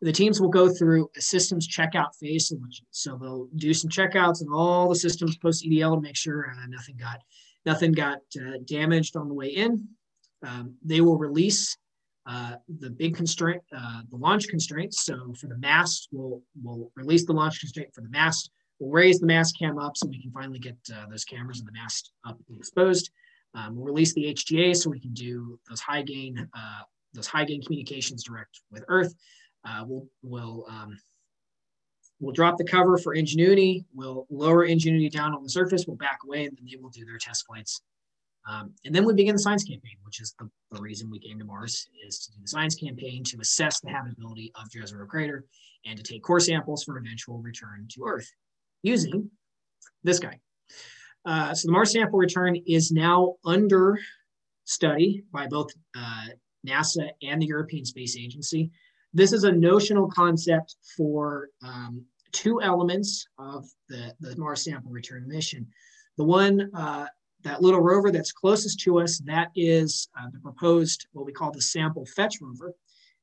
the 0.00 0.10
teams 0.10 0.40
will 0.40 0.48
go 0.48 0.68
through 0.68 1.08
a 1.16 1.20
systems 1.20 1.68
checkout 1.68 2.12
phase. 2.20 2.52
So 2.90 3.16
they'll 3.16 3.48
do 3.54 3.72
some 3.72 3.88
checkouts 3.88 4.40
and 4.40 4.50
all 4.52 4.88
the 4.88 4.96
systems 4.96 5.36
post 5.36 5.64
EDL 5.64 5.94
to 5.94 6.00
make 6.00 6.16
sure 6.16 6.50
uh, 6.50 6.66
nothing 6.68 6.96
got 6.96 7.20
nothing 7.64 7.92
got 7.92 8.18
uh, 8.36 8.58
damaged 8.64 9.16
on 9.16 9.28
the 9.28 9.34
way 9.34 9.48
in. 9.48 9.86
Um, 10.44 10.74
they 10.84 11.00
will 11.00 11.18
release 11.18 11.76
uh, 12.26 12.54
the 12.80 12.90
big 12.90 13.14
constraint, 13.14 13.62
uh, 13.76 14.00
the 14.10 14.16
launch 14.16 14.48
constraints. 14.48 15.04
So 15.04 15.34
for 15.40 15.46
the 15.46 15.58
mast, 15.58 16.08
we'll, 16.10 16.42
we'll 16.60 16.90
release 16.96 17.26
the 17.26 17.32
launch 17.32 17.60
constraint 17.60 17.90
for 17.94 18.00
the 18.00 18.10
mast. 18.10 18.50
We'll 18.78 18.90
raise 18.90 19.18
the 19.18 19.26
mast 19.26 19.58
cam 19.58 19.78
up 19.78 19.96
so 19.96 20.06
we 20.06 20.22
can 20.22 20.30
finally 20.30 20.58
get 20.58 20.76
uh, 20.94 21.06
those 21.10 21.24
cameras 21.24 21.58
and 21.58 21.68
the 21.68 21.72
mast 21.72 22.12
up 22.26 22.38
and 22.48 22.58
exposed. 22.58 23.10
Um, 23.54 23.74
we'll 23.74 23.86
release 23.86 24.14
the 24.14 24.32
HGA 24.32 24.76
so 24.76 24.90
we 24.90 25.00
can 25.00 25.12
do 25.14 25.58
those 25.68 25.80
high 25.80 26.02
gain, 26.02 26.48
uh, 26.54 26.80
those 27.12 27.26
high 27.26 27.44
gain 27.44 27.62
communications 27.62 28.22
direct 28.22 28.60
with 28.70 28.84
Earth. 28.88 29.14
Uh, 29.64 29.84
we'll 29.86 30.06
we'll 30.22 30.64
um, 30.68 30.98
we'll 32.20 32.34
drop 32.34 32.56
the 32.56 32.64
cover 32.64 32.98
for 32.98 33.14
Ingenuity. 33.14 33.84
We'll 33.94 34.26
lower 34.30 34.64
Ingenuity 34.64 35.08
down 35.08 35.34
on 35.34 35.42
the 35.42 35.48
surface. 35.48 35.86
We'll 35.86 35.96
back 35.96 36.20
away, 36.24 36.44
and 36.44 36.56
then 36.56 36.66
they 36.70 36.78
will 36.80 36.90
do 36.90 37.04
their 37.04 37.18
test 37.18 37.46
flights. 37.46 37.80
Um, 38.48 38.72
and 38.84 38.94
then 38.94 39.04
we 39.04 39.12
begin 39.12 39.34
the 39.34 39.40
science 39.40 39.64
campaign, 39.64 39.96
which 40.04 40.22
is 40.22 40.34
the, 40.38 40.48
the, 40.70 40.80
reason 40.80 41.10
we 41.10 41.18
came 41.18 41.38
to 41.38 41.44
Mars, 41.44 41.86
is 42.06 42.18
to 42.20 42.32
do 42.32 42.38
the 42.40 42.48
science 42.48 42.74
campaign 42.74 43.22
to 43.24 43.38
assess 43.40 43.80
the 43.80 43.90
habitability 43.90 44.52
of 44.54 44.70
Jezero 44.70 45.06
Crater 45.06 45.44
and 45.84 45.98
to 45.98 46.02
take 46.02 46.22
core 46.22 46.40
samples 46.40 46.82
for 46.82 46.96
eventual 46.96 47.42
return 47.42 47.86
to 47.90 48.04
Earth 48.06 48.30
using 48.82 49.30
this 50.04 50.18
guy. 50.18 50.38
Uh, 51.24 51.54
so 51.54 51.66
the 51.66 51.72
Mars 51.72 51.92
sample 51.92 52.18
return 52.18 52.56
is 52.66 52.90
now 52.90 53.34
under 53.44 53.98
study 54.64 55.24
by 55.32 55.46
both 55.46 55.70
uh, 55.96 56.26
NASA 56.66 57.08
and 57.22 57.40
the 57.40 57.46
European 57.46 57.84
Space 57.84 58.16
Agency. 58.16 58.70
This 59.12 59.32
is 59.32 59.44
a 59.44 59.52
notional 59.52 60.08
concept 60.08 60.76
for 60.96 61.48
um, 61.62 62.04
two 62.32 62.60
elements 62.62 63.26
of 63.38 63.66
the, 63.88 64.14
the 64.20 64.36
Mars 64.36 64.64
sample 64.64 64.90
return 64.90 65.26
mission. 65.26 65.66
The 66.16 66.24
one, 66.24 66.70
uh, 66.74 67.06
that 67.44 67.62
little 67.62 67.80
rover 67.80 68.10
that's 68.10 68.32
closest 68.32 68.80
to 68.80 69.00
us, 69.00 69.18
that 69.26 69.48
is 69.54 70.08
uh, 70.18 70.26
the 70.32 70.40
proposed, 70.40 71.06
what 71.12 71.24
we 71.24 71.32
call 71.32 71.52
the 71.52 71.62
sample 71.62 72.04
fetch 72.06 72.36
rover. 72.40 72.74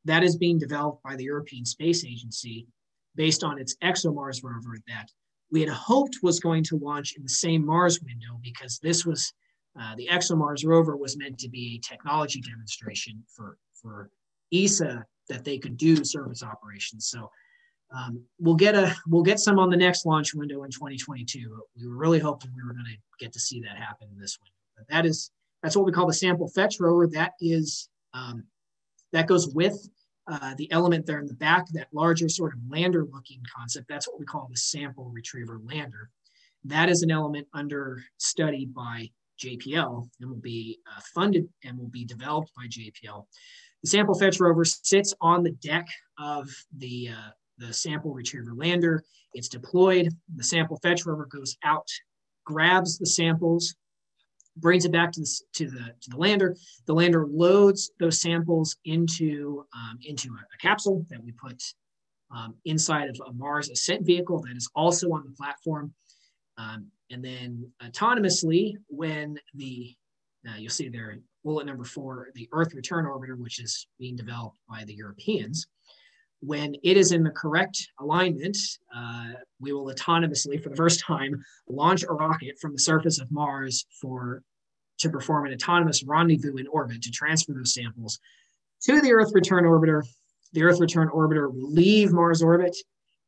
That 0.05 0.23
is 0.23 0.37
being 0.37 0.59
developed 0.59 1.03
by 1.03 1.15
the 1.15 1.23
European 1.23 1.65
Space 1.65 2.05
Agency 2.05 2.67
based 3.15 3.43
on 3.43 3.59
its 3.59 3.75
ExoMars 3.83 4.43
rover 4.43 4.77
that 4.87 5.09
we 5.55 5.61
had 5.61 5.69
hoped 5.69 6.17
was 6.21 6.41
going 6.41 6.61
to 6.65 6.77
launch 6.79 7.15
in 7.15 7.23
the 7.23 7.29
same 7.29 7.65
Mars 7.65 8.01
window 8.01 8.37
because 8.43 8.77
this 8.79 9.05
was 9.05 9.31
uh, 9.79 9.95
the 9.95 10.05
ExoMars 10.11 10.65
rover 10.65 10.97
was 10.97 11.15
meant 11.15 11.39
to 11.39 11.47
be 11.47 11.79
a 11.79 11.87
technology 11.87 12.41
demonstration 12.41 13.23
for, 13.33 13.57
for 13.73 14.09
ESA 14.53 15.05
that 15.29 15.45
they 15.45 15.57
could 15.57 15.77
do 15.77 16.03
service 16.03 16.43
operations. 16.43 17.07
So 17.07 17.31
um, 17.95 18.21
we'll 18.37 18.57
get 18.57 18.75
a 18.75 18.93
we'll 19.07 19.23
get 19.23 19.39
some 19.39 19.57
on 19.57 19.69
the 19.69 19.77
next 19.77 20.05
launch 20.05 20.35
window 20.35 20.63
in 20.63 20.71
2022. 20.71 21.49
We 21.79 21.87
were 21.87 21.95
really 21.95 22.19
hoping 22.19 22.51
we 22.53 22.61
were 22.61 22.73
going 22.73 22.87
to 22.87 23.23
get 23.23 23.31
to 23.31 23.39
see 23.39 23.61
that 23.61 23.77
happen 23.77 24.09
in 24.13 24.19
this 24.19 24.37
window. 24.41 24.59
But 24.75 24.93
that 24.93 25.05
is 25.05 25.31
that's 25.63 25.77
what 25.77 25.85
we 25.85 25.93
call 25.93 26.05
the 26.05 26.13
sample 26.13 26.49
fetch 26.49 26.81
rover. 26.81 27.07
That 27.07 27.31
is 27.39 27.87
um, 28.13 28.43
that 29.13 29.27
goes 29.27 29.47
with 29.47 29.87
uh, 30.27 30.55
the 30.57 30.71
element 30.71 31.05
there 31.05 31.19
in 31.19 31.27
the 31.27 31.33
back, 31.33 31.67
that 31.69 31.87
larger 31.93 32.27
sort 32.29 32.53
of 32.53 32.59
lander 32.69 33.05
looking 33.11 33.41
concept. 33.55 33.87
That's 33.87 34.07
what 34.07 34.19
we 34.19 34.25
call 34.25 34.47
the 34.49 34.57
sample 34.57 35.09
retriever 35.13 35.61
lander. 35.63 36.09
That 36.63 36.89
is 36.89 37.03
an 37.03 37.11
element 37.11 37.47
under 37.53 38.01
study 38.17 38.65
by 38.65 39.09
JPL 39.39 40.09
and 40.19 40.29
will 40.29 40.37
be 40.37 40.79
uh, 40.87 41.01
funded 41.13 41.47
and 41.63 41.77
will 41.77 41.89
be 41.89 42.05
developed 42.05 42.51
by 42.55 42.65
JPL. 42.65 43.25
The 43.83 43.89
sample 43.89 44.15
fetch 44.15 44.39
rover 44.39 44.65
sits 44.65 45.13
on 45.21 45.43
the 45.43 45.51
deck 45.51 45.87
of 46.17 46.49
the, 46.77 47.09
uh, 47.09 47.31
the 47.59 47.71
sample 47.71 48.13
retriever 48.13 48.53
lander. 48.55 49.03
It's 49.33 49.49
deployed. 49.49 50.09
The 50.35 50.43
sample 50.43 50.79
fetch 50.81 51.05
rover 51.05 51.27
goes 51.27 51.55
out, 51.63 51.87
grabs 52.45 52.97
the 52.97 53.05
samples, 53.05 53.75
brings 54.57 54.85
it 54.85 54.91
back 54.91 55.11
to 55.11 55.21
the, 55.21 55.39
to 55.53 55.69
the, 55.69 55.93
to 56.01 56.09
the 56.09 56.17
lander. 56.17 56.55
The 56.85 56.93
lander 56.93 57.25
loads 57.27 57.91
those 57.99 58.21
samples 58.21 58.77
into, 58.85 59.65
um, 59.75 59.97
into 60.05 60.29
a, 60.29 60.41
a, 60.53 60.57
capsule 60.59 61.05
that 61.09 61.23
we 61.23 61.31
put 61.31 61.61
um, 62.35 62.55
inside 62.65 63.09
of 63.09 63.19
a 63.27 63.33
Mars 63.33 63.69
ascent 63.69 64.05
vehicle 64.05 64.41
that 64.41 64.55
is 64.55 64.69
also 64.75 65.11
on 65.11 65.23
the 65.25 65.35
platform. 65.35 65.93
Um, 66.57 66.87
and 67.11 67.23
then 67.23 67.69
autonomously, 67.83 68.75
when 68.87 69.37
the, 69.53 69.93
uh, 70.47 70.55
you'll 70.57 70.69
see 70.69 70.89
there, 70.89 71.17
bullet 71.43 71.65
number 71.65 71.83
four, 71.83 72.29
the 72.33 72.49
Earth 72.51 72.73
Return 72.73 73.05
Orbiter, 73.05 73.37
which 73.37 73.59
is 73.59 73.87
being 73.99 74.15
developed 74.15 74.57
by 74.69 74.83
the 74.85 74.93
Europeans, 74.93 75.67
when 76.41 76.75
it 76.83 76.97
is 76.97 77.11
in 77.11 77.23
the 77.23 77.31
correct 77.31 77.87
alignment, 77.99 78.57
uh, 78.95 79.33
we 79.59 79.73
will 79.73 79.91
autonomously, 79.91 80.61
for 80.61 80.69
the 80.69 80.75
first 80.75 80.99
time, 80.99 81.43
launch 81.67 82.03
a 82.03 82.13
rocket 82.13 82.59
from 82.59 82.73
the 82.73 82.79
surface 82.79 83.19
of 83.19 83.31
Mars 83.31 83.85
for 84.01 84.41
to 84.97 85.09
perform 85.09 85.45
an 85.45 85.53
autonomous 85.53 86.03
rendezvous 86.03 86.55
in 86.57 86.67
orbit 86.67 87.01
to 87.01 87.11
transfer 87.11 87.53
those 87.53 87.73
samples 87.73 88.19
to 88.81 89.01
the 89.01 89.11
Earth 89.11 89.31
Return 89.33 89.65
Orbiter. 89.65 90.03
The 90.53 90.63
Earth 90.63 90.79
Return 90.79 91.09
Orbiter 91.09 91.51
will 91.51 91.71
leave 91.71 92.13
Mars 92.13 92.41
orbit, 92.41 92.75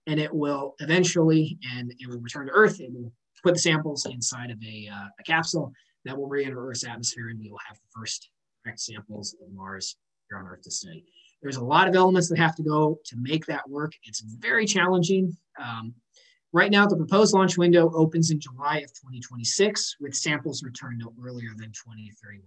and 0.06 0.20
it 0.20 0.34
will 0.34 0.76
eventually, 0.80 1.58
and 1.74 1.92
it 2.00 2.08
will 2.08 2.20
return 2.20 2.48
to 2.48 2.54
Earth. 2.54 2.80
It 2.80 2.92
will 2.94 3.12
put 3.44 3.56
the 3.56 3.60
samples 3.60 4.06
inside 4.06 4.52
of 4.52 4.58
a, 4.64 4.90
uh, 4.94 5.08
a 5.20 5.24
capsule 5.24 5.74
that 6.06 6.18
will 6.18 6.28
re-enter 6.28 6.70
Earth's 6.70 6.86
atmosphere, 6.86 7.30
and 7.30 7.40
we 7.40 7.50
will 7.50 7.60
have 7.68 7.78
the 7.78 7.90
first 7.94 8.30
samples 8.76 9.36
of 9.42 9.54
Mars 9.54 9.96
here 10.30 10.38
on 10.38 10.46
Earth 10.46 10.62
to 10.64 10.72
study. 10.72 11.06
There's 11.42 11.58
a 11.58 11.64
lot 11.64 11.88
of 11.88 11.96
elements 11.96 12.30
that 12.30 12.38
have 12.40 12.56
to 12.56 12.64
go 12.64 13.00
to 13.06 13.16
make 13.20 13.46
that 13.46 13.70
work. 13.70 13.94
It's 14.04 14.22
very 14.22 14.66
challenging. 14.66 15.36
Um, 15.62 15.94
right 16.52 16.72
now, 16.72 16.88
the 16.88 16.98
proposed 16.98 17.34
launch 17.34 17.58
window 17.58 17.92
opens 17.94 18.32
in 18.32 18.40
July 18.40 18.78
of 18.78 18.90
2026 18.94 19.98
with 20.00 20.16
samples 20.16 20.64
returned 20.64 21.00
no 21.00 21.14
earlier 21.24 21.52
than 21.58 21.68
2031. 21.68 22.44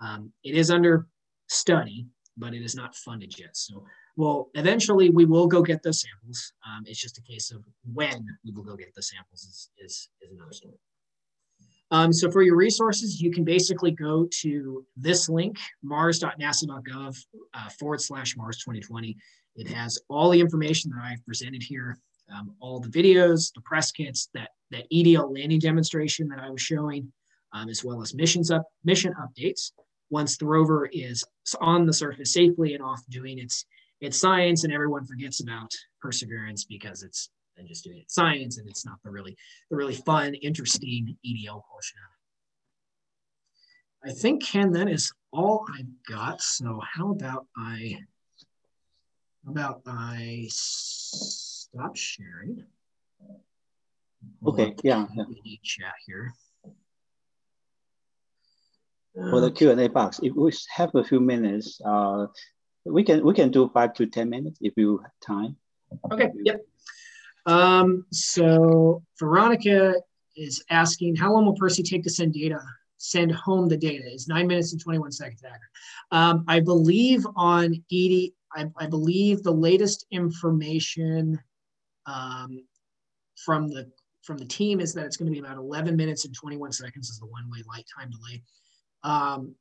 Um, 0.00 0.32
it 0.44 0.54
is 0.54 0.70
under 0.70 1.06
study, 1.48 2.06
but 2.36 2.54
it 2.54 2.62
is 2.62 2.74
not 2.74 2.94
funded 2.94 3.38
yet. 3.38 3.56
So 3.56 3.84
well, 4.16 4.50
eventually 4.54 5.10
we 5.10 5.24
will 5.24 5.46
go 5.46 5.62
get 5.62 5.82
those 5.82 6.02
samples. 6.02 6.52
Um, 6.66 6.84
it's 6.86 7.00
just 7.00 7.18
a 7.18 7.22
case 7.22 7.50
of 7.50 7.64
when 7.92 8.26
we 8.44 8.52
will 8.52 8.64
go 8.64 8.76
get 8.76 8.94
the 8.94 9.02
samples 9.02 9.42
is, 9.42 9.70
is, 9.78 10.08
is 10.20 10.30
another 10.32 10.52
story. 10.52 10.74
Um, 11.90 12.12
so 12.12 12.30
for 12.30 12.42
your 12.42 12.56
resources, 12.56 13.20
you 13.20 13.30
can 13.30 13.44
basically 13.44 13.90
go 13.90 14.28
to 14.42 14.86
this 14.96 15.28
link, 15.28 15.58
mars.nasa.gov 15.82 17.18
uh, 17.54 17.68
forward 17.70 18.00
slash 18.00 18.36
Mars 18.36 18.58
2020. 18.58 19.16
It 19.56 19.68
has 19.68 19.98
all 20.08 20.30
the 20.30 20.40
information 20.40 20.90
that 20.90 21.02
I've 21.02 21.24
presented 21.26 21.62
here, 21.62 21.98
um, 22.32 22.54
all 22.60 22.78
the 22.78 22.88
videos, 22.88 23.52
the 23.54 23.60
press 23.62 23.90
kits, 23.90 24.28
that, 24.34 24.50
that 24.70 24.86
EDL 24.92 25.34
landing 25.34 25.58
demonstration 25.58 26.28
that 26.28 26.38
I 26.38 26.50
was 26.50 26.62
showing, 26.62 27.12
um, 27.52 27.68
as 27.68 27.84
well 27.84 28.00
as 28.00 28.14
missions 28.14 28.52
up, 28.52 28.62
mission 28.84 29.12
updates. 29.20 29.72
Once 30.10 30.36
the 30.36 30.46
rover 30.46 30.88
is 30.92 31.24
on 31.60 31.86
the 31.86 31.92
surface 31.92 32.32
safely 32.32 32.74
and 32.74 32.82
off 32.82 33.00
doing 33.10 33.38
its, 33.38 33.64
its 34.00 34.18
science 34.18 34.62
and 34.62 34.72
everyone 34.72 35.04
forgets 35.04 35.40
about 35.40 35.72
perseverance 36.00 36.64
because 36.64 37.02
it's 37.02 37.30
than 37.56 37.66
just 37.66 37.84
doing 37.84 37.98
it 37.98 38.10
science 38.10 38.58
and 38.58 38.68
it's 38.68 38.84
not 38.86 38.96
the 39.04 39.10
really 39.10 39.36
the 39.70 39.76
really 39.76 39.94
fun 39.94 40.34
interesting 40.34 41.16
edl 41.26 41.62
portion 41.70 41.98
of 42.04 42.10
it 44.04 44.10
i 44.10 44.12
think 44.12 44.44
ken 44.44 44.72
that 44.72 44.88
is 44.88 45.12
all 45.32 45.64
i've 45.76 45.86
got 46.08 46.40
so 46.40 46.80
how 46.94 47.10
about 47.10 47.46
i 47.56 47.96
how 49.44 49.52
about 49.52 49.82
i 49.86 50.46
stop 50.50 51.96
sharing 51.96 52.64
okay 54.46 54.74
yeah, 54.82 55.06
yeah. 55.14 55.24
chat 55.62 55.94
here 56.06 56.32
for 59.14 59.40
the 59.40 59.50
Q&A 59.50 59.88
box, 59.88 60.20
if 60.22 60.34
we 60.34 60.52
have 60.74 60.94
a 60.94 61.04
few 61.04 61.20
minutes, 61.20 61.80
uh, 61.84 62.26
we 62.84 63.04
can 63.04 63.24
we 63.24 63.34
can 63.34 63.50
do 63.50 63.68
five 63.74 63.92
to 63.94 64.06
10 64.06 64.30
minutes 64.30 64.58
if 64.60 64.72
you 64.76 64.98
have 64.98 65.12
time. 65.20 65.56
Okay, 66.12 66.30
yep. 66.44 66.64
Um, 67.46 68.04
so 68.12 69.02
Veronica 69.18 69.94
is 70.36 70.62
asking, 70.70 71.16
how 71.16 71.32
long 71.32 71.46
will 71.46 71.54
Percy 71.54 71.82
take 71.82 72.02
to 72.04 72.10
send 72.10 72.34
data, 72.34 72.60
send 72.98 73.32
home 73.32 73.68
the 73.68 73.76
data? 73.76 74.04
Is 74.12 74.28
nine 74.28 74.46
minutes 74.46 74.72
and 74.72 74.80
21 74.80 75.12
seconds? 75.12 75.42
Um, 76.10 76.44
I 76.48 76.60
believe 76.60 77.26
on 77.36 77.74
Edie, 77.90 78.34
I, 78.54 78.66
I, 78.78 78.86
believe 78.86 79.42
the 79.42 79.52
latest 79.52 80.06
information 80.10 81.38
um, 82.06 82.64
from 83.36 83.68
the 83.68 83.90
from 84.22 84.36
the 84.36 84.44
team 84.44 84.80
is 84.80 84.92
that 84.94 85.06
it's 85.06 85.16
going 85.16 85.26
to 85.26 85.32
be 85.32 85.38
about 85.38 85.56
11 85.56 85.96
minutes 85.96 86.24
and 86.24 86.34
21 86.34 86.72
seconds 86.72 87.08
is 87.08 87.18
the 87.18 87.26
one-way 87.26 87.62
light 87.66 87.86
time 87.96 88.10
delay. 88.10 88.42
Um, 89.02 89.54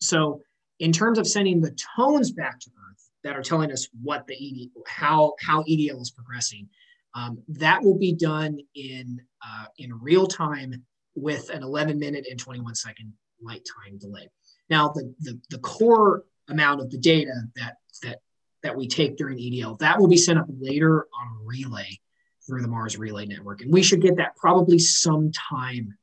so 0.00 0.40
in 0.78 0.90
terms 0.90 1.18
of 1.18 1.26
sending 1.26 1.60
the 1.60 1.76
tones 1.96 2.32
back 2.32 2.58
to 2.60 2.70
Earth 2.70 3.10
that 3.22 3.36
are 3.36 3.42
telling 3.42 3.70
us 3.70 3.88
what 4.02 4.26
the 4.26 4.34
ED, 4.34 4.70
how 4.86 5.34
how 5.40 5.62
EDL 5.64 6.00
is 6.00 6.10
progressing, 6.10 6.68
um, 7.14 7.42
that 7.48 7.82
will 7.82 7.98
be 7.98 8.14
done 8.14 8.58
in, 8.74 9.20
uh, 9.44 9.64
in 9.78 9.92
real 10.00 10.26
time 10.26 10.84
with 11.14 11.50
an 11.50 11.62
11 11.62 11.98
minute 11.98 12.26
and 12.30 12.38
21 12.38 12.74
second 12.74 13.12
light 13.42 13.66
time 13.76 13.98
delay. 13.98 14.28
Now, 14.68 14.88
the, 14.88 15.12
the, 15.20 15.40
the 15.50 15.58
core 15.58 16.24
amount 16.48 16.80
of 16.80 16.90
the 16.90 16.98
data 16.98 17.34
that, 17.56 17.76
that, 18.02 18.20
that 18.62 18.76
we 18.76 18.86
take 18.86 19.16
during 19.16 19.38
EDL, 19.38 19.78
that 19.80 19.98
will 19.98 20.08
be 20.08 20.16
sent 20.16 20.38
up 20.38 20.46
later 20.60 21.06
on 21.18 21.46
relay 21.46 21.98
through 22.46 22.62
the 22.62 22.68
Mars 22.68 22.98
Relay 22.98 23.26
Network. 23.26 23.62
And 23.62 23.72
we 23.72 23.82
should 23.82 24.02
get 24.02 24.16
that 24.16 24.36
probably 24.36 24.78
sometime 24.78 25.96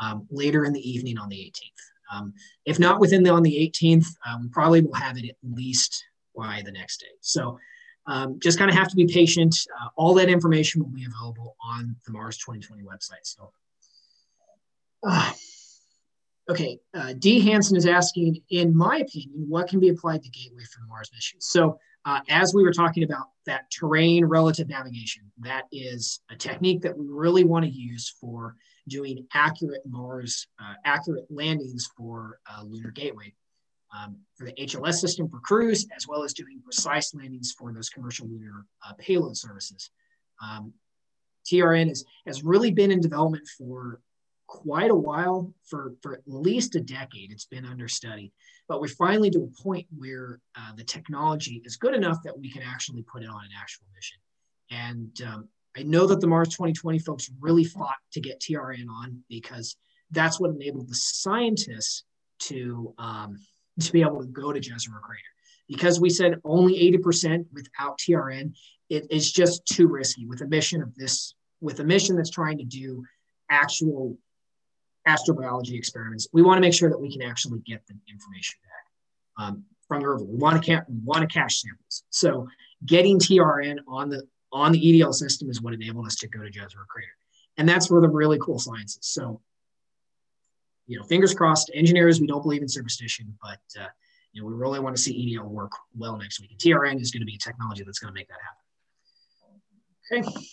um, 0.00 0.26
later 0.30 0.64
in 0.64 0.72
the 0.72 0.90
evening 0.90 1.18
on 1.18 1.28
the 1.28 1.36
18th. 1.36 2.16
Um, 2.16 2.34
if 2.66 2.78
not 2.78 3.00
within 3.00 3.22
the, 3.22 3.30
on 3.30 3.42
the 3.42 3.72
18th, 3.72 4.06
um, 4.28 4.50
probably 4.52 4.82
will 4.82 4.94
have 4.94 5.16
it 5.16 5.28
at 5.28 5.36
least 5.42 6.04
by 6.36 6.62
the 6.64 6.72
next 6.72 7.00
day. 7.00 7.06
So 7.20 7.58
um, 8.06 8.38
just 8.40 8.58
kind 8.58 8.70
of 8.70 8.76
have 8.76 8.88
to 8.88 8.96
be 8.96 9.06
patient. 9.06 9.56
Uh, 9.80 9.88
all 9.96 10.14
that 10.14 10.28
information 10.28 10.82
will 10.82 10.90
be 10.90 11.04
available 11.04 11.56
on 11.64 11.96
the 12.06 12.12
Mars 12.12 12.38
2020 12.38 12.82
website. 12.82 13.24
So, 13.24 13.52
uh, 15.04 15.32
okay, 16.48 16.78
uh, 16.94 17.14
D. 17.18 17.40
Hansen 17.40 17.76
is 17.76 17.86
asking, 17.86 18.42
in 18.50 18.76
my 18.76 18.98
opinion, 18.98 19.46
what 19.48 19.68
can 19.68 19.80
be 19.80 19.88
applied 19.88 20.22
to 20.22 20.30
Gateway 20.30 20.64
for 20.64 20.80
the 20.80 20.86
Mars 20.86 21.10
mission? 21.14 21.40
So 21.40 21.78
uh, 22.04 22.20
as 22.28 22.54
we 22.54 22.62
were 22.62 22.72
talking 22.72 23.04
about 23.04 23.26
that 23.46 23.70
terrain 23.70 24.24
relative 24.24 24.68
navigation, 24.68 25.30
that 25.40 25.64
is 25.70 26.20
a 26.30 26.36
technique 26.36 26.82
that 26.82 26.96
we 26.96 27.06
really 27.08 27.44
want 27.44 27.64
to 27.64 27.70
use 27.70 28.14
for 28.20 28.56
doing 28.88 29.26
accurate 29.32 29.82
Mars, 29.86 30.48
uh, 30.60 30.74
accurate 30.84 31.26
landings 31.30 31.88
for 31.96 32.40
uh, 32.50 32.62
Lunar 32.64 32.90
Gateway, 32.90 33.32
um, 33.96 34.16
for 34.36 34.46
the 34.46 34.52
HLS 34.52 34.94
system 34.94 35.28
for 35.28 35.40
crews, 35.40 35.86
as 35.96 36.06
well 36.08 36.22
as 36.22 36.32
doing 36.32 36.60
precise 36.64 37.14
landings 37.14 37.52
for 37.56 37.72
those 37.72 37.88
commercial 37.88 38.26
lunar 38.26 38.66
uh, 38.86 38.92
payload 38.98 39.36
services. 39.36 39.90
Um, 40.42 40.72
TRN 41.50 41.90
is, 41.90 42.04
has 42.26 42.42
really 42.42 42.70
been 42.70 42.90
in 42.90 43.00
development 43.00 43.46
for 43.58 44.00
quite 44.46 44.90
a 44.90 44.94
while, 44.94 45.52
for, 45.64 45.94
for 46.02 46.14
at 46.14 46.20
least 46.26 46.76
a 46.76 46.80
decade. 46.80 47.32
It's 47.32 47.46
been 47.46 47.64
under 47.64 47.88
study 47.88 48.32
but 48.72 48.80
we're 48.80 48.88
finally 48.88 49.30
to 49.30 49.42
a 49.42 49.62
point 49.62 49.86
where 49.94 50.40
uh, 50.56 50.74
the 50.74 50.82
technology 50.82 51.60
is 51.64 51.76
good 51.76 51.94
enough 51.94 52.22
that 52.24 52.38
we 52.38 52.50
can 52.50 52.62
actually 52.62 53.02
put 53.02 53.22
it 53.22 53.28
on 53.28 53.44
an 53.44 53.50
actual 53.60 53.84
mission. 53.94 54.18
And 54.70 55.30
um, 55.30 55.48
I 55.76 55.82
know 55.82 56.06
that 56.06 56.22
the 56.22 56.26
Mars 56.26 56.48
2020 56.48 56.98
folks 57.00 57.30
really 57.38 57.64
fought 57.64 57.96
to 58.12 58.20
get 58.20 58.40
TRN 58.40 58.88
on 58.88 59.22
because 59.28 59.76
that's 60.10 60.40
what 60.40 60.50
enabled 60.52 60.88
the 60.88 60.94
scientists 60.94 62.04
to 62.44 62.94
um, 62.96 63.36
to 63.80 63.92
be 63.92 64.02
able 64.02 64.20
to 64.20 64.26
go 64.26 64.52
to 64.52 64.60
Jezero 64.60 65.00
Crater. 65.00 65.22
Because 65.68 66.00
we 66.00 66.10
said 66.10 66.40
only 66.44 66.74
80% 66.98 67.46
without 67.52 67.98
TRN, 67.98 68.54
it 68.90 69.06
is 69.10 69.32
just 69.32 69.64
too 69.64 69.88
risky 69.88 70.26
with 70.26 70.42
a 70.42 70.46
mission 70.46 70.82
of 70.82 70.94
this, 70.94 71.34
with 71.60 71.80
a 71.80 71.84
mission 71.84 72.16
that's 72.16 72.30
trying 72.30 72.58
to 72.58 72.64
do 72.64 73.04
actual 73.48 74.18
astrobiology 75.06 75.76
experiments, 75.76 76.28
we 76.32 76.42
want 76.42 76.56
to 76.56 76.60
make 76.60 76.74
sure 76.74 76.90
that 76.90 77.00
we 77.00 77.10
can 77.10 77.22
actually 77.22 77.60
get 77.60 77.86
the 77.86 77.94
information 78.10 78.58
back 78.62 79.44
um, 79.44 79.64
from 79.88 80.00
the 80.00 80.08
rover. 80.08 80.24
We 80.24 80.36
want 80.36 80.62
to 80.62 80.84
we 80.88 81.00
want 81.04 81.20
to 81.22 81.26
cache 81.26 81.62
samples. 81.62 82.04
So 82.10 82.48
getting 82.86 83.18
TRN 83.18 83.78
on 83.88 84.10
the 84.10 84.22
on 84.52 84.72
the 84.72 84.80
EDL 84.80 85.14
system 85.14 85.50
is 85.50 85.62
what 85.62 85.74
enabled 85.74 86.06
us 86.06 86.16
to 86.16 86.28
go 86.28 86.42
to 86.42 86.50
Jezero 86.50 86.86
Crater, 86.88 87.08
and 87.56 87.68
that's 87.68 87.90
where 87.90 88.00
the 88.00 88.08
really 88.08 88.38
cool 88.38 88.58
science 88.58 88.96
is. 88.96 89.06
So, 89.06 89.40
you 90.92 90.98
know, 90.98 91.04
fingers 91.04 91.32
crossed. 91.32 91.70
Engineers, 91.72 92.20
we 92.20 92.26
don't 92.26 92.42
believe 92.42 92.60
in 92.60 92.68
superstition, 92.68 93.34
but 93.40 93.60
uh, 93.80 93.86
you 94.32 94.42
know, 94.42 94.48
we 94.48 94.52
really 94.52 94.78
want 94.78 94.94
to 94.94 95.00
see 95.00 95.36
EDL 95.36 95.48
work 95.48 95.72
well 95.96 96.18
next 96.18 96.38
week. 96.38 96.50
And 96.50 96.60
TRN 96.60 97.00
is 97.00 97.10
going 97.10 97.22
to 97.22 97.26
be 97.26 97.36
a 97.36 97.38
technology 97.38 97.82
that's 97.82 97.98
going 97.98 98.12
to 98.12 98.18
make 98.18 98.28
that 98.28 98.38
happen. 100.12 100.28
Okay. 100.28 100.46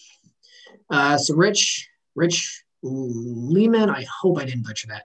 Uh, 0.90 1.18
so, 1.18 1.36
Rich, 1.36 1.90
Rich 2.16 2.64
Lehman, 2.82 3.90
I 3.90 4.06
hope 4.22 4.40
I 4.40 4.46
didn't 4.46 4.66
butcher 4.66 4.88
that, 4.88 5.04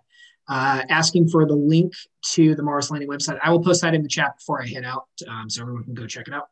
uh, 0.49 0.83
asking 0.89 1.29
for 1.29 1.47
the 1.47 1.57
link 1.57 1.93
to 2.35 2.55
the 2.55 2.63
Mars 2.63 2.93
Landing 2.93 3.09
website. 3.09 3.41
I 3.43 3.51
will 3.51 3.61
post 3.61 3.83
that 3.83 3.93
in 3.93 4.05
the 4.05 4.09
chat 4.09 4.37
before 4.39 4.63
I 4.63 4.69
head 4.69 4.85
out 4.85 5.09
um, 5.29 5.51
so 5.51 5.63
everyone 5.63 5.83
can 5.83 5.95
go 5.95 6.07
check 6.07 6.29
it 6.29 6.35
out. 6.35 6.49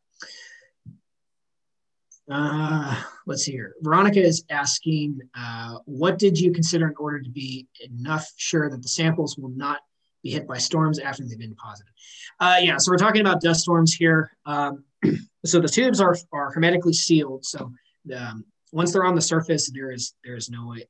Uh, 2.30 3.02
let's 3.26 3.44
see 3.44 3.52
here. 3.52 3.74
Veronica 3.80 4.22
is 4.22 4.44
asking, 4.50 5.20
uh, 5.36 5.78
what 5.84 6.18
did 6.18 6.38
you 6.38 6.52
consider 6.52 6.88
in 6.88 6.94
order 6.98 7.20
to 7.20 7.30
be 7.30 7.66
enough 7.80 8.30
sure 8.36 8.70
that 8.70 8.82
the 8.82 8.88
samples 8.88 9.36
will 9.36 9.50
not 9.50 9.80
be 10.22 10.30
hit 10.30 10.46
by 10.46 10.56
storms 10.56 10.98
after 10.98 11.24
they've 11.24 11.38
been 11.38 11.50
deposited? 11.50 11.92
Uh, 12.38 12.58
yeah, 12.60 12.76
so 12.78 12.90
we're 12.90 12.98
talking 12.98 13.20
about 13.20 13.40
dust 13.40 13.60
storms 13.60 13.92
here. 13.92 14.36
Um, 14.46 14.84
so 15.44 15.60
the 15.60 15.68
tubes 15.68 16.00
are, 16.00 16.16
are 16.32 16.52
hermetically 16.52 16.92
sealed. 16.92 17.44
So 17.44 17.72
um, 18.16 18.44
once 18.72 18.92
they're 18.92 19.04
on 19.04 19.16
the 19.16 19.20
surface, 19.20 19.70
there 19.70 19.90
is 19.90 20.14
there 20.24 20.36
is 20.36 20.48
no 20.48 20.68
way 20.68 20.86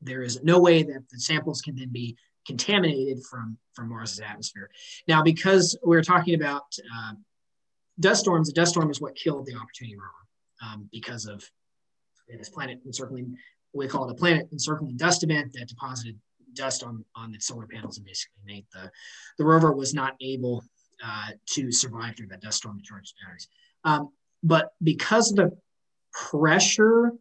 there 0.00 0.22
is 0.22 0.42
no 0.42 0.60
way 0.60 0.82
that 0.82 1.08
the 1.10 1.18
samples 1.18 1.60
can 1.60 1.74
then 1.74 1.90
be 1.90 2.16
contaminated 2.46 3.22
from, 3.24 3.58
from 3.74 3.88
Mars's 3.88 4.20
atmosphere. 4.20 4.70
Now, 5.06 5.22
because 5.22 5.76
we're 5.82 6.02
talking 6.02 6.34
about 6.34 6.62
uh, 6.78 7.14
dust 7.98 8.20
storms, 8.20 8.48
the 8.48 8.54
dust 8.54 8.72
storm 8.72 8.90
is 8.90 9.00
what 9.00 9.16
killed 9.16 9.46
the 9.46 9.56
Opportunity 9.56 9.96
rover 9.96 10.27
um, 10.62 10.88
because 10.92 11.26
of 11.26 11.44
this 12.28 12.48
planet 12.48 12.80
encircling, 12.84 13.36
we 13.72 13.88
call 13.88 14.08
it 14.08 14.12
a 14.12 14.14
planet 14.14 14.48
encircling 14.52 14.96
dust 14.96 15.22
event 15.22 15.52
that 15.54 15.68
deposited 15.68 16.18
dust 16.54 16.82
on, 16.82 17.04
on 17.14 17.34
its 17.34 17.46
solar 17.46 17.66
panels 17.66 17.98
and 17.98 18.06
basically 18.06 18.40
made 18.44 18.66
the, 18.72 18.90
the 19.38 19.44
rover 19.44 19.72
was 19.72 19.94
not 19.94 20.14
able 20.20 20.64
uh, 21.04 21.28
to 21.46 21.70
survive 21.70 22.16
through 22.16 22.26
that 22.26 22.40
dust 22.40 22.58
storm 22.58 22.76
and 22.76 22.84
charge 22.84 23.14
batteries. 23.22 23.48
Um, 23.84 24.10
but 24.42 24.72
because 24.82 25.30
the 25.30 25.56
pressure 26.12 27.12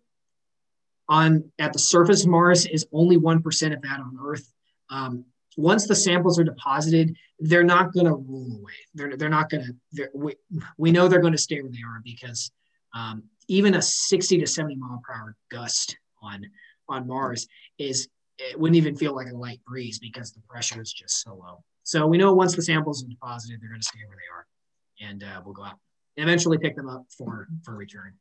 on 1.10 1.52
at 1.60 1.74
the 1.74 1.80
surface 1.80 2.24
of 2.24 2.30
Mars 2.30 2.66
is 2.66 2.86
only 2.92 3.18
1% 3.18 3.74
of 3.74 3.82
that 3.82 4.00
on 4.00 4.18
Earth. 4.22 4.52
Um, 4.90 5.26
once 5.56 5.88
the 5.88 5.96
samples 5.96 6.40
are 6.40 6.44
deposited, 6.44 7.16
they're 7.40 7.64
not 7.64 7.94
going 7.94 8.06
to 8.06 8.14
roll 8.14 8.58
away. 8.60 8.74
They're, 8.94 9.18
they're 9.18 9.30
not 9.30 9.50
going 9.50 9.66
to, 9.96 10.10
we, 10.14 10.36
we 10.78 10.92
know 10.92 11.08
they're 11.08 11.22
going 11.22 11.34
to 11.34 11.40
stay 11.40 11.62
where 11.62 11.72
they 11.72 11.80
are 11.80 12.02
because 12.04 12.52
um, 12.94 13.24
even 13.48 13.76
a 13.76 13.82
60 13.82 14.40
to 14.40 14.48
70 14.48 14.76
mile 14.76 15.02
per 15.04 15.14
hour 15.14 15.36
gust 15.52 15.98
on, 16.22 16.46
on 16.90 17.08
Mars 17.08 17.48
is, 17.78 18.10
it 18.38 18.60
wouldn't 18.60 18.78
even 18.78 18.96
feel 18.96 19.16
like 19.16 19.28
a 19.32 19.36
light 19.36 19.62
breeze 19.66 20.00
because 20.00 20.32
the 20.32 20.42
pressure 20.48 20.82
is 20.82 20.94
just 20.94 21.22
so 21.24 21.36
low. 21.36 21.64
So 21.84 22.06
we 22.06 22.18
know 22.18 22.34
once 22.34 22.56
the 22.56 22.62
samples 22.62 23.04
are 23.04 23.08
deposited, 23.08 23.62
they're 23.62 23.70
going 23.70 23.82
to 23.82 23.88
stay 23.88 24.00
where 24.08 24.18
they 24.18 24.34
are 24.34 25.10
and 25.10 25.24
uh, 25.24 25.42
we'll 25.44 25.54
go 25.54 25.64
out 25.64 25.80
and 26.18 26.24
eventually 26.24 26.58
pick 26.58 26.76
them 26.76 26.90
up 26.90 27.06
for, 27.18 27.48
for 27.64 27.76
return. 27.76 28.14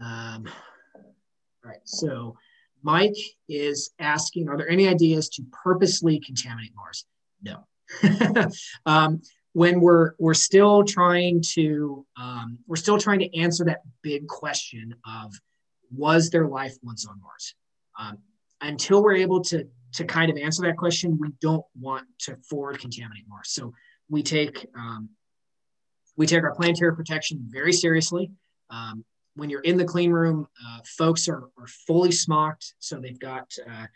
Um, 0.00 0.48
all 0.96 1.70
right, 1.70 1.80
so 1.84 2.36
Mike 2.82 3.16
is 3.48 3.90
asking, 3.98 4.48
are 4.48 4.56
there 4.56 4.68
any 4.68 4.88
ideas 4.88 5.28
to 5.30 5.44
purposely 5.64 6.20
contaminate 6.20 6.72
Mars? 6.74 7.04
No. 7.42 7.66
um, 8.86 9.20
when 9.52 9.80
we're 9.80 10.12
we're 10.18 10.34
still 10.34 10.84
trying 10.84 11.42
to 11.54 12.06
um, 12.16 12.58
we're 12.66 12.76
still 12.76 12.98
trying 12.98 13.18
to 13.20 13.36
answer 13.36 13.64
that 13.64 13.80
big 14.02 14.26
question 14.28 14.94
of 15.06 15.32
was 15.94 16.30
there 16.30 16.46
life 16.46 16.76
once 16.82 17.06
on 17.06 17.20
Mars? 17.20 17.54
Um, 17.98 18.18
until 18.60 19.02
we're 19.02 19.16
able 19.16 19.40
to 19.44 19.66
to 19.94 20.04
kind 20.04 20.30
of 20.30 20.36
answer 20.36 20.62
that 20.62 20.76
question, 20.76 21.18
we 21.20 21.30
don't 21.40 21.64
want 21.78 22.06
to 22.20 22.36
forward 22.48 22.78
contaminate 22.78 23.24
Mars. 23.28 23.50
So 23.50 23.72
we 24.08 24.22
take 24.22 24.66
um, 24.76 25.08
we 26.16 26.26
take 26.26 26.44
our 26.44 26.54
planetary 26.54 26.94
protection 26.94 27.44
very 27.48 27.72
seriously. 27.72 28.30
Um, 28.70 29.04
when 29.34 29.48
you're 29.48 29.62
in 29.62 29.76
the 29.76 29.84
clean 29.84 30.10
room, 30.10 30.46
uh, 30.66 30.80
folks 30.84 31.28
are, 31.28 31.44
are 31.58 31.66
fully 31.86 32.12
smocked. 32.12 32.74
So 32.78 33.00
they've 33.00 33.18
got 33.18 33.52
uh, 33.68 33.86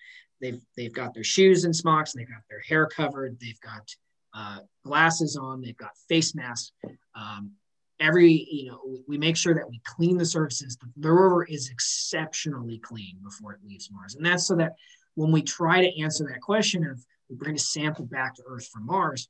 they've 0.41 0.61
they've 0.77 0.93
got 0.93 1.15
their 1.15 1.25
shoes 1.25 1.65
and 1.65 1.75
smocks, 1.75 2.15
and 2.15 2.21
they've 2.21 2.29
got 2.29 2.43
their 2.51 2.61
hair 2.61 2.87
covered, 2.87 3.39
they've 3.41 3.61
got 3.61 3.89
uh, 4.35 4.59
glasses 4.85 5.37
on, 5.37 5.61
they've 5.61 5.77
got 5.77 5.97
face 6.09 6.35
masks. 6.35 6.73
Um, 7.15 7.53
every 8.01 8.47
you 8.51 8.67
know 8.67 8.81
we 9.07 9.17
make 9.17 9.37
sure 9.37 9.55
that 9.55 9.69
we 9.69 9.81
clean 9.85 10.19
the 10.19 10.27
surfaces. 10.27 10.77
The, 10.77 10.89
the 10.97 11.13
rover 11.13 11.45
is 11.45 11.71
exceptionally 11.71 12.79
clean 12.79 13.19
before 13.23 13.53
it 13.53 13.61
leaves 13.65 13.91
Mars, 13.93 14.17
and 14.17 14.27
that's 14.27 14.47
so 14.47 14.57
that 14.57 14.75
when 15.15 15.31
we 15.31 15.43
try 15.43 15.81
to 15.81 16.03
answer 16.03 16.27
that 16.29 16.41
question 16.41 16.85
of 16.85 17.05
we 17.31 17.37
bring 17.37 17.55
a 17.55 17.59
sample 17.59 18.05
back 18.05 18.35
to 18.35 18.43
Earth 18.47 18.69
from 18.69 18.87
Mars, 18.87 19.29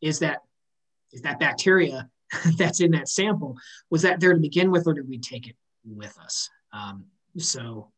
is 0.00 0.18
that 0.20 0.40
is 1.12 1.22
that 1.22 1.38
bacteria 1.38 2.08
that's 2.56 2.80
in 2.80 2.90
that 2.92 3.08
sample 3.08 3.56
was 3.90 4.02
that 4.02 4.20
there 4.20 4.34
to 4.34 4.40
begin 4.40 4.70
with 4.70 4.86
or 4.86 4.94
did 4.94 5.08
we 5.08 5.18
take 5.18 5.48
it 5.48 5.56
with 5.84 6.16
us 6.18 6.48
um, 6.72 7.04
so 7.38 7.90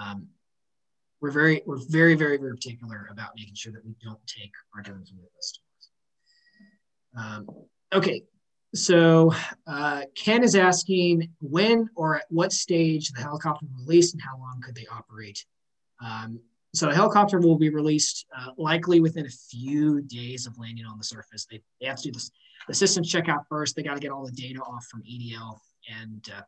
um, 0.00 0.28
we're 1.24 1.30
very 1.30 1.62
we're 1.64 1.80
very 1.88 2.14
very 2.14 2.36
very 2.36 2.54
particular 2.54 3.08
about 3.10 3.30
making 3.34 3.54
sure 3.54 3.72
that 3.72 3.82
we 3.82 3.94
don't 4.04 4.20
take 4.26 4.52
our 4.76 4.82
germs 4.82 5.10
with 5.16 5.30
us 5.38 5.58
um, 7.16 7.48
okay 7.94 8.22
so 8.74 9.32
uh, 9.66 10.02
ken 10.14 10.44
is 10.44 10.54
asking 10.54 11.30
when 11.40 11.88
or 11.96 12.16
at 12.16 12.26
what 12.28 12.52
stage 12.52 13.10
the 13.12 13.22
helicopter 13.22 13.64
will 13.64 13.86
released 13.86 14.12
and 14.12 14.22
how 14.22 14.36
long 14.38 14.60
could 14.62 14.74
they 14.74 14.86
operate 14.92 15.46
um, 16.04 16.38
so 16.74 16.90
a 16.90 16.94
helicopter 16.94 17.40
will 17.40 17.56
be 17.56 17.70
released 17.70 18.26
uh, 18.36 18.50
likely 18.58 19.00
within 19.00 19.24
a 19.24 19.30
few 19.30 20.02
days 20.02 20.46
of 20.46 20.58
landing 20.58 20.84
on 20.84 20.98
the 20.98 21.04
surface. 21.04 21.46
They, 21.48 21.62
they 21.80 21.86
have 21.86 21.98
to 21.98 22.08
do 22.08 22.12
this 22.12 22.32
the 22.66 22.74
systems 22.74 23.08
check 23.08 23.28
out 23.28 23.46
first. 23.48 23.76
They 23.76 23.82
got 23.82 23.94
to 23.94 24.00
get 24.00 24.10
all 24.10 24.26
the 24.26 24.32
data 24.32 24.58
off 24.60 24.86
from 24.90 25.02
EDL 25.02 25.58
and 26.00 26.26
uh, 26.36 26.42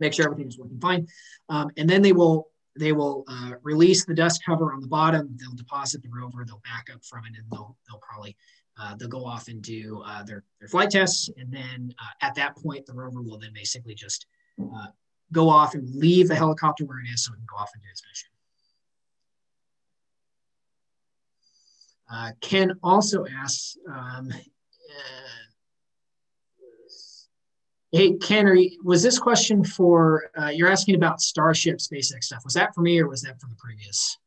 make 0.00 0.12
sure 0.12 0.24
everything 0.24 0.48
is 0.48 0.58
working 0.58 0.80
fine. 0.80 1.06
Um, 1.48 1.70
and 1.76 1.88
then 1.88 2.02
they 2.02 2.12
will 2.12 2.48
they 2.76 2.92
will 2.92 3.24
uh, 3.28 3.52
release 3.62 4.04
the 4.04 4.14
dust 4.14 4.42
cover 4.44 4.72
on 4.72 4.80
the 4.80 4.86
bottom. 4.86 5.36
They'll 5.38 5.54
deposit 5.54 6.02
the 6.02 6.08
rover. 6.08 6.44
They'll 6.46 6.62
back 6.64 6.86
up 6.94 7.04
from 7.04 7.24
it, 7.24 7.32
and 7.36 7.44
they'll 7.50 7.76
they'll 7.88 7.98
probably 7.98 8.36
uh, 8.80 8.94
they'll 8.96 9.08
go 9.08 9.24
off 9.24 9.48
and 9.48 9.62
do 9.62 10.02
uh, 10.06 10.22
their 10.22 10.44
their 10.60 10.68
flight 10.68 10.90
tests. 10.90 11.28
And 11.36 11.52
then 11.52 11.94
uh, 12.00 12.26
at 12.26 12.34
that 12.36 12.56
point, 12.56 12.86
the 12.86 12.94
rover 12.94 13.22
will 13.22 13.38
then 13.38 13.52
basically 13.52 13.94
just 13.94 14.26
uh, 14.60 14.86
go 15.32 15.48
off 15.48 15.74
and 15.74 15.92
leave 15.94 16.28
the 16.28 16.34
helicopter 16.34 16.84
where 16.84 17.00
it 17.00 17.08
is, 17.12 17.24
so 17.24 17.32
it 17.32 17.36
can 17.36 17.46
go 17.50 17.56
off 17.56 17.70
and 17.74 17.82
do 17.82 17.88
its 17.90 18.02
mission. 18.08 18.30
Uh, 22.10 22.30
Ken 22.40 22.72
also 22.82 23.26
asks 23.26 23.76
um, 23.92 24.32
Hey, 27.90 28.18
Canary, 28.18 28.78
was 28.84 29.02
this 29.02 29.18
question 29.18 29.64
for, 29.64 30.30
uh, 30.38 30.48
you're 30.48 30.70
asking 30.70 30.94
about 30.94 31.22
Starship 31.22 31.78
SpaceX 31.78 32.24
stuff. 32.24 32.44
Was 32.44 32.52
that 32.52 32.74
for 32.74 32.82
me 32.82 33.00
or 33.00 33.08
was 33.08 33.22
that 33.22 33.40
for 33.40 33.46
the 33.48 33.56
previous? 33.56 34.18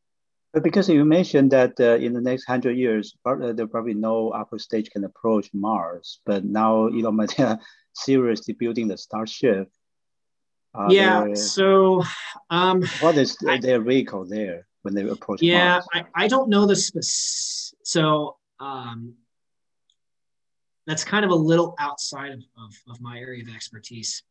Because 0.62 0.88
you 0.88 1.04
mentioned 1.04 1.52
that 1.52 1.78
uh, 1.78 1.94
in 1.94 2.12
the 2.12 2.20
next 2.20 2.44
hundred 2.44 2.76
years, 2.76 3.16
uh, 3.24 3.52
there 3.52 3.68
probably 3.68 3.94
no 3.94 4.30
upper 4.30 4.58
stage 4.58 4.90
can 4.90 5.04
approach 5.04 5.48
Mars, 5.54 6.20
but 6.26 6.44
now 6.44 6.88
Elon 6.88 7.14
Musk 7.14 7.38
seriously 7.94 8.54
building 8.54 8.88
the 8.88 8.98
Starship. 8.98 9.70
Uh, 10.74 10.88
yeah. 10.90 11.32
So, 11.34 12.02
um, 12.50 12.82
what 13.00 13.16
is 13.16 13.38
I, 13.48 13.58
their 13.58 13.80
vehicle 13.80 14.26
there 14.26 14.66
when 14.82 14.94
they 14.94 15.08
approach? 15.08 15.40
Yeah, 15.40 15.74
Mars? 15.74 15.88
I, 15.94 16.24
I 16.24 16.28
don't 16.28 16.48
know 16.48 16.66
the 16.66 16.76
specific. 16.76 17.78
So, 17.84 18.36
um, 18.58 19.14
that's 20.86 21.04
kind 21.04 21.24
of 21.24 21.30
a 21.30 21.34
little 21.34 21.74
outside 21.78 22.32
of, 22.32 22.40
of, 22.58 22.74
of 22.88 23.00
my 23.00 23.18
area 23.18 23.42
of 23.42 23.54
expertise. 23.54 24.22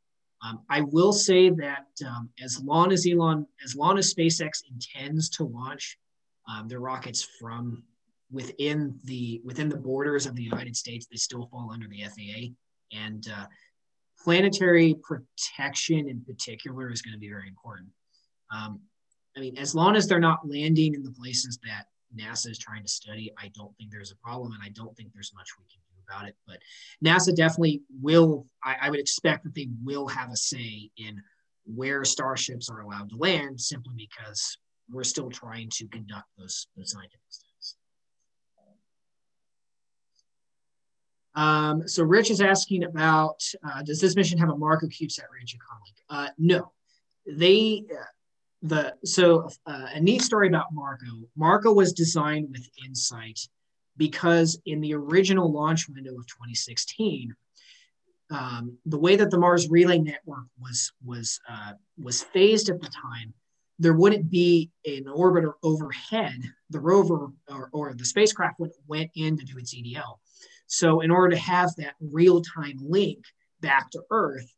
Um, 0.43 0.61
I 0.69 0.81
will 0.81 1.13
say 1.13 1.49
that 1.49 1.87
um, 2.05 2.29
as 2.43 2.61
long 2.63 2.91
as 2.91 3.07
Elon, 3.07 3.45
as 3.63 3.75
long 3.75 3.97
as 3.97 4.13
SpaceX 4.13 4.63
intends 4.71 5.29
to 5.29 5.43
launch 5.43 5.97
um, 6.49 6.67
their 6.67 6.79
rockets 6.79 7.27
from 7.39 7.83
within 8.31 8.97
the 9.03 9.41
within 9.43 9.69
the 9.69 9.77
borders 9.77 10.25
of 10.25 10.35
the 10.35 10.43
United 10.43 10.75
States, 10.75 11.05
they 11.05 11.17
still 11.17 11.47
fall 11.51 11.69
under 11.71 11.87
the 11.87 12.03
FAA, 12.03 12.53
and 12.91 13.27
uh, 13.29 13.45
planetary 14.23 14.95
protection 15.03 16.09
in 16.09 16.21
particular 16.21 16.91
is 16.91 17.01
going 17.01 17.13
to 17.13 17.19
be 17.19 17.29
very 17.29 17.47
important. 17.47 17.89
Um, 18.51 18.79
I 19.37 19.39
mean, 19.39 19.57
as 19.57 19.75
long 19.75 19.95
as 19.95 20.07
they're 20.07 20.19
not 20.19 20.39
landing 20.47 20.95
in 20.95 21.03
the 21.03 21.11
places 21.11 21.59
that 21.63 21.85
NASA 22.15 22.49
is 22.49 22.57
trying 22.57 22.81
to 22.81 22.89
study, 22.89 23.31
I 23.37 23.51
don't 23.55 23.75
think 23.77 23.91
there's 23.91 24.11
a 24.11 24.17
problem, 24.17 24.53
and 24.53 24.61
I 24.63 24.69
don't 24.69 24.95
think 24.97 25.13
there's 25.13 25.33
much 25.35 25.49
we 25.57 25.65
can 25.71 25.79
about 26.11 26.27
it. 26.27 26.35
But 26.47 26.59
NASA 27.03 27.35
definitely 27.35 27.81
will, 28.01 28.45
I, 28.63 28.75
I 28.81 28.89
would 28.89 28.99
expect 28.99 29.43
that 29.43 29.55
they 29.55 29.69
will 29.83 30.07
have 30.07 30.31
a 30.31 30.35
say 30.35 30.89
in 30.97 31.21
where 31.65 32.03
starships 32.03 32.69
are 32.69 32.81
allowed 32.81 33.09
to 33.09 33.17
land 33.17 33.59
simply 33.59 33.93
because 33.95 34.57
we're 34.91 35.03
still 35.03 35.29
trying 35.29 35.69
to 35.73 35.87
conduct 35.87 36.27
those, 36.37 36.67
those 36.75 36.91
scientific 36.91 37.21
studies. 37.29 37.75
Um, 41.33 41.87
so 41.87 42.03
Rich 42.03 42.29
is 42.29 42.41
asking 42.41 42.83
about, 42.83 43.41
uh, 43.63 43.81
does 43.83 44.01
this 44.01 44.15
mission 44.17 44.37
have 44.37 44.49
a 44.49 44.55
MarCO 44.55 44.87
CubeSat 44.87 45.23
range? 45.33 45.57
Uh, 46.09 46.27
no, 46.37 46.73
they, 47.25 47.85
uh, 47.89 48.03
the, 48.63 48.93
so 49.05 49.47
uh, 49.65 49.87
a 49.93 49.99
neat 50.01 50.21
story 50.21 50.49
about 50.49 50.73
MarCO. 50.73 51.25
MarCO 51.37 51.73
was 51.73 51.93
designed 51.93 52.49
with 52.51 52.67
InSight 52.85 53.39
because 53.97 54.59
in 54.65 54.81
the 54.81 54.93
original 54.93 55.51
launch 55.51 55.87
window 55.89 56.11
of 56.11 56.27
2016, 56.27 57.33
um, 58.31 58.77
the 58.85 58.97
way 58.97 59.15
that 59.15 59.29
the 59.29 59.37
Mars 59.37 59.69
Relay 59.69 59.99
Network 59.99 60.45
was 60.59 60.91
was 61.03 61.39
uh, 61.49 61.73
was 62.01 62.23
phased 62.23 62.69
at 62.69 62.79
the 62.79 62.89
time, 62.89 63.33
there 63.77 63.93
wouldn't 63.93 64.29
be 64.29 64.69
an 64.85 65.05
orbiter 65.05 65.53
overhead. 65.63 66.39
The 66.69 66.79
rover 66.79 67.31
or, 67.49 67.69
or 67.73 67.93
the 67.93 68.05
spacecraft 68.05 68.59
went, 68.59 68.73
went 68.87 69.11
in 69.15 69.37
to 69.37 69.43
do 69.43 69.57
its 69.57 69.75
EDL. 69.75 70.19
So 70.67 71.01
in 71.01 71.11
order 71.11 71.35
to 71.35 71.41
have 71.41 71.75
that 71.75 71.95
real-time 71.99 72.77
link 72.79 73.25
back 73.59 73.91
to 73.91 74.03
Earth, 74.09 74.49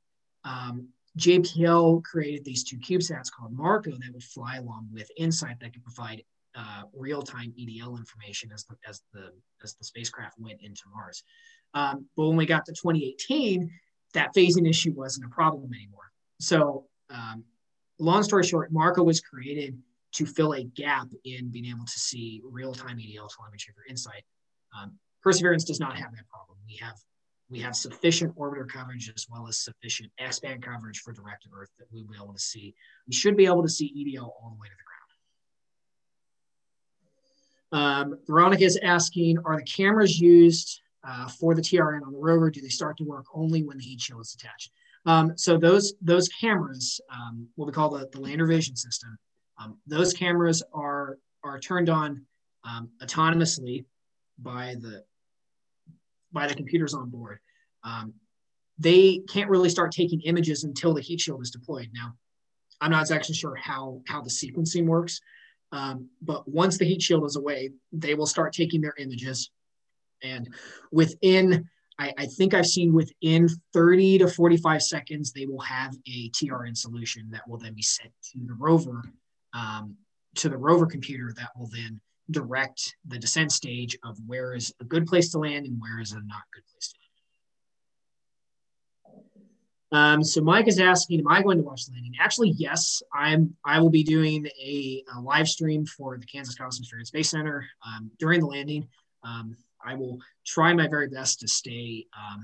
um, 0.43 0.89
JPL 1.18 2.03
created 2.03 2.43
these 2.43 2.64
two 2.64 2.77
CubeSats 2.77 3.31
called 3.31 3.57
MarCO 3.57 3.91
that 3.91 4.14
would 4.14 4.23
fly 4.23 4.57
along 4.57 4.89
with 4.91 5.10
InSight 5.18 5.60
that 5.60 5.73
could 5.73 5.84
provide 5.84 6.23
uh, 6.55 6.84
real-time 6.93 7.53
EDL 7.59 7.97
information 7.97 8.51
as 8.53 8.65
the 8.65 8.75
as 8.88 9.01
the 9.13 9.31
as 9.63 9.75
the 9.75 9.84
spacecraft 9.84 10.35
went 10.39 10.61
into 10.61 10.84
Mars. 10.93 11.23
Um, 11.73 12.05
but 12.15 12.27
when 12.27 12.38
we 12.38 12.45
got 12.45 12.65
to 12.65 12.71
2018, 12.71 13.69
that 14.13 14.34
phasing 14.35 14.69
issue 14.69 14.93
wasn't 14.95 15.25
a 15.25 15.30
problem 15.30 15.71
anymore. 15.73 16.11
So, 16.39 16.85
um, 17.09 17.43
long 17.99 18.23
story 18.23 18.43
short, 18.43 18.71
MarCO 18.71 19.03
was 19.03 19.19
created 19.19 19.77
to 20.13 20.25
fill 20.25 20.53
a 20.53 20.63
gap 20.63 21.07
in 21.25 21.49
being 21.49 21.65
able 21.65 21.85
to 21.85 21.99
see 21.99 22.41
real-time 22.43 22.97
EDL 22.97 23.30
telemetry 23.35 23.73
for 23.73 23.84
InSight. 23.89 24.23
Um, 24.80 24.99
Perseverance 25.23 25.63
does 25.63 25.80
not 25.80 25.97
have 25.97 26.11
that 26.11 26.27
problem. 26.30 26.57
We 26.67 26.75
have 26.81 26.95
we 27.49 27.59
have 27.59 27.75
sufficient 27.75 28.35
orbiter 28.35 28.67
coverage 28.67 29.11
as 29.15 29.27
well 29.30 29.47
as 29.47 29.59
sufficient 29.59 30.11
X-band 30.17 30.63
coverage 30.63 30.99
for 30.99 31.13
direct 31.13 31.43
to 31.43 31.49
Earth 31.55 31.69
that 31.77 31.85
we'll 31.91 32.05
be 32.05 32.15
able 32.15 32.34
to 32.34 32.39
see. 32.39 32.73
We 33.07 33.13
should 33.13 33.38
be 33.38 33.45
able 33.45 33.61
to 33.61 33.69
see 33.69 33.93
EDL 33.95 34.23
all 34.23 34.55
the 34.55 34.59
way 34.59 34.67
to 34.67 34.73
the. 34.75 34.84
Um, 37.74 38.20
Veronica 38.28 38.64
is 38.64 38.78
asking, 38.82 39.40
are 39.45 39.58
the 39.58 39.64
cameras 39.64 40.20
used 40.20 40.82
uh, 41.06 41.28
for 41.28 41.56
the 41.56 41.62
TRN 41.62 42.06
on 42.06 42.14
the 42.14 42.20
rover? 42.20 42.50
Do 42.50 42.62
they 42.62 42.70
start 42.70 42.95
to 42.98 43.04
work 43.04 43.26
only 43.34 43.64
when 43.64 43.78
the 43.78 43.84
heat 43.84 44.00
shield 44.00 44.22
is 44.22 44.36
attached? 44.40 44.72
Um, 45.06 45.34
so 45.36 45.58
those 45.58 45.95
those 46.02 46.30
cameras, 46.30 47.02
um, 47.12 47.48
what 47.56 47.66
we 47.66 47.74
call 47.74 47.90
the, 47.90 48.08
the 48.14 48.22
lander 48.22 48.45
vision 48.45 48.76
system, 48.76 49.18
um, 49.62 49.78
those 49.86 50.14
cameras 50.14 50.64
are 50.74 51.18
are 51.44 51.60
turned 51.60 51.90
on 51.90 52.26
um, 52.64 52.90
autonomously 53.02 53.84
by 54.40 54.76
the 54.80 55.04
by 56.32 56.48
the 56.48 56.56
computers 56.56 56.94
on 56.94 57.10
board. 57.10 57.40
Um, 57.84 58.14
they 58.80 59.20
can't 59.30 59.50
really 59.50 59.70
start 59.70 59.91
taking 59.91 60.22
images 60.22 60.64
until 60.64 60.94
the 60.94 61.02
heat 61.02 61.20
shield 61.20 61.41
is 61.41 61.52
deployed. 61.52 61.90
Now, 61.94 62.14
I'm 62.80 62.91
not 62.91 63.12
actually 63.12 63.36
sure 63.36 63.56
how 63.56 64.02
how 64.08 64.22
the 64.22 64.30
sequencing 64.30 64.86
works, 64.86 65.20
um, 65.74 66.08
but 66.22 66.48
once 66.48 66.78
the 66.78 66.86
heat 66.86 67.02
shield 67.02 67.26
is 67.26 67.36
away, 67.36 67.72
they 67.91 68.14
will 68.14 68.28
start 68.28 68.54
taking 68.54 68.80
their 68.80 68.94
images. 69.00 69.50
And 70.22 70.48
within, 70.91 71.68
I, 71.98 72.14
I, 72.16 72.26
think 72.28 72.54
I've 72.54 72.68
seen 72.68 72.94
within 72.94 73.50
30 73.74 74.20
to 74.20 74.28
45 74.28 74.84
seconds, 74.84 75.34
they 75.34 75.48
will 75.48 75.62
have 75.62 75.95
a 76.08 76.30
TRN 76.30 76.78
solution 76.78 77.28
that 77.32 77.48
will 77.50 77.58
then 77.58 77.74
be 77.74 77.82
sent 77.82 78.12
to 78.34 78.40
the 78.45 78.54
rover, 78.54 79.02
um, 79.54 79.98
to 80.36 80.48
the 80.48 80.58
rover 80.58 80.86
computer 80.86 81.34
that 81.38 81.50
will 81.58 81.70
then 81.74 82.00
direct 82.30 82.95
the 83.08 83.18
descent 83.18 83.52
stage 83.52 83.98
of 84.04 84.16
where 84.28 84.54
is 84.54 84.72
a 84.80 84.86
good 84.86 85.08
place 85.08 85.32
to 85.32 85.40
land 85.40 85.66
and 85.66 85.82
where 85.82 86.00
is 86.00 86.12
a 86.12 86.18
not 86.18 86.44
good 86.54 86.64
place 86.72 86.90
to 86.90 86.98
land. 87.02 87.02
Um, 89.94 90.24
so 90.24 90.41
Mike 90.41 90.68
is 90.68 90.80
asking, 90.80 91.20
am 91.20 91.28
I 91.28 91.44
going 91.44 91.57
to 91.60 91.64
watch 91.64 91.86
the 91.86 91.94
landing? 91.94 92.15
Actually, 92.20 92.49
yes, 92.57 93.03
I'm. 93.14 93.56
I 93.64 93.80
will 93.80 93.91
be 93.91 94.03
doing 94.03 94.48
a, 94.60 95.03
a 95.15 95.22
live 95.22 95.48
stream 95.48 95.86
for 95.86 96.18
the 96.18 96.26
Kansas 96.26 96.56
Cosmosphere 96.56 96.98
and 96.98 97.07
Space 97.07 97.30
Center 97.30 97.68
um, 97.86 98.10
during 98.18 98.40
the 98.40 98.48
landing. 98.48 98.88
Um, 99.24 99.56
I 99.86 99.94
will 99.94 100.20
try 100.48 100.74
my 100.74 100.88
very 100.88 101.10
best 101.10 101.41
to 101.41 101.48
stay 101.48 102.07
um, 102.18 102.44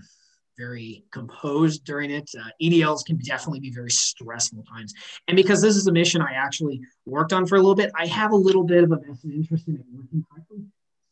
very 0.60 1.04
composed 1.12 1.86
during 1.86 2.12
it. 2.12 2.30
Uh, 2.40 2.50
EDLs 2.62 3.04
can 3.04 3.18
definitely 3.18 3.62
be 3.62 3.72
very 3.72 3.90
stressful 3.90 4.64
times, 4.72 4.94
and 5.28 5.36
because 5.36 5.60
this 5.60 5.76
is 5.76 5.88
a 5.88 5.92
mission 5.92 6.22
I 6.22 6.34
actually 6.34 6.82
worked 7.08 7.34
on 7.34 7.48
for 7.48 7.56
a 7.56 7.60
little 7.60 7.76
bit, 7.76 7.92
I 7.98 8.06
have 8.06 8.32
a 8.32 8.36
little 8.36 8.64
bit 8.64 8.84
of 8.84 8.92
a 8.92 8.98
vested 8.98 9.34
interest 9.34 9.68
in 9.68 9.76
it 9.76 9.86
working 9.92 10.24
correctly. 10.32 10.66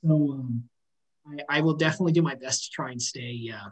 So 0.05 0.33
um, 0.33 0.69
I, 1.27 1.57
I, 1.57 1.61
will 1.61 1.73
definitely 1.73 2.13
do 2.13 2.21
my 2.21 2.35
best 2.35 2.65
to 2.65 2.69
try 2.69 2.91
and 2.91 3.01
stay. 3.01 3.51
Uh, 3.51 3.69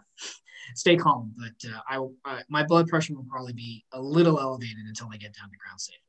stay 0.74 0.96
calm. 0.96 1.34
But 1.38 1.70
uh, 1.70 1.80
I, 1.90 2.30
uh, 2.30 2.40
my 2.50 2.64
blood 2.64 2.88
pressure 2.88 3.14
will 3.14 3.26
probably 3.30 3.54
be 3.54 3.86
a 3.92 4.02
little 4.02 4.40
elevated 4.40 4.86
until 4.88 5.08
I 5.12 5.18
get 5.18 5.34
down 5.34 5.50
to 5.50 5.58
ground 5.58 5.80
safely. 5.80 6.02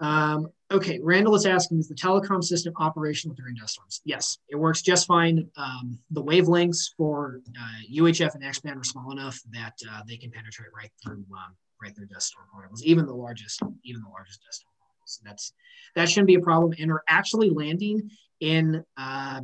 Um, 0.00 0.48
okay, 0.70 1.00
Randall 1.02 1.34
is 1.34 1.46
asking, 1.46 1.78
is 1.78 1.88
the 1.88 1.94
telecom 1.94 2.42
system 2.42 2.72
operational 2.76 3.34
during 3.34 3.56
dust 3.56 3.74
storms? 3.74 4.00
Yes, 4.04 4.38
it 4.48 4.56
works 4.56 4.82
just 4.82 5.06
fine. 5.06 5.48
Um, 5.56 5.98
the 6.10 6.22
wavelengths 6.22 6.90
for 6.96 7.40
uh, 7.58 7.92
UHF 7.92 8.34
and 8.34 8.44
X-band 8.44 8.78
are 8.78 8.84
small 8.84 9.10
enough 9.10 9.40
that 9.52 9.74
uh, 9.90 10.02
they 10.06 10.16
can 10.16 10.30
penetrate 10.30 10.68
right 10.74 10.90
through 11.02 11.24
um, 11.32 11.56
right 11.82 11.94
through 11.94 12.06
dust 12.06 12.28
storm 12.28 12.46
particles, 12.52 12.82
even 12.84 13.06
the 13.06 13.14
largest, 13.14 13.60
even 13.84 14.02
the 14.02 14.08
largest 14.08 14.42
dust 14.44 14.60
storm 14.60 14.72
particles. 14.80 15.20
So 15.20 15.22
that's 15.24 15.52
that 15.96 16.08
shouldn't 16.08 16.26
be 16.28 16.34
a 16.34 16.40
problem. 16.40 16.74
And 16.78 16.90
we're 16.90 17.02
actually 17.08 17.50
landing 17.50 18.10
in 18.40 18.84
uh, 18.96 19.40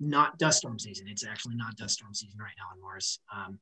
not 0.00 0.38
dust 0.38 0.58
storm 0.58 0.78
season. 0.78 1.06
It's 1.08 1.26
actually 1.26 1.56
not 1.56 1.76
dust 1.76 1.94
storm 1.94 2.14
season 2.14 2.38
right 2.40 2.54
now 2.58 2.74
on 2.74 2.80
Mars. 2.80 3.20
Um, 3.34 3.58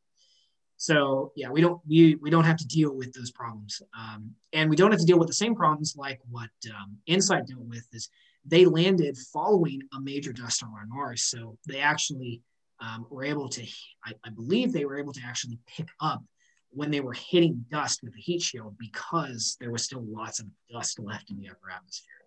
so 0.77 1.33
yeah, 1.35 1.51
we 1.51 1.61
don't 1.61 1.81
we, 1.89 2.15
we 2.17 2.31
don't 2.31 2.45
have 2.45 2.57
to 2.57 2.67
deal 2.67 2.95
with 2.95 3.13
those 3.13 3.33
problems, 3.33 3.83
um, 3.99 4.31
and 4.53 4.71
we 4.71 4.77
don't 4.77 4.93
have 4.93 5.01
to 5.01 5.07
deal 5.07 5.19
with 5.19 5.27
the 5.27 5.35
same 5.35 5.57
problems 5.57 5.97
like 5.97 6.21
what 6.31 6.51
um, 6.71 6.97
InSight 7.09 7.47
dealt 7.47 7.63
with. 7.63 7.87
Is 7.93 8.09
they 8.47 8.65
landed 8.65 9.19
following 9.33 9.83
a 9.95 10.01
major 10.01 10.33
dust 10.33 10.59
storm 10.59 10.75
on 10.75 10.89
Mars, 10.89 11.23
so 11.23 11.59
they 11.67 11.81
actually 11.81 12.41
um, 12.81 13.07
were 13.11 13.25
able 13.25 13.49
to. 13.49 13.63
I, 14.05 14.13
I 14.25 14.31
believe 14.31 14.73
they 14.73 14.85
were 14.85 14.99
able 14.99 15.13
to 15.15 15.21
actually 15.27 15.59
pick 15.67 15.89
up 16.01 16.23
when 16.71 16.93
they 16.93 17.01
were 17.01 17.15
hitting 17.15 17.65
dust 17.71 18.01
with 18.05 18.15
the 18.15 18.21
heat 18.21 18.43
shield 18.43 18.77
because 18.79 19.57
there 19.61 19.73
was 19.73 19.83
still 19.83 20.05
lots 20.07 20.39
of 20.39 20.47
dust 20.71 21.01
left 21.01 21.31
in 21.31 21.41
the 21.41 21.49
upper 21.49 21.71
atmosphere. 21.75 22.18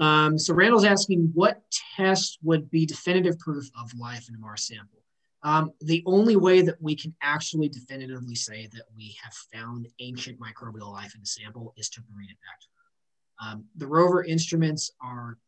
Um, 0.00 0.38
so 0.38 0.54
Randall's 0.54 0.84
asking 0.84 1.30
what 1.34 1.62
test 1.96 2.38
would 2.42 2.70
be 2.70 2.86
definitive 2.86 3.38
proof 3.38 3.66
of 3.78 3.92
life 3.98 4.28
in 4.28 4.34
a 4.34 4.38
Mars 4.38 4.66
sample? 4.66 5.02
Um, 5.42 5.72
the 5.80 6.02
only 6.06 6.36
way 6.36 6.62
that 6.62 6.80
we 6.80 6.94
can 6.94 7.14
actually 7.22 7.68
definitively 7.68 8.34
say 8.34 8.68
that 8.72 8.84
we 8.96 9.16
have 9.22 9.32
found 9.52 9.88
ancient 9.98 10.38
microbial 10.38 10.92
life 10.92 11.14
in 11.14 11.22
a 11.22 11.26
sample 11.26 11.72
is 11.76 11.88
to 11.90 12.02
bring 12.02 12.26
it 12.28 12.36
back 12.46 12.60
to 12.60 12.66
Earth. 12.78 13.52
Um, 13.52 13.64
the 13.76 13.86
rover 13.86 14.24
instruments 14.24 14.90
are 15.02 15.38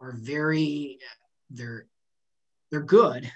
are 0.00 0.14
very 0.18 0.98
they're 1.50 1.86
they're 2.70 2.80
good 2.80 3.30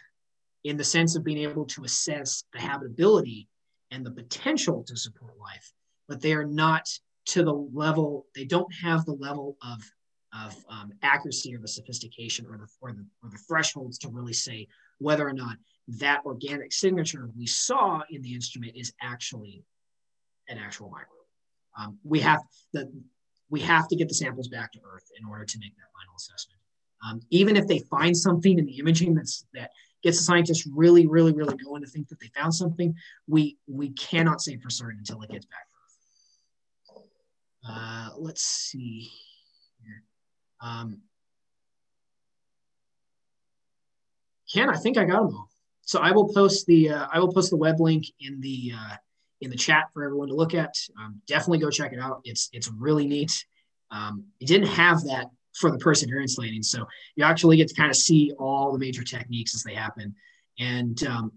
in 0.64 0.76
the 0.76 0.84
sense 0.84 1.14
of 1.14 1.24
being 1.24 1.38
able 1.38 1.66
to 1.66 1.84
assess 1.84 2.44
the 2.52 2.60
habitability 2.60 3.48
and 3.90 4.04
the 4.04 4.10
potential 4.10 4.82
to 4.86 4.96
support 4.96 5.38
life, 5.38 5.72
but 6.08 6.20
they 6.20 6.32
are 6.32 6.46
not 6.46 6.88
to 7.26 7.42
the 7.42 7.52
level, 7.52 8.26
they 8.34 8.44
don't 8.44 8.72
have 8.82 9.04
the 9.04 9.12
level 9.12 9.56
of, 9.62 9.82
of 10.42 10.56
um, 10.68 10.92
accuracy 11.02 11.54
or 11.54 11.58
the 11.58 11.68
sophistication 11.68 12.46
or 12.46 12.58
the, 12.58 12.66
or, 12.80 12.92
the, 12.92 13.04
or 13.22 13.30
the 13.30 13.38
thresholds 13.48 13.98
to 13.98 14.08
really 14.08 14.32
say 14.32 14.66
whether 14.98 15.26
or 15.26 15.32
not 15.32 15.56
that 15.86 16.22
organic 16.24 16.72
signature 16.72 17.30
we 17.36 17.46
saw 17.46 18.02
in 18.10 18.22
the 18.22 18.34
instrument 18.34 18.72
is 18.74 18.92
actually 19.02 19.62
an 20.48 20.58
actual 20.58 20.90
microbe. 20.90 21.10
Um, 21.78 21.98
we 22.04 22.20
have 22.20 22.40
the 22.72 22.90
we 23.50 23.60
have 23.60 23.86
to 23.88 23.96
get 23.96 24.08
the 24.08 24.14
samples 24.14 24.48
back 24.48 24.72
to 24.72 24.80
Earth 24.84 25.10
in 25.18 25.28
order 25.28 25.44
to 25.44 25.58
make 25.58 25.76
that 25.76 25.92
final 25.92 26.14
assessment. 26.16 26.58
Um, 27.06 27.20
even 27.30 27.56
if 27.56 27.68
they 27.68 27.80
find 27.90 28.16
something 28.16 28.58
in 28.58 28.64
the 28.64 28.78
imaging 28.78 29.14
that's 29.14 29.44
that 29.54 29.70
gets 30.02 30.18
the 30.18 30.24
scientists 30.24 30.66
really, 30.66 31.06
really, 31.06 31.32
really 31.32 31.56
going 31.56 31.82
to 31.82 31.88
think 31.88 32.08
that 32.08 32.20
they 32.20 32.28
found 32.28 32.54
something, 32.54 32.94
we 33.26 33.58
we 33.66 33.90
cannot 33.90 34.40
say 34.40 34.56
for 34.56 34.70
certain 34.70 34.98
until 34.98 35.20
it 35.22 35.30
gets 35.30 35.46
back 35.46 35.66
to 35.68 36.96
Earth. 36.96 37.02
Uh, 37.68 38.10
let's 38.16 38.42
see. 38.42 39.10
Um, 40.60 41.02
Ken, 44.52 44.70
I 44.70 44.76
think 44.76 44.96
I 44.96 45.04
got 45.04 45.26
them 45.26 45.34
all. 45.34 45.48
So 45.82 46.00
I 46.00 46.12
will 46.12 46.32
post 46.32 46.66
the 46.66 46.90
uh, 46.90 47.06
I 47.12 47.18
will 47.18 47.32
post 47.32 47.50
the 47.50 47.56
web 47.56 47.80
link 47.80 48.06
in 48.20 48.40
the 48.40 48.72
uh, 48.74 48.96
in 49.40 49.50
the 49.50 49.56
chat 49.56 49.84
for 49.92 50.04
everyone 50.04 50.28
to 50.28 50.34
look 50.34 50.54
at. 50.54 50.74
Um, 50.98 51.20
definitely 51.26 51.58
go 51.58 51.70
check 51.70 51.92
it 51.92 51.98
out. 51.98 52.20
It's 52.24 52.48
it's 52.52 52.70
really 52.70 53.06
neat. 53.06 53.44
Um, 53.90 54.24
it 54.40 54.46
didn't 54.48 54.68
have 54.68 55.02
that 55.04 55.26
for 55.54 55.70
the 55.70 55.78
perseverance 55.78 56.38
landing, 56.38 56.62
so 56.62 56.86
you 57.16 57.24
actually 57.24 57.56
get 57.56 57.68
to 57.68 57.74
kind 57.74 57.90
of 57.90 57.96
see 57.96 58.32
all 58.38 58.72
the 58.72 58.78
major 58.78 59.04
techniques 59.04 59.54
as 59.54 59.62
they 59.62 59.74
happen, 59.74 60.14
and 60.58 61.04
um, 61.04 61.32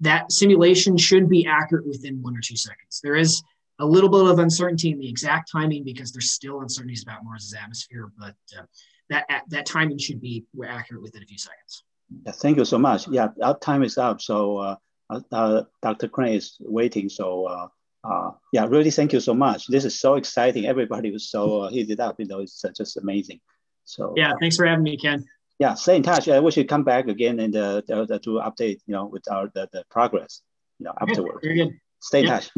that 0.00 0.32
simulation 0.32 0.96
should 0.96 1.28
be 1.28 1.46
accurate 1.46 1.86
within 1.86 2.20
one 2.20 2.36
or 2.36 2.40
two 2.40 2.56
seconds. 2.56 3.00
There 3.02 3.16
is 3.16 3.42
a 3.82 3.86
little 3.86 4.08
bit 4.08 4.24
of 4.24 4.38
uncertainty 4.38 4.90
in 4.90 4.98
the 4.98 5.08
exact 5.08 5.50
timing 5.50 5.84
because 5.84 6.12
there's 6.12 6.30
still 6.30 6.60
uncertainties 6.60 7.02
about 7.02 7.24
Mars's 7.24 7.54
atmosphere, 7.54 8.10
but 8.18 8.36
uh, 8.58 8.62
that 9.10 9.42
that 9.48 9.66
timing 9.66 9.98
should 9.98 10.20
be 10.20 10.44
accurate 10.64 11.02
within 11.02 11.22
a 11.22 11.26
few 11.26 11.38
seconds. 11.38 11.84
Yeah, 12.26 12.32
thank 12.32 12.56
you 12.58 12.64
so 12.64 12.78
much. 12.78 13.08
Yeah, 13.08 13.28
our 13.42 13.58
time 13.58 13.82
is 13.82 13.98
up, 13.98 14.20
so. 14.20 14.58
Uh, 14.58 14.76
uh, 15.10 15.20
uh 15.32 15.62
Dr. 15.82 16.08
Crane 16.08 16.34
is 16.34 16.56
waiting. 16.60 17.08
So 17.08 17.46
uh, 17.46 17.68
uh, 18.04 18.30
yeah, 18.52 18.66
really 18.66 18.90
thank 18.90 19.12
you 19.12 19.20
so 19.20 19.34
much. 19.34 19.66
This 19.66 19.84
is 19.84 19.98
so 20.00 20.14
exciting. 20.14 20.66
Everybody 20.66 21.10
was 21.10 21.30
so 21.30 21.62
uh, 21.62 21.70
heated 21.70 22.00
up. 22.00 22.16
You 22.18 22.26
know, 22.26 22.40
it's 22.40 22.64
just 22.76 22.96
amazing. 22.96 23.40
So 23.84 24.14
yeah, 24.16 24.32
thanks 24.40 24.56
for 24.56 24.66
having 24.66 24.84
me, 24.84 24.96
Ken. 24.96 25.24
Yeah, 25.58 25.74
stay 25.74 25.96
in 25.96 26.02
touch. 26.02 26.26
we 26.26 26.50
should 26.50 26.68
come 26.68 26.82
back 26.82 27.08
again 27.08 27.38
and 27.38 27.54
uh, 27.54 27.82
to 27.82 28.40
update, 28.48 28.80
you 28.86 28.94
know, 28.94 29.06
with 29.06 29.30
our 29.30 29.50
the, 29.54 29.68
the 29.72 29.84
progress, 29.90 30.42
you 30.78 30.86
know, 30.86 30.94
afterwards. 31.00 31.40
Very 31.42 31.56
good. 31.56 31.72
Stay 32.00 32.20
in 32.20 32.26
yep. 32.26 32.40
touch. 32.40 32.50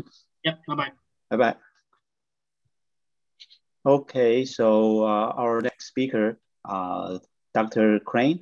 Yep. 0.44 0.58
Bye 0.68 0.74
bye. 0.74 1.03
Bye 1.36 1.52
bye. 1.52 1.56
Okay, 3.84 4.44
so 4.44 5.02
uh, 5.02 5.34
our 5.36 5.60
next 5.60 5.88
speaker, 5.88 6.38
uh, 6.64 7.18
Dr. 7.52 7.98
Crane. 8.00 8.38